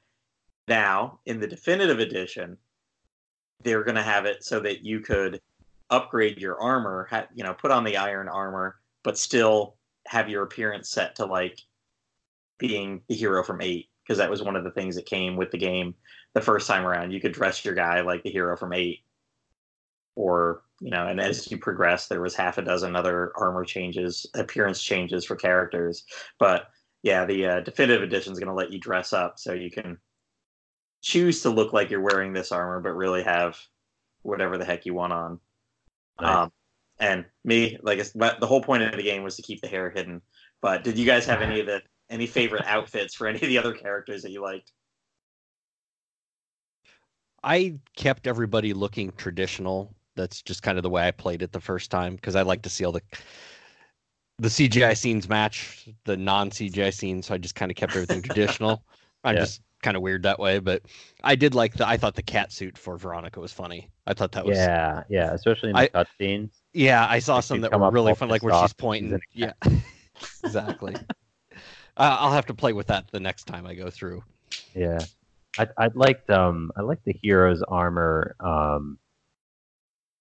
Now, 0.69 1.21
in 1.27 1.41
the 1.41 1.47
definitive 1.47 2.01
edition, 2.01 2.57
they're 3.63 3.85
going 3.85 3.97
to 3.97 4.03
have 4.03 4.27
it 4.27 4.45
so 4.45 4.61
that 4.61 4.85
you 4.85 5.01
could 5.01 5.41
upgrade 5.91 6.39
your 6.39 6.61
armor, 6.61 7.07
ha- 7.11 7.29
you 7.35 7.45
know, 7.45 7.55
put 7.55 7.71
on 7.71 7.85
the 7.85 7.97
iron 7.97 8.29
armor, 8.29 8.77
but 9.05 9.19
still 9.19 9.77
have 10.07 10.29
your 10.29 10.43
appearance 10.43 10.89
set 10.89 11.15
to 11.17 11.27
like 11.27 11.61
being 12.59 13.03
the 13.09 13.15
hero 13.15 13.43
from 13.43 13.61
8 13.61 13.89
because 14.03 14.19
that 14.19 14.31
was 14.31 14.43
one 14.43 14.57
of 14.57 14.65
the 14.65 14.71
things 14.71 14.95
that 14.97 15.07
came 15.07 15.37
with 15.37 15.51
the 15.51 15.59
game 15.59 15.95
the 16.35 16.41
first 16.41 16.67
time 16.67 16.87
around. 16.87 17.13
You 17.13 17.21
could 17.21 17.33
dress 17.33 17.65
your 17.65 17.75
guy 17.75 18.01
like 18.01 18.23
the 18.23 18.31
hero 18.31 18.57
from 18.57 18.73
8 18.73 19.01
or, 20.15 20.63
you 20.81 20.91
know, 20.91 21.07
and 21.07 21.21
as 21.21 21.51
you 21.51 21.59
progress 21.59 22.09
there 22.09 22.21
was 22.21 22.35
half 22.35 22.59
a 22.59 22.63
dozen 22.63 22.97
other 22.97 23.33
armor 23.37 23.65
changes, 23.65 24.27
appearance 24.35 24.83
changes 24.83 25.25
for 25.25 25.37
characters. 25.37 26.05
But 26.39 26.69
yeah, 27.03 27.25
the 27.25 27.47
uh, 27.47 27.61
definitive 27.61 28.03
edition 28.03 28.33
is 28.33 28.39
going 28.39 28.49
to 28.49 28.55
let 28.55 28.73
you 28.73 28.79
dress 28.79 29.13
up 29.13 29.39
so 29.39 29.53
you 29.53 29.71
can 29.71 29.99
choose 31.03 31.43
to 31.43 31.51
look 31.51 31.73
like 31.73 31.91
you're 31.91 32.01
wearing 32.01 32.33
this 32.33 32.53
armor, 32.53 32.81
but 32.81 32.95
really 32.95 33.23
have 33.23 33.59
whatever 34.23 34.59
the 34.59 34.65
heck 34.65 34.87
you 34.87 34.95
want 34.95 35.13
on. 35.13 35.41
Nice. 36.21 36.37
Um, 36.37 36.53
and 36.99 37.25
me, 37.45 37.79
like 37.83 37.99
the 38.13 38.47
whole 38.47 38.63
point 38.63 38.83
of 38.83 38.97
the 38.97 39.03
game 39.03 39.23
was 39.23 39.37
to 39.37 39.43
keep 39.43 39.61
the 39.61 39.69
hair 39.69 39.91
hidden. 39.91 40.23
But 40.63 40.83
did 40.83 40.99
you 40.99 41.05
guys 41.05 41.27
have 41.27 41.43
any 41.43 41.61
of 41.61 41.67
the 41.67 41.83
any 42.09 42.27
favorite 42.27 42.65
outfits 42.67 43.15
for 43.15 43.27
any 43.27 43.41
of 43.41 43.49
the 43.49 43.59
other 43.59 43.75
characters 43.75 44.23
that 44.23 44.31
you 44.31 44.43
liked? 44.43 44.73
I 47.43 47.75
kept 47.97 48.27
everybody 48.27 48.73
looking 48.73 49.13
traditional. 49.13 49.95
That's 50.17 50.43
just 50.43 50.63
kind 50.63 50.79
of 50.79 50.83
the 50.83 50.91
way 50.91 51.07
I 51.07 51.11
played 51.11 51.43
it 51.43 51.53
the 51.53 51.61
first 51.61 51.91
time 51.91 52.17
because 52.17 52.35
I 52.35 52.43
like 52.43 52.63
to 52.63 52.71
see 52.71 52.85
all 52.85 52.93
the 52.93 53.03
the 54.39 54.49
CGI 54.49 54.97
scenes 54.97 55.29
match 55.29 55.89
the 56.05 56.17
non 56.17 56.51
CGI 56.51 56.93
scenes. 56.93 57.27
So 57.27 57.35
I 57.35 57.39
just 57.39 57.55
kind 57.55 57.71
of 57.71 57.77
kept 57.77 57.95
everything 57.95 58.23
traditional. 58.23 58.85
I'm 59.25 59.35
Yeah. 59.35 59.43
just 59.43 59.61
kind 59.87 59.97
of 59.97 60.03
weird 60.03 60.25
that 60.25 60.41
way, 60.41 60.59
but 60.59 60.83
I 61.23 61.37
did 61.37 61.55
like 61.55 61.75
the. 61.75 61.87
I 61.87 61.97
thought 61.97 62.17
the 62.17 62.23
cat 62.23 62.51
suit 62.53 62.77
for 62.77 62.97
Veronica 62.99 63.39
was 63.39 63.53
funny. 63.53 63.89
I 64.05 64.15
thought 64.15 64.33
that 64.33 64.45
was 64.45 64.59
yeah, 64.59 65.05
yeah, 65.09 65.33
especially 65.33 65.71
in 65.71 65.77
the 65.77 65.97
I- 65.97 66.05
cutscenes. 66.05 66.51
Yeah, 66.73 67.07
I 67.09 67.21
saw 67.21 67.37
Like, 67.37 67.45
some 67.45 67.61
that 67.61 67.73
were 67.79 67.91
really 67.93 68.13
fun, 68.15 68.29
like 68.29 68.43
where 68.43 68.53
she's 68.53 68.57
off, 68.57 68.69
she's 68.71 68.73
pointing. 68.75 69.21
Yeah, 69.33 69.53
exactly. 70.43 70.97
uh, 71.97 72.17
I'll 72.21 72.33
have 72.33 72.47
to 72.47 72.55
play 72.55 72.73
with 72.73 72.89
that 72.89 73.07
the 73.13 73.21
next 73.21 73.45
time 73.45 73.65
I 73.65 73.75
go 73.75 73.89
through. 73.91 74.25
Yeah, 74.75 74.99
I 75.57 75.69
I 75.79 75.89
liked 75.95 76.29
um 76.31 76.73
I 76.77 76.83
liked 76.83 77.05
the 77.05 77.15
hero's 77.23 77.63
armor 77.63 78.35
um 78.41 78.99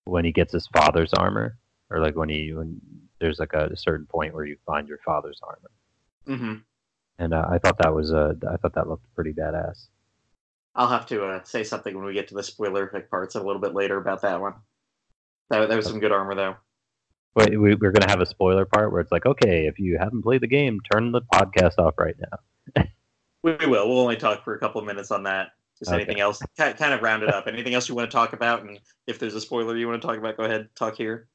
when 0.04 0.24
he 0.26 0.32
gets 0.32 0.54
his 0.54 0.68
father's 0.68 1.12
armor 1.14 1.58
or 1.90 2.00
like 2.00 2.16
when 2.16 2.30
he 2.30 2.54
when 2.54 2.80
there's 3.20 3.40
like 3.40 3.54
a, 3.54 3.66
a 3.66 3.76
certain 3.78 4.06
point 4.06 4.34
where 4.36 4.46
you 4.46 4.58
find 4.66 4.88
your 4.88 5.00
father's 5.04 5.40
armor. 5.42 5.72
hmm 6.40 6.54
And 7.18 7.34
uh, 7.34 7.46
I 7.50 7.60
thought 7.60 7.78
that 7.80 7.94
was 7.94 8.12
uh, 8.12 8.34
I 8.50 8.58
thought 8.58 8.74
that 8.76 8.88
looked 8.90 9.14
pretty 9.16 9.32
badass. 9.34 9.88
I'll 10.76 10.90
have 10.90 11.06
to 11.08 11.26
uh, 11.26 11.44
say 11.44 11.64
something 11.64 11.96
when 11.96 12.06
we 12.06 12.14
get 12.14 12.28
to 12.30 12.36
the 12.36 12.42
spoilerific 12.42 13.10
parts 13.10 13.36
a 13.36 13.42
little 13.42 13.62
bit 13.62 13.74
later 13.74 13.98
about 13.98 14.22
that 14.24 14.42
one. 14.42 14.56
That, 15.50 15.70
that 15.70 15.76
was 15.76 15.86
some 15.86 16.00
good 16.00 16.12
armor 16.12 16.36
though. 16.36 16.56
But 17.34 17.52
we, 17.52 17.76
we're 17.76 17.92
gonna 17.92 18.10
have 18.10 18.22
a 18.22 18.26
spoiler 18.26 18.66
part 18.66 18.92
where 18.92 19.02
it's 19.02 19.12
like, 19.12 19.26
okay, 19.26 19.68
if 19.68 19.80
you 19.80 19.98
haven't 19.98 20.24
played 20.24 20.42
the 20.42 20.48
game, 20.48 20.80
turn 20.92 21.12
the 21.12 21.22
podcast 21.22 21.78
off 21.78 21.96
right 21.98 22.16
now. 22.20 22.84
We 23.44 23.52
will. 23.68 23.88
We'll 23.88 24.00
only 24.00 24.18
talk 24.18 24.44
for 24.44 24.56
a 24.56 24.60
couple 24.60 24.82
of 24.82 24.88
minutes 24.88 25.12
on 25.12 25.22
that. 25.24 25.50
Just 25.78 25.92
Okay. 25.92 26.02
anything 26.02 26.20
else, 26.20 26.42
kind 26.58 26.94
of 26.94 27.04
round 27.04 27.22
it 27.22 27.30
up. 27.30 27.46
Anything 27.46 27.76
else 27.76 27.88
you 27.88 27.94
want 27.94 28.10
to 28.10 28.16
talk 28.16 28.34
about? 28.34 28.64
And 28.64 28.80
if 29.06 29.20
there's 29.20 29.36
a 29.36 29.42
spoiler 29.42 29.78
you 29.78 29.88
want 29.88 30.02
to 30.02 30.08
talk 30.08 30.18
about, 30.18 30.36
go 30.36 30.46
ahead, 30.46 30.70
talk 30.74 30.96
here. 30.96 31.28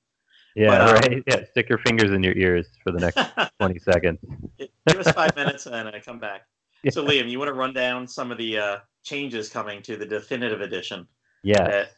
Yeah, 0.56 0.68
But, 0.68 0.80
um, 0.80 1.12
right. 1.12 1.22
Yeah, 1.28 1.44
stick 1.50 1.68
your 1.68 1.78
fingers 1.78 2.10
in 2.10 2.22
your 2.22 2.36
ears 2.36 2.66
for 2.82 2.92
the 2.92 2.98
next 3.00 3.18
twenty 3.60 3.78
seconds. 3.78 4.18
Give 4.58 4.98
us 4.98 5.10
five 5.12 5.34
minutes 5.36 5.66
and 5.66 5.88
I 5.88 6.00
come 6.00 6.18
back. 6.18 6.42
Yeah. 6.82 6.92
So, 6.92 7.04
Liam, 7.04 7.28
you 7.28 7.38
want 7.38 7.50
to 7.50 7.52
run 7.52 7.74
down 7.74 8.08
some 8.08 8.32
of 8.32 8.38
the 8.38 8.56
uh, 8.56 8.76
changes 9.02 9.50
coming 9.50 9.82
to 9.82 9.98
the 9.98 10.06
definitive 10.06 10.62
edition? 10.62 11.06
Yeah. 11.42 11.68
That- 11.68 11.92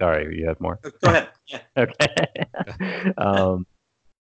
Sorry, 0.00 0.36
you 0.36 0.48
have 0.48 0.60
more. 0.60 0.80
go 0.82 0.90
ahead. 1.10 1.28
Yeah. 1.46 1.60
Okay. 1.76 3.12
um, 3.18 3.66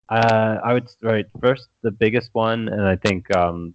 uh, 0.08 0.58
I 0.64 0.72
would 0.72 0.88
right 1.02 1.26
first 1.38 1.68
the 1.82 1.90
biggest 1.90 2.30
one, 2.32 2.68
and 2.68 2.80
I 2.80 2.96
think 2.96 3.34
um, 3.36 3.74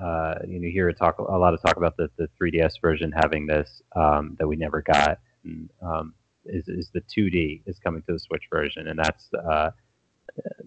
uh, 0.00 0.36
you 0.46 0.58
know 0.60 0.68
hear 0.70 0.90
talk 0.92 1.18
a 1.18 1.22
lot 1.22 1.52
of 1.52 1.60
talk 1.60 1.76
about 1.76 1.96
the, 1.98 2.08
the 2.16 2.28
3ds 2.40 2.80
version 2.80 3.12
having 3.12 3.46
this 3.46 3.82
um, 3.94 4.36
that 4.38 4.46
we 4.46 4.56
never 4.56 4.80
got. 4.80 5.18
And, 5.44 5.68
um, 5.82 6.14
is 6.50 6.68
is 6.68 6.90
the 6.92 7.00
2D 7.02 7.62
is 7.66 7.78
coming 7.78 8.02
to 8.02 8.12
the 8.12 8.18
Switch 8.18 8.44
version, 8.50 8.88
and 8.88 8.98
that's 8.98 9.28
uh, 9.34 9.70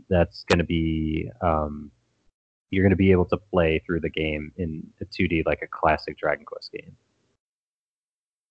that's 0.09 0.43
going 0.45 0.59
to 0.59 0.65
be 0.65 1.29
um, 1.41 1.91
you're 2.71 2.83
going 2.83 2.89
to 2.89 2.95
be 2.95 3.11
able 3.11 3.25
to 3.25 3.37
play 3.37 3.81
through 3.85 3.99
the 3.99 4.09
game 4.09 4.51
in 4.57 4.83
the 4.99 5.05
2D 5.05 5.45
like 5.45 5.61
a 5.61 5.67
classic 5.67 6.17
Dragon 6.17 6.45
Quest 6.45 6.71
game. 6.71 6.95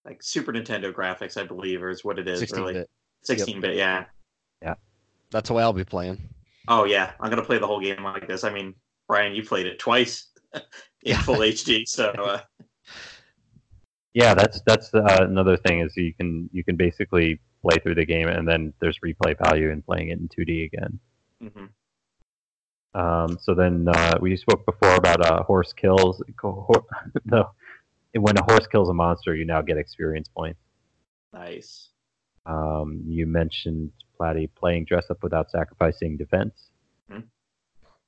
Like 0.05 0.23
Super 0.23 0.53
Nintendo 0.53 0.93
graphics, 0.93 1.41
I 1.41 1.45
believe, 1.45 1.83
or 1.83 1.91
is 1.91 2.05
what 2.05 2.19
it 2.19 2.29
is. 2.29 2.39
16 2.41 2.61
really. 2.61 2.73
bit. 2.75 2.91
16 3.23 3.61
bit, 3.61 3.77
yeah. 3.77 4.05
Yeah. 4.61 4.75
That's 5.31 5.49
the 5.49 5.55
way 5.55 5.63
I'll 5.63 5.73
be 5.73 5.85
playing. 5.85 6.19
Oh, 6.69 6.85
yeah. 6.85 7.13
I'm 7.21 7.31
going 7.31 7.41
to 7.41 7.47
play 7.47 7.59
the 7.59 7.67
whole 7.67 7.81
game 7.81 8.03
like 8.03 8.27
this. 8.27 8.43
I 8.45 8.51
mean, 8.53 8.75
Brian, 9.09 9.35
you 9.35 9.45
played 9.45 9.67
it 9.67 9.79
twice 9.79 10.29
in 10.55 10.61
Yeah. 11.05 11.23
full 11.23 11.37
HD. 11.39 11.87
So, 11.87 12.11
uh, 12.11 12.41
Yeah, 14.15 14.35
that's 14.35 14.61
that's 14.67 14.93
uh, 14.95 15.19
another 15.21 15.57
thing 15.57 15.81
is 15.81 15.97
you 15.97 16.13
can 16.15 16.49
you 16.53 16.63
can 16.65 16.77
basically 16.77 17.41
play 17.63 17.79
through 17.79 17.95
the 17.95 18.05
game 18.05 18.29
and 18.29 18.47
then 18.47 18.73
there's 18.81 18.99
replay 19.05 19.37
value 19.43 19.71
in 19.71 19.81
playing 19.83 20.09
it 20.09 20.19
in 20.19 20.29
2D 20.29 20.65
again. 20.67 20.99
mhm. 21.43 21.69
Um, 22.95 23.39
so 23.41 23.55
then 23.55 23.87
uh, 23.89 24.19
we 24.21 24.37
spoke 24.37 24.67
before 24.67 24.97
about 24.97 25.25
uh, 25.25 25.43
horse 25.45 25.73
kills. 25.73 26.23
No, 27.25 27.51
when 28.15 28.37
a 28.37 28.45
horse 28.45 28.67
kills 28.67 28.91
a 28.91 28.95
monster, 28.95 29.35
you 29.35 29.47
now 29.47 29.63
get 29.63 29.79
experience 29.79 30.29
points. 30.29 30.61
nice. 31.33 31.89
Um, 32.45 33.03
you 33.07 33.27
mentioned 33.27 33.93
Platty 34.21 34.49
playing 34.55 34.85
dress 34.87 35.07
up 35.11 35.23
without 35.23 35.51
sacrificing 35.51 36.17
defense, 36.19 36.71
Hmm. 37.11 37.21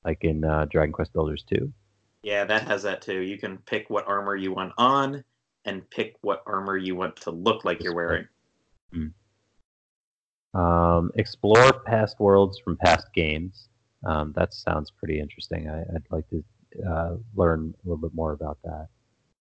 like 0.03 0.23
in 0.23 0.43
uh, 0.43 0.65
Dragon 0.69 0.91
Quest 0.91 1.13
Builders 1.13 1.43
2. 1.49 1.71
Yeah, 2.21 2.43
that 2.45 2.67
has 2.67 2.83
that 2.83 3.01
too. 3.01 3.21
You 3.21 3.37
can 3.39 3.57
pick 3.59 3.89
what 3.89 4.05
armor 4.07 4.35
you 4.35 4.53
want 4.53 4.73
on 4.77 5.23
and 5.65 5.89
pick 5.89 6.15
what 6.21 6.43
armor 6.45 6.77
you 6.77 6.95
want 6.95 7.15
to 7.17 7.31
look 7.31 7.65
like 7.65 7.83
you're 7.83 7.95
wearing. 7.95 8.27
Um, 10.53 11.11
explore 11.15 11.73
past 11.81 12.19
worlds 12.19 12.57
from 12.59 12.77
past 12.77 13.07
games. 13.13 13.67
Um, 14.05 14.31
that 14.37 14.53
sounds 14.53 14.89
pretty 14.89 15.19
interesting. 15.19 15.69
I, 15.69 15.81
I'd 15.81 16.05
like 16.09 16.25
to 16.29 16.43
uh, 16.89 17.15
learn 17.35 17.73
a 17.83 17.87
little 17.87 18.01
bit 18.01 18.15
more 18.15 18.31
about 18.31 18.57
that. 18.63 18.87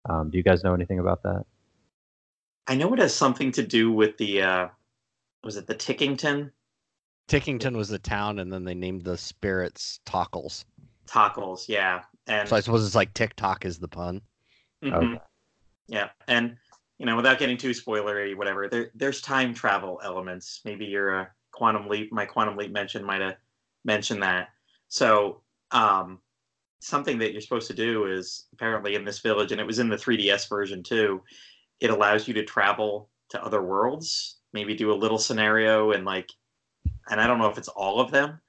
Um, 0.09 0.31
do 0.31 0.37
you 0.37 0.43
guys 0.43 0.63
know 0.63 0.73
anything 0.73 0.99
about 0.99 1.21
that? 1.23 1.45
I 2.67 2.75
know 2.75 2.91
it 2.93 2.99
has 2.99 3.13
something 3.13 3.51
to 3.51 3.63
do 3.63 3.91
with 3.91 4.17
the, 4.17 4.41
uh, 4.41 4.67
was 5.43 5.57
it 5.57 5.67
the 5.67 5.75
Tickington? 5.75 6.51
Tickington 7.27 7.75
was 7.75 7.89
the 7.89 7.99
town, 7.99 8.39
and 8.39 8.51
then 8.51 8.63
they 8.63 8.73
named 8.73 9.03
the 9.03 9.17
spirits 9.17 9.99
Tockles. 10.05 10.65
Tockles, 11.07 11.67
yeah. 11.67 12.03
And 12.27 12.47
So 12.47 12.55
I 12.55 12.61
suppose 12.61 12.85
it's 12.85 12.95
like 12.95 13.13
TikTok 13.13 13.65
is 13.65 13.77
the 13.77 13.87
pun. 13.87 14.21
Mhm. 14.81 14.93
Okay. 14.93 15.21
Yeah, 15.87 16.09
and 16.27 16.57
you 16.97 17.05
know, 17.05 17.15
without 17.15 17.39
getting 17.39 17.57
too 17.57 17.71
spoilery, 17.71 18.35
whatever, 18.35 18.67
there 18.67 18.89
there's 18.95 19.21
time 19.21 19.53
travel 19.53 19.99
elements. 20.03 20.61
Maybe 20.63 20.85
your 20.85 21.21
uh, 21.21 21.25
quantum 21.51 21.87
leap, 21.87 22.11
my 22.11 22.25
quantum 22.25 22.55
leap 22.55 22.71
mention 22.71 23.03
might 23.03 23.21
have 23.21 23.35
mentioned 23.83 24.23
that. 24.23 24.49
So, 24.87 25.41
um, 25.71 26.19
something 26.79 27.17
that 27.17 27.31
you're 27.31 27.41
supposed 27.41 27.67
to 27.67 27.73
do 27.73 28.05
is 28.05 28.45
apparently 28.53 28.95
in 28.95 29.05
this 29.05 29.19
village, 29.19 29.51
and 29.51 29.59
it 29.59 29.67
was 29.67 29.79
in 29.79 29.89
the 29.89 29.95
3DS 29.95 30.47
version 30.49 30.83
too. 30.83 31.21
It 31.79 31.89
allows 31.89 32.27
you 32.27 32.33
to 32.35 32.43
travel 32.43 33.09
to 33.29 33.43
other 33.43 33.61
worlds, 33.61 34.37
maybe 34.53 34.75
do 34.75 34.91
a 34.91 34.93
little 34.93 35.17
scenario, 35.17 35.91
and 35.91 36.05
like, 36.05 36.29
and 37.09 37.19
I 37.19 37.27
don't 37.27 37.39
know 37.39 37.49
if 37.49 37.57
it's 37.57 37.67
all 37.69 37.99
of 37.99 38.11
them, 38.11 38.39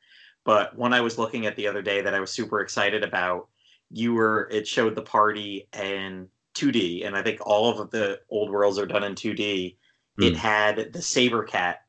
but 0.45 0.77
one 0.77 0.93
I 0.93 1.01
was 1.01 1.19
looking 1.19 1.47
at 1.47 1.57
the 1.57 1.67
other 1.67 1.83
day 1.83 2.03
that 2.03 2.15
I 2.15 2.21
was 2.21 2.31
super 2.31 2.61
excited 2.61 3.03
about. 3.03 3.49
You 3.91 4.15
were, 4.15 4.49
it 4.53 4.67
showed 4.67 4.95
the 4.95 5.03
party 5.03 5.69
and 5.73 6.29
2D, 6.55 7.05
and 7.05 7.17
I 7.17 7.23
think 7.23 7.41
all 7.47 7.69
of 7.81 7.91
the 7.91 8.21
old 8.31 8.51
worlds 8.51 8.79
are 8.79 8.87
done 8.87 9.05
in 9.05 9.15
2D. 9.15 9.77
It 10.19 10.33
Hmm. 10.33 10.39
had 10.39 10.93
the 10.93 11.03
Saber 11.03 11.45
Cat 11.45 11.85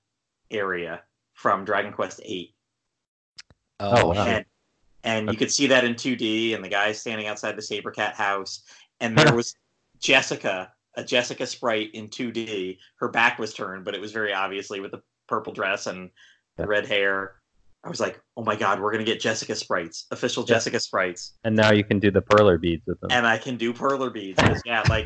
area 0.52 1.04
from 1.34 1.66
Dragon 1.66 1.94
Quest 1.94 2.20
VIII, 2.24 2.56
Oh, 3.80 4.08
wow. 4.08 4.26
and 4.28 4.46
and 5.04 5.32
you 5.32 5.38
could 5.38 5.52
see 5.52 5.68
that 5.68 5.84
in 5.84 5.94
2D, 5.94 6.56
and 6.56 6.64
the 6.64 6.70
guy 6.70 6.92
standing 6.92 7.28
outside 7.28 7.56
the 7.56 7.62
Saber 7.62 7.92
Cat 7.92 8.16
house, 8.16 8.64
and 9.00 9.16
there 9.16 9.36
was 9.36 9.56
Jessica, 10.00 10.74
a 10.96 11.04
Jessica 11.04 11.46
sprite 11.46 11.92
in 11.94 12.08
2D. 12.10 12.80
Her 12.96 13.10
back 13.10 13.38
was 13.38 13.54
turned, 13.54 13.86
but 13.86 13.94
it 13.94 14.02
was 14.02 14.12
very 14.12 14.34
obviously 14.34 14.80
with 14.80 14.92
the 14.92 15.04
purple 15.28 15.54
dress 15.54 15.86
and 15.86 16.10
the 16.58 16.64
Yeah. 16.64 16.70
red 16.70 16.88
hair. 16.88 17.36
I 17.86 17.90
was 17.90 18.00
like, 18.00 18.20
oh 18.36 18.44
my 18.44 18.56
god, 18.56 18.82
we're 18.82 18.92
gonna 18.92 19.04
get 19.04 19.20
Jessica 19.22 19.56
sprites, 19.56 20.08
official 20.12 20.44
Yeah. 20.44 20.56
Jessica 20.56 20.80
sprites. 20.80 21.38
And 21.44 21.56
now 21.56 21.72
you 21.72 21.84
can 21.84 22.00
do 22.00 22.10
the 22.10 22.22
perler 22.22 22.60
beads 22.60 22.82
with 22.88 23.00
them. 23.00 23.12
and 23.12 23.28
I 23.28 23.38
can 23.38 23.58
do 23.58 23.74
perler 23.74 24.12
beads. 24.12 24.42
yeah, 24.66 24.84
like 24.90 25.06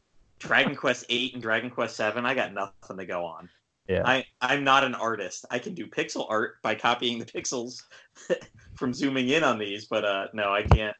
Dragon 0.38 0.74
Quest 0.76 1.04
Eight 1.08 1.34
and 1.34 1.42
Dragon 1.42 1.70
Quest 1.70 1.96
Seven, 1.96 2.24
I 2.24 2.34
got 2.34 2.54
nothing 2.54 2.96
to 2.98 3.04
go 3.04 3.24
on. 3.24 3.48
Yeah. 3.88 4.02
I 4.06 4.24
I'm 4.40 4.62
not 4.62 4.84
an 4.84 4.94
artist. 4.94 5.44
I 5.50 5.58
can 5.58 5.74
do 5.74 5.86
pixel 5.86 6.26
art 6.30 6.62
by 6.62 6.76
copying 6.76 7.18
the 7.18 7.24
pixels 7.26 7.82
from 8.76 8.94
zooming 8.94 9.28
in 9.28 9.42
on 9.42 9.58
these, 9.58 9.86
but 9.86 10.04
uh, 10.04 10.26
no, 10.32 10.52
I 10.52 10.62
can't. 10.62 10.96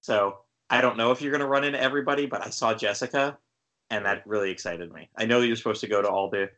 So 0.00 0.38
I 0.68 0.80
don't 0.80 0.96
know 0.96 1.12
if 1.12 1.22
you're 1.22 1.30
gonna 1.32 1.46
run 1.46 1.62
into 1.64 1.80
everybody, 1.80 2.26
but 2.26 2.44
I 2.44 2.50
saw 2.50 2.74
Jessica, 2.74 3.38
and 3.90 4.04
that 4.06 4.26
really 4.26 4.50
excited 4.50 4.92
me. 4.92 5.08
I 5.16 5.26
know 5.26 5.40
you're 5.40 5.54
supposed 5.56 5.82
to 5.82 5.86
go 5.88 6.02
to 6.02 6.08
all 6.08 6.30
the, 6.30 6.50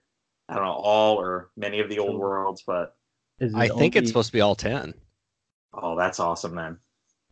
I 0.49 0.55
don't 0.55 0.65
know, 0.65 0.73
all 0.73 1.21
or 1.21 1.51
many 1.57 1.81
of 1.81 1.91
the 1.91 1.99
old 1.99 2.19
worlds, 2.19 2.63
but 2.67 2.97
Is 3.41 3.53
it 3.53 3.57
I 3.57 3.69
think 3.69 3.97
it's 3.97 4.09
supposed 4.09 4.29
to 4.29 4.33
be 4.33 4.41
all 4.41 4.55
10. 4.55 4.95
oh, 5.75 5.97
that's 5.97 6.19
awesome, 6.21 6.55
man. 6.55 6.79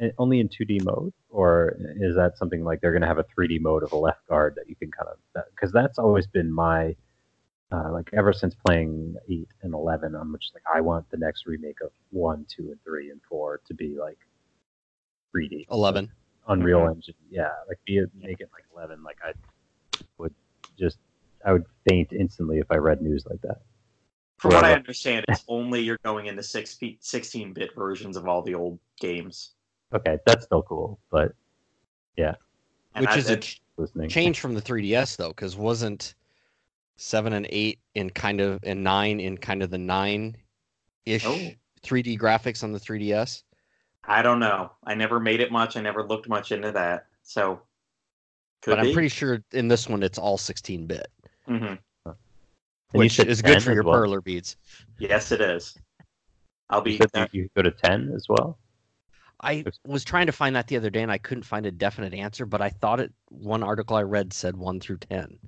eh, 0.00 0.10
only 0.18 0.40
in 0.40 0.48
2D 0.48 0.82
mode, 0.84 1.12
or 1.30 1.76
is 2.00 2.14
that 2.16 2.36
something 2.36 2.62
like 2.64 2.80
they're 2.80 2.92
going 2.92 3.02
to 3.02 3.08
have 3.08 3.18
a 3.18 3.24
3D 3.24 3.60
mode 3.60 3.82
of 3.82 3.90
Alefgard 3.90 4.54
that 4.56 4.68
you 4.68 4.76
can 4.76 4.90
kind 4.90 5.08
of 5.08 5.44
because 5.54 5.72
that's 5.72 5.98
always 5.98 6.26
been 6.26 6.52
my 6.52 6.94
uh, 7.72 7.90
like 7.90 8.10
ever 8.12 8.32
since 8.32 8.54
playing 8.54 9.16
eight 9.28 9.48
and 9.62 9.72
eleven, 9.74 10.14
I'm 10.14 10.36
just 10.40 10.54
like 10.54 10.62
I 10.72 10.80
want 10.80 11.10
the 11.10 11.16
next 11.16 11.46
remake 11.46 11.80
of 11.82 11.90
one, 12.10 12.44
two, 12.48 12.70
and 12.70 12.78
three 12.84 13.10
and 13.10 13.20
four 13.28 13.60
to 13.66 13.74
be 13.74 13.96
like 13.98 14.18
3D 15.34 15.66
11. 15.70 16.10
Unreal 16.46 16.80
Mhm. 16.80 16.92
Engine, 16.92 17.14
yeah, 17.30 17.50
like 17.66 17.78
be 17.86 17.96
it, 17.98 18.10
make 18.14 18.40
it 18.40 18.50
like 18.52 18.64
11. 18.74 19.02
Like 19.02 19.16
I 19.24 19.32
would 20.18 20.34
just 20.78 20.98
I 21.44 21.52
would 21.52 21.64
faint 21.88 22.12
instantly 22.12 22.58
if 22.58 22.70
I 22.70 22.76
read 22.76 23.00
news 23.00 23.24
like 23.26 23.40
that. 23.42 23.62
From 24.44 24.52
what 24.56 24.64
I 24.64 24.74
understand, 24.74 25.24
it's 25.28 25.42
only 25.48 25.80
you're 25.80 25.98
going 26.04 26.26
into 26.26 26.42
six 26.42 26.78
16 27.00 27.54
bit 27.54 27.70
versions 27.74 28.14
of 28.18 28.28
all 28.28 28.42
the 28.42 28.54
old 28.54 28.78
games. 29.00 29.52
Okay, 29.94 30.18
that's 30.26 30.44
still 30.44 30.60
cool, 30.62 30.98
but 31.10 31.32
And 32.18 32.36
Which 33.06 33.08
I- 33.08 33.16
is 33.18 33.30
a 33.30 33.38
ch- 33.38 33.60
listening. 33.78 34.08
change 34.10 34.38
from 34.38 34.54
the 34.54 34.60
3DS, 34.60 35.16
though, 35.16 35.30
because 35.30 35.56
wasn't 35.56 36.14
7 36.96 37.32
and 37.32 37.44
8 37.50 37.80
in 37.96 38.10
kind 38.10 38.40
of, 38.40 38.60
and 38.62 38.84
9 38.84 39.18
in 39.18 39.36
kind 39.38 39.62
of 39.64 39.70
the 39.70 39.78
9 39.78 40.36
ish 41.06 41.24
Oh. 41.26 41.50
3D 41.82 42.16
graphics 42.18 42.62
on 42.62 42.70
the 42.70 42.78
3DS? 42.78 43.42
I 44.04 44.20
don't 44.22 44.38
know. 44.38 44.70
I 44.84 44.94
never 44.94 45.18
made 45.18 45.40
it 45.40 45.50
much. 45.50 45.76
I 45.76 45.80
never 45.80 46.04
looked 46.06 46.28
much 46.28 46.52
into 46.52 46.70
that. 46.70 47.06
So, 47.24 47.62
could 48.60 48.72
but 48.76 48.78
I'm 48.80 48.92
pretty 48.92 49.08
sure 49.08 49.42
in 49.52 49.66
this 49.68 49.88
one 49.88 50.02
it's 50.04 50.18
all 50.18 50.36
16 50.38 50.86
bit, 50.86 51.08
Mhm. 51.48 51.78
And 52.94 53.02
you 53.02 53.06
which 53.06 53.14
said 53.16 53.28
is 53.28 53.42
good 53.42 53.62
for 53.62 53.72
your 53.72 53.82
well? 53.82 53.96
perler 53.96 54.22
beads. 54.22 54.56
Yes, 54.98 55.32
it 55.32 55.40
is. 55.40 55.76
I'll 56.70 56.80
be. 56.80 56.96
said 56.96 57.28
you, 57.32 57.42
you 57.42 57.48
go 57.54 57.62
to 57.62 57.72
10 57.72 58.12
as 58.14 58.26
well. 58.28 58.58
I 59.42 59.64
was 59.84 60.04
trying 60.04 60.26
to 60.26 60.32
find 60.32 60.56
that 60.56 60.68
the 60.68 60.76
other 60.76 60.90
day 60.90 61.02
and 61.02 61.12
I 61.12 61.18
couldn't 61.18 61.42
find 61.42 61.66
a 61.66 61.70
definite 61.70 62.14
answer, 62.14 62.46
but 62.46 62.62
I 62.62 62.70
thought 62.70 63.00
it 63.00 63.12
one 63.28 63.62
article 63.62 63.96
I 63.96 64.02
read 64.02 64.32
said 64.32 64.56
1 64.56 64.80
through 64.80 64.98
10. 64.98 65.38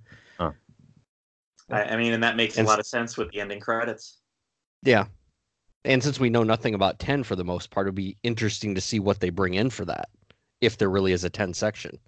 I, 1.71 1.83
I 1.83 1.97
mean, 1.97 2.13
and 2.13 2.23
that 2.23 2.37
makes 2.37 2.59
And 2.59 2.67
a 2.67 2.71
lot 2.71 2.79
of 2.79 2.87
sense 2.87 3.17
with 3.17 3.31
the 3.31 3.41
ending 3.41 3.61
credits. 3.61 4.19
Yeah. 4.83 5.07
And 5.85 6.03
since 6.03 6.21
we 6.21 6.31
know 6.31 6.43
nothing 6.43 6.75
about 6.75 6.99
10 6.99 7.23
for 7.23 7.37
the 7.37 7.45
most 7.45 7.71
part, 7.71 7.87
it'd 7.87 7.95
be 7.95 8.17
interesting 8.23 8.75
to 8.75 8.81
see 8.81 9.01
what 9.01 9.21
they 9.21 9.31
bring 9.31 9.55
in 9.55 9.71
for 9.71 9.85
that, 9.85 10.09
if 10.61 10.79
there 10.79 10.91
really 10.91 11.13
is 11.13 11.25
a 11.25 11.31
10 11.31 11.55
section. 11.55 11.99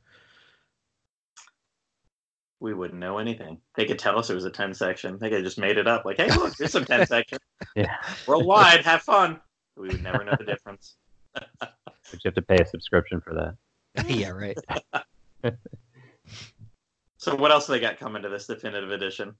We 2.60 2.74
wouldn't 2.74 2.98
know 2.98 3.18
anything. 3.18 3.58
They 3.76 3.84
could 3.86 3.98
tell 3.98 4.18
us 4.18 4.30
it 4.30 4.34
was 4.34 4.44
a 4.44 4.50
10 4.50 4.74
section. 4.74 5.18
They 5.20 5.28
could 5.28 5.36
have 5.38 5.44
just 5.44 5.58
made 5.58 5.78
it 5.78 5.86
up. 5.86 6.04
Like, 6.04 6.16
hey, 6.16 6.28
look, 6.28 6.56
there's 6.56 6.72
some 6.72 6.84
10 6.84 7.06
section. 7.14 7.38
Yeah. 7.76 7.94
Worldwide, 8.26 8.84
have 8.84 9.02
fun. 9.02 9.40
We 9.76 9.88
would 9.88 10.02
never 10.02 10.24
know 10.24 10.34
the 10.38 10.44
difference. 10.44 10.96
But 12.10 12.24
you 12.24 12.28
have 12.28 12.34
to 12.36 12.42
pay 12.42 12.56
a 12.56 12.66
subscription 12.66 13.20
for 13.20 13.34
that. 13.34 14.06
yeah, 14.08 14.30
right. 14.30 14.56
So, 17.18 17.34
what 17.36 17.50
else 17.50 17.66
do 17.66 17.72
they 17.74 17.80
got 17.80 17.98
coming 17.98 18.22
to 18.22 18.30
this 18.30 18.46
definitive 18.46 18.90
edition? 18.90 19.34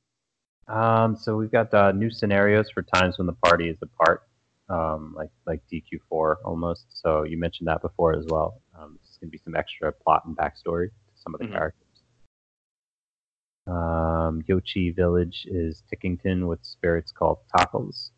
Um, 0.67 1.17
so 1.17 1.35
we've 1.37 1.51
got 1.51 1.73
uh, 1.73 1.93
new 1.93 2.11
scenarios 2.11 2.71
for 2.71 2.83
times 2.83 3.17
when 3.17 3.27
the 3.27 3.33
party 3.33 3.71
is 3.71 3.79
apart, 3.81 4.25
um, 4.69 5.15
like 5.17 5.31
like 5.47 5.63
DQ4 5.73 6.37
almost. 6.45 6.85
So 6.91 7.23
you 7.23 7.39
mentioned 7.39 7.69
that 7.69 7.81
before 7.81 8.15
as 8.15 8.27
well. 8.29 8.61
Um, 8.79 8.99
there's 9.03 9.17
going 9.19 9.31
to 9.31 9.33
be 9.33 9.41
some 9.43 9.57
extra 9.57 9.91
plot 9.91 10.25
and 10.27 10.37
backstory 10.37 10.89
to 10.89 11.23
some 11.23 11.35
of 11.35 11.41
the 11.41 11.47
Mhm. 11.47 11.53
characters. 11.53 11.88
Um, 13.69 14.43
Yochi 14.49 14.95
Village 14.95 15.47
is 15.51 15.83
Tickington 15.93 16.47
with 16.47 16.61
spirits 16.63 17.13
called 17.13 17.39
Tacos. 17.55 18.11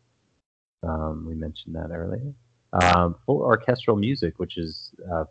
Um, 0.83 1.25
we 1.27 1.35
mentioned 1.35 1.75
that 1.75 1.91
earlier. 1.91 2.33
Um, 2.73 3.15
full 3.25 3.41
orchestral 3.41 3.97
music, 3.97 4.39
which 4.39 4.57
is 4.57 4.91
uh, 5.11 5.25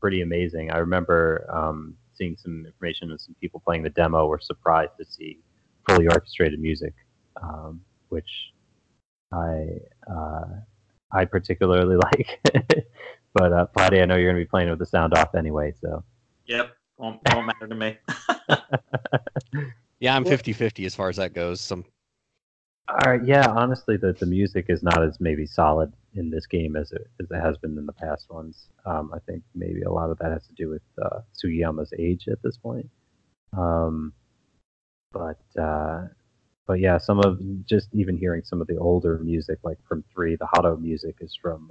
pretty 0.00 0.22
amazing. 0.22 0.70
I 0.72 0.78
remember 0.78 1.46
um, 1.48 1.96
seeing 2.14 2.36
some 2.36 2.66
information 2.66 3.12
of 3.12 3.20
some 3.20 3.36
people 3.40 3.60
playing 3.64 3.84
the 3.84 3.90
demo 3.90 4.26
were 4.26 4.40
surprised 4.40 4.92
to 4.98 5.04
see 5.04 5.38
fully 5.88 6.08
orchestrated 6.08 6.58
music, 6.58 6.94
um, 7.40 7.80
which 8.08 8.52
I 9.32 9.68
uh, 10.10 10.46
I 11.12 11.24
particularly 11.24 11.96
like. 12.12 12.40
but 13.34 13.52
uh, 13.52 13.66
I 13.76 13.88
know 14.04 14.16
you're 14.16 14.32
going 14.32 14.36
to 14.36 14.44
be 14.44 14.46
playing 14.46 14.70
with 14.70 14.80
the 14.80 14.86
sound 14.86 15.14
off 15.14 15.34
anyway, 15.36 15.74
so 15.80 16.02
Yep, 16.46 16.72
won't, 17.00 17.20
won't 17.32 17.46
matter 17.46 17.66
to 17.66 17.74
me. 17.74 17.98
Yeah, 20.00 20.16
I'm 20.16 20.24
Well- 20.24 20.30
50 20.30 20.54
50 20.54 20.86
as 20.86 20.94
far 20.94 21.10
as 21.10 21.16
that 21.16 21.34
goes. 21.34 21.60
Some 21.60 21.84
All 22.88 23.12
right, 23.12 23.22
yeah. 23.24 23.46
Honestly, 23.48 23.96
the 23.98 24.14
the 24.14 24.26
music 24.26 24.66
is 24.68 24.82
not 24.82 25.02
as 25.02 25.20
maybe 25.20 25.46
solid 25.46 25.92
in 26.14 26.30
this 26.30 26.46
game 26.46 26.74
as 26.74 26.90
it 26.92 27.06
as 27.20 27.30
it 27.30 27.40
has 27.40 27.58
been 27.58 27.76
in 27.76 27.86
the 27.86 27.92
past 27.92 28.30
ones. 28.30 28.68
Um, 28.86 29.12
I 29.14 29.18
think 29.20 29.42
maybe 29.54 29.82
a 29.82 29.92
lot 29.92 30.10
of 30.10 30.18
that 30.18 30.32
has 30.32 30.46
to 30.46 30.54
do 30.54 30.70
with 30.70 30.82
uh, 31.02 31.20
Sugiyama's 31.36 31.92
age 31.98 32.28
at 32.28 32.42
this 32.42 32.56
point. 32.56 32.88
Um, 33.56 34.14
but 35.12 35.40
uh, 35.60 36.06
but 36.66 36.80
yeah, 36.80 36.96
some 36.96 37.20
of 37.20 37.38
just 37.66 37.88
even 37.92 38.16
hearing 38.16 38.42
some 38.42 38.62
of 38.62 38.68
the 38.68 38.78
older 38.78 39.18
music, 39.18 39.58
like 39.64 39.78
from 39.86 40.02
three, 40.14 40.36
the 40.36 40.46
Hotto 40.46 40.80
music 40.80 41.16
is 41.20 41.36
from 41.40 41.70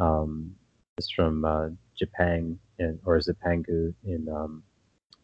uh, 0.00 0.02
um, 0.02 0.54
is 0.98 1.10
from 1.10 1.44
uh, 1.44 1.68
Japan 1.98 2.58
in, 2.78 2.98
or 3.04 3.16
is 3.16 3.28
it 3.28 3.36
Pangu 3.44 3.94
in 4.04 4.28
um, 4.28 4.62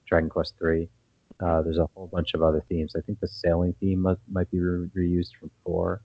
Dragon 0.06 0.30
Quest 0.30 0.54
three. 0.58 0.88
Uh, 1.40 1.62
there's 1.62 1.78
a 1.78 1.88
whole 1.94 2.06
bunch 2.06 2.34
of 2.34 2.42
other 2.42 2.64
themes. 2.68 2.94
I 2.96 3.00
think 3.00 3.18
the 3.20 3.28
sailing 3.28 3.74
theme 3.80 4.00
might, 4.02 4.18
might 4.30 4.50
be 4.50 4.60
re- 4.60 4.88
reused 4.96 5.32
from 5.38 5.50
four. 5.64 6.02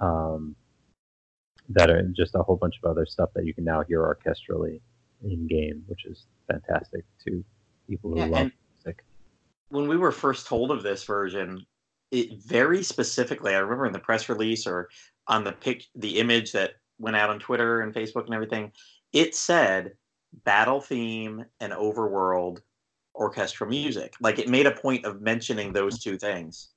Um, 0.00 0.54
that 1.70 1.90
are 1.90 2.02
just 2.02 2.34
a 2.34 2.42
whole 2.42 2.56
bunch 2.56 2.74
of 2.82 2.90
other 2.90 3.06
stuff 3.06 3.30
that 3.34 3.46
you 3.46 3.54
can 3.54 3.64
now 3.64 3.82
hear 3.82 4.02
orchestrally 4.02 4.80
in 5.24 5.46
game, 5.46 5.84
which 5.86 6.04
is 6.04 6.26
fantastic 6.50 7.04
to 7.24 7.42
people 7.88 8.10
who 8.10 8.18
Yeah, 8.18 8.26
love 8.26 8.50
music. 8.84 9.04
when 9.70 9.88
we 9.88 9.96
were 9.96 10.12
first 10.12 10.46
told 10.46 10.70
of 10.70 10.82
this 10.82 11.04
version, 11.04 11.64
it 12.10 12.42
very 12.44 12.82
specifically, 12.82 13.54
I 13.54 13.58
remember 13.58 13.86
in 13.86 13.92
the 13.92 14.00
press 14.00 14.28
release 14.28 14.66
or 14.66 14.90
on 15.28 15.44
the 15.44 15.52
pic, 15.52 15.84
the 15.94 16.18
image 16.18 16.52
that 16.52 16.72
went 16.98 17.16
out 17.16 17.30
on 17.30 17.38
Twitter 17.38 17.80
and 17.80 17.94
Facebook 17.94 18.26
and 18.26 18.34
everything, 18.34 18.72
it 19.12 19.34
said 19.34 19.92
battle 20.44 20.80
theme 20.80 21.44
and 21.60 21.72
overworld 21.72 22.60
orchestral 23.14 23.68
music. 23.68 24.14
Like 24.20 24.38
it 24.38 24.48
made 24.48 24.66
a 24.66 24.72
point 24.72 25.04
of 25.04 25.20
mentioning 25.20 25.72
those 25.72 25.98
two 25.98 26.16
things. 26.18 26.68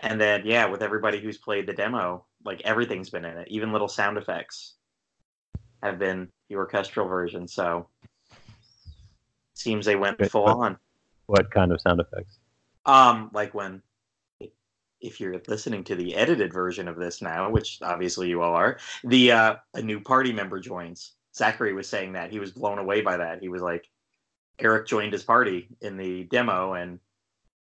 And 0.00 0.20
then, 0.20 0.42
yeah, 0.44 0.66
with 0.66 0.82
everybody 0.82 1.20
who's 1.20 1.38
played 1.38 1.66
the 1.66 1.72
demo, 1.72 2.24
like 2.44 2.62
everything's 2.62 3.10
been 3.10 3.24
in 3.24 3.36
it, 3.36 3.48
even 3.48 3.72
little 3.72 3.88
sound 3.88 4.16
effects 4.16 4.74
have 5.82 5.98
been 5.98 6.28
the 6.48 6.56
orchestral 6.56 7.06
version. 7.06 7.46
So 7.46 7.86
seems 9.54 9.84
they 9.84 9.96
went 9.96 10.24
full 10.30 10.46
on. 10.46 10.78
What 11.26 11.50
kind 11.50 11.70
of 11.70 11.80
sound 11.80 12.00
effects? 12.00 12.38
Um, 12.86 13.30
like 13.32 13.54
when, 13.54 13.82
if 15.00 15.20
you're 15.20 15.40
listening 15.48 15.84
to 15.84 15.94
the 15.94 16.14
edited 16.14 16.52
version 16.52 16.88
of 16.88 16.96
this 16.96 17.22
now, 17.22 17.50
which 17.50 17.78
obviously 17.82 18.28
you 18.28 18.42
all 18.42 18.54
are, 18.54 18.78
the 19.04 19.32
uh, 19.32 19.54
a 19.74 19.82
new 19.82 20.00
party 20.00 20.32
member 20.32 20.60
joins. 20.60 21.14
Zachary 21.34 21.72
was 21.72 21.88
saying 21.88 22.12
that 22.14 22.30
he 22.30 22.40
was 22.40 22.50
blown 22.50 22.78
away 22.78 23.00
by 23.02 23.16
that. 23.16 23.40
He 23.40 23.48
was 23.48 23.62
like, 23.62 23.88
Erik 24.58 24.86
joined 24.86 25.12
his 25.12 25.22
party 25.22 25.68
in 25.80 25.96
the 25.96 26.24
demo, 26.24 26.74
and 26.74 26.98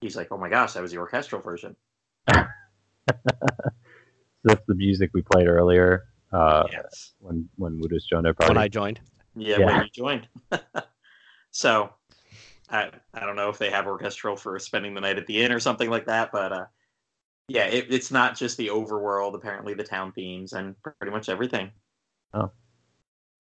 he's 0.02 0.16
like, 0.16 0.30
"Oh 0.32 0.38
my 0.38 0.50
gosh, 0.50 0.74
that 0.74 0.82
was 0.82 0.92
the 0.92 0.98
orchestral 0.98 1.42
version." 1.42 1.76
That's 2.28 2.50
the 4.68 4.76
music 4.76 5.12
we 5.14 5.22
played 5.22 5.48
earlier 5.48 6.06
uh, 6.32 6.64
yes. 6.72 7.14
when 7.20 7.48
when 7.56 7.80
Woodus 7.80 8.06
joined 8.06 8.28
our 8.28 8.34
party. 8.34 8.54
when 8.54 8.62
I 8.62 8.68
joined. 8.68 9.00
Yeah, 9.36 9.60
Yeah. 9.60 9.66
when 9.66 9.84
you 9.84 9.90
joined. 9.94 10.28
so, 11.52 11.94
I 12.70 12.90
I 13.14 13.26
don't 13.26 13.36
know 13.36 13.50
if 13.50 13.58
they 13.58 13.70
have 13.70 13.88
orchestral 13.88 14.36
for 14.36 14.58
spending 14.60 14.94
the 14.94 15.02
night 15.02 15.18
at 15.18 15.28
the 15.28 15.42
inn 15.42 15.52
or 15.52 15.60
something 15.60 15.90
like 15.90 16.06
that, 16.08 16.32
but 16.32 16.52
uh, 16.52 16.66
yeah, 17.50 17.66
it, 17.66 17.88
it's 17.90 18.12
not 18.12 18.38
just 18.38 18.58
the 18.58 18.68
overworld. 18.68 19.36
Apparently, 19.36 19.74
the 19.74 19.84
town 19.84 20.12
themes 20.14 20.54
and 20.54 20.76
pretty 20.82 21.12
much 21.12 21.30
everything. 21.30 21.72
Oh. 22.34 22.52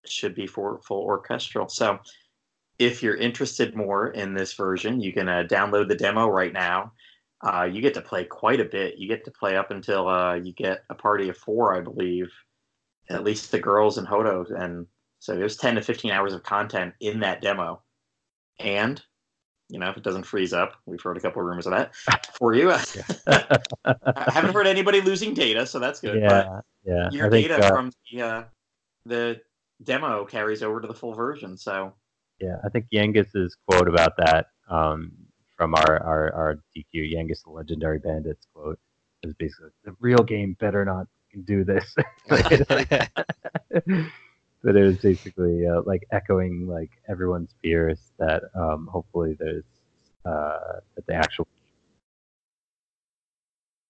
should 0.06 0.36
be 0.36 0.48
for 0.48 0.82
full 0.82 1.04
orchestral. 1.04 1.70
So, 1.70 2.00
if 2.80 3.04
you're 3.04 3.16
interested 3.16 3.76
more 3.76 4.08
in 4.08 4.34
this 4.34 4.54
version, 4.54 5.02
you 5.02 5.14
can 5.14 5.28
uh, 5.30 5.44
download 5.48 5.88
the 5.88 5.96
demo 5.96 6.28
right 6.28 6.54
now. 6.54 6.94
Uh, 7.42 7.70
you 7.72 7.82
get 7.82 7.94
to 7.94 8.02
play 8.02 8.26
quite 8.26 8.60
a 8.60 8.66
bit. 8.66 8.98
You 8.98 9.08
get 9.08 9.24
to 9.26 9.32
play 9.32 9.56
up 9.56 9.72
until 9.72 10.08
uh, 10.08 10.36
you 10.36 10.54
get 10.54 10.84
a 10.90 10.96
party 10.96 11.30
of 11.30 11.38
four, 11.38 11.76
I 11.76 11.82
believe, 11.82 12.30
at 13.10 13.24
least 13.24 13.52
the 13.52 13.60
girls 13.60 13.98
and 13.98 14.08
Hodo, 14.08 14.46
and 14.58 14.86
so 15.20 15.36
there's 15.36 15.58
10 15.58 15.76
to 15.76 15.82
15 15.82 16.12
hours 16.12 16.34
of 16.34 16.44
content 16.44 16.94
in 17.02 17.20
that 17.20 17.42
demo. 17.42 17.82
And, 18.60 19.02
you 19.70 19.80
know, 19.80 19.90
if 19.90 19.98
it 19.98 20.04
doesn't 20.04 20.24
freeze 20.24 20.52
up, 20.52 20.76
we've 20.86 21.02
heard 21.02 21.16
a 21.16 21.20
couple 21.20 21.42
of 21.42 21.48
rumors 21.48 21.68
of 21.68 21.74
that 21.74 21.96
for 22.34 22.54
you. 22.54 22.72
I 22.72 22.82
haven't 24.32 24.54
heard 24.54 24.68
anybody 24.68 25.00
losing 25.02 25.34
data, 25.34 25.66
so 25.66 25.80
that's 25.80 26.00
good. 26.00 26.20
yeah, 26.20 26.62
yeah. 26.84 27.10
Your 27.12 27.28
I 27.28 27.30
think, 27.30 27.48
data 27.48 27.66
uh, 27.66 27.70
from 27.70 27.92
the, 28.12 28.22
uh, 28.22 28.44
the 29.06 29.42
demo 29.84 30.26
carries 30.26 30.64
over 30.64 30.82
to 30.82 30.88
the 30.88 30.94
full 30.94 31.14
version. 31.14 31.56
So, 31.56 31.94
Yeah, 32.40 32.58
I 32.64 32.70
think 32.70 32.88
Yangus's 32.92 33.56
quote 33.68 33.88
about 33.88 34.18
that 34.18 34.48
um, 34.70 35.12
from 35.56 35.76
our, 35.76 36.04
our, 36.04 36.34
our 36.34 36.60
DQ, 36.76 37.14
Yangus 37.14 37.44
the 37.44 37.52
Legendary 37.52 38.00
Bandits 38.00 38.48
quote, 38.54 38.80
is 39.24 39.34
basically 39.36 39.70
the 39.84 39.96
real 40.00 40.24
game 40.24 40.56
better 40.60 40.84
not 40.84 41.08
do 41.46 41.64
this. 41.64 41.96
but 44.64 44.76
it 44.76 44.84
was 44.84 44.98
basically 44.98 45.68
uh, 45.68 45.82
like 45.86 46.08
echoing 46.12 46.68
like 46.68 46.92
everyone's 47.08 47.54
fears 47.62 48.00
that 48.18 48.44
um, 48.56 48.88
hopefully 48.92 49.36
there's 49.40 49.64
uh, 50.26 50.80
that 50.96 51.06
the 51.08 51.14
actual 51.14 51.48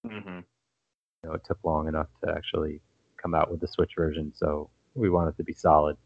mhm. 0.05 0.43
you 1.23 1.29
know 1.29 1.33
it 1.33 1.41
took 1.45 1.59
long 1.63 1.87
enough 1.87 2.07
to 2.23 2.31
actually 2.31 2.81
come 3.17 3.35
out 3.35 3.51
with 3.51 3.59
the 3.59 3.67
Switch 3.67 3.91
version, 3.95 4.31
so 4.35 4.69
we 4.95 5.09
want 5.09 5.29
it 5.29 5.37
to 5.37 5.43
be 5.43 5.53
solid. 5.53 5.97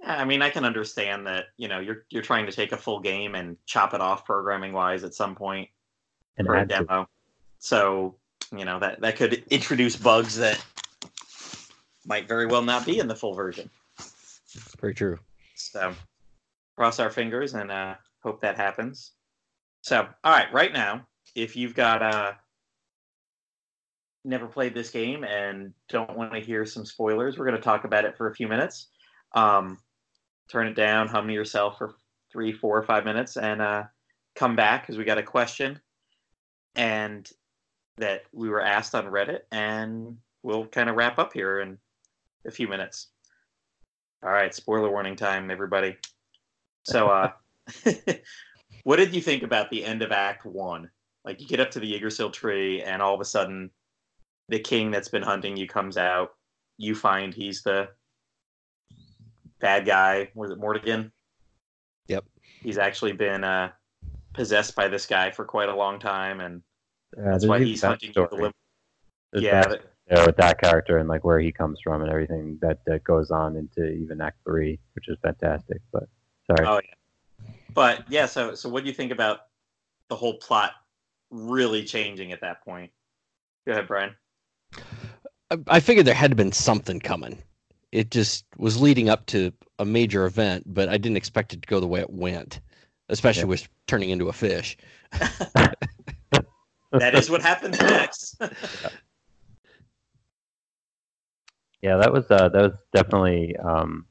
Yeah, 0.00 0.20
I 0.20 0.24
mean, 0.24 0.42
I 0.42 0.50
can 0.50 0.64
understand 0.64 1.26
that, 1.26 1.46
you 1.56 1.68
know, 1.68 1.80
you're, 1.80 2.04
you're 2.10 2.22
trying 2.22 2.46
to 2.46 2.52
take 2.52 2.72
a 2.72 2.76
full 2.76 3.00
game 3.00 3.34
and 3.34 3.56
chop 3.66 3.94
it 3.94 4.00
off 4.00 4.24
programming 4.24 4.72
wise 4.72 5.02
at 5.02 5.14
some 5.14 5.34
point. 5.34 5.68
And 6.36 6.46
for 6.46 6.54
a 6.54 6.60
add 6.60 6.68
to- 6.68 6.74
demo. 6.76 7.08
So, 7.58 8.14
you 8.56 8.64
know, 8.64 8.78
that, 8.78 9.00
that 9.00 9.16
could 9.16 9.42
introduce 9.50 9.96
bugs 9.96 10.36
that 10.36 10.64
might 12.08 12.26
very 12.26 12.46
well 12.46 12.62
not 12.62 12.86
be 12.86 12.98
in 12.98 13.06
the 13.06 13.14
full 13.14 13.34
version. 13.34 13.68
Very 14.80 14.94
true. 14.94 15.18
So, 15.54 15.92
cross 16.76 16.98
our 16.98 17.10
fingers 17.10 17.54
and 17.54 17.70
uh, 17.70 17.94
hope 18.22 18.40
that 18.40 18.56
happens. 18.56 19.12
So, 19.82 20.08
all 20.24 20.32
right, 20.32 20.52
right 20.52 20.72
now, 20.72 21.06
if 21.34 21.54
you've 21.54 21.74
got 21.74 22.02
uh, 22.02 22.32
never 24.24 24.46
played 24.46 24.74
this 24.74 24.90
game 24.90 25.22
and 25.24 25.72
don't 25.88 26.16
want 26.16 26.32
to 26.32 26.40
hear 26.40 26.64
some 26.64 26.86
spoilers, 26.86 27.38
we're 27.38 27.46
going 27.46 27.56
to 27.56 27.62
talk 27.62 27.84
about 27.84 28.04
it 28.04 28.16
for 28.16 28.28
a 28.28 28.34
few 28.34 28.48
minutes. 28.48 28.88
Um, 29.34 29.78
turn 30.50 30.66
it 30.66 30.74
down, 30.74 31.08
hum 31.08 31.28
to 31.28 31.32
yourself 31.32 31.78
for 31.78 31.94
three, 32.32 32.52
four, 32.52 32.78
or 32.78 32.82
five 32.82 33.04
minutes, 33.04 33.36
and 33.36 33.60
uh, 33.60 33.84
come 34.34 34.56
back 34.56 34.82
because 34.82 34.96
we 34.96 35.04
got 35.04 35.18
a 35.18 35.22
question 35.22 35.78
and 36.74 37.30
that 37.98 38.22
we 38.32 38.48
were 38.48 38.62
asked 38.62 38.94
on 38.94 39.06
Reddit, 39.06 39.40
and 39.50 40.16
we'll 40.42 40.66
kind 40.66 40.88
of 40.88 40.96
wrap 40.96 41.18
up 41.18 41.32
here 41.32 41.60
in 41.60 41.78
a 42.46 42.50
few 42.50 42.68
minutes. 42.68 43.08
All 44.22 44.30
right, 44.30 44.54
spoiler 44.54 44.90
warning 44.90 45.16
time, 45.16 45.50
everybody. 45.50 45.96
So, 46.82 47.08
uh, 47.08 47.30
what 48.84 48.96
did 48.96 49.14
you 49.14 49.20
think 49.20 49.42
about 49.42 49.70
the 49.70 49.84
end 49.84 50.02
of 50.02 50.10
Act 50.10 50.44
One 50.44 50.90
Like 51.24 51.40
you 51.40 51.46
get 51.46 51.60
up 51.60 51.70
to 51.72 51.80
the 51.80 51.94
Yggdrasil 51.94 52.30
tree, 52.30 52.82
and 52.82 53.00
all 53.00 53.14
of 53.14 53.20
a 53.20 53.24
sudden, 53.24 53.70
the 54.48 54.58
king 54.58 54.90
that's 54.90 55.08
been 55.08 55.22
hunting 55.22 55.56
you 55.56 55.68
comes 55.68 55.96
out. 55.96 56.34
You 56.78 56.94
find 56.94 57.34
he's 57.34 57.62
the 57.62 57.88
bad 59.60 59.86
guy. 59.86 60.30
Was 60.34 60.50
it 60.50 60.60
Mordegon? 60.60 61.10
Yep. 62.08 62.24
He's 62.62 62.78
actually 62.78 63.12
been 63.12 63.44
uh, 63.44 63.70
possessed 64.32 64.74
by 64.74 64.88
this 64.88 65.06
guy 65.06 65.30
for 65.30 65.44
quite 65.44 65.68
a 65.68 65.76
long 65.76 66.00
time, 66.00 66.40
and 66.40 66.62
Yeah, 67.16 67.30
that's 67.30 67.46
why 67.46 67.62
he's 67.62 67.82
hunting 67.82 68.12
you. 68.16 68.28
The 68.30 68.36
lim- 68.36 68.52
yeah, 69.34 69.76
there 70.08 70.26
with 70.26 70.36
that 70.36 70.60
character 70.60 70.98
and 70.98 71.08
like 71.08 71.24
where 71.24 71.38
he 71.38 71.52
comes 71.52 71.78
from 71.82 72.02
and 72.02 72.10
everything 72.10 72.58
that, 72.62 72.78
that 72.86 73.04
goes 73.04 73.30
on 73.30 73.56
into 73.56 73.88
even 73.90 74.20
Act 74.20 74.38
Three, 74.44 74.78
which 74.94 75.08
is 75.08 75.16
fantastic. 75.22 75.80
But 75.92 76.08
sorry, 76.46 76.66
Oh 76.66 76.80
yeah. 76.82 76.94
But 77.74 78.04
yeah, 78.10 78.26
so 78.26 78.54
so 78.54 78.68
what 78.68 78.82
do 78.82 78.88
you 78.88 78.94
think 78.94 79.12
about 79.12 79.40
the 80.08 80.16
whole 80.16 80.34
plot 80.38 80.72
really 81.30 81.84
changing 81.84 82.32
at 82.32 82.40
that 82.40 82.64
point? 82.64 82.90
Go 83.66 83.72
ahead, 83.72 83.86
Brian. 83.86 84.14
I, 85.50 85.58
I 85.66 85.80
figured 85.80 86.06
there 86.06 86.14
had 86.14 86.36
been 86.36 86.52
something 86.52 87.00
coming. 87.00 87.38
It 87.92 88.10
just 88.10 88.44
was 88.56 88.80
leading 88.80 89.08
up 89.08 89.26
to 89.26 89.52
a 89.78 89.84
major 89.84 90.26
event, 90.26 90.64
but 90.66 90.88
I 90.88 90.98
didn't 90.98 91.16
expect 91.16 91.52
it 91.52 91.62
to 91.62 91.68
go 91.68 91.80
the 91.80 91.86
way 91.86 92.00
it 92.00 92.10
went, 92.10 92.60
especially 93.08 93.42
Yeah. 93.42 93.46
with 93.46 93.68
turning 93.86 94.10
into 94.10 94.28
a 94.28 94.32
fish. 94.32 94.76
That 96.90 97.14
is 97.14 97.28
what 97.28 97.42
happens 97.42 97.78
next. 97.78 98.40
Yeah, 101.82 101.96
that 101.98 102.12
was 102.12 102.30
uh, 102.30 102.48
that 102.48 102.62
was 102.62 102.72
definitely 102.92 103.56
um, 103.56 104.06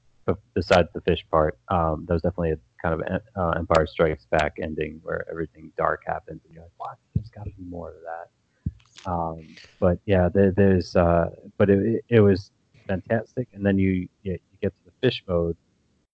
besides 0.53 0.89
the 0.93 1.01
fish 1.01 1.25
part. 1.29 1.57
Um, 1.67 2.05
that 2.07 2.13
was 2.13 2.21
definitely 2.21 2.51
a 2.51 2.59
kind 2.81 3.01
of 3.01 3.21
uh, 3.35 3.49
Empire 3.57 3.85
Strikes 3.87 4.25
Back 4.25 4.57
ending 4.61 4.99
where 5.03 5.25
everything 5.29 5.71
dark 5.77 6.03
happens, 6.05 6.41
and 6.45 6.53
you're 6.53 6.63
like, 6.63 6.71
"What? 6.77 6.97
There's 7.13 7.29
got 7.29 7.43
to 7.45 7.51
be 7.51 7.63
more 7.63 7.91
to 7.91 7.97
that." 8.05 9.09
Um, 9.09 9.55
but 9.79 9.99
yeah, 10.05 10.29
there, 10.29 10.51
there's 10.51 10.95
uh, 10.95 11.29
but 11.57 11.69
it, 11.69 12.05
it 12.09 12.21
was 12.21 12.51
fantastic. 12.87 13.47
And 13.53 13.65
then 13.65 13.77
you 13.77 14.07
you, 14.23 14.39
get 14.61 14.73
to 14.73 14.85
the 14.85 14.91
fish 15.01 15.23
mode, 15.27 15.57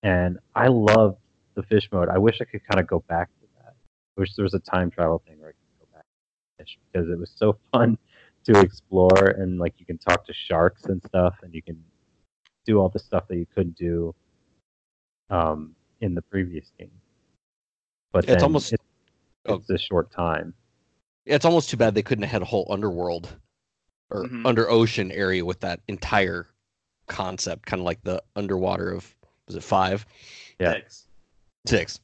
and 0.03 0.39
I 0.55 0.69
loved 0.69 1.19
the 1.55 1.63
fish 1.63 1.89
mode. 1.93 2.09
I 2.09 2.19
wish 2.19 2.41
I 2.41 2.45
could 2.45 2.67
kind 2.67 2.81
of 2.81 2.87
go 2.87 3.01
back 3.09 3.29
to 3.29 3.47
that. 3.59 3.75
I 4.17 4.21
wish 4.21 4.35
there 4.35 4.43
was 4.43 4.55
a 4.55 4.59
time 4.59 4.91
travel 4.91 5.23
thing 5.27 5.39
where 5.39 5.51
I 5.51 5.53
could 5.53 5.87
go 5.87 5.97
back 5.97 6.05
to 6.05 6.65
fish 6.65 6.79
because 6.91 7.09
it 7.09 7.19
was 7.19 7.31
so 7.37 7.59
fun 7.73 7.99
to 8.45 8.59
explore 8.61 9.29
and 9.39 9.59
like 9.59 9.75
you 9.79 9.87
can 9.87 9.99
talk 9.99 10.25
to 10.27 10.33
sharks 10.33 10.85
and 10.87 11.03
stuff 11.05 11.37
and 11.43 11.55
you 11.55 11.63
can 11.63 11.83
do 12.67 12.79
all 12.79 12.89
the 12.89 12.99
stuff 12.99 13.27
that 13.29 13.37
you 13.37 13.47
couldn't 13.55 13.77
do 13.77 14.15
um, 15.31 15.75
in 16.01 16.15
the 16.15 16.23
previous 16.23 16.71
game. 16.79 16.91
But 18.13 18.25
It's 18.25 18.35
then 18.35 18.43
almost- 18.43 18.73
it's, 18.73 18.83
oh. 19.47 19.63
a 19.69 19.79
short 19.79 20.11
time. 20.11 20.55
It's 21.25 21.45
almost 21.45 21.71
too 21.71 21.77
bad 21.77 21.95
they 21.95 22.03
couldn't 22.03 22.23
have 22.25 22.33
had 22.33 22.43
a 22.43 22.47
whole 22.47 22.67
underworld 22.71 23.29
or 24.11 24.25
Mhm. 24.25 24.45
under 24.47 24.69
ocean 24.69 25.11
area 25.13 25.45
with 25.45 25.61
that 25.61 25.81
entire 25.89 26.49
concept, 27.07 27.65
kind 27.67 27.81
of 27.81 27.85
like 27.87 28.03
the 28.03 28.23
underwater 28.37 28.91
of 28.93 29.15
was 29.47 29.57
it 29.57 29.63
five, 29.63 30.05
Yeah. 30.59 30.73
Six. 30.75 31.07
six? 31.67 32.01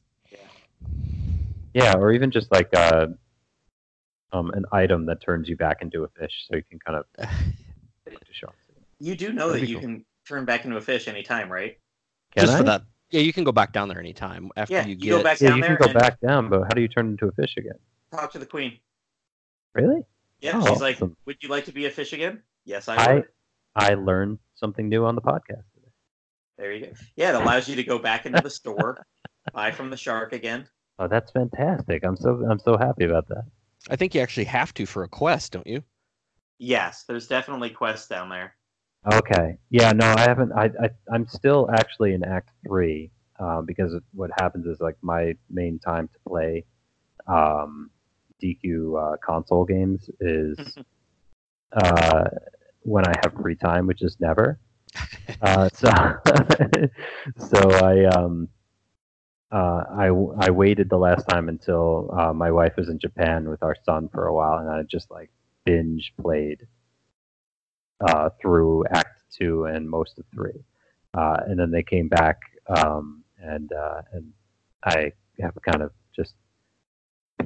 Yeah, 1.73 1.95
or 1.97 2.11
even 2.13 2.31
just 2.31 2.51
like 2.51 2.69
uh, 2.75 3.07
um, 4.31 4.51
an 4.51 4.65
item 4.71 5.05
that 5.07 5.21
turns 5.21 5.49
you 5.49 5.55
back 5.57 5.81
into 5.81 6.03
a 6.03 6.07
fish, 6.09 6.45
so 6.49 6.55
you 6.55 6.63
can 6.69 6.79
kind 6.79 6.97
of 6.99 7.05
talk 7.17 8.25
to 8.25 8.33
sharks. 8.33 8.55
You 8.99 9.15
do 9.15 9.31
know 9.33 9.47
That'd 9.47 9.63
that 9.63 9.69
you 9.69 9.75
cool. 9.75 9.81
can 9.81 10.05
turn 10.27 10.45
back 10.45 10.65
into 10.65 10.77
a 10.77 10.81
fish 10.81 11.07
anytime, 11.07 11.51
right? 11.51 11.77
Can 12.35 12.41
just 12.45 12.53
I? 12.53 12.57
for 12.57 12.63
that. 12.65 12.83
Yeah, 13.11 13.21
you 13.21 13.33
can 13.33 13.43
go 13.43 13.51
back 13.51 13.73
down 13.73 13.87
there 13.89 13.99
anytime 13.99 14.51
after 14.55 14.73
Yeah, 14.75 14.83
you 14.83 14.89
you 14.91 14.95
get. 14.97 15.09
go 15.09 15.23
back 15.23 15.41
Yeah, 15.41 15.49
down 15.49 15.57
you 15.57 15.63
can 15.63 15.71
there 15.71 15.77
go 15.79 15.85
and 15.85 15.93
back 15.99 16.19
down, 16.19 16.49
but 16.49 16.61
how 16.63 16.69
do 16.75 16.81
you 16.81 16.87
turn 16.87 17.07
into 17.07 17.25
a 17.27 17.31
fish 17.31 17.55
again? 17.57 17.73
talk 18.11 18.31
to 18.33 18.39
the 18.39 18.45
queen. 18.45 18.77
Really? 19.73 20.01
Yeah, 20.41 20.59
Oh, 20.61 20.67
she's 20.67 20.81
like, 20.81 20.99
"Would 21.25 21.37
you 21.41 21.49
like 21.49 21.65
to 21.65 21.71
be 21.71 21.85
a 21.85 21.91
fish 21.91 22.13
again?" 22.13 22.41
Yes, 22.65 22.87
I 22.87 22.95
I. 22.95 23.23
I 23.75 23.93
learned 23.95 24.39
something 24.55 24.89
new 24.89 25.05
on 25.05 25.15
the 25.15 25.21
podcast 25.21 25.63
today. 25.73 25.91
There 26.57 26.73
you 26.73 26.85
go. 26.87 26.91
Yeah, 27.15 27.29
it 27.29 27.35
allows 27.41 27.67
you 27.69 27.75
to 27.77 27.83
go 27.83 27.97
back 27.99 28.25
into 28.25 28.41
the 28.41 28.49
store, 28.49 29.05
buy 29.53 29.71
from 29.71 29.89
the 29.89 29.97
shark 29.97 30.33
again. 30.33 30.67
Oh, 30.97 31.07
that's 31.07 31.31
fantastic! 31.31 32.03
I'm 32.03 32.17
so 32.17 32.45
I'm 32.49 32.59
so 32.59 32.77
happy 32.77 33.05
about 33.05 33.27
that. 33.29 33.45
I 33.89 33.95
think 33.95 34.15
you 34.15 34.21
actually 34.21 34.45
have 34.45 34.73
to 34.75 34.85
for 34.85 35.03
a 35.03 35.07
quest, 35.07 35.53
don't 35.53 35.67
you? 35.67 35.83
Yes, 36.57 37.05
there's 37.07 37.27
definitely 37.27 37.69
quests 37.69 38.07
down 38.07 38.29
there. 38.29 38.55
Okay. 39.13 39.57
Yeah. 39.69 39.93
No, 39.93 40.13
I 40.17 40.21
haven't. 40.21 40.51
I, 40.51 40.65
I 40.65 40.89
I'm 41.13 41.27
still 41.27 41.69
actually 41.73 42.13
in 42.13 42.23
Act 42.25 42.49
Three 42.67 43.11
um, 43.39 43.65
because 43.65 43.95
what 44.13 44.29
happens 44.39 44.65
is 44.65 44.81
like 44.81 44.97
my 45.01 45.35
main 45.49 45.79
time 45.79 46.09
to 46.09 46.19
play 46.27 46.65
um, 47.27 47.89
DQ 48.43 49.13
uh, 49.13 49.17
console 49.25 49.63
games 49.63 50.09
is 50.19 50.77
uh, 51.71 52.25
when 52.81 53.07
I 53.07 53.13
have 53.23 53.33
free 53.41 53.55
time, 53.55 53.87
which 53.87 54.01
is 54.01 54.17
never. 54.19 54.59
Uh, 55.41 55.69
so 55.73 55.89
so 57.37 57.71
I 57.71 58.05
um 58.05 58.49
uh, 59.51 59.83
I 59.89 60.07
I 60.07 60.49
waited 60.51 60.89
the 60.89 60.97
last 60.97 61.27
time 61.27 61.49
until 61.49 62.09
uh, 62.17 62.33
my 62.33 62.51
wife 62.51 62.75
was 62.77 62.89
in 62.89 62.99
Japan 62.99 63.49
with 63.49 63.63
our 63.63 63.75
son 63.85 64.09
for 64.09 64.27
a 64.27 64.33
while, 64.33 64.59
and 64.59 64.69
I 64.69 64.83
just 64.83 65.09
like 65.09 65.29
binge 65.65 66.13
played 66.21 66.67
uh, 68.01 68.29
through 68.41 68.85
Act 68.91 69.21
Two 69.31 69.65
and 69.65 69.89
most 69.89 70.19
of 70.19 70.25
three, 70.33 70.63
uh, 71.13 71.37
and 71.47 71.59
then 71.59 71.71
they 71.71 71.83
came 71.83 72.07
back, 72.07 72.37
um, 72.67 73.23
and 73.41 73.71
uh, 73.71 74.01
and 74.11 74.31
I 74.83 75.13
have 75.39 75.57
kind 75.61 75.81
of 75.81 75.91
just 76.15 76.35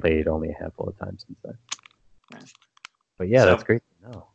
played 0.00 0.28
only 0.28 0.50
a 0.50 0.54
handful 0.60 0.88
of 0.88 0.98
times 0.98 1.24
since 1.26 1.38
then. 1.44 1.58
Right. 2.32 2.52
But 3.18 3.28
yeah, 3.28 3.40
So- 3.40 3.46
that's 3.46 3.64
great 3.64 3.82
to 4.02 4.10
know. 4.10 4.26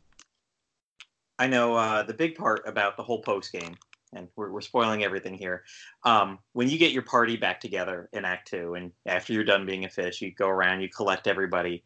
I 1.38 1.46
know 1.46 1.74
uh, 1.74 2.02
the 2.02 2.12
big 2.12 2.34
part 2.36 2.68
about 2.68 2.98
the 2.98 3.02
whole 3.02 3.22
post 3.22 3.50
game, 3.50 3.74
and 4.12 4.28
we're, 4.36 4.50
we're 4.50 4.60
spoiling 4.60 5.04
everything 5.04 5.34
here. 5.34 5.64
Um, 6.04 6.38
when 6.52 6.68
you 6.68 6.78
get 6.78 6.92
your 6.92 7.02
party 7.02 7.36
back 7.36 7.60
together 7.60 8.08
in 8.12 8.24
Act 8.24 8.48
Two, 8.48 8.74
and 8.74 8.92
after 9.06 9.32
you're 9.32 9.44
done 9.44 9.66
being 9.66 9.84
a 9.84 9.88
fish, 9.88 10.20
you 10.20 10.32
go 10.34 10.48
around, 10.48 10.80
you 10.80 10.88
collect 10.88 11.26
everybody. 11.26 11.84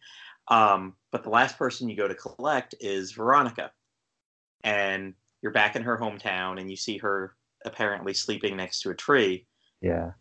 Um, 0.49 0.95
but 1.11 1.23
the 1.23 1.31
last 1.31 1.57
person 1.59 1.89
you 1.89 1.97
go 1.97 2.09
to 2.09 2.15
collect 2.15 2.75
is 2.81 3.13
Veronica, 3.13 3.71
and 4.63 5.15
you're 5.43 5.53
back 5.53 5.77
in 5.77 5.83
her 5.83 5.99
hometown, 5.99 6.61
and 6.61 6.71
you 6.71 6.77
see 6.77 6.99
her 6.99 7.35
apparently 7.65 8.13
sleeping 8.15 8.57
next 8.57 8.81
to 8.83 8.91
a 8.91 8.95
tree, 8.95 9.47
Yeah, 9.81 10.13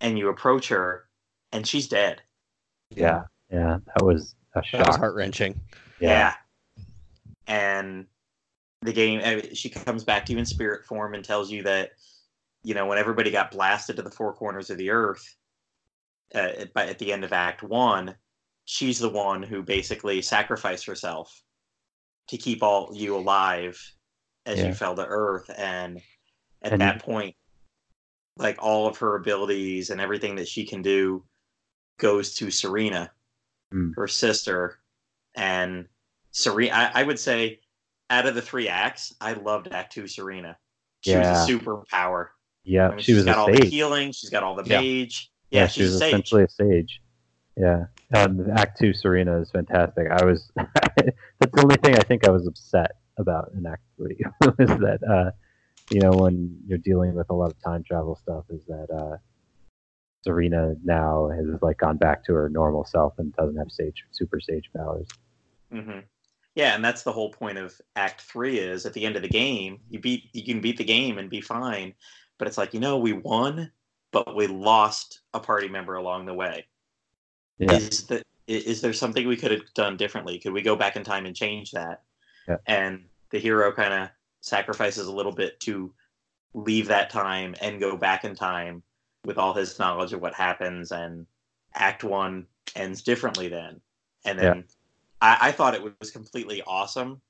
and 0.00 0.18
you 0.18 0.28
approach 0.28 0.68
her, 0.68 1.08
and 1.52 1.66
she's 1.66 1.88
dead. 1.88 2.22
yeah, 2.90 3.22
yeah. 3.50 3.78
That 3.94 4.04
was 4.04 4.34
a 4.54 4.62
That 4.72 4.86
was 4.86 4.86
shock. 4.88 4.98
heart 4.98 5.14
wrenching. 5.14 5.60
Yeah. 6.00 6.34
And 7.46 8.06
the 8.82 8.92
game, 8.92 9.42
she 9.54 9.68
comes 9.68 10.04
back 10.04 10.24
to 10.26 10.32
you 10.32 10.38
in 10.38 10.46
spirit 10.46 10.84
form 10.86 11.14
and 11.14 11.24
tells 11.24 11.50
you 11.50 11.62
that, 11.64 11.90
you 12.62 12.74
know, 12.74 12.86
when 12.86 12.98
everybody 12.98 13.30
got 13.30 13.50
blasted 13.50 13.96
to 13.96 14.02
the 14.02 14.10
four 14.10 14.32
corners 14.32 14.70
of 14.70 14.78
the 14.78 14.90
earth, 14.90 15.36
uh, 16.34 16.38
at, 16.58 16.70
at 16.76 16.98
the 16.98 17.12
end 17.12 17.24
of 17.24 17.32
Act 17.32 17.62
One, 17.62 18.14
she's 18.64 18.98
the 18.98 19.08
one 19.08 19.42
who 19.42 19.62
basically 19.62 20.22
sacrificed 20.22 20.86
herself 20.86 21.42
to 22.28 22.36
keep 22.38 22.62
all 22.62 22.90
you 22.94 23.16
alive 23.16 23.78
as 24.46 24.58
Yeah. 24.60 24.68
you 24.68 24.74
fell 24.74 24.94
to 24.96 25.06
earth. 25.06 25.50
And 25.56 26.00
at 26.62 26.72
And- 26.72 26.80
that 26.80 27.02
point, 27.02 27.36
like 28.36 28.56
all 28.62 28.86
of 28.86 28.96
her 28.98 29.16
abilities 29.16 29.90
and 29.90 30.00
everything 30.00 30.36
that 30.36 30.48
she 30.48 30.64
can 30.64 30.80
do 30.80 31.26
goes 31.98 32.34
to 32.36 32.50
Serena, 32.50 33.12
Mm. 33.74 33.94
her 33.96 34.08
sister, 34.08 34.80
and 35.34 35.86
Serena. 36.30 36.72
I, 36.72 37.00
I 37.00 37.02
would 37.02 37.18
say, 37.20 37.60
out 38.10 38.26
of 38.26 38.34
the 38.34 38.42
three 38.42 38.68
acts, 38.68 39.14
I 39.20 39.32
loved 39.32 39.68
Act 39.68 39.92
Two. 39.92 40.06
Serena. 40.06 40.58
She 41.00 41.12
Yeah. 41.12 41.30
was 41.30 41.48
a 41.48 41.52
superpower. 41.52 42.28
Yeah, 42.64 42.88
I 42.88 42.90
mean, 42.90 43.00
she 43.00 43.14
was 43.14 43.24
got 43.24 43.38
a 43.38 43.40
all 43.40 43.52
the 43.52 43.64
healing. 43.66 44.12
She's 44.12 44.28
got 44.30 44.42
all 44.42 44.54
the 44.54 44.64
Yeah. 44.64 44.80
mage. 44.80 45.30
Yeah, 45.50 45.62
Yeah, 45.62 45.66
she 45.68 45.80
she's 45.80 45.86
was 45.92 45.94
a 45.96 45.98
sage. 46.00 46.14
essentially 46.14 46.42
a 46.44 46.48
sage. 46.48 47.00
Yeah, 47.56 47.86
um, 48.14 48.50
Act 48.56 48.78
Two 48.78 48.92
Serena 48.92 49.40
is 49.40 49.50
fantastic. 49.50 50.08
I 50.10 50.24
was 50.24 50.50
that's 50.56 51.52
the 51.52 51.62
only 51.62 51.76
thing 51.76 51.96
I 51.96 52.02
think 52.02 52.26
I 52.26 52.30
was 52.30 52.46
upset 52.46 52.92
about 53.16 53.52
in 53.56 53.64
Act 53.66 53.82
Three 53.96 54.18
was 54.40 54.68
that 54.80 55.00
uh, 55.08 55.30
you 55.88 56.00
know 56.00 56.10
when 56.12 56.58
you're 56.66 56.78
dealing 56.78 57.14
with 57.14 57.30
a 57.30 57.34
lot 57.34 57.50
of 57.50 57.60
time 57.62 57.82
travel 57.82 58.16
stuff 58.16 58.44
is 58.50 58.64
that 58.66 58.88
uh, 58.90 59.16
Serena 60.22 60.74
now 60.84 61.28
has 61.30 61.46
like 61.62 61.78
gone 61.78 61.96
back 61.96 62.24
to 62.26 62.34
her 62.34 62.48
normal 62.48 62.84
self 62.84 63.18
and 63.18 63.34
doesn't 63.36 63.56
have 63.56 63.70
sage 63.70 64.04
super 64.10 64.40
sage 64.40 64.70
powers. 64.76 65.06
hmm 65.72 66.00
Yeah, 66.54 66.74
and 66.74 66.84
that's 66.84 67.02
the 67.02 67.12
whole 67.12 67.30
point 67.30 67.58
of 67.58 67.80
Act 67.96 68.22
Three. 68.22 68.58
Is 68.58 68.86
at 68.86 68.92
the 68.92 69.04
end 69.04 69.16
of 69.16 69.22
the 69.22 69.28
game, 69.28 69.80
you 69.88 70.00
beat 70.00 70.30
you 70.32 70.44
can 70.44 70.60
beat 70.60 70.76
the 70.78 70.84
game 70.84 71.18
and 71.18 71.30
be 71.30 71.40
fine, 71.40 71.94
but 72.38 72.48
it's 72.48 72.58
like 72.58 72.74
you 72.74 72.80
know 72.80 72.98
we 72.98 73.12
won, 73.12 73.70
but 74.10 74.34
we 74.34 74.46
lost 74.46 75.20
a 75.32 75.40
party 75.40 75.68
member 75.68 75.94
along 75.94 76.26
the 76.26 76.34
way. 76.34 76.66
Yeah. 77.58 77.72
Is 77.72 78.06
that 78.08 78.24
is 78.46 78.80
there 78.80 78.92
something 78.92 79.28
we 79.28 79.36
could 79.36 79.52
have 79.52 79.72
done 79.74 79.96
differently? 79.96 80.38
Could 80.40 80.52
we 80.52 80.62
go 80.62 80.74
back 80.74 80.96
in 80.96 81.04
time 81.04 81.24
and 81.24 81.36
change 81.36 81.70
that? 81.70 82.02
Yeah. 82.48 82.56
And 82.66 83.04
the 83.30 83.38
hero 83.38 83.72
kind 83.72 83.94
of 83.94 84.08
sacrifices 84.40 85.06
a 85.06 85.12
little 85.12 85.32
bit 85.32 85.60
to 85.60 85.92
leave 86.54 86.88
that 86.88 87.10
time 87.10 87.54
and 87.60 87.78
go 87.78 87.96
back 87.96 88.24
in 88.24 88.34
time 88.34 88.82
with 89.24 89.38
all 89.38 89.54
his 89.54 89.78
knowledge 89.78 90.12
of 90.12 90.20
what 90.20 90.34
happens 90.34 90.90
and 90.90 91.26
act 91.74 92.02
one 92.02 92.46
ends 92.74 93.02
differently 93.02 93.48
then 93.48 93.80
And 94.24 94.38
then 94.38 94.64
I, 95.20 95.38
I 95.40 95.52
thought 95.52 95.74
it 95.74 95.82
was 96.00 96.10
completely 96.10 96.62
awesome 96.66 97.20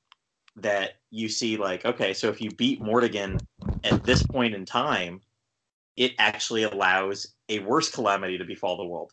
that 0.57 0.95
you 1.11 1.29
see 1.29 1.57
like, 1.57 1.85
okay, 1.85 2.12
so 2.12 2.29
if 2.29 2.41
you 2.41 2.51
beat 2.51 2.83
Mordegon 2.83 3.41
at 3.85 4.05
this 4.05 4.23
point 4.23 4.55
in 4.55 4.65
time, 4.65 5.21
it 5.97 6.12
actually 6.19 6.62
allows 6.62 7.35
a 7.49 7.59
worse 7.61 7.91
calamity 7.91 8.39
to 8.39 8.45
befall 8.45 8.77
the 8.77 8.85
world. 8.85 9.12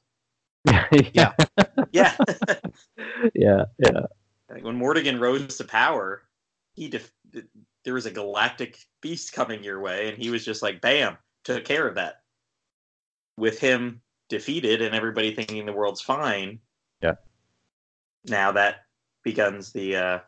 Yeah. 1.13 1.33
Yeah. 1.91 2.15
yeah, 3.33 3.65
yeah. 3.79 4.01
Like, 4.49 4.63
when 4.63 4.77
Mordegon 4.77 5.19
rose 5.19 5.57
to 5.57 5.63
power, 5.63 6.23
he 6.75 6.89
def- 6.89 7.13
there 7.85 7.93
was 7.93 8.05
a 8.05 8.11
galactic 8.11 8.77
beast 9.01 9.31
coming 9.31 9.63
your 9.63 9.79
way, 9.79 10.09
and 10.09 10.17
he 10.17 10.29
was 10.29 10.43
just 10.43 10.61
like, 10.61 10.81
bam, 10.81 11.17
took 11.43 11.63
care 11.65 11.87
of 11.87 11.95
that. 11.95 12.21
With 13.37 13.59
him 13.59 14.01
defeated 14.29 14.81
and 14.81 14.93
everybody 14.93 15.33
thinking 15.33 15.65
the 15.65 15.73
world's 15.73 16.01
fine. 16.01 16.59
Yeah. 17.01 17.15
Now 18.25 18.51
that 18.53 18.85
begins 19.23 19.71
the 19.71 19.95
uh, 19.95 20.19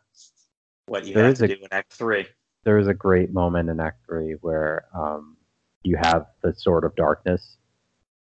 what 0.88 1.06
you 1.06 1.14
There 1.14 1.26
have 1.26 1.38
to 1.38 1.45
a- 1.45 1.48
do 1.48 1.53
in 1.56 1.68
Act 1.72 1.94
Three. 1.94 2.28
There 2.66 2.78
is 2.78 2.88
a 2.88 2.94
great 2.94 3.32
moment 3.34 3.70
in 3.70 3.80
Act 3.80 4.06
Three 4.06 4.34
where 4.41 4.86
um, 4.94 5.38
you 5.84 5.98
have 5.98 6.28
the 6.41 6.53
Sword 6.53 6.84
of 6.84 6.95
Darkness 6.95 7.57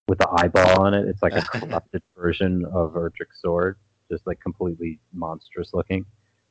with 0.08 0.18
the 0.18 0.28
eyeball 0.30 0.80
on 0.82 0.94
it. 0.94 1.06
It's 1.06 1.22
like 1.22 1.34
a 1.36 1.42
corrupted 1.58 2.02
version 2.16 2.64
of 2.72 2.92
Erdrick's 2.94 3.40
sword, 3.40 3.78
just 4.10 4.26
like 4.26 4.40
completely 4.40 4.98
monstrous 5.12 5.72
looking, 5.74 6.04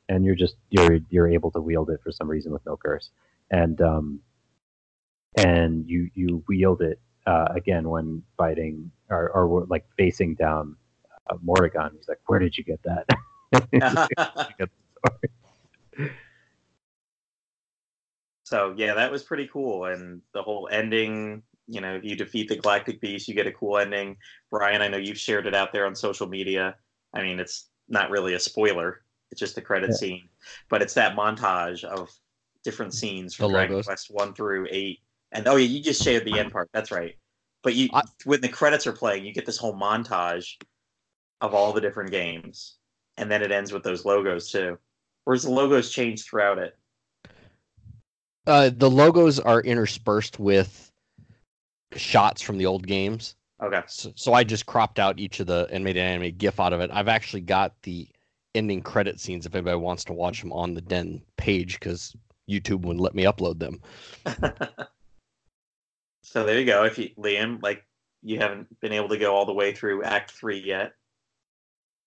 and 0.09 0.23
you're 0.23 0.35
just 0.35 0.55
you're 0.69 0.99
you're 1.09 1.27
able 1.27 1.51
to 1.51 1.61
wield 1.61 1.89
it 1.89 1.99
for 2.03 2.11
some 2.11 2.29
reason 2.29 2.51
with 2.51 2.65
no 2.65 2.77
curse, 2.77 3.09
and 3.49 3.81
um, 3.81 4.19
and 5.37 5.87
you 5.89 6.09
you 6.13 6.43
wield 6.47 6.81
it 6.81 6.99
uh, 7.25 7.47
again 7.55 7.89
when 7.89 8.21
fighting 8.37 8.91
or, 9.09 9.29
or 9.29 9.65
like 9.69 9.85
facing 9.97 10.35
down 10.35 10.75
uh, 11.29 11.35
Mordegon. 11.45 11.93
He's 11.95 12.07
like, 12.07 12.19
"Where 12.27 12.39
did 12.39 12.57
you 12.57 12.63
get 12.63 12.81
that?" 12.83 13.05
He's 13.71 13.81
like, 13.81 14.09
"I 14.17 14.49
got 14.57 14.69
the 14.69 15.29
sword." 15.97 16.11
so 18.43 18.73
yeah, 18.77 18.93
that 18.93 19.11
was 19.11 19.23
pretty 19.23 19.47
cool, 19.47 19.85
and 19.85 20.21
the 20.33 20.41
whole 20.41 20.67
ending. 20.71 21.43
You 21.67 21.79
know, 21.79 21.95
if 21.95 22.03
you 22.03 22.15
defeat 22.15 22.49
the 22.49 22.57
Galactic 22.57 22.99
Beast, 22.99 23.27
you 23.27 23.33
get 23.33 23.47
a 23.47 23.51
cool 23.51 23.77
ending. 23.77 24.17
Brian, 24.49 24.81
I 24.81 24.87
know 24.89 24.97
you've 24.97 25.19
shared 25.19 25.47
it 25.47 25.55
out 25.55 25.71
there 25.71 25.85
on 25.85 25.95
social 25.95 26.27
media. 26.27 26.75
I 27.13 27.21
mean, 27.21 27.39
it's 27.39 27.69
not 27.87 28.09
really 28.09 28.33
a 28.33 28.39
spoiler; 28.39 29.03
it's 29.31 29.39
just 29.39 29.55
the 29.55 29.61
credit 29.61 29.91
Yeah. 29.91 29.95
scene, 29.95 30.29
but 30.69 30.81
it's 30.81 30.95
that 30.95 31.15
montage 31.15 31.83
of 31.83 32.09
different 32.63 32.93
scenes 32.93 33.33
from 33.35 33.47
The 33.47 33.53
Dragon 33.53 33.75
logos. 33.75 33.85
Quest 33.85 34.07
one 34.11 34.33
through 34.33 34.67
eight. 34.69 34.99
And 35.31 35.47
oh 35.47 35.55
yeah, 35.55 35.67
you 35.67 35.81
just 35.81 36.03
shared 36.03 36.25
the 36.25 36.37
end 36.37 36.51
part. 36.51 36.69
That's 36.73 36.91
right. 36.91 37.15
But 37.63 37.75
you, 37.75 37.89
I- 37.93 38.03
when 38.25 38.41
the 38.41 38.49
credits 38.49 38.85
are 38.85 38.91
playing, 38.91 39.23
you 39.25 39.33
get 39.33 39.45
this 39.45 39.57
whole 39.57 39.73
montage 39.73 40.57
of 41.41 41.53
all 41.53 41.73
the 41.73 41.81
different 41.81 42.11
games, 42.11 42.77
and 43.17 43.29
then 43.29 43.41
it 43.41 43.51
ends 43.51 43.71
with 43.71 43.83
those 43.83 44.05
logos 44.05 44.51
too. 44.51 44.77
Whereas 45.25 45.43
the 45.43 45.51
logos 45.51 45.91
change 45.91 46.23
throughout 46.23 46.57
it. 46.57 46.77
Uh, 48.47 48.71
the 48.75 48.89
logos 48.89 49.39
are 49.39 49.61
interspersed 49.61 50.39
with 50.39 50.91
shots 51.95 52.41
from 52.41 52.57
the 52.57 52.65
old 52.65 52.87
games. 52.87 53.35
Okay. 53.61 53.81
So, 53.87 54.11
so 54.15 54.33
I 54.33 54.43
just 54.43 54.65
cropped 54.65 54.97
out 54.97 55.19
each 55.19 55.39
of 55.39 55.47
the 55.47 55.67
and 55.71 55.83
made 55.83 55.97
an 55.97 56.07
animated 56.07 56.39
GIF 56.39 56.59
out 56.59 56.73
of 56.73 56.79
it. 56.79 56.89
I've 56.91 57.07
actually 57.07 57.41
got 57.41 57.73
the 57.83 58.07
ending 58.55 58.81
credit 58.81 59.19
scenes 59.19 59.45
if 59.45 59.53
anybody 59.53 59.77
wants 59.77 60.03
to 60.05 60.13
watch 60.13 60.41
them 60.41 60.51
on 60.51 60.73
the 60.73 60.81
Den 60.81 61.21
page 61.37 61.79
because 61.79 62.15
YouTube 62.49 62.81
wouldn't 62.81 63.01
let 63.01 63.13
me 63.13 63.23
upload 63.23 63.59
them. 63.59 63.81
so 66.23 66.43
there 66.43 66.59
you 66.59 66.65
go. 66.65 66.83
If 66.83 66.97
you 66.97 67.09
Liam, 67.17 67.61
like 67.61 67.85
you 68.23 68.39
haven't 68.39 68.79
been 68.79 68.93
able 68.93 69.09
to 69.09 69.17
go 69.17 69.35
all 69.35 69.45
the 69.45 69.53
way 69.53 69.73
through 69.73 70.03
Act 70.03 70.31
Three 70.31 70.59
yet, 70.59 70.93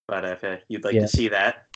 but 0.06 0.24
if 0.24 0.44
uh, 0.44 0.56
you'd 0.68 0.84
like 0.84 0.94
Yeah. 0.94 1.02
to 1.02 1.08
see 1.08 1.28
that, 1.28 1.66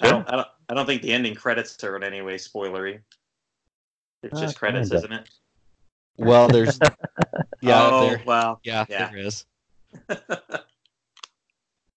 I 0.00 0.08
don't, 0.08 0.28
I 0.28 0.36
don't, 0.36 0.48
I 0.68 0.74
don't 0.74 0.86
think 0.86 1.02
the 1.02 1.12
ending 1.12 1.34
credits 1.34 1.82
are 1.84 1.96
in 1.96 2.02
any 2.02 2.22
way 2.22 2.36
spoilery. 2.36 3.00
It's 4.22 4.36
Uh, 4.36 4.40
just 4.40 4.58
credits, 4.58 4.88
kinda. 4.90 4.96
isn't 5.04 5.12
it? 5.12 5.30
Well, 6.16 6.48
there's 6.48 6.78
yeah, 7.60 7.82
oh 7.82 8.00
there, 8.00 8.22
well. 8.26 8.60
yeah, 8.64 8.84
yeah. 8.88 9.08
there 9.10 9.18
is. 9.18 9.44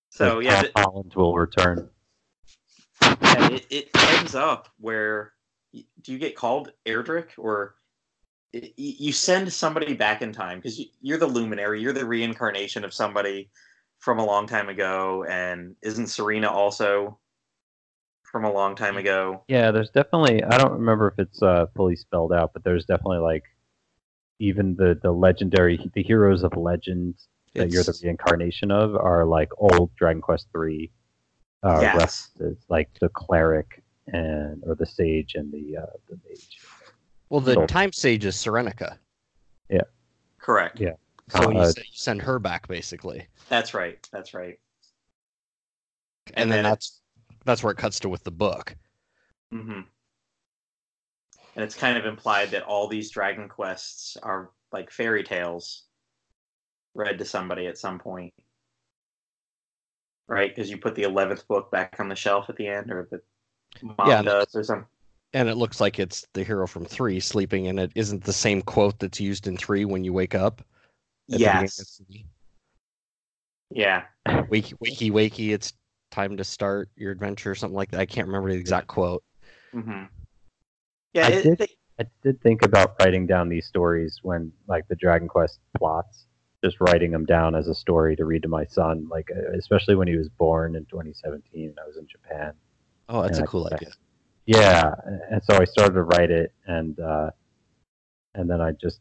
so 0.10 0.36
Like 0.38 0.46
yeah, 0.46 0.56
Tom 0.56 0.62
th- 0.62 0.74
Holland 0.76 1.14
will 1.16 1.36
return. 1.36 1.90
yeah, 3.02 3.48
it, 3.50 3.66
it 3.70 3.90
ends 3.96 4.36
up 4.36 4.70
where 4.80 5.34
do 5.74 6.12
you 6.12 6.18
get 6.20 6.36
called 6.36 6.72
Erdrick 6.86 7.30
or 7.38 7.76
y- 8.54 8.62
y- 8.64 8.72
you 8.78 9.12
send 9.12 9.52
somebody 9.52 9.94
back 9.94 10.22
in 10.22 10.32
time 10.32 10.60
because 10.60 10.80
you're 11.02 11.18
the 11.18 11.28
luminary, 11.28 11.82
you're 11.82 11.94
the 11.94 12.06
reincarnation 12.06 12.84
of 12.86 12.94
somebody 12.94 13.50
from 14.04 14.20
a 14.20 14.26
long 14.26 14.46
time 14.48 14.68
ago, 14.68 15.24
and 15.30 15.78
isn't 15.82 16.08
Serena 16.08 16.50
also 16.52 17.18
from 18.24 18.44
a 18.44 18.52
long 18.52 18.76
time 18.76 18.98
ago? 18.98 19.44
Yeah, 19.48 19.72
there's 19.72 19.90
definitely. 19.92 20.44
I 20.44 20.58
don't 20.58 20.74
remember 20.74 21.08
if 21.08 21.20
it's 21.26 21.42
uh, 21.42 21.68
fully 21.74 21.96
spelled 21.96 22.34
out, 22.34 22.52
but 22.54 22.66
there's 22.66 22.86
definitely 22.86 23.20
like 23.20 23.44
even 24.40 24.76
the 24.76 25.00
the 25.02 25.12
legendary 25.12 25.90
the 25.94 26.04
heroes 26.04 26.44
of 26.44 26.52
legend 26.58 27.16
that 27.56 27.72
you're 27.72 27.84
the 27.84 27.98
reincarnation 28.04 28.72
of 28.72 28.96
are 28.96 29.26
like 29.26 29.50
old 29.58 29.96
Dragon 29.96 30.22
Quest 30.22 30.48
three 30.52 30.92
uh, 31.64 31.80
Yes. 31.82 32.30
references, 32.38 32.66
like 32.68 32.90
the 33.00 33.08
cleric 33.10 33.82
and 34.08 34.62
or 34.68 34.76
the 34.76 34.86
sage 34.86 35.36
and 35.36 35.50
the 35.54 35.78
uh, 35.78 35.86
the 36.10 36.20
mage. 36.28 36.58
Well, 37.30 37.40
the 37.40 37.54
So- 37.54 37.66
time 37.68 37.94
sage 37.94 38.26
is 38.26 38.36
Serenica, 38.36 38.98
Yeah. 39.70 39.82
Correct. 40.40 40.82
Yeah. 40.82 40.96
So 41.34 41.50
you, 41.50 41.60
Uh, 41.60 41.66
se- 41.66 41.82
you 41.86 41.98
send 41.98 42.22
her 42.24 42.40
back 42.40 42.68
basically, 42.68 43.28
That's 43.48 43.74
right. 43.74 44.06
That's 44.12 44.34
right. 44.34 44.60
and, 46.36 46.50
And 46.50 46.52
then 46.52 46.62
then 46.64 46.64
that's 46.64 47.02
that's 47.46 47.64
where 47.64 47.72
it 47.72 47.78
cuts 47.78 48.00
to 48.02 48.10
with 48.10 48.24
the 48.24 48.32
book. 48.32 48.76
hmm 49.52 49.86
And 51.56 51.64
it's 51.64 51.76
kind 51.76 51.98
of 51.98 52.06
implied 52.06 52.52
that 52.52 52.64
all 52.64 52.88
these 52.88 53.12
Dragon 53.12 53.48
Quests 53.50 54.18
are 54.18 54.52
like 54.72 54.92
fairy 54.92 55.24
tales 55.24 55.84
read 56.96 57.18
to 57.20 57.26
somebody 57.26 57.68
at 57.68 57.78
some 57.78 58.00
point. 58.00 58.34
Right? 60.28 60.54
Because 60.54 60.70
you 60.70 60.78
put 60.78 60.96
the 60.96 61.04
11th 61.04 61.48
book 61.48 61.72
back 61.72 62.00
on 62.00 62.08
the 62.10 62.16
shelf 62.16 62.50
at 62.50 62.56
the 62.56 62.68
end, 62.68 62.92
or 62.92 63.08
the 63.12 63.22
mom 63.82 64.24
Yeah, 64.24 64.24
does, 64.24 64.56
or 64.56 64.64
something. 64.64 64.88
And 65.34 65.50
it 65.50 65.56
looks 65.56 65.82
like 65.82 66.00
it's 66.00 66.26
the 66.34 66.44
hero 66.44 66.66
from 66.68 66.86
three 66.86 67.20
sleeping, 67.20 67.68
and 67.68 67.80
it 67.80 67.92
isn't 67.96 68.24
the 68.24 68.34
same 68.34 68.62
quote 68.62 69.00
that's 69.00 69.20
used 69.20 69.48
in 69.48 69.58
three 69.58 69.86
when 69.86 70.04
you 70.04 70.14
wake 70.14 70.36
up. 70.36 70.62
At 71.32 71.40
Yes. 71.40 72.02
Yeah. 73.70 74.04
Wakey, 74.28 74.74
wakey, 74.84 75.12
wakey! 75.12 75.54
It's 75.54 75.74
time 76.12 76.38
to 76.38 76.44
start 76.44 76.90
your 76.96 77.12
adventure, 77.12 77.52
or 77.52 77.56
something 77.56 77.76
like 77.76 77.92
that. 77.92 78.00
I 78.00 78.06
can't 78.06 78.28
remember 78.28 78.52
the 78.52 78.58
exact 78.58 78.88
quote. 78.88 79.24
hmm 79.74 80.04
Yeah. 81.14 81.28
I 81.28 81.30
It, 81.32 81.44
did- 81.44 81.58
they- 81.58 81.68
I 82.00 82.06
did 82.24 82.42
think 82.42 82.64
about 82.64 82.96
writing 83.00 83.28
down 83.28 83.50
these 83.50 83.68
stories 83.68 84.20
when 84.24 84.52
like 84.68 84.88
the 84.88 84.96
Dragon 84.96 85.28
Quest 85.28 85.60
plots, 85.78 86.26
just 86.64 86.78
writing 86.82 87.12
them 87.12 87.24
down 87.26 87.54
as 87.54 87.68
a 87.68 87.76
story 87.76 88.16
to 88.16 88.26
read 88.26 88.42
to 88.44 88.48
my 88.48 88.66
son, 88.66 89.08
like 89.10 89.30
uh, 89.32 89.52
especially 89.58 89.94
when 89.96 90.08
he 90.08 90.18
was 90.18 90.28
born 90.28 90.76
in 90.76 90.86
2017 90.86 91.70
and 91.70 91.80
I 91.80 91.86
was 91.86 91.98
in 91.98 92.08
Japan. 92.08 92.54
Oh, 93.10 93.22
that's 93.22 93.38
Yeah, 93.38 93.44
a 93.44 93.48
cool 93.48 93.68
I- 93.72 93.76
idea. 93.76 93.92
Yeah, 94.48 94.92
and 95.30 95.42
so 95.44 95.56
I 95.56 95.66
started 95.66 95.94
to 95.94 96.02
write 96.04 96.32
it, 96.32 96.52
and 96.66 97.00
uh, 97.00 97.30
and 98.36 98.50
then 98.50 98.60
I 98.60 98.72
just 98.72 99.00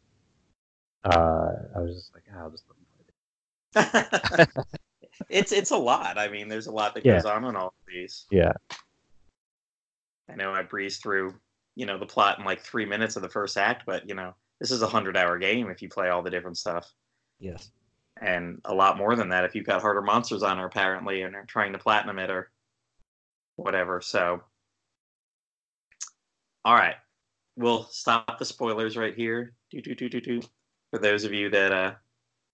uh, 1.05 1.51
I 1.75 1.79
was 1.79 1.95
just 1.95 2.13
like, 2.13 2.23
oh, 2.35 2.39
I'll 2.39 2.49
just 2.51 2.63
it's 5.29 5.51
it's 5.51 5.71
a 5.71 5.77
lot. 5.77 6.17
I 6.17 6.27
mean, 6.29 6.47
there's 6.47 6.67
a 6.67 6.71
lot 6.71 6.93
that 6.95 7.05
Yeah. 7.05 7.13
goes 7.15 7.25
on 7.25 7.43
in 7.45 7.55
all 7.55 7.67
of 7.67 7.73
these. 7.87 8.25
yeah, 8.31 8.53
I 10.29 10.35
know 10.35 10.51
I 10.53 10.61
breezed 10.63 11.01
through, 11.01 11.33
you 11.75 11.85
know, 11.85 11.97
the 11.97 12.05
plot 12.05 12.39
in 12.39 12.45
like 12.45 12.61
three 12.61 12.85
minutes 12.85 13.15
of 13.15 13.21
the 13.23 13.29
first 13.29 13.57
act, 13.57 13.83
but 13.85 14.07
you 14.07 14.15
know, 14.15 14.35
this 14.59 14.71
is 14.71 14.81
a 14.81 14.87
hundred 14.87 15.17
hour 15.17 15.37
game 15.37 15.69
if 15.69 15.81
you 15.81 15.89
play 15.89 16.09
all 16.09 16.21
the 16.23 16.29
different 16.29 16.57
stuff. 16.57 16.91
Yes. 17.39 17.71
and 18.21 18.61
a 18.65 18.73
lot 18.73 18.97
more 18.97 19.15
than 19.15 19.29
that 19.29 19.43
if 19.43 19.55
you've 19.55 19.65
got 19.65 19.81
harder 19.81 20.01
monsters 20.01 20.43
on 20.43 20.57
her 20.59 20.65
apparently 20.67 21.23
and 21.23 21.35
are 21.35 21.45
trying 21.45 21.73
to 21.73 21.79
platinum 21.79 22.19
it 22.19 22.29
or 22.29 22.51
whatever 23.57 23.99
so 23.99 24.41
all 26.63 26.75
right 26.75 26.95
we'll 27.57 27.83
stop 27.85 28.37
the 28.39 28.45
spoilers 28.45 28.95
right 28.95 29.15
here 29.15 29.53
do, 29.71 29.81
do, 29.81 29.93
do, 29.95 30.07
do, 30.07 30.21
do. 30.21 30.41
For 30.93 30.99
those 30.99 31.23
of 31.23 31.33
you 31.33 31.49
that 31.49 31.71
uh, 31.71 31.93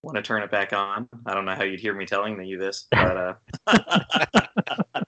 want 0.01 0.15
to 0.15 0.21
turn 0.21 0.41
it 0.43 0.49
back 0.49 0.71
on 0.71 1.09
i 1.25 1.33
don't 1.33 1.43
know 1.43 1.53
how 1.53 1.63
you'd 1.63 1.79
hear 1.79 1.93
me 1.93 2.05
telling 2.05 2.41
you 2.41 2.57
this 2.57 2.87
but 2.89 3.17
uh 3.17 3.33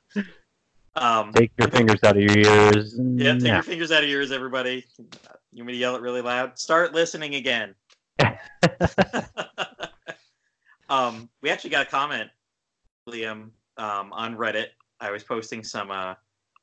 um 0.96 1.32
take 1.32 1.50
your 1.58 1.70
fingers 1.70 2.04
out 2.04 2.18
of 2.18 2.22
your 2.22 2.38
ears. 2.38 3.00
yeah 3.16 3.34
take 3.34 3.42
now. 3.44 3.54
your 3.54 3.64
fingers 3.64 3.92
out 3.92 4.04
of 4.04 4.10
yours 4.10 4.34
everybody 4.34 4.86
you 5.00 5.64
want 5.64 5.68
me 5.68 5.74
to 5.74 5.80
yell 5.80 5.96
it 5.96 6.02
really 6.02 6.22
loud 6.22 6.60
start 6.60 6.94
listening 6.94 7.36
again 7.36 7.74
um, 10.90 11.30
we 11.42 11.50
actually 11.50 11.70
got 11.72 11.88
a 11.88 11.90
comment, 11.90 12.30
Liam, 13.10 13.50
um, 13.78 14.14
on 14.14 14.36
Reddit. 14.36 14.68
I 15.00 15.10
was 15.10 15.24
posting 15.24 15.64
some 15.64 15.90
uh, 15.90 16.14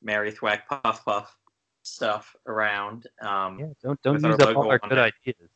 Marry 0.01 0.31
Thwack 0.31 0.69
Puff 0.69 1.03
Puff 1.03 1.35
stuff 1.83 2.33
around. 2.47 3.07
Um, 3.21 3.59
Yeah, 3.59 3.65
don't 3.83 4.01
don't 4.03 4.23
use 4.23 4.39
up 4.39 4.55
all 4.55 4.69
our 4.69 4.79
good 4.79 4.97
ideas. 4.97 5.49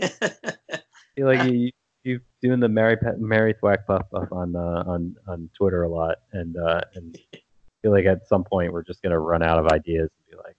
I 0.00 0.08
feel 1.16 1.26
like 1.26 1.44
you, 1.50 1.52
you 1.52 1.70
you 2.04 2.20
doing 2.42 2.60
the 2.60 2.68
Marry 2.68 2.96
Marry 3.18 3.54
Thwack 3.54 3.86
puff 3.86 4.02
puff 4.12 4.30
on 4.30 4.54
uh, 4.54 4.84
on 4.86 5.16
on 5.26 5.50
Twitter 5.56 5.82
a 5.82 5.88
lot, 5.88 6.18
and 6.32 6.56
uh, 6.56 6.80
and 6.94 7.16
I 7.34 7.38
feel 7.82 7.92
like 7.92 8.06
at 8.06 8.26
some 8.28 8.44
point 8.44 8.72
we're 8.72 8.84
just 8.84 9.02
gonna 9.02 9.18
run 9.18 9.42
out 9.42 9.58
of 9.58 9.66
ideas 9.72 10.08
and 10.18 10.30
be 10.30 10.36
like, 10.36 10.56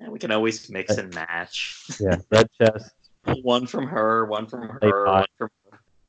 Yeah, 0.00 0.08
we 0.08 0.18
can 0.18 0.30
always 0.30 0.70
mix 0.70 0.96
and 0.96 1.14
match. 1.14 1.76
yeah, 2.00 2.16
red 2.30 2.48
chest, 2.60 2.94
one 3.42 3.66
from 3.66 3.86
her, 3.86 4.24
one 4.26 4.46
from 4.46 4.68
her, 4.68 5.04
bye. 5.06 5.12
one 5.20 5.26
from 5.36 5.50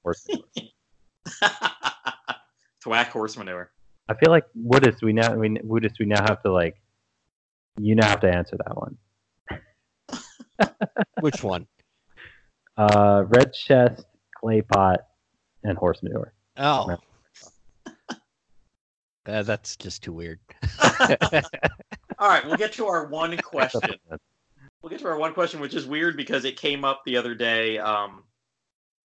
horse. 0.03 0.25
Thwack 2.83 3.09
horse 3.09 3.35
manure. 3.37 3.71
I 4.07 4.13
feel 4.13 4.29
like 4.31 4.45
Woodus, 4.55 5.01
we 5.01 5.11
now 5.11 5.35
we 5.35 5.57
Woodus, 5.63 5.93
we 5.99 6.05
now 6.05 6.21
have 6.21 6.41
to 6.43 6.51
like, 6.53 6.79
you 7.77 7.95
now 7.95 8.07
have 8.07 8.21
to 8.21 8.31
answer 8.33 8.55
that 8.65 8.77
one. 8.77 8.97
Which 11.19 11.43
one? 11.43 11.67
Uh, 12.77 13.23
red 13.27 13.53
chest, 13.53 14.05
clay 14.35 14.61
pot, 14.61 14.99
and 15.63 15.77
horse 15.77 16.03
manure. 16.03 16.33
Oh. 16.57 16.97
Uh, 19.25 19.41
that's 19.43 19.75
just 19.75 20.03
too 20.03 20.13
weird. 20.13 20.39
All 22.19 22.29
right, 22.29 22.45
we'll 22.45 22.57
get 22.57 22.73
to 22.73 22.85
our 22.85 23.07
one 23.07 23.35
question. 23.43 23.95
We'll 24.81 24.89
get 24.89 24.99
to 24.99 25.07
our 25.07 25.17
one 25.17 25.33
question, 25.33 25.59
which 25.59 25.73
is 25.73 25.85
weird 25.85 26.17
because 26.17 26.45
it 26.45 26.57
came 26.57 26.85
up 26.85 27.01
the 27.05 27.17
other 27.17 27.33
day, 27.33 27.79
um, 27.79 28.23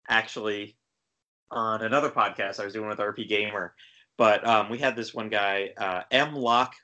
actually, 0.08 0.76
on 1.50 1.82
another 1.82 2.10
podcast 2.10 2.60
I 2.60 2.64
was 2.64 2.74
doing 2.74 2.88
with 2.88 2.98
RPGamer. 2.98 3.70
But 4.18 4.46
um, 4.46 4.68
we 4.68 4.78
had 4.78 4.96
this 4.96 5.14
one 5.14 5.30
guy, 5.30 5.70
uh, 5.78 6.02
M 6.10 6.34
Lock 6.34 6.74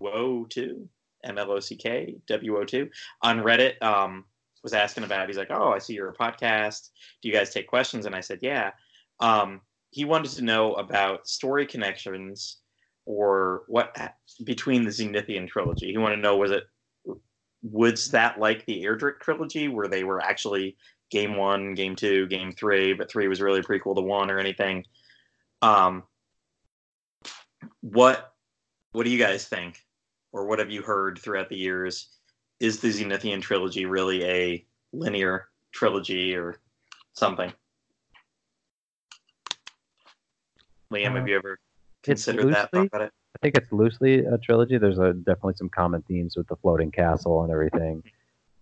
Wo 0.00 0.46
two, 0.48 0.88
M 1.22 1.38
L 1.38 1.52
O 1.52 1.60
C 1.60 1.76
K 1.76 2.16
W 2.26 2.58
O 2.58 2.64
two, 2.64 2.90
on 3.22 3.38
Reddit. 3.38 3.80
Um, 3.82 4.24
was 4.64 4.72
asking 4.72 5.04
about. 5.04 5.28
He's 5.28 5.38
like, 5.38 5.52
"Oh, 5.52 5.70
I 5.72 5.78
see 5.78 5.94
you're 5.94 6.08
a 6.08 6.14
podcast. 6.14 6.90
Do 7.22 7.28
you 7.28 7.34
guys 7.34 7.54
take 7.54 7.68
questions?" 7.68 8.06
And 8.06 8.16
I 8.16 8.20
said, 8.20 8.40
"Yeah." 8.42 8.72
Um, 9.20 9.60
he 9.90 10.04
wanted 10.04 10.32
to 10.32 10.42
know 10.42 10.74
about 10.74 11.28
story 11.28 11.66
connections 11.66 12.58
or 13.06 13.62
what 13.68 13.96
between 14.42 14.82
the 14.82 14.90
Zenithian 14.90 15.46
trilogy. 15.46 15.92
He 15.92 15.98
wanted 15.98 16.16
to 16.16 16.22
know 16.22 16.36
was 16.36 16.50
it 16.50 16.64
was 17.62 18.10
that 18.10 18.40
like 18.40 18.66
the 18.66 18.82
Erdrick 18.84 19.20
trilogy 19.20 19.68
where 19.68 19.88
they 19.88 20.04
were 20.04 20.20
actually 20.20 20.76
game 21.10 21.36
one, 21.36 21.74
game 21.74 21.94
two, 21.94 22.26
game 22.26 22.52
three, 22.52 22.92
but 22.92 23.10
three 23.10 23.28
was 23.28 23.40
really 23.40 23.60
a 23.60 23.62
prequel 23.62 23.94
to 23.94 24.02
one 24.02 24.30
or 24.30 24.38
anything? 24.38 24.84
Um, 25.62 26.02
what 27.80 28.32
what 28.92 29.04
do 29.04 29.10
you 29.10 29.18
guys 29.18 29.46
think, 29.46 29.84
or 30.32 30.46
what 30.46 30.58
have 30.58 30.70
you 30.70 30.82
heard 30.82 31.18
throughout 31.18 31.48
the 31.48 31.56
years? 31.56 32.13
Is 32.60 32.80
the 32.80 32.88
Zenithian 32.88 33.42
trilogy 33.42 33.84
really 33.84 34.24
a 34.24 34.66
linear 34.92 35.48
trilogy 35.72 36.34
or 36.34 36.60
something? 37.12 37.52
Liam, 40.92 41.14
have 41.14 41.24
Uh, 41.24 41.26
you 41.26 41.36
ever 41.36 41.52
it's 41.52 42.24
considered 42.24 42.54
that? 42.54 42.70
Thought 42.70 42.86
about 42.86 43.02
it? 43.02 43.12
I 43.34 43.38
think 43.42 43.56
it's 43.56 43.72
loosely 43.72 44.24
a 44.24 44.38
trilogy. 44.38 44.78
There's 44.78 44.98
a, 44.98 45.12
definitely 45.12 45.54
some 45.54 45.68
common 45.68 46.02
themes 46.02 46.36
with 46.36 46.46
the 46.46 46.56
floating 46.56 46.92
castle 46.92 47.42
and 47.42 47.50
everything, 47.52 48.04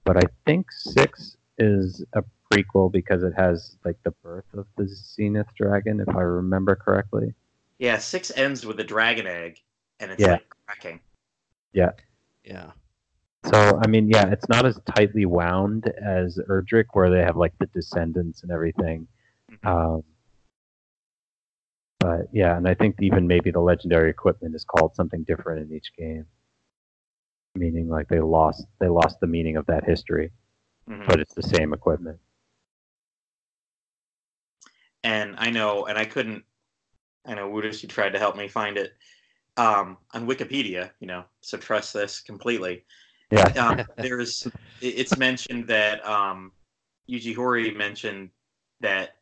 but 0.04 0.16
I 0.16 0.22
think 0.46 0.72
six 0.72 1.36
is 1.58 2.02
a 2.14 2.24
prequel 2.50 2.90
because 2.90 3.22
it 3.22 3.34
has 3.34 3.76
like 3.84 4.02
the 4.02 4.12
birth 4.22 4.46
of 4.54 4.66
the 4.76 4.88
Zenith 4.88 5.54
dragon, 5.54 6.00
if 6.00 6.08
I 6.08 6.22
remember 6.22 6.74
correctly. 6.74 7.34
Yeah, 7.78 7.98
six 7.98 8.30
ends 8.34 8.64
with 8.64 8.80
a 8.80 8.84
dragon 8.84 9.26
egg, 9.26 9.60
and 10.00 10.10
it's 10.10 10.20
Yeah. 10.20 10.32
like 10.32 10.48
cracking. 10.66 11.00
Yeah. 11.72 11.92
Yeah. 12.44 12.72
So 13.44 13.80
I 13.82 13.88
mean, 13.88 14.08
yeah, 14.08 14.30
it's 14.30 14.48
not 14.48 14.64
as 14.66 14.78
tightly 14.96 15.26
wound 15.26 15.92
as 16.00 16.38
Erdrick, 16.48 16.86
where 16.92 17.10
they 17.10 17.22
have 17.22 17.36
like 17.36 17.52
the 17.58 17.66
descendants 17.66 18.42
and 18.42 18.52
everything. 18.52 19.08
Um, 19.64 20.02
but 21.98 22.28
yeah, 22.32 22.56
and 22.56 22.68
I 22.68 22.74
think 22.74 22.96
even 23.00 23.26
maybe 23.26 23.50
the 23.50 23.60
legendary 23.60 24.10
equipment 24.10 24.54
is 24.54 24.64
called 24.64 24.94
something 24.94 25.24
different 25.24 25.68
in 25.70 25.76
each 25.76 25.92
game, 25.96 26.26
meaning 27.54 27.88
like 27.88 28.08
they 28.08 28.20
lost 28.20 28.66
they 28.80 28.88
lost 28.88 29.18
the 29.20 29.26
meaning 29.26 29.56
of 29.56 29.66
that 29.66 29.84
history, 29.84 30.30
Mhm. 30.88 31.06
but 31.06 31.20
it's 31.20 31.34
the 31.34 31.42
same 31.42 31.72
equipment. 31.72 32.20
And 35.04 35.34
I 35.38 35.50
know, 35.50 35.86
and 35.86 35.98
I 35.98 36.04
couldn't. 36.04 36.44
I 37.24 37.34
know, 37.34 37.48
Woodus, 37.48 37.82
you 37.82 37.88
tried 37.88 38.10
to 38.10 38.18
help 38.18 38.36
me 38.36 38.48
find 38.48 38.76
it 38.76 38.94
um, 39.56 39.98
on 40.12 40.26
Wikipedia. 40.26 40.90
You 41.00 41.06
know, 41.08 41.24
so 41.40 41.58
trust 41.58 41.92
this 41.92 42.20
completely. 42.20 42.84
Yeah, 43.32 43.46
um, 43.66 43.86
there's 43.96 44.46
it's 44.80 45.16
mentioned 45.16 45.66
that 45.68 46.06
um, 46.06 46.52
Yuji 47.08 47.34
Horii 47.34 47.74
mentioned 47.74 48.30
that 48.80 49.16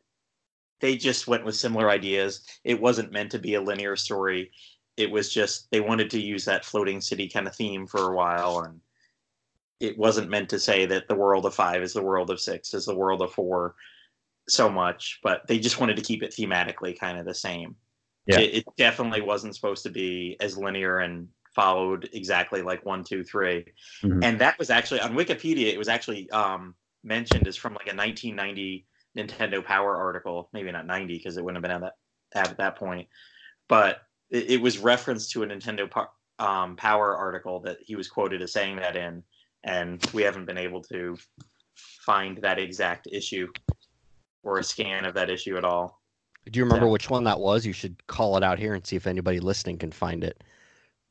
they 0.81 0.97
just 0.97 1.27
went 1.27 1.45
with 1.45 1.55
similar 1.55 1.89
ideas. 1.89 2.45
It 2.63 2.79
wasn't 2.79 3.11
meant 3.11 3.31
to 3.31 3.39
be 3.39 3.55
a 3.55 3.61
linear 3.61 3.95
story. 3.95 4.51
It 4.97 5.09
was 5.09 5.33
just 5.33 5.71
they 5.71 5.79
wanted 5.79 6.09
to 6.11 6.21
use 6.21 6.43
that 6.45 6.65
floating 6.65 6.99
city 6.99 7.29
kind 7.29 7.47
of 7.47 7.55
theme 7.55 7.87
for 7.87 8.11
a 8.11 8.15
while, 8.15 8.59
and 8.59 8.81
it 9.79 9.97
wasn't 9.97 10.29
meant 10.29 10.49
to 10.49 10.59
say 10.59 10.85
that 10.87 11.07
the 11.07 11.15
world 11.15 11.45
of 11.45 11.55
five 11.55 11.81
is 11.81 11.93
the 11.93 12.03
world 12.03 12.29
of 12.29 12.41
six 12.41 12.73
is 12.73 12.85
the 12.85 12.95
world 12.95 13.21
of 13.21 13.31
four 13.31 13.75
so 14.49 14.69
much, 14.69 15.19
but 15.23 15.47
they 15.47 15.57
just 15.57 15.79
wanted 15.79 15.95
to 15.95 16.01
keep 16.01 16.21
it 16.21 16.31
thematically 16.31 16.99
kind 16.99 17.17
of 17.17 17.25
the 17.25 17.33
same. 17.33 17.75
Yeah. 18.25 18.39
It, 18.39 18.55
it 18.55 18.65
definitely 18.77 19.21
wasn't 19.21 19.55
supposed 19.55 19.83
to 19.83 19.89
be 19.89 20.35
as 20.41 20.57
linear 20.57 20.99
and 20.99 21.29
followed 21.55 22.09
exactly 22.13 22.61
like 22.61 22.85
one, 22.85 23.03
two, 23.03 23.23
three 23.23 23.65
Mhm. 24.03 24.23
and 24.23 24.39
that 24.39 24.57
was 24.57 24.69
actually 24.69 25.01
on 25.01 25.13
Wikipedia. 25.13 25.67
It 25.73 25.77
was 25.77 25.89
actually 25.89 26.29
um, 26.31 26.75
mentioned 27.03 27.47
as 27.47 27.57
from 27.57 27.73
like 27.73 27.87
a 27.91 27.95
1990 27.95 28.85
Nintendo 29.17 29.63
Power 29.63 29.97
article. 29.97 30.49
Maybe 30.53 30.71
not 30.71 30.85
90 30.85 31.17
because 31.17 31.37
it 31.37 31.43
wouldn't 31.43 31.63
have 31.63 31.69
been 31.69 31.83
at 31.83 31.93
that 32.33 32.49
at 32.49 32.57
that 32.57 32.75
point, 32.77 33.07
but 33.67 34.03
it, 34.29 34.51
it 34.51 34.61
was 34.61 34.77
referenced 34.77 35.31
to 35.31 35.43
a 35.43 35.47
Nintendo 35.47 35.89
po- 35.91 36.07
um, 36.39 36.75
Power 36.77 37.15
article 37.17 37.59
that 37.61 37.77
he 37.81 37.95
was 37.95 38.07
quoted 38.07 38.41
as 38.41 38.53
saying 38.53 38.77
that 38.77 38.95
in, 38.95 39.21
and 39.65 40.01
we 40.13 40.21
haven't 40.21 40.45
been 40.45 40.57
able 40.57 40.81
to 40.83 41.17
find 41.75 42.37
that 42.37 42.57
exact 42.59 43.07
issue 43.11 43.47
or 44.43 44.59
a 44.59 44.63
scan 44.63 45.05
of 45.05 45.13
that 45.15 45.29
issue 45.29 45.57
at 45.57 45.65
all. 45.65 46.01
Do 46.49 46.57
you 46.57 46.63
remember 46.63 46.87
Yeah. 46.87 46.91
which 46.93 47.09
one 47.09 47.23
that 47.25 47.39
was? 47.39 47.65
You 47.65 47.73
should 47.73 48.07
call 48.07 48.37
it 48.37 48.43
out 48.43 48.57
here 48.57 48.73
and 48.73 48.85
see 48.87 48.95
if 48.95 49.05
anybody 49.05 49.39
listening 49.39 49.77
can 49.77 49.91
find 49.91 50.23
it. 50.23 50.43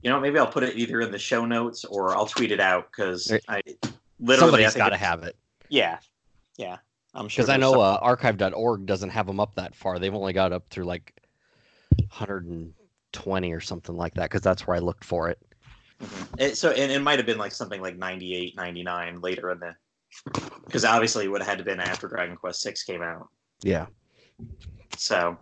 You 0.03 0.11
know, 0.11 0.19
maybe 0.21 0.39
I'll 0.39 0.47
put 0.47 0.63
it 0.63 0.77
either 0.77 1.01
in 1.01 1.11
the 1.11 1.19
show 1.19 1.45
notes 1.45 1.85
or 1.85 2.17
I'll 2.17 2.27
tweet 2.27 2.53
it 2.53 2.61
out 2.61 2.91
because 2.91 3.31
I 3.49 3.63
literally 4.19 4.51
Somebody's 4.53 4.75
got 4.75 4.91
to 4.91 4.97
have 4.97 5.23
it. 5.25 5.37
Yeah, 5.69 5.99
yeah. 6.57 6.79
I'm 7.15 7.29
sure 7.29 7.43
Because 7.43 7.51
I 7.51 7.57
know 7.57 7.81
uh, 7.81 7.99
archive.org 8.01 8.87
doesn't 8.87 9.11
have 9.11 9.27
them 9.27 9.41
up 9.41 9.55
that 9.57 9.75
far. 9.75 9.99
They've 9.99 10.15
only 10.15 10.33
got 10.33 10.53
up 10.53 10.65
through 10.71 10.85
like 10.85 11.13
120 11.97 13.53
or 13.53 13.61
something 13.61 13.97
like 13.97 14.15
that. 14.15 14.31
Because 14.31 14.43
that's 14.43 14.67
where 14.67 14.77
I 14.77 14.81
looked 14.81 15.05
for 15.05 15.29
it. 15.29 15.39
Mhm. 16.01 16.41
It, 16.41 16.57
so 16.57 16.71
and 16.71 16.91
it 16.91 17.01
might 17.01 17.19
have 17.19 17.27
been 17.27 17.37
like 17.39 17.53
something 17.53 17.83
like 17.83 17.99
98 17.99 18.57
99 18.57 19.21
later 19.21 19.51
in 19.51 19.61
the 19.61 19.75
because 20.65 20.85
obviously 20.85 21.27
it 21.27 21.29
would 21.29 21.43
have 21.43 21.49
had 21.49 21.59
to 21.59 21.65
been 21.65 21.79
after 21.79 22.09
dragon 22.09 22.37
quest 22.37 22.63
6 22.63 22.83
came 22.85 23.03
out 23.03 23.29
Yeah. 23.63 23.85
so 24.97 25.37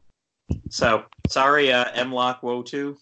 so 0.68 1.04
sorry 1.28 1.72
uh 1.72 1.84
mlock 2.04 2.42
woe 2.42 2.62
2 2.62 2.96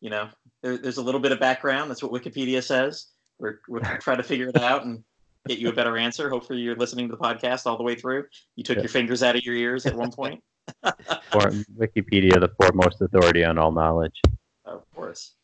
you 0.00 0.10
know 0.10 0.28
there, 0.64 0.76
there's 0.78 0.96
a 0.96 1.02
little 1.02 1.20
bit 1.20 1.30
of 1.30 1.38
background 1.38 1.88
that's 1.90 2.02
what 2.02 2.10
wikipedia 2.10 2.60
says 2.62 3.06
we're, 3.38 3.60
we're 3.68 3.80
trying 4.00 4.16
to 4.16 4.22
figure 4.24 4.48
it 4.48 4.56
out 4.56 4.84
and 4.84 5.04
get 5.46 5.58
you 5.58 5.68
a 5.68 5.72
better 5.72 5.96
answer 5.96 6.28
hopefully 6.30 6.58
you're 6.60 6.74
listening 6.76 7.08
to 7.08 7.14
the 7.14 7.22
podcast 7.22 7.66
all 7.66 7.76
the 7.76 7.82
way 7.84 7.94
through 7.94 8.24
you 8.56 8.64
took 8.64 8.76
Yeah. 8.76 8.82
your 8.82 8.88
fingers 8.88 9.22
out 9.22 9.36
of 9.36 9.42
your 9.44 9.54
ears 9.54 9.86
at 9.86 9.94
one 9.94 10.10
point 10.10 10.42
For 11.30 11.50
Wikipedia, 11.78 12.40
the 12.40 12.50
foremost 12.58 13.02
authority 13.02 13.44
on 13.44 13.58
all 13.58 13.70
knowledge. 13.70 14.18
Of 14.64 14.82
course. 14.94 15.34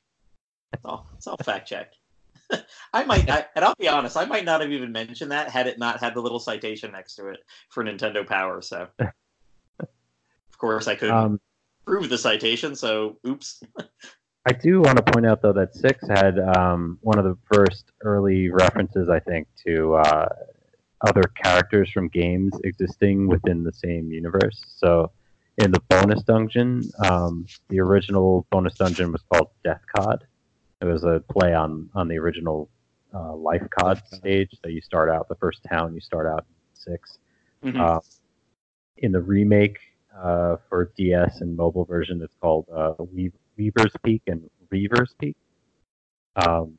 It's 0.73 0.83
all, 0.83 1.07
it's 1.15 1.27
all 1.27 1.37
fact 1.37 1.69
checked. 1.69 1.97
I 2.95 3.05
might, 3.05 3.29
I, 3.29 3.45
and 3.55 3.63
I'll 3.63 3.75
be 3.79 3.87
honest, 3.87 4.17
I 4.17 4.25
might 4.25 4.47
not 4.47 4.63
have 4.63 4.73
even 4.73 4.93
mentioned 4.93 5.31
that 5.33 5.51
had 5.51 5.67
it 5.67 5.79
not 5.79 6.01
had 6.01 6.15
the 6.15 6.21
little 6.23 6.41
citation 6.41 6.93
next 6.93 7.17
to 7.17 7.29
it 7.29 7.41
for 7.69 7.85
Nintendo 7.85 8.27
Power. 8.27 8.63
So, 8.63 8.89
of 9.79 9.89
course, 10.59 10.89
I 10.89 10.95
couldn't 10.95 11.15
Um, 11.15 11.41
prove 11.85 12.09
the 12.09 12.17
citation. 12.17 12.75
So, 12.75 13.19
oops. 13.27 13.63
I 14.47 14.53
do 14.53 14.81
want 14.81 14.97
to 14.97 15.13
point 15.13 15.27
out 15.27 15.43
though 15.43 15.53
that 15.53 15.75
six 15.75 16.07
had 16.09 16.39
um, 16.39 16.99
one 17.03 17.19
of 17.19 17.25
the 17.25 17.37
first 17.53 17.93
early 18.03 18.51
references, 18.51 19.09
I 19.09 19.21
think, 19.21 19.47
to 19.67 19.95
uh, 19.95 20.29
other 21.03 21.23
characters 21.23 21.91
from 21.91 22.09
games 22.09 22.53
existing 22.65 23.29
within 23.29 23.63
the 23.63 23.73
same 23.73 24.11
universe. 24.11 24.63
So, 24.79 25.11
in 25.59 25.71
the 25.73 25.81
bonus 25.91 26.23
dungeon, 26.23 26.91
um, 27.05 27.47
the 27.69 27.81
original 27.81 28.47
bonus 28.51 28.75
dungeon 28.75 29.13
was 29.13 29.23
called 29.31 29.51
Death 29.63 29.83
Cod. 29.95 30.27
It 30.81 30.87
was 30.87 31.05
a 31.05 31.23
play 31.31 31.53
on 31.55 31.91
on 31.95 32.09
the 32.09 32.19
original 32.19 32.71
uh, 33.15 33.35
Life 33.35 33.67
Cod 33.79 34.03
stage. 34.07 34.51
So 34.63 34.71
you 34.71 34.81
start 34.81 35.11
out 35.11 35.29
the 35.29 35.35
first 35.35 35.61
town, 35.69 35.95
you 35.95 36.01
start 36.01 36.27
out 36.27 36.47
in 36.49 36.95
6 36.95 37.19
Mhm. 37.63 37.79
Uh, 37.79 38.01
in 38.97 39.13
the 39.13 39.21
remake 39.21 39.79
uh, 40.17 40.57
for 40.69 40.93
DS 40.97 41.41
and 41.41 41.55
mobile 41.57 41.85
version, 41.85 42.23
it's 42.23 42.35
called 42.41 42.67
uh, 42.75 42.95
Weave, 42.99 43.35
Weaver's 43.61 43.95
Peak 44.03 44.23
and 44.27 44.49
Reaver's 44.71 45.15
Peak. 45.19 45.37
Um, 46.37 46.79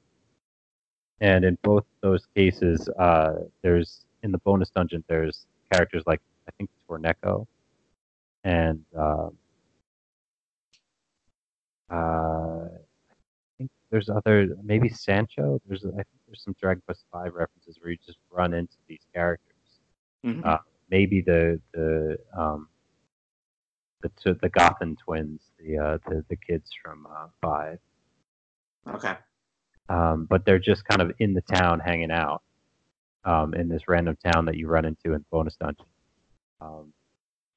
and 1.19 1.45
in 1.45 1.57
both 1.61 1.85
those 2.01 2.25
cases, 2.35 2.89
uh, 2.97 3.33
there's 3.61 4.05
in 4.23 4.31
the 4.31 4.39
bonus 4.39 4.69
dungeon, 4.69 5.03
there's 5.07 5.45
characters 5.71 6.03
like 6.07 6.21
I 6.47 6.51
think 6.57 6.69
Torneko, 6.89 7.45
and 8.43 8.83
um, 8.97 9.37
uh, 11.91 12.65
I 12.65 13.57
think 13.57 13.69
there's 13.91 14.09
other 14.09 14.55
maybe 14.63 14.89
Sancho. 14.89 15.61
There's 15.67 15.85
I 15.85 15.89
think 15.91 16.07
there's 16.27 16.43
some 16.43 16.55
Dragon 16.59 16.81
Quest 16.85 17.05
V 17.13 17.29
references 17.29 17.77
where 17.79 17.91
you 17.91 17.97
just 18.05 18.17
run 18.31 18.53
into 18.53 18.77
these 18.87 19.05
characters. 19.13 19.47
Mhm. 20.25 20.43
Uh, 20.45 20.59
maybe 20.89 21.21
the 21.21 21.59
the 21.73 22.17
um, 22.35 22.67
the 24.01 24.09
t- 24.09 24.37
the 24.41 24.49
Gotham 24.49 24.95
twins, 24.95 25.41
the 25.59 25.77
uh, 25.77 25.97
the 26.07 26.23
the 26.29 26.35
kids 26.35 26.69
from 26.83 27.07
uh, 27.09 27.27
Five. 27.41 27.79
Okay. 28.87 29.15
um, 29.89 30.25
but 30.25 30.43
they're 30.45 30.59
just 30.59 30.83
kind 30.85 31.01
of 31.01 31.11
in 31.19 31.33
the 31.33 31.41
town 31.41 31.79
hanging 31.79 32.11
out 32.11 32.41
um, 33.25 33.53
in 33.53 33.69
this 33.69 33.87
random 33.87 34.17
town 34.23 34.45
that 34.45 34.57
you 34.57 34.67
run 34.67 34.85
into 34.85 35.13
in 35.13 35.23
bonus 35.31 35.55
dungeon, 35.55 35.85
um, 36.61 36.91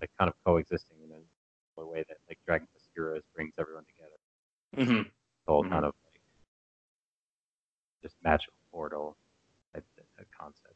like 0.00 0.10
kind 0.18 0.28
of 0.28 0.34
coexisting 0.44 0.98
in 1.02 1.10
a, 1.12 1.84
way 1.86 2.04
that 2.08 2.16
like 2.28 2.38
Dragon 2.46 2.66
Quest 2.72 2.88
Heroes 2.94 3.22
brings 3.34 3.52
everyone 3.58 3.84
together. 3.86 4.92
hmm 4.92 5.02
The 5.02 5.52
whole 5.52 5.64
Mhm. 5.64 5.70
kind 5.70 5.84
of 5.84 5.94
like 6.04 6.20
just 8.02 8.16
magical 8.22 8.54
portal 8.70 9.16
type 9.72 9.84
of 10.18 10.24
concept. 10.38 10.74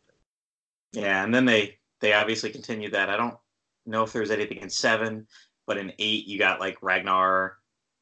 Yeah, 0.92 1.24
and 1.24 1.34
then 1.34 1.44
they 1.44 1.78
they 2.00 2.12
obviously 2.14 2.50
continued 2.50 2.92
that. 2.92 3.10
I 3.10 3.16
don't 3.16 3.36
know 3.86 4.02
if 4.04 4.12
there's 4.12 4.30
anything 4.30 4.58
in 4.58 4.70
seven, 4.70 5.26
but 5.68 5.76
in 5.76 5.92
eight 6.00 6.26
you 6.26 6.38
got 6.38 6.58
like 6.58 6.82
Ragnar 6.82 7.58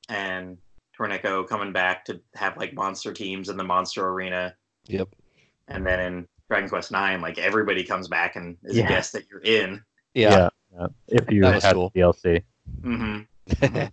and 0.09 0.57
Torneko 0.99 1.47
coming 1.47 1.73
back 1.73 2.07
to 2.07 2.23
have 2.35 2.57
like 2.57 2.73
monster 2.73 3.13
teams 3.13 3.51
in 3.51 3.59
the 3.59 3.65
monster 3.65 4.09
arena, 4.09 4.55
Yep. 4.87 5.09
and 5.69 5.85
then 5.87 6.01
in 6.01 6.29
Dragon 6.49 6.71
Quest 6.71 6.91
Nine, 6.93 7.21
like 7.21 7.37
everybody 7.39 7.85
comes 7.85 8.09
back 8.09 8.37
and 8.37 8.57
is 8.63 8.79
Yeah. 8.79 8.85
a 8.85 8.89
guest 8.89 9.13
that 9.13 9.25
you're 9.29 9.43
in. 9.43 9.83
Yeah. 10.15 10.49
yeah. 10.73 10.87
If 11.09 11.31
you 11.31 11.43
That 11.43 11.61
had 11.63 11.77
was 11.77 11.93
cool. 11.93 11.93
DLC, 11.95 12.43
hmm 12.83 13.21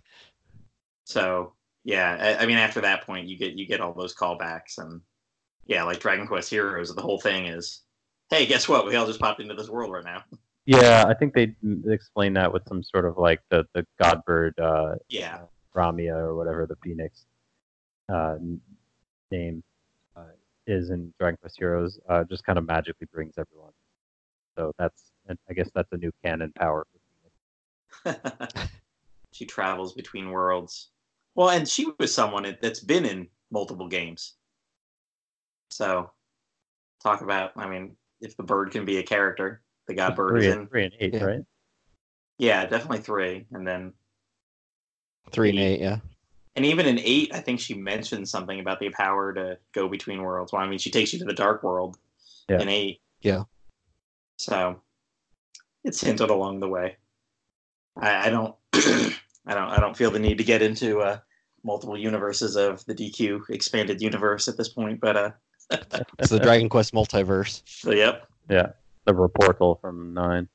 So 1.04 1.52
yeah, 1.84 2.16
I, 2.38 2.44
I 2.44 2.46
mean 2.46 2.56
after 2.56 2.80
that 2.80 3.04
point 3.04 3.26
you 3.28 3.36
get 3.36 3.54
you 3.54 3.66
get 3.66 3.80
all 3.80 3.92
those 3.92 4.14
callbacks 4.14 4.78
and 4.78 5.00
yeah, 5.66 5.82
like 5.82 6.00
Dragon 6.00 6.26
Quest 6.26 6.48
Heroes, 6.50 6.94
the 6.94 7.02
whole 7.02 7.20
thing 7.20 7.46
is, 7.46 7.82
hey, 8.30 8.46
guess 8.46 8.68
what? 8.68 8.86
We 8.86 8.96
all 8.96 9.06
just 9.06 9.20
popped 9.20 9.40
into 9.40 9.54
this 9.54 9.68
world 9.68 9.90
right 9.92 10.04
now. 10.04 10.22
Yeah, 10.66 11.04
I 11.06 11.14
think 11.14 11.34
they 11.34 11.54
explain 11.86 12.32
that 12.34 12.52
with 12.52 12.66
some 12.68 12.82
sort 12.82 13.04
of 13.04 13.18
like 13.18 13.40
the 13.50 13.66
the 13.74 13.86
Godbird 14.00 14.58
uh, 14.58 14.96
Yeah. 15.08 15.40
Ramia 15.74 16.14
or 16.16 16.34
whatever 16.36 16.66
the 16.66 16.76
Phoenix 16.76 17.26
uh, 18.08 18.36
name 19.30 19.62
uh, 20.16 20.22
is 20.66 20.90
in 20.90 21.12
Dragon 21.18 21.36
Quest 21.40 21.56
Heroes, 21.58 21.98
uh, 22.08 22.24
just 22.24 22.44
kind 22.44 22.58
of 22.58 22.66
magically 22.66 23.08
brings 23.12 23.34
everyone. 23.38 23.72
So 24.56 24.72
that's, 24.78 25.10
I 25.50 25.52
guess 25.52 25.70
that's 25.74 25.92
a 25.92 25.96
new 25.96 26.12
canon 26.24 26.52
power. 26.52 26.86
she 29.32 29.44
travels 29.44 29.94
between 29.94 30.30
worlds. 30.30 30.90
Well, 31.34 31.50
and 31.50 31.68
she 31.68 31.88
was 31.98 32.14
someone 32.14 32.56
that's 32.62 32.80
been 32.80 33.04
in 33.04 33.28
multiple 33.50 33.88
games. 33.88 34.34
So, 35.70 36.10
talk 37.02 37.22
about. 37.22 37.50
I 37.56 37.68
mean, 37.68 37.96
if 38.20 38.36
the 38.36 38.44
bird 38.44 38.70
can 38.70 38.84
be 38.84 38.98
a 38.98 39.02
character, 39.02 39.62
the 39.86 39.94
god 39.94 40.16
bird 40.16 40.30
three, 40.30 40.50
and, 40.50 40.60
in. 40.62 40.66
three 40.68 40.84
and 40.84 40.94
eight, 41.00 41.14
Yeah. 41.14 41.24
right? 41.24 41.40
Yeah, 42.38 42.66
definitely 42.66 42.98
three, 43.00 43.46
and 43.52 43.66
then 43.66 43.92
Three 45.30 45.50
and 45.50 45.58
eight. 45.58 45.80
Yeah. 45.80 45.98
and 46.56 46.64
even 46.66 46.86
in 46.86 46.98
eight, 47.00 47.34
I 47.34 47.40
think 47.40 47.58
she 47.60 47.74
mentioned 47.74 48.28
something 48.28 48.60
about 48.60 48.78
the 48.80 48.90
power 48.90 49.32
to 49.34 49.58
go 49.72 49.88
between 49.88 50.22
worlds. 50.22 50.52
Well, 50.52 50.62
I 50.62 50.66
mean, 50.68 50.78
she 50.78 50.90
takes 50.90 51.12
you 51.12 51.18
to 51.20 51.24
the 51.24 51.32
dark 51.32 51.62
world 51.62 51.96
Yeah. 52.48 52.60
in 52.60 52.68
eight. 52.68 53.00
Yeah. 53.22 53.44
So, 54.36 54.80
it's 55.84 56.00
hinted 56.00 56.30
along 56.30 56.60
the 56.60 56.68
way. 56.68 56.96
I, 57.96 58.26
I 58.26 58.30
don't, 58.30 58.54
I 58.74 59.54
don't, 59.54 59.70
I 59.70 59.80
don't 59.80 59.96
feel 59.96 60.10
the 60.10 60.18
need 60.18 60.38
to 60.38 60.44
get 60.44 60.60
into 60.62 61.00
uh, 61.00 61.18
multiple 61.62 61.96
universes 61.96 62.56
of 62.56 62.84
the 62.86 62.94
DQ 62.94 63.48
expanded 63.50 64.00
universe 64.02 64.46
at 64.48 64.56
this 64.56 64.68
point. 64.68 65.00
But 65.00 65.16
uh, 65.16 65.30
It's 66.18 66.30
the 66.30 66.40
Dragon 66.40 66.68
Quest 66.68 66.92
multiverse. 66.92 67.62
so 67.64 67.92
yep. 67.92 68.26
Yeah, 68.50 68.72
the 69.04 69.12
reportal 69.12 69.80
from 69.80 70.14
nine. 70.14 70.48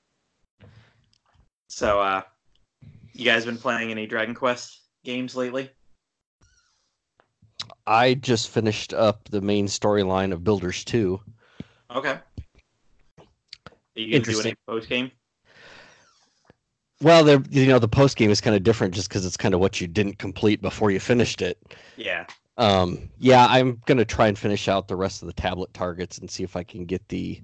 So, 1.67 1.99
uh, 1.99 2.21
you 3.13 3.25
guys 3.25 3.45
been 3.45 3.57
playing 3.57 3.91
any 3.91 4.07
Dragon 4.07 4.33
Quest 4.33 4.81
games 5.03 5.35
lately? 5.35 5.69
I 7.85 8.15
just 8.15 8.49
finished 8.49 8.93
up 8.93 9.27
the 9.29 9.41
main 9.41 9.67
storyline 9.67 10.31
of 10.31 10.43
Builders 10.43 10.83
2. 10.85 11.19
Okay. 11.95 12.09
Are 12.09 12.23
you 13.95 14.11
gonna 14.11 14.23
do 14.23 14.39
any 14.39 14.49
Interesting. 14.49 14.55
post 14.67 14.89
game? 14.89 15.11
Well, 17.01 17.23
the 17.23 17.45
you 17.49 17.67
know 17.67 17.79
the 17.79 17.87
post 17.87 18.17
game 18.17 18.29
is 18.29 18.41
kind 18.41 18.55
of 18.55 18.63
different 18.63 18.93
just 18.93 19.09
because 19.09 19.25
it's 19.25 19.37
kind 19.37 19.53
of 19.53 19.59
what 19.59 19.79
you 19.79 19.87
didn't 19.87 20.19
complete 20.19 20.61
before 20.61 20.91
you 20.91 20.99
finished 20.99 21.41
it. 21.41 21.57
Yeah. 21.97 22.25
Um, 22.57 23.09
yeah, 23.19 23.47
I'm 23.49 23.81
gonna 23.85 24.05
try 24.05 24.27
and 24.27 24.37
finish 24.37 24.67
out 24.67 24.87
the 24.87 24.95
rest 24.95 25.21
of 25.21 25.27
the 25.27 25.33
tablet 25.33 25.73
targets 25.73 26.17
and 26.17 26.29
see 26.29 26.43
if 26.43 26.55
I 26.55 26.63
can 26.63 26.85
get 26.85 27.07
the 27.07 27.41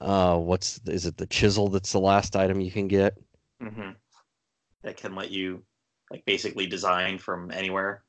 uh, 0.00 0.36
what's 0.38 0.80
is 0.86 1.06
it 1.06 1.16
the 1.16 1.26
chisel 1.26 1.68
that's 1.68 1.92
the 1.92 2.00
last 2.00 2.36
item 2.36 2.60
you 2.60 2.70
can 2.70 2.88
get? 2.88 3.16
hmm 3.60 3.90
That 4.82 4.96
can 4.96 5.14
let 5.14 5.30
you 5.30 5.62
like 6.10 6.24
basically 6.24 6.66
design 6.66 7.18
from 7.18 7.50
anywhere. 7.50 8.02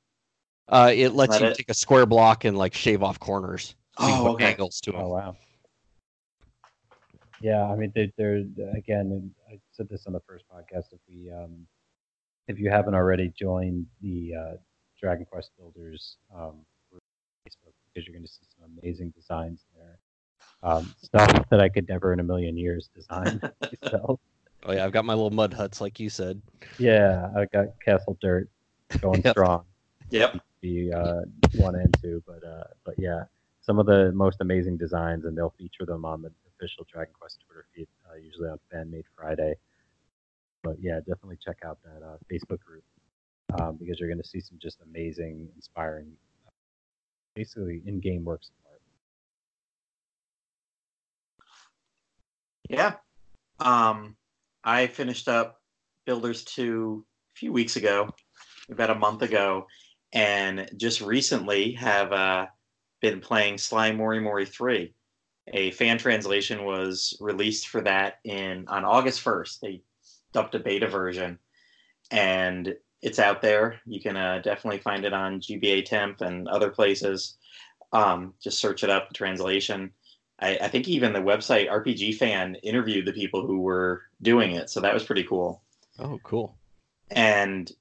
Uh, 0.69 0.91
it 0.93 1.13
lets 1.13 1.37
that 1.37 1.41
you 1.41 1.47
it? 1.49 1.57
take 1.57 1.69
a 1.69 1.73
square 1.73 2.05
block 2.05 2.43
and 2.45 2.57
like 2.57 2.73
shave 2.73 3.01
off 3.03 3.19
corners. 3.19 3.75
So 3.99 4.05
Oh, 4.05 4.27
okay. 4.33 4.51
angles 4.51 4.79
to 4.81 4.91
them. 4.91 5.01
Oh 5.01 5.09
wow. 5.09 5.35
Yeah, 7.41 7.63
I 7.71 7.75
mean, 7.75 7.91
they, 7.95 8.11
they're 8.17 8.43
again. 8.75 9.11
and 9.11 9.31
I 9.49 9.59
said 9.71 9.87
this 9.89 10.07
on 10.07 10.13
the 10.13 10.19
first 10.21 10.45
podcast. 10.51 10.85
If 10.91 10.99
we, 11.07 11.31
um, 11.31 11.67
if 12.47 12.57
you 12.59 12.69
haven't 12.69 12.95
already 12.95 13.31
joined 13.39 13.85
the 14.01 14.33
uh, 14.35 14.55
Dragon 14.99 15.25
Quest 15.29 15.51
Builders 15.57 16.17
um, 16.35 16.65
group 16.89 17.03
on 17.03 17.51
Facebook, 17.51 17.73
because 17.93 18.07
you're 18.07 18.13
going 18.15 18.25
to 18.25 18.31
see 18.31 18.41
some 18.59 18.69
amazing 18.81 19.11
designs 19.15 19.65
there. 19.75 19.76
Um, 20.63 20.93
stuff 21.01 21.47
that 21.49 21.59
I 21.61 21.69
could 21.69 21.87
never 21.87 22.13
in 22.13 22.19
a 22.19 22.23
million 22.23 22.57
years 22.57 22.89
design 22.95 23.39
myself. 23.83 24.19
Oh 24.63 24.73
yeah, 24.73 24.83
I've 24.83 24.91
got 24.91 25.05
my 25.05 25.13
little 25.13 25.29
mud 25.31 25.53
huts 25.53 25.79
like 25.79 25.99
you 25.99 26.09
said. 26.09 26.41
Yeah, 26.79 27.29
I 27.35 27.45
got 27.53 27.67
Castle 27.83 28.17
Dirt 28.21 28.49
going 29.01 29.21
Yep. 29.25 29.33
strong. 29.33 29.63
Yep. 30.09 30.41
the 30.61 30.91
uh, 30.93 31.21
one 31.55 31.75
and 31.75 31.95
two, 32.01 32.23
but 32.25 32.43
uh, 32.43 32.63
but 32.85 32.95
yeah, 32.97 33.23
some 33.61 33.77
of 33.79 33.85
the 33.85 34.11
most 34.13 34.37
amazing 34.41 34.77
designs, 34.77 35.25
and 35.25 35.37
they'll 35.37 35.53
feature 35.57 35.85
them 35.85 36.05
on 36.05 36.21
the 36.21 36.31
official 36.55 36.85
Dragon 36.91 37.13
Quest 37.19 37.39
Twitter 37.45 37.65
feed, 37.75 37.87
uh, 38.09 38.15
usually 38.15 38.49
on 38.49 38.57
Fan 38.71 38.89
Made 38.89 39.05
Friday. 39.15 39.55
But 40.63 40.77
yeah, 40.81 40.99
definitely 40.99 41.37
check 41.43 41.57
out 41.63 41.77
that 41.83 42.03
uh, 42.03 42.17
Facebook 42.31 42.59
group 42.61 42.83
um, 43.59 43.75
because 43.77 43.99
you're 43.99 44.09
going 44.09 44.21
to 44.21 44.27
see 44.27 44.39
some 44.39 44.57
just 44.59 44.79
amazing, 44.81 45.47
inspiring, 45.55 46.11
uh, 46.47 46.51
basically 47.35 47.83
in-game 47.85 48.25
works 48.25 48.47
of 48.49 48.71
art. 48.71 48.81
Yeah. 52.69 52.93
Um, 53.59 54.15
I 54.63 54.87
finished 54.87 55.27
up 55.27 55.61
Builders 56.05 56.43
2 56.43 57.05
a 57.31 57.35
few 57.35 57.51
weeks 57.51 57.75
ago, 57.75 58.09
about 58.69 58.89
a 58.89 58.95
month 58.95 59.21
ago, 59.21 59.67
and 60.13 60.69
just 60.77 61.01
recently 61.01 61.73
have 61.73 62.11
uh, 62.11 62.47
been 63.01 63.21
playing 63.21 63.57
Slime 63.57 63.97
Mori 63.97 64.19
Mori 64.19 64.45
3. 64.45 64.93
A 65.53 65.71
fan 65.71 65.97
translation 65.97 66.65
was 66.65 67.15
released 67.21 67.69
for 67.69 67.81
that 67.81 68.15
in 68.25 68.67
on 68.67 68.83
August 68.83 69.23
1st. 69.23 69.59
They 69.61 69.81
dumped 70.33 70.55
a 70.55 70.59
beta 70.59 70.87
version, 70.87 71.39
and 72.11 72.75
it's 73.01 73.19
out 73.19 73.41
there. 73.41 73.79
You 73.85 74.01
can 74.01 74.17
uh, 74.17 74.39
definitely 74.43 74.79
find 74.79 75.05
it 75.05 75.13
on 75.13 75.39
GBAtemp 75.39 76.19
and 76.21 76.49
other 76.49 76.69
places. 76.69 77.37
Um, 77.93 78.33
just 78.41 78.59
search 78.59 78.83
it 78.83 78.89
up, 78.89 79.07
the 79.07 79.13
translation. 79.13 79.93
I, 80.39 80.57
I 80.61 80.67
think 80.67 80.87
even 80.87 81.13
the 81.13 81.19
website 81.19 81.69
RPGFan 81.69 82.57
interviewed 82.63 83.05
the 83.05 83.13
people 83.13 83.45
who 83.45 83.59
were 83.61 84.03
doing 84.21 84.51
it, 84.51 84.69
so 84.69 84.81
that 84.81 84.93
was 84.93 85.03
pretty 85.03 85.23
cool. 85.23 85.63
Oh, 85.99 86.19
cool. 86.23 86.57
And 87.09 87.71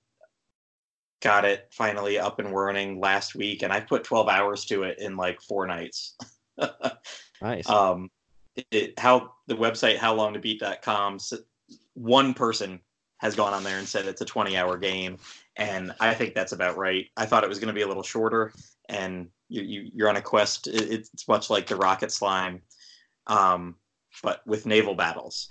got 1.21 1.45
it 1.45 1.69
finally 1.73 2.19
up 2.19 2.39
and 2.39 2.55
running 2.55 3.01
last 3.01 3.35
week, 3.35 3.63
and 3.63 3.73
I 3.73 3.81
put 3.81 4.05
12 4.05 4.29
hours 4.29 4.65
to 4.67 4.85
it 4.85 4.99
in 4.99 5.17
like 5.17 5.41
four 5.41 5.67
nights. 5.67 6.17
Nice. 7.43 7.69
um, 7.69 8.11
it, 8.71 8.99
how 8.99 9.35
the 9.47 9.55
website 9.57 9.99
howlongtobeat.com, 9.99 11.17
s- 11.17 11.35
one 11.93 12.33
person 12.33 12.81
has 13.19 13.35
gone 13.37 13.53
on 13.53 13.63
there 13.63 13.79
and 13.79 13.87
said 13.87 14.07
it's 14.07 14.23
a 14.23 14.25
20 14.27 14.57
hour 14.57 14.79
game, 14.79 15.19
and 15.57 15.93
I 16.01 16.15
think 16.15 16.35
that's 16.35 16.53
about 16.53 16.79
right. 16.79 17.07
I 17.15 17.27
thought 17.27 17.45
it 17.45 17.49
was 17.51 17.59
going 17.59 17.69
to 17.69 17.75
be 17.75 17.83
a 17.83 17.87
little 17.87 18.03
shorter, 18.03 18.53
and 18.89 19.29
you, 19.49 19.63
you 19.63 19.91
you're 19.95 20.09
on 20.09 20.17
a 20.17 20.23
quest. 20.23 20.67
It, 20.67 20.91
it's 20.91 21.29
much 21.29 21.51
like 21.51 21.67
the 21.67 21.77
Rocket 21.77 22.13
Slime, 22.13 22.63
um, 23.27 23.77
but 24.23 24.47
with 24.47 24.67
naval 24.67 24.95
battles. 24.95 25.49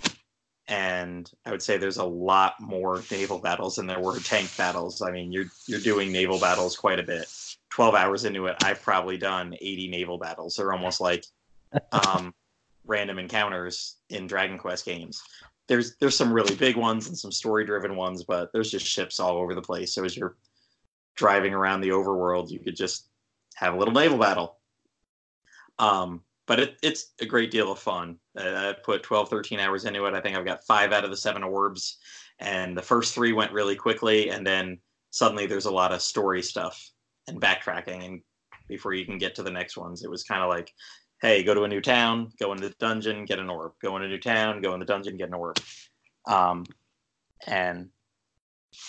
And 0.67 1.29
I 1.45 1.51
would 1.51 1.61
say 1.61 1.77
there's 1.77 1.97
a 1.97 2.03
lot 2.03 2.55
more 2.59 3.03
naval 3.11 3.37
battles 3.37 3.75
than 3.75 3.85
there 3.85 3.99
were 3.99 4.19
tank 4.19 4.49
battles. 4.57 5.01
I 5.01 5.11
mean, 5.11 5.31
you're 5.31 5.45
you're 5.67 5.79
doing 5.79 6.11
naval 6.11 6.39
battles 6.39 6.75
quite 6.75 6.99
a 6.99 7.03
bit. 7.03 7.31
12 7.71 7.93
hours 7.93 8.23
into 8.23 8.45
it, 8.45 8.55
I've 8.63 8.81
probably 8.81 9.17
done 9.17 9.53
80 9.59 9.89
naval 9.89 10.17
battles. 10.17 10.55
They're 10.55 10.71
almost 10.71 11.01
like 11.01 11.25
um, 11.91 12.33
random 12.85 13.19
encounters 13.19 13.97
in 14.09 14.27
Dragon 14.27 14.57
Quest 14.57 14.85
games. 14.85 15.21
there's 15.67 15.97
there's 15.97 16.15
some 16.15 16.31
really 16.31 16.55
big 16.55 16.77
ones 16.77 17.07
and 17.07 17.17
some 17.17 17.31
story 17.31 17.65
driven 17.65 17.95
ones, 17.95 18.23
but 18.23 18.51
there's 18.53 18.71
just 18.71 18.85
ships 18.85 19.19
all 19.19 19.37
over 19.37 19.53
the 19.53 19.61
place. 19.61 19.93
So 19.93 20.03
as 20.05 20.15
you're 20.15 20.37
driving 21.15 21.53
around 21.53 21.81
the 21.81 21.89
overworld, 21.89 22.49
you 22.49 22.59
could 22.59 22.75
just 22.75 23.09
have 23.55 23.73
a 23.73 23.77
little 23.77 23.93
naval 23.93 24.17
battle. 24.17 24.57
Um, 25.79 26.21
but 26.47 26.59
it, 26.59 26.77
it's 26.83 27.13
a 27.19 27.25
great 27.25 27.51
deal 27.51 27.71
of 27.71 27.79
fun. 27.79 28.17
I, 28.37 28.69
I 28.69 28.73
put 28.73 29.03
12, 29.03 29.29
13 29.29 29.59
hours 29.59 29.85
into 29.85 30.05
it. 30.05 30.13
I 30.13 30.21
think 30.21 30.37
I've 30.37 30.45
got 30.45 30.65
five 30.65 30.91
out 30.91 31.03
of 31.03 31.09
the 31.09 31.17
seven 31.17 31.43
orbs, 31.43 31.97
and 32.39 32.77
the 32.77 32.81
first 32.81 33.13
three 33.13 33.33
went 33.33 33.51
really 33.51 33.75
quickly, 33.75 34.29
and 34.29 34.45
then 34.45 34.79
suddenly 35.09 35.45
there's 35.45 35.65
a 35.65 35.71
lot 35.71 35.91
of 35.91 36.01
story 36.01 36.41
stuff 36.41 36.91
and 37.27 37.41
backtracking, 37.41 38.05
and 38.05 38.21
before 38.67 38.93
you 38.93 39.05
can 39.05 39.17
get 39.17 39.35
to 39.35 39.43
the 39.43 39.51
next 39.51 39.77
ones, 39.77 40.03
it 40.03 40.09
was 40.09 40.23
kind 40.23 40.43
of 40.43 40.49
like, 40.49 40.71
hey, 41.21 41.43
go 41.43 41.53
to 41.53 41.63
a 41.63 41.67
new 41.67 41.81
town, 41.81 42.31
go 42.39 42.51
into 42.51 42.67
the 42.67 42.75
dungeon, 42.79 43.25
get 43.25 43.39
an 43.39 43.49
orb. 43.49 43.73
Go 43.81 43.95
in 43.97 44.03
a 44.03 44.07
new 44.07 44.19
town, 44.19 44.61
go 44.61 44.73
in 44.73 44.79
the 44.79 44.85
dungeon, 44.85 45.17
get 45.17 45.29
an 45.29 45.33
orb. 45.33 45.57
Um, 46.27 46.65
and 47.47 47.89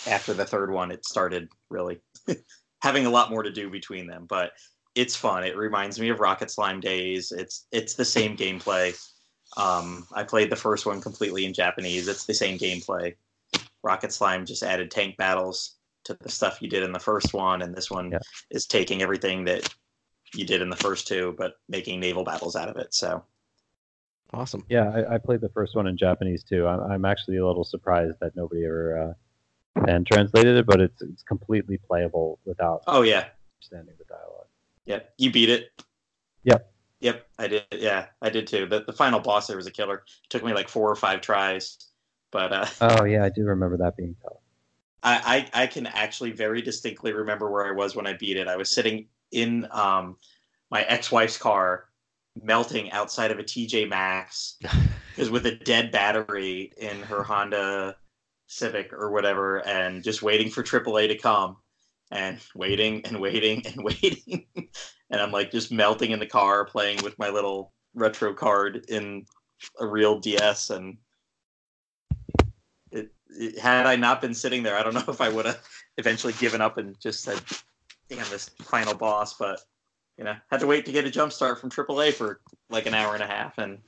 after 0.07 0.33
the 0.33 0.45
third 0.45 0.71
one, 0.71 0.91
it 0.91 1.05
started 1.05 1.49
really 1.69 1.99
having 2.81 3.05
a 3.05 3.09
lot 3.09 3.29
more 3.29 3.43
to 3.43 3.51
do 3.51 3.69
between 3.69 4.07
them. 4.07 4.25
But 4.27 4.51
it's 4.95 5.15
fun. 5.15 5.43
It 5.43 5.55
reminds 5.55 5.99
me 5.99 6.09
of 6.09 6.19
Rocket 6.19 6.49
Slime 6.51 6.79
days. 6.79 7.31
It's 7.31 7.67
it's 7.71 7.93
the 7.95 8.05
same 8.05 8.35
gameplay. 8.35 8.97
Um, 9.55 10.07
I 10.13 10.23
played 10.23 10.49
the 10.51 10.55
first 10.55 10.85
one 10.85 11.01
completely 11.01 11.45
in 11.45 11.53
Japanese. 11.53 12.07
It's 12.07 12.25
the 12.25 12.33
same 12.33 12.57
gameplay. 12.57 13.15
Rocket 13.83 14.11
Slime 14.11 14.45
just 14.45 14.63
added 14.63 14.91
tank 14.91 15.17
battles 15.17 15.77
to 16.05 16.17
the 16.19 16.29
stuff 16.29 16.61
you 16.61 16.69
did 16.69 16.83
in 16.83 16.91
the 16.91 16.99
first 16.99 17.33
one, 17.33 17.61
and 17.61 17.75
this 17.75 17.89
one 17.91 18.11
Yeah. 18.11 18.19
is 18.49 18.65
taking 18.65 19.01
everything 19.01 19.45
that 19.45 19.73
you 20.33 20.45
did 20.45 20.61
in 20.61 20.69
the 20.69 20.75
first 20.75 21.07
two, 21.07 21.33
but 21.37 21.53
making 21.69 21.99
naval 21.99 22.23
battles 22.23 22.55
out 22.55 22.69
of 22.69 22.77
it. 22.77 22.93
So 22.93 23.23
Awesome. 24.33 24.65
Yeah, 24.69 24.89
I, 24.89 25.15
I 25.15 25.17
played 25.19 25.41
the 25.41 25.49
first 25.49 25.75
one 25.75 25.87
in 25.87 25.97
Japanese 25.97 26.43
too. 26.43 26.67
I'm, 26.67 26.81
I'm 26.91 27.05
actually 27.05 27.37
a 27.37 27.47
little 27.47 27.63
surprised 27.63 28.17
that 28.19 28.35
nobody 28.35 28.65
ever 28.65 28.97
uh, 28.99 29.13
fan 29.85 30.03
translated 30.03 30.57
it, 30.57 30.65
but 30.65 30.81
it's 30.81 31.01
it's 31.01 31.23
completely 31.23 31.77
playable 31.77 32.39
without 32.45 32.83
oh 32.87 33.01
yeah, 33.01 33.25
understanding 33.57 33.95
the 33.97 34.05
dialogue. 34.05 34.47
Yep, 34.85 35.13
you 35.17 35.31
beat 35.31 35.49
it. 35.49 35.69
Yep. 36.43 36.71
Yep, 36.99 37.27
I 37.37 37.47
did. 37.47 37.63
Yeah, 37.71 38.07
I 38.21 38.29
did 38.29 38.47
too. 38.47 38.65
The, 38.65 38.83
the 38.85 38.93
final 38.93 39.19
boss 39.19 39.47
there 39.47 39.57
was 39.57 39.67
a 39.67 39.71
killer. 39.71 39.97
It 39.97 40.29
took 40.29 40.43
me 40.43 40.53
like 40.53 40.67
four 40.69 40.89
or 40.89 40.95
five 40.95 41.21
tries, 41.21 41.77
but 42.31 42.53
uh, 42.53 42.65
Oh 42.81 43.03
yeah, 43.03 43.23
I 43.23 43.29
do 43.29 43.43
remember 43.45 43.77
that 43.77 43.97
being 43.97 44.15
tough. 44.23 44.37
I, 45.03 45.47
I 45.53 45.63
I 45.63 45.67
can 45.67 45.85
actually 45.87 46.31
very 46.31 46.61
distinctly 46.61 47.13
remember 47.13 47.51
where 47.51 47.67
I 47.67 47.71
was 47.71 47.95
when 47.95 48.07
I 48.07 48.13
beat 48.13 48.37
it. 48.37 48.47
I 48.47 48.55
was 48.55 48.69
sitting 48.69 49.07
in 49.31 49.67
um, 49.71 50.17
my 50.71 50.83
ex-wife's 50.83 51.37
car, 51.37 51.85
melting 52.41 52.91
outside 52.91 53.31
of 53.31 53.39
a 53.39 53.43
TJ 53.43 53.89
Maxx, 53.89 54.57
because 55.15 55.29
with 55.29 55.45
a 55.45 55.55
dead 55.55 55.91
battery 55.91 56.71
in 56.77 57.01
her 57.03 57.23
Honda 57.23 57.95
Civic 58.47 58.93
or 58.93 59.11
whatever, 59.11 59.65
and 59.67 60.03
just 60.03 60.21
waiting 60.21 60.49
for 60.49 60.63
AAA 60.63 61.09
to 61.09 61.17
come, 61.17 61.57
and 62.11 62.39
waiting 62.55 63.05
and 63.05 63.19
waiting 63.19 63.65
and 63.65 63.75
waiting, 63.83 64.45
and 65.09 65.21
I'm 65.21 65.31
like 65.31 65.51
just 65.51 65.71
melting 65.71 66.11
in 66.11 66.19
the 66.19 66.25
car, 66.25 66.65
playing 66.65 67.03
with 67.03 67.17
my 67.19 67.29
little 67.29 67.73
retro 67.93 68.33
card 68.33 68.85
in 68.89 69.25
a 69.79 69.85
real 69.85 70.19
DS, 70.19 70.69
and 70.69 70.97
it, 72.91 73.11
it 73.29 73.59
had 73.59 73.85
I 73.85 73.95
not 73.95 74.21
been 74.21 74.33
sitting 74.33 74.63
there, 74.63 74.77
I 74.77 74.83
don't 74.83 74.93
know 74.95 75.03
if 75.07 75.21
I 75.21 75.29
would 75.29 75.45
have 75.45 75.61
eventually 75.97 76.33
given 76.33 76.61
up 76.61 76.77
and 76.77 76.99
just 76.99 77.23
said, 77.23 77.41
"Damn 78.09 78.29
this 78.29 78.49
final 78.63 78.95
boss," 78.95 79.33
but 79.33 79.59
you 80.17 80.23
know, 80.23 80.35
had 80.49 80.61
to 80.61 80.67
wait 80.67 80.85
to 80.85 80.91
get 80.91 81.05
a 81.05 81.11
jump 81.11 81.31
start 81.31 81.59
from 81.59 81.69
AAA 81.69 82.13
for 82.13 82.41
like 82.69 82.85
an 82.85 82.93
hour 82.93 83.13
and 83.13 83.23
a 83.23 83.27
half, 83.27 83.57
and 83.57 83.79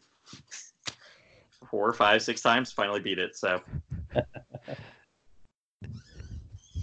four, 1.70 1.94
five, 1.94 2.22
six 2.22 2.42
times 2.42 2.72
finally 2.72 3.00
beat 3.00 3.20
it. 3.20 3.36
So, 3.36 3.62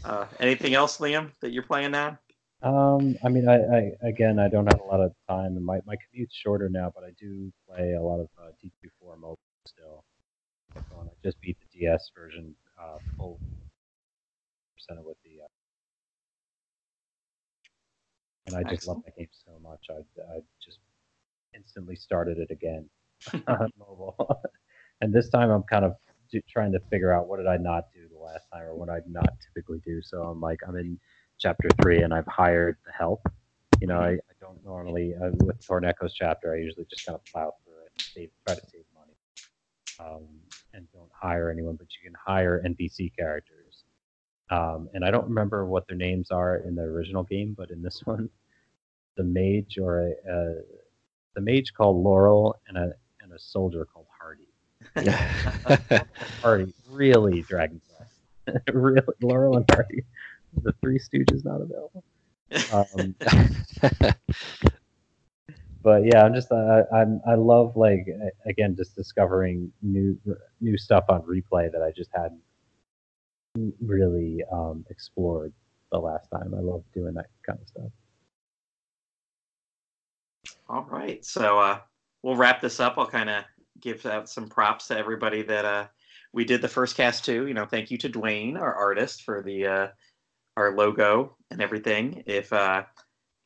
uh, 0.07 0.27
anything 0.41 0.75
else, 0.75 0.99
Liam, 0.99 1.31
that 1.41 1.51
you're 1.51 1.63
playing 1.63 1.91
now? 1.91 2.19
Um, 2.63 3.17
I 3.25 3.29
mean, 3.29 3.49
I, 3.49 3.57
I 3.57 3.93
again, 4.09 4.39
I 4.39 4.49
don't 4.49 4.67
have 4.67 4.81
a 4.81 4.85
lot 4.85 5.01
of 5.01 5.13
time, 5.29 5.57
and 5.57 5.65
my, 5.65 5.81
my 5.87 5.97
commute's 6.09 6.35
shorter 6.35 6.69
now, 6.69 6.91
but 6.95 7.05
I 7.05 7.11
do 7.21 7.53
play 7.69 7.93
a 7.93 8.03
lot 8.03 8.21
of 8.21 8.29
uh, 8.39 8.51
DQ4 8.65 9.19
mobile 9.19 9.39
still. 9.67 10.05
So, 10.75 10.97
I 11.01 11.09
just 11.25 11.41
beat 11.41 11.57
the 11.61 11.81
DS 11.81 12.11
version 12.17 12.55
uh, 12.81 12.99
full 13.17 13.39
percent 14.75 15.05
with 15.05 15.17
the, 15.25 15.43
uh, 15.43 15.49
and 18.47 18.57
I 18.57 18.69
just 18.69 18.87
love 18.87 19.03
that 19.05 19.17
game 19.17 19.29
so 19.45 19.53
much. 19.63 19.87
I 19.91 20.01
I 20.35 20.41
just 20.65 20.79
instantly 21.55 21.97
started 21.97 22.39
it 22.39 22.51
again 22.51 22.89
on 23.49 23.71
mobile, 23.79 24.43
and 25.01 25.13
this 25.13 25.29
time 25.29 25.51
I'm 25.51 25.65
kind 25.65 25.85
of 25.85 25.97
trying 26.49 26.73
to 26.73 26.81
figure 26.91 27.13
out 27.13 27.29
what 27.29 27.39
did 27.39 27.47
I 27.47 27.57
not 27.57 27.85
do 27.95 28.09
the 28.09 28.19
last 28.19 28.47
time, 28.53 28.63
or 28.63 28.75
what 28.75 28.89
I'd 28.89 29.09
not 29.09 29.29
typically 29.47 29.81
do. 29.85 30.01
So 30.03 30.23
I'm 30.23 30.41
like, 30.41 30.61
I'm 30.67 30.77
in 30.77 30.99
chapter 31.39 31.69
three, 31.83 32.03
and 32.03 32.13
I've 32.13 32.27
hired 32.27 32.77
the 32.85 32.93
help. 32.93 33.21
You 33.81 33.89
know, 33.89 33.99
I, 33.99 34.11
I 34.13 34.35
don't 34.41 34.65
normally 34.65 35.15
uh, 35.15 35.31
with 35.45 35.67
Torneko's 35.67 36.15
chapter. 36.15 36.55
I 36.55 36.59
usually 36.59 36.87
just 36.89 37.05
kind 37.07 37.15
of 37.15 37.25
plow 37.25 37.55
through 37.65 37.85
it, 37.85 37.93
and 37.93 38.03
save, 38.03 38.31
try 38.47 38.55
to 38.55 38.63
save 38.71 38.85
money, 38.95 39.17
um, 40.01 40.27
and 40.73 40.87
don't 40.93 41.11
hire 41.13 41.51
anyone. 41.51 41.77
But 41.77 41.89
you 41.93 42.09
can 42.09 42.17
hire 42.19 42.63
NPC 42.67 43.15
characters, 43.17 43.85
um, 44.51 44.89
and 44.95 45.05
I 45.05 45.11
don't 45.11 45.29
remember 45.29 45.67
what 45.67 45.87
their 45.89 45.97
names 45.97 46.31
are 46.31 46.57
in 46.57 46.75
the 46.75 46.83
original 46.83 47.23
game, 47.23 47.55
but 47.57 47.71
in 47.71 47.83
this 47.83 48.03
one, 48.05 48.29
the 49.17 49.25
mage 49.25 49.79
or 49.81 50.01
a, 50.01 50.11
a 50.31 50.55
the 51.35 51.41
mage 51.43 51.75
called 51.75 52.03
Laurel 52.03 52.57
and 52.69 52.79
a 52.79 52.93
and 53.21 53.33
a 53.33 53.39
soldier 53.39 53.85
called 53.85 54.06
Hardy, 56.43 56.73
really 56.91 57.43
Dragon 57.43 57.81
Quest. 57.97 58.13
really, 58.73 59.03
Laurel 59.21 59.57
and 59.57 59.65
Hardy. 59.71 60.05
The 60.63 60.73
Three 60.81 60.99
Stooges 60.99 61.45
not 61.45 61.61
available. 61.61 62.05
Um, 62.73 63.15
but 65.83 66.05
yeah, 66.05 66.25
I'm 66.25 66.35
just 66.35 66.51
uh, 66.51 66.83
I'm 66.95 67.21
I 67.27 67.35
love 67.35 67.77
like 67.77 68.07
again 68.47 68.75
just 68.77 68.95
discovering 68.95 69.73
new 69.83 70.19
new 70.61 70.79
stuff 70.79 71.05
on 71.09 71.23
replay 71.23 71.71
that 71.73 71.83
I 71.83 71.91
just 71.91 72.11
hadn't 72.15 72.41
really 73.81 74.43
um, 74.53 74.85
explored 74.91 75.53
the 75.93 75.99
last 75.99 76.29
time. 76.31 76.55
I 76.57 76.61
love 76.61 76.85
doing 76.95 77.15
that 77.15 77.27
kind 77.45 77.59
of 77.61 77.69
stuff. 77.69 77.91
All 80.69 80.87
right, 80.91 81.25
so 81.25 81.59
uh, 81.59 81.79
we'll 82.23 82.37
wrap 82.37 82.61
this 82.61 82.81
up. 82.81 82.99
I'll 82.99 83.07
kind 83.07 83.31
of 83.31 83.45
give 83.81 84.07
out 84.07 84.29
some 84.29 84.49
props 84.49 84.89
to 84.89 84.99
everybody 84.99 85.43
that 85.43 85.65
uh, 85.65 85.87
we 86.33 86.45
did 86.45 86.63
the 86.63 86.69
first 86.69 86.97
cast 86.97 87.25
to. 87.27 87.47
You 87.47 87.55
know, 87.55 87.67
thank 87.67 87.91
you 87.91 87.99
to 87.99 88.09
Dwayne, 88.09 88.61
our 88.61 88.75
artist, 88.75 89.23
for 89.23 89.43
the 89.43 89.67
uh, 89.67 89.89
our 90.57 90.75
logo 90.75 91.37
and 91.51 91.61
everything. 91.61 92.23
If 92.27 92.53
uh, 92.53 92.85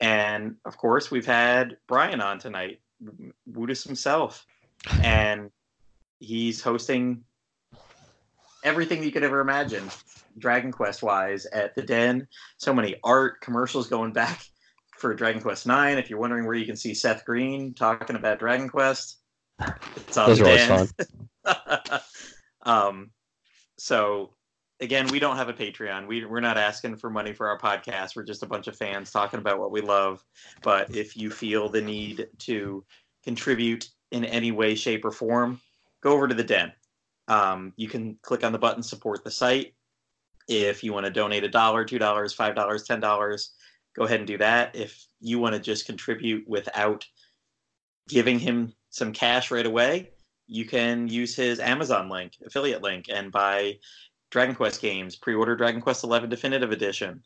And 0.00 0.56
of 0.64 0.76
course, 0.76 1.10
we've 1.10 1.26
had 1.26 1.76
Brian 1.86 2.20
on 2.20 2.38
tonight, 2.38 2.80
Woodus 3.46 3.84
himself, 3.84 4.46
and 5.02 5.50
he's 6.20 6.60
hosting 6.60 7.24
everything 8.64 9.02
you 9.02 9.10
could 9.10 9.24
ever 9.24 9.40
imagine, 9.40 9.88
Dragon 10.38 10.72
Quest 10.72 11.02
wise, 11.02 11.46
at 11.46 11.74
the 11.74 11.82
Den. 11.82 12.26
So 12.56 12.72
many 12.72 12.96
art 13.04 13.40
commercials 13.40 13.88
going 13.88 14.12
back 14.12 14.40
for 14.96 15.14
Dragon 15.14 15.40
Quest 15.40 15.66
Nine. 15.66 15.98
If 15.98 16.10
you're 16.10 16.18
wondering 16.18 16.46
where 16.46 16.54
you 16.54 16.66
can 16.66 16.76
see 16.76 16.94
Seth 16.94 17.24
Green 17.24 17.74
talking 17.74 18.16
about 18.16 18.38
Dragon 18.38 18.68
Quest, 18.68 19.18
it's 19.96 20.16
on 20.16 20.28
Those 20.28 20.38
the 20.38 20.44
Den. 20.44 20.88
fun. 21.44 22.00
um, 22.62 23.10
so 23.78 24.34
again, 24.80 25.08
we 25.08 25.18
don't 25.18 25.36
have 25.36 25.48
a 25.48 25.54
Patreon. 25.54 26.06
We 26.06 26.24
we're 26.24 26.40
not 26.40 26.58
asking 26.58 26.96
for 26.96 27.10
money 27.10 27.32
for 27.32 27.48
our 27.48 27.58
podcast. 27.58 28.16
We're 28.16 28.24
just 28.24 28.42
a 28.42 28.46
bunch 28.46 28.66
of 28.66 28.76
fans 28.76 29.10
talking 29.10 29.40
about 29.40 29.58
what 29.58 29.70
we 29.70 29.80
love. 29.80 30.22
But 30.62 30.94
if 30.94 31.16
you 31.16 31.30
feel 31.30 31.68
the 31.68 31.82
need 31.82 32.28
to 32.40 32.84
contribute 33.24 33.88
in 34.10 34.24
any 34.24 34.52
way, 34.52 34.74
shape, 34.74 35.04
or 35.04 35.10
form, 35.10 35.60
go 36.02 36.12
over 36.12 36.28
to 36.28 36.34
the 36.34 36.44
Den. 36.44 36.72
Um, 37.26 37.74
you 37.76 37.88
can 37.88 38.18
click 38.22 38.42
on 38.42 38.52
the 38.52 38.58
button 38.58 38.82
support 38.82 39.22
the 39.22 39.30
site. 39.30 39.74
If 40.48 40.82
you 40.82 40.92
want 40.92 41.06
to 41.06 41.12
donate 41.12 41.44
a 41.44 41.48
dollar, 41.48 41.84
two 41.84 41.98
dollars, 41.98 42.32
five 42.32 42.54
dollars, 42.54 42.84
ten 42.84 43.00
dollars, 43.00 43.52
go 43.94 44.04
ahead 44.04 44.20
and 44.20 44.26
do 44.26 44.38
that. 44.38 44.74
If 44.74 45.06
you 45.20 45.38
want 45.38 45.54
to 45.54 45.60
just 45.60 45.86
contribute 45.86 46.48
without 46.48 47.06
giving 48.08 48.38
him 48.38 48.72
some 48.90 49.12
cash 49.12 49.50
right 49.50 49.66
away, 49.66 50.10
you 50.46 50.64
can 50.64 51.08
use 51.08 51.36
his 51.36 51.60
Amazon 51.60 52.08
link, 52.08 52.32
affiliate 52.44 52.82
link, 52.82 53.06
and 53.12 53.30
buy 53.30 53.78
Dragon 54.30 54.54
Quest 54.54 54.80
games. 54.80 55.16
Pre-order 55.16 55.54
Dragon 55.54 55.80
Quest 55.80 56.02
XI 56.02 56.26
Definitive 56.26 56.72
Edition. 56.72 57.22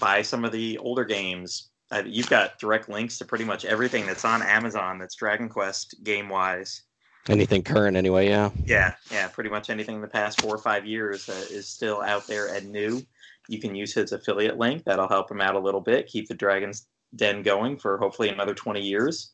Buy 0.00 0.22
some 0.22 0.44
of 0.44 0.52
the 0.52 0.78
older 0.78 1.04
games. 1.04 1.70
Uh, 1.90 2.02
you've 2.06 2.30
got 2.30 2.58
direct 2.58 2.88
links 2.88 3.18
to 3.18 3.24
pretty 3.24 3.44
much 3.44 3.64
everything 3.64 4.06
that's 4.06 4.24
on 4.24 4.42
Amazon 4.42 4.98
that's 4.98 5.16
Dragon 5.16 5.48
Quest 5.48 5.96
game 6.04 6.28
wise. 6.28 6.82
Anything 7.28 7.62
current, 7.62 7.96
anyway. 7.96 8.28
Yeah. 8.28 8.50
Yeah, 8.64 8.94
yeah, 9.10 9.28
pretty 9.28 9.50
much 9.50 9.70
anything 9.70 9.96
in 9.96 10.00
the 10.00 10.08
past 10.08 10.40
four 10.40 10.54
or 10.54 10.58
five 10.58 10.84
years 10.84 11.28
uh, 11.28 11.44
is 11.50 11.68
still 11.68 12.02
out 12.02 12.26
there 12.26 12.54
and 12.54 12.70
new. 12.70 13.00
You 13.48 13.60
can 13.60 13.74
use 13.74 13.94
his 13.94 14.12
affiliate 14.12 14.58
link. 14.58 14.84
That'll 14.84 15.08
help 15.08 15.30
him 15.30 15.40
out 15.40 15.54
a 15.54 15.58
little 15.60 15.80
bit. 15.80 16.06
Keep 16.08 16.28
the 16.28 16.34
Dragon's 16.34 16.86
Den 17.14 17.42
going 17.42 17.76
for 17.76 17.98
hopefully 17.98 18.28
another 18.28 18.54
20 18.54 18.80
years 18.80 19.32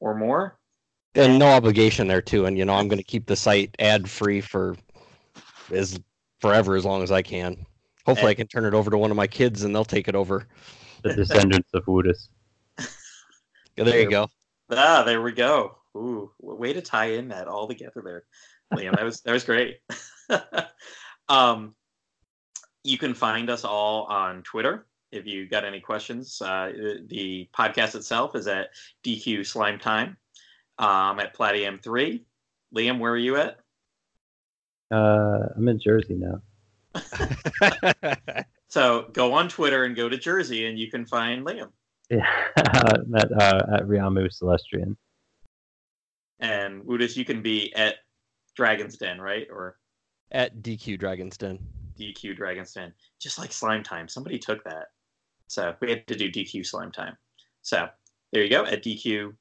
or 0.00 0.14
more. 0.14 0.58
And 1.14 1.38
no 1.38 1.48
obligation 1.48 2.08
there 2.08 2.22
too. 2.22 2.46
And 2.46 2.56
you 2.58 2.64
know, 2.64 2.74
I'm 2.74 2.88
going 2.88 2.98
to 2.98 3.04
keep 3.04 3.26
the 3.26 3.36
site 3.36 3.74
ad 3.78 4.08
free 4.08 4.40
for 4.40 4.76
as 5.72 5.98
forever 6.40 6.76
as 6.76 6.84
long 6.84 7.02
as 7.02 7.10
I 7.10 7.22
can. 7.22 7.66
Hopefully, 8.06 8.30
I 8.30 8.34
can 8.34 8.46
turn 8.46 8.64
it 8.64 8.74
over 8.74 8.90
to 8.90 8.98
one 8.98 9.10
of 9.10 9.16
my 9.16 9.26
kids 9.26 9.62
and 9.62 9.74
they'll 9.74 9.84
take 9.84 10.08
it 10.08 10.14
over. 10.14 10.46
The 11.02 11.14
descendants 11.14 11.70
of 11.74 11.86
Woodus. 11.86 12.28
Yeah, 12.78 12.86
there 13.84 14.00
you 14.00 14.10
go. 14.10 14.28
Ah, 14.70 15.02
there 15.04 15.22
we 15.22 15.32
go. 15.32 15.76
Ooh, 15.96 16.30
way 16.40 16.72
to 16.72 16.80
tie 16.80 17.12
in 17.12 17.28
that 17.28 17.48
all 17.48 17.66
together 17.66 18.02
there, 18.04 18.24
Liam. 18.72 18.94
That 18.96 19.04
was 19.04 19.20
that 19.22 19.32
was 19.32 19.44
great. 19.44 19.78
um, 21.28 21.74
you 22.84 22.96
can 22.96 23.14
find 23.14 23.50
us 23.50 23.64
all 23.64 24.04
on 24.04 24.42
Twitter. 24.42 24.86
If 25.10 25.26
you 25.26 25.48
got 25.48 25.64
any 25.64 25.80
questions, 25.80 26.40
uh, 26.40 26.70
the 27.08 27.48
podcast 27.52 27.96
itself 27.96 28.36
is 28.36 28.46
at 28.46 28.68
DQ 29.04 29.44
Slime 29.44 29.78
Time. 29.78 30.16
Um, 30.78 31.20
at 31.20 31.34
Platium 31.34 31.78
three. 31.82 32.24
Liam, 32.74 32.98
where 32.98 33.12
are 33.12 33.18
you 33.18 33.36
at? 33.36 33.58
Uh, 34.90 35.48
I'm 35.56 35.68
in 35.68 35.78
Jersey 35.78 36.16
now. 36.16 36.40
so 38.68 39.08
go 39.12 39.34
on 39.34 39.48
Twitter 39.48 39.84
and 39.84 39.94
go 39.94 40.08
to 40.08 40.16
Jersey, 40.16 40.66
and 40.66 40.78
you 40.78 40.90
can 40.90 41.04
find 41.04 41.44
Liam. 41.44 41.70
Yeah, 42.08 42.26
at 42.56 43.32
uh, 43.32 43.66
at 43.74 43.82
Riamu 43.82 44.28
Celestrian. 44.28 44.96
And 46.40 46.84
Woodus, 46.84 47.16
you 47.16 47.24
can 47.24 47.42
be 47.42 47.74
at 47.74 47.96
Dragon's 48.56 48.96
Den, 48.96 49.20
right? 49.20 49.46
Or 49.50 49.76
at 50.32 50.62
DQ 50.62 50.98
Dragon's 50.98 51.36
Den. 51.36 51.58
DQ 51.98 52.36
Dragon's 52.36 52.72
Den, 52.72 52.92
just 53.18 53.38
like 53.38 53.52
Slime 53.52 53.82
Time. 53.82 54.08
Somebody 54.08 54.38
took 54.38 54.64
that, 54.64 54.86
so 55.48 55.74
we 55.80 55.90
had 55.90 56.06
to 56.06 56.14
do 56.14 56.30
DQ 56.30 56.66
Slime 56.66 56.92
Time. 56.92 57.16
So 57.62 57.88
there 58.32 58.42
you 58.42 58.50
go 58.50 58.64
at 58.64 58.82
DQ 58.82 59.34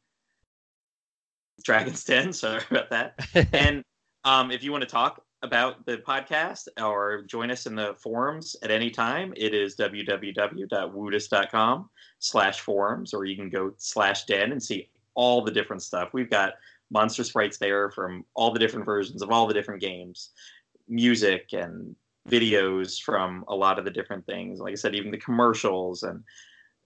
Dragon's 1.64 2.04
Den. 2.04 2.34
Sorry 2.34 2.62
about 2.70 2.90
that. 2.90 3.18
and 3.54 3.82
um, 4.24 4.52
if 4.52 4.64
you 4.64 4.72
want 4.72 4.84
to 4.84 4.90
talk 4.90 5.24
about 5.42 5.86
the 5.86 5.98
podcast 5.98 6.68
or 6.82 7.24
join 7.24 7.50
us 7.50 7.66
in 7.66 7.74
the 7.76 7.96
forums 7.98 8.58
at 8.62 8.72
any 8.72 8.90
time, 8.90 9.34
it 9.38 9.54
is 9.54 9.78
www.woodus.com 9.78 11.90
slash 12.20 12.60
forums, 12.60 13.14
or 13.14 13.24
you 13.26 13.38
can 13.38 13.50
go 13.50 13.72
slash 13.78 14.26
den 14.26 14.52
and 14.52 14.62
see 14.62 14.90
all 15.16 15.42
the 15.42 15.52
different 15.52 15.82
stuff. 15.82 16.10
We've 16.14 16.30
got 16.30 16.56
monster 16.92 17.24
sprites 17.24 17.58
there 17.58 17.92
from 17.92 18.26
all 18.34 18.52
the 18.52 18.60
different 18.60 18.86
versions 18.86 19.22
of 19.22 19.30
all 19.32 19.48
the 19.48 19.54
different 19.54 19.82
games, 19.82 20.32
music 20.88 21.50
and 21.54 21.96
videos 22.28 23.02
from 23.02 23.44
a 23.48 23.56
lot 23.56 23.80
of 23.80 23.86
the 23.86 23.92
different 23.92 24.26
things. 24.26 24.60
Like 24.60 24.74
I 24.74 24.76
said, 24.76 24.96
even 24.96 25.12
the 25.12 25.18
commercials 25.18 26.04
and 26.04 26.24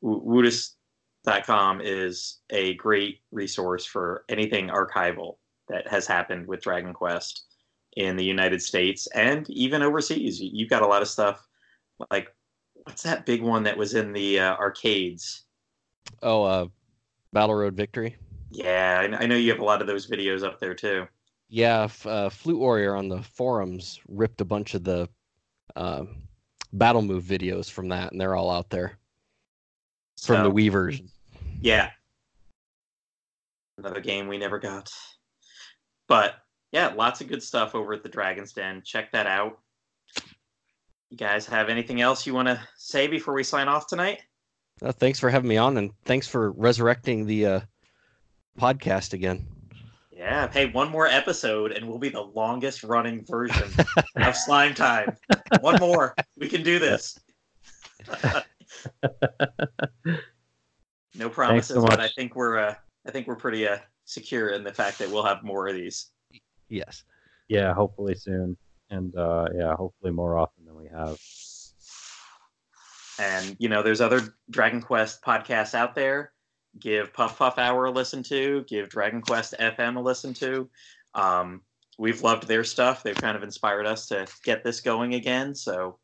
Woodus.com 0.02 1.82
is 1.82 2.40
a 2.50 2.74
great 2.76 3.20
resource 3.32 3.86
for 3.86 4.26
anything 4.30 4.68
archival 4.68 5.38
that 5.70 5.88
has 5.88 6.06
happened 6.06 6.48
with 6.48 6.62
Dragon 6.62 6.94
Quest 6.94 7.46
in 7.96 8.16
the 8.16 8.24
United 8.24 8.62
States 8.62 9.08
and 9.16 9.50
even 9.50 9.82
overseas. 9.82 10.42
You've 10.42 10.70
got 10.70 10.82
a 10.82 10.88
lot 10.88 11.02
of 11.02 11.08
stuff 11.08 11.46
like 12.12 12.34
what's 12.84 13.04
that 13.04 13.26
big 13.26 13.42
one 13.42 13.64
that 13.64 13.78
was 13.78 13.94
in 13.94 14.12
the 14.14 14.40
uh, 14.40 14.56
arcades? 14.56 15.44
Oh, 16.22 16.44
uh, 16.44 16.68
Battle 17.32 17.56
Road 17.56 17.76
Victory. 17.76 18.18
Yeah, 18.54 19.00
I, 19.00 19.24
I, 19.24 19.26
know 19.26 19.36
you 19.36 19.50
have 19.52 19.60
a 19.60 19.66
lot 19.66 19.82
of 19.82 19.88
those 19.88 20.08
videos 20.08 20.44
up 20.44 20.60
there 20.60 20.76
too. 20.76 21.08
Yeah, 21.50 21.88
uh, 22.06 22.30
Flute 22.30 22.60
Warrior 22.60 22.96
on 22.96 23.10
the 23.10 23.24
forums 23.24 24.00
ripped 24.08 24.42
a 24.42 24.46
bunch 24.46 24.76
of 24.76 24.84
the 24.84 25.10
uh, 25.76 26.06
battle 26.72 27.02
move 27.02 27.24
videos 27.24 27.70
from 27.70 27.90
that, 27.90 28.12
and 28.12 28.22
they're 28.22 28.36
all 28.36 28.52
out 28.52 28.70
there 28.70 29.00
from 30.22 30.38
so, 30.38 30.44
the 30.44 30.52
Wii 30.52 30.72
version. 30.72 31.10
Yeah, 31.62 31.90
another 33.80 34.02
game 34.02 34.28
we 34.28 34.38
never 34.38 34.60
got, 34.60 34.92
but 36.08 36.36
yeah, 36.72 36.88
lots 36.90 37.22
of 37.22 37.28
good 37.28 37.42
stuff 37.42 37.74
over 37.74 37.94
at 37.94 38.04
the 38.04 38.10
Dragon's 38.10 38.54
Den. 38.54 38.84
Check 38.86 39.12
that 39.14 39.26
out. 39.26 39.58
You 41.10 41.18
guys 41.18 41.48
have 41.48 41.70
anything 41.70 42.02
else 42.02 42.28
you 42.28 42.36
want 42.36 42.50
to 42.50 42.62
say 42.78 43.08
before 43.08 43.34
we 43.34 43.44
sign 43.44 43.68
off 43.68 43.88
tonight? 43.88 44.22
Uh, 44.82 44.92
thanks 44.92 45.20
for 45.20 45.32
having 45.32 45.50
me 45.50 45.58
on, 45.58 45.78
and 45.78 45.92
thanks 46.06 46.28
for 46.28 46.52
resurrecting 46.52 47.26
the 47.26 47.46
uh, 47.46 47.60
podcast 48.60 49.14
again. 49.14 49.48
Yeah. 50.12 50.50
Hey, 50.52 50.68
one 50.68 50.90
more 50.90 51.08
episode, 51.08 51.72
and 51.72 51.88
we'll 51.88 52.00
be 52.00 52.10
the 52.10 52.22
longest 52.22 52.84
running 52.84 53.26
version 53.26 53.70
of 54.16 54.36
Slime 54.46 54.74
Time. 54.74 55.18
One 55.62 55.80
more. 55.80 56.16
We 56.38 56.48
can 56.48 56.64
do 56.64 56.80
this. 56.80 57.20
no 61.16 61.30
promises, 61.30 61.76
so 61.76 61.86
but 61.86 62.00
I 62.00 62.10
think 62.10 62.36
we're 62.36 62.58
uh, 62.58 62.76
I 63.08 63.12
think 63.12 63.28
we're 63.28 63.36
pretty 63.36 63.68
uh, 63.68 63.78
secure 64.06 64.50
in 64.50 64.64
the 64.64 64.74
fact 64.74 65.00
that 65.00 65.10
we'll 65.10 65.26
have 65.26 65.44
more 65.44 65.68
of 65.68 65.76
these. 65.76 66.12
Yes. 66.70 67.04
Yeah, 67.48 67.74
hopefully 67.74 68.16
soon, 68.16 68.58
and 68.90 69.16
uh, 69.16 69.48
yeah, 69.56 69.76
hopefully 69.76 70.12
more 70.12 70.38
often 70.38 70.66
than 70.66 70.76
we 70.76 70.88
have. 70.88 71.18
And 73.20 73.56
you 73.60 73.70
know, 73.70 73.84
there's 73.84 74.02
other 74.02 74.36
Dragon 74.50 74.82
Quest 74.82 75.22
podcasts 75.22 75.76
out 75.76 75.96
there. 75.96 76.33
Give 76.80 77.14
Puff 77.14 77.38
Puff 77.38 77.58
Hour 77.58 77.86
a 77.86 77.92
listen 77.92 78.24
to. 78.24 78.64
Give 78.68 78.90
Dragon 78.90 79.22
Quest 79.22 79.54
FM 79.60 79.98
a 79.98 80.00
listen 80.00 80.34
to. 80.36 80.70
Um, 81.14 81.62
we've 81.98 82.24
loved 82.24 82.48
their 82.48 82.64
stuff. 82.64 83.04
They've 83.04 83.16
kind 83.16 83.38
of 83.38 83.44
inspired 83.44 83.86
us 83.86 84.08
to 84.08 84.26
get 84.44 84.64
this 84.64 84.82
going 84.82 85.14
again. 85.14 85.54
So 85.54 86.00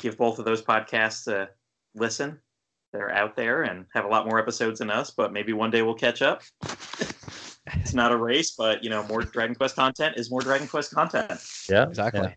give 0.00 0.18
both 0.18 0.38
of 0.38 0.44
those 0.44 0.62
podcasts 0.62 1.26
a 1.26 1.48
listen. 1.94 2.38
They're 2.92 3.12
out 3.12 3.36
there 3.36 3.62
and 3.62 3.86
have 3.94 4.04
a 4.04 4.08
lot 4.08 4.26
more 4.26 4.38
episodes 4.38 4.80
than 4.80 4.90
us, 4.90 5.10
but 5.10 5.32
maybe 5.32 5.54
one 5.54 5.70
day 5.70 5.80
we'll 5.80 5.94
catch 5.94 6.20
up. 6.20 6.42
it's 7.66 7.94
not 7.94 8.12
a 8.12 8.16
race, 8.16 8.50
but 8.50 8.84
you 8.84 8.90
know, 8.90 9.02
more 9.04 9.22
Dragon 9.22 9.54
Quest 9.54 9.76
content 9.76 10.16
is 10.18 10.30
more 10.30 10.42
Dragon 10.42 10.68
Quest 10.68 10.94
content. 10.94 11.40
Yeah, 11.70 11.84
exactly. 11.84 12.20
Yeah, 12.20 12.34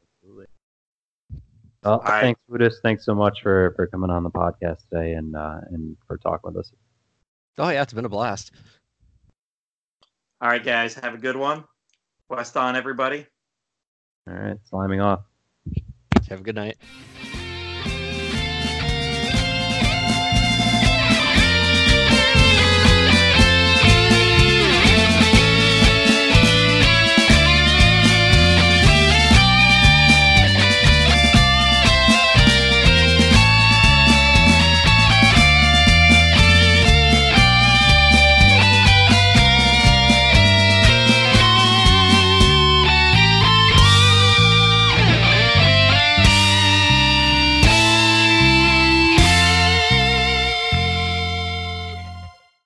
well, 1.86 2.00
All 2.00 2.00
thanks, 2.00 2.40
right. 2.48 2.52
Woodus. 2.52 2.80
Thanks 2.82 3.06
so 3.06 3.14
much 3.14 3.42
for 3.44 3.74
for 3.76 3.86
coming 3.86 4.10
on 4.10 4.24
the 4.24 4.32
podcast 4.32 4.90
today 4.90 5.14
and 5.14 5.36
uh, 5.36 5.60
and 5.70 5.96
for 6.08 6.18
talking 6.18 6.52
with 6.52 6.58
us. 6.58 6.72
Oh 7.58 7.70
yeah, 7.70 7.82
it's 7.82 7.94
been 7.94 8.06
a 8.06 8.10
blast. 8.10 8.52
All 10.42 10.50
right, 10.50 10.64
guys, 10.64 10.96
have 10.96 11.14
a 11.14 11.18
good 11.18 11.38
one. 11.38 11.64
West 12.30 12.58
on, 12.58 12.76
everybody. 12.76 13.26
All 14.28 14.34
right, 14.34 14.58
sliming 14.72 15.04
off. 15.04 15.22
Have 16.30 16.42
a 16.42 16.44
good 16.44 16.56
night. 16.56 16.78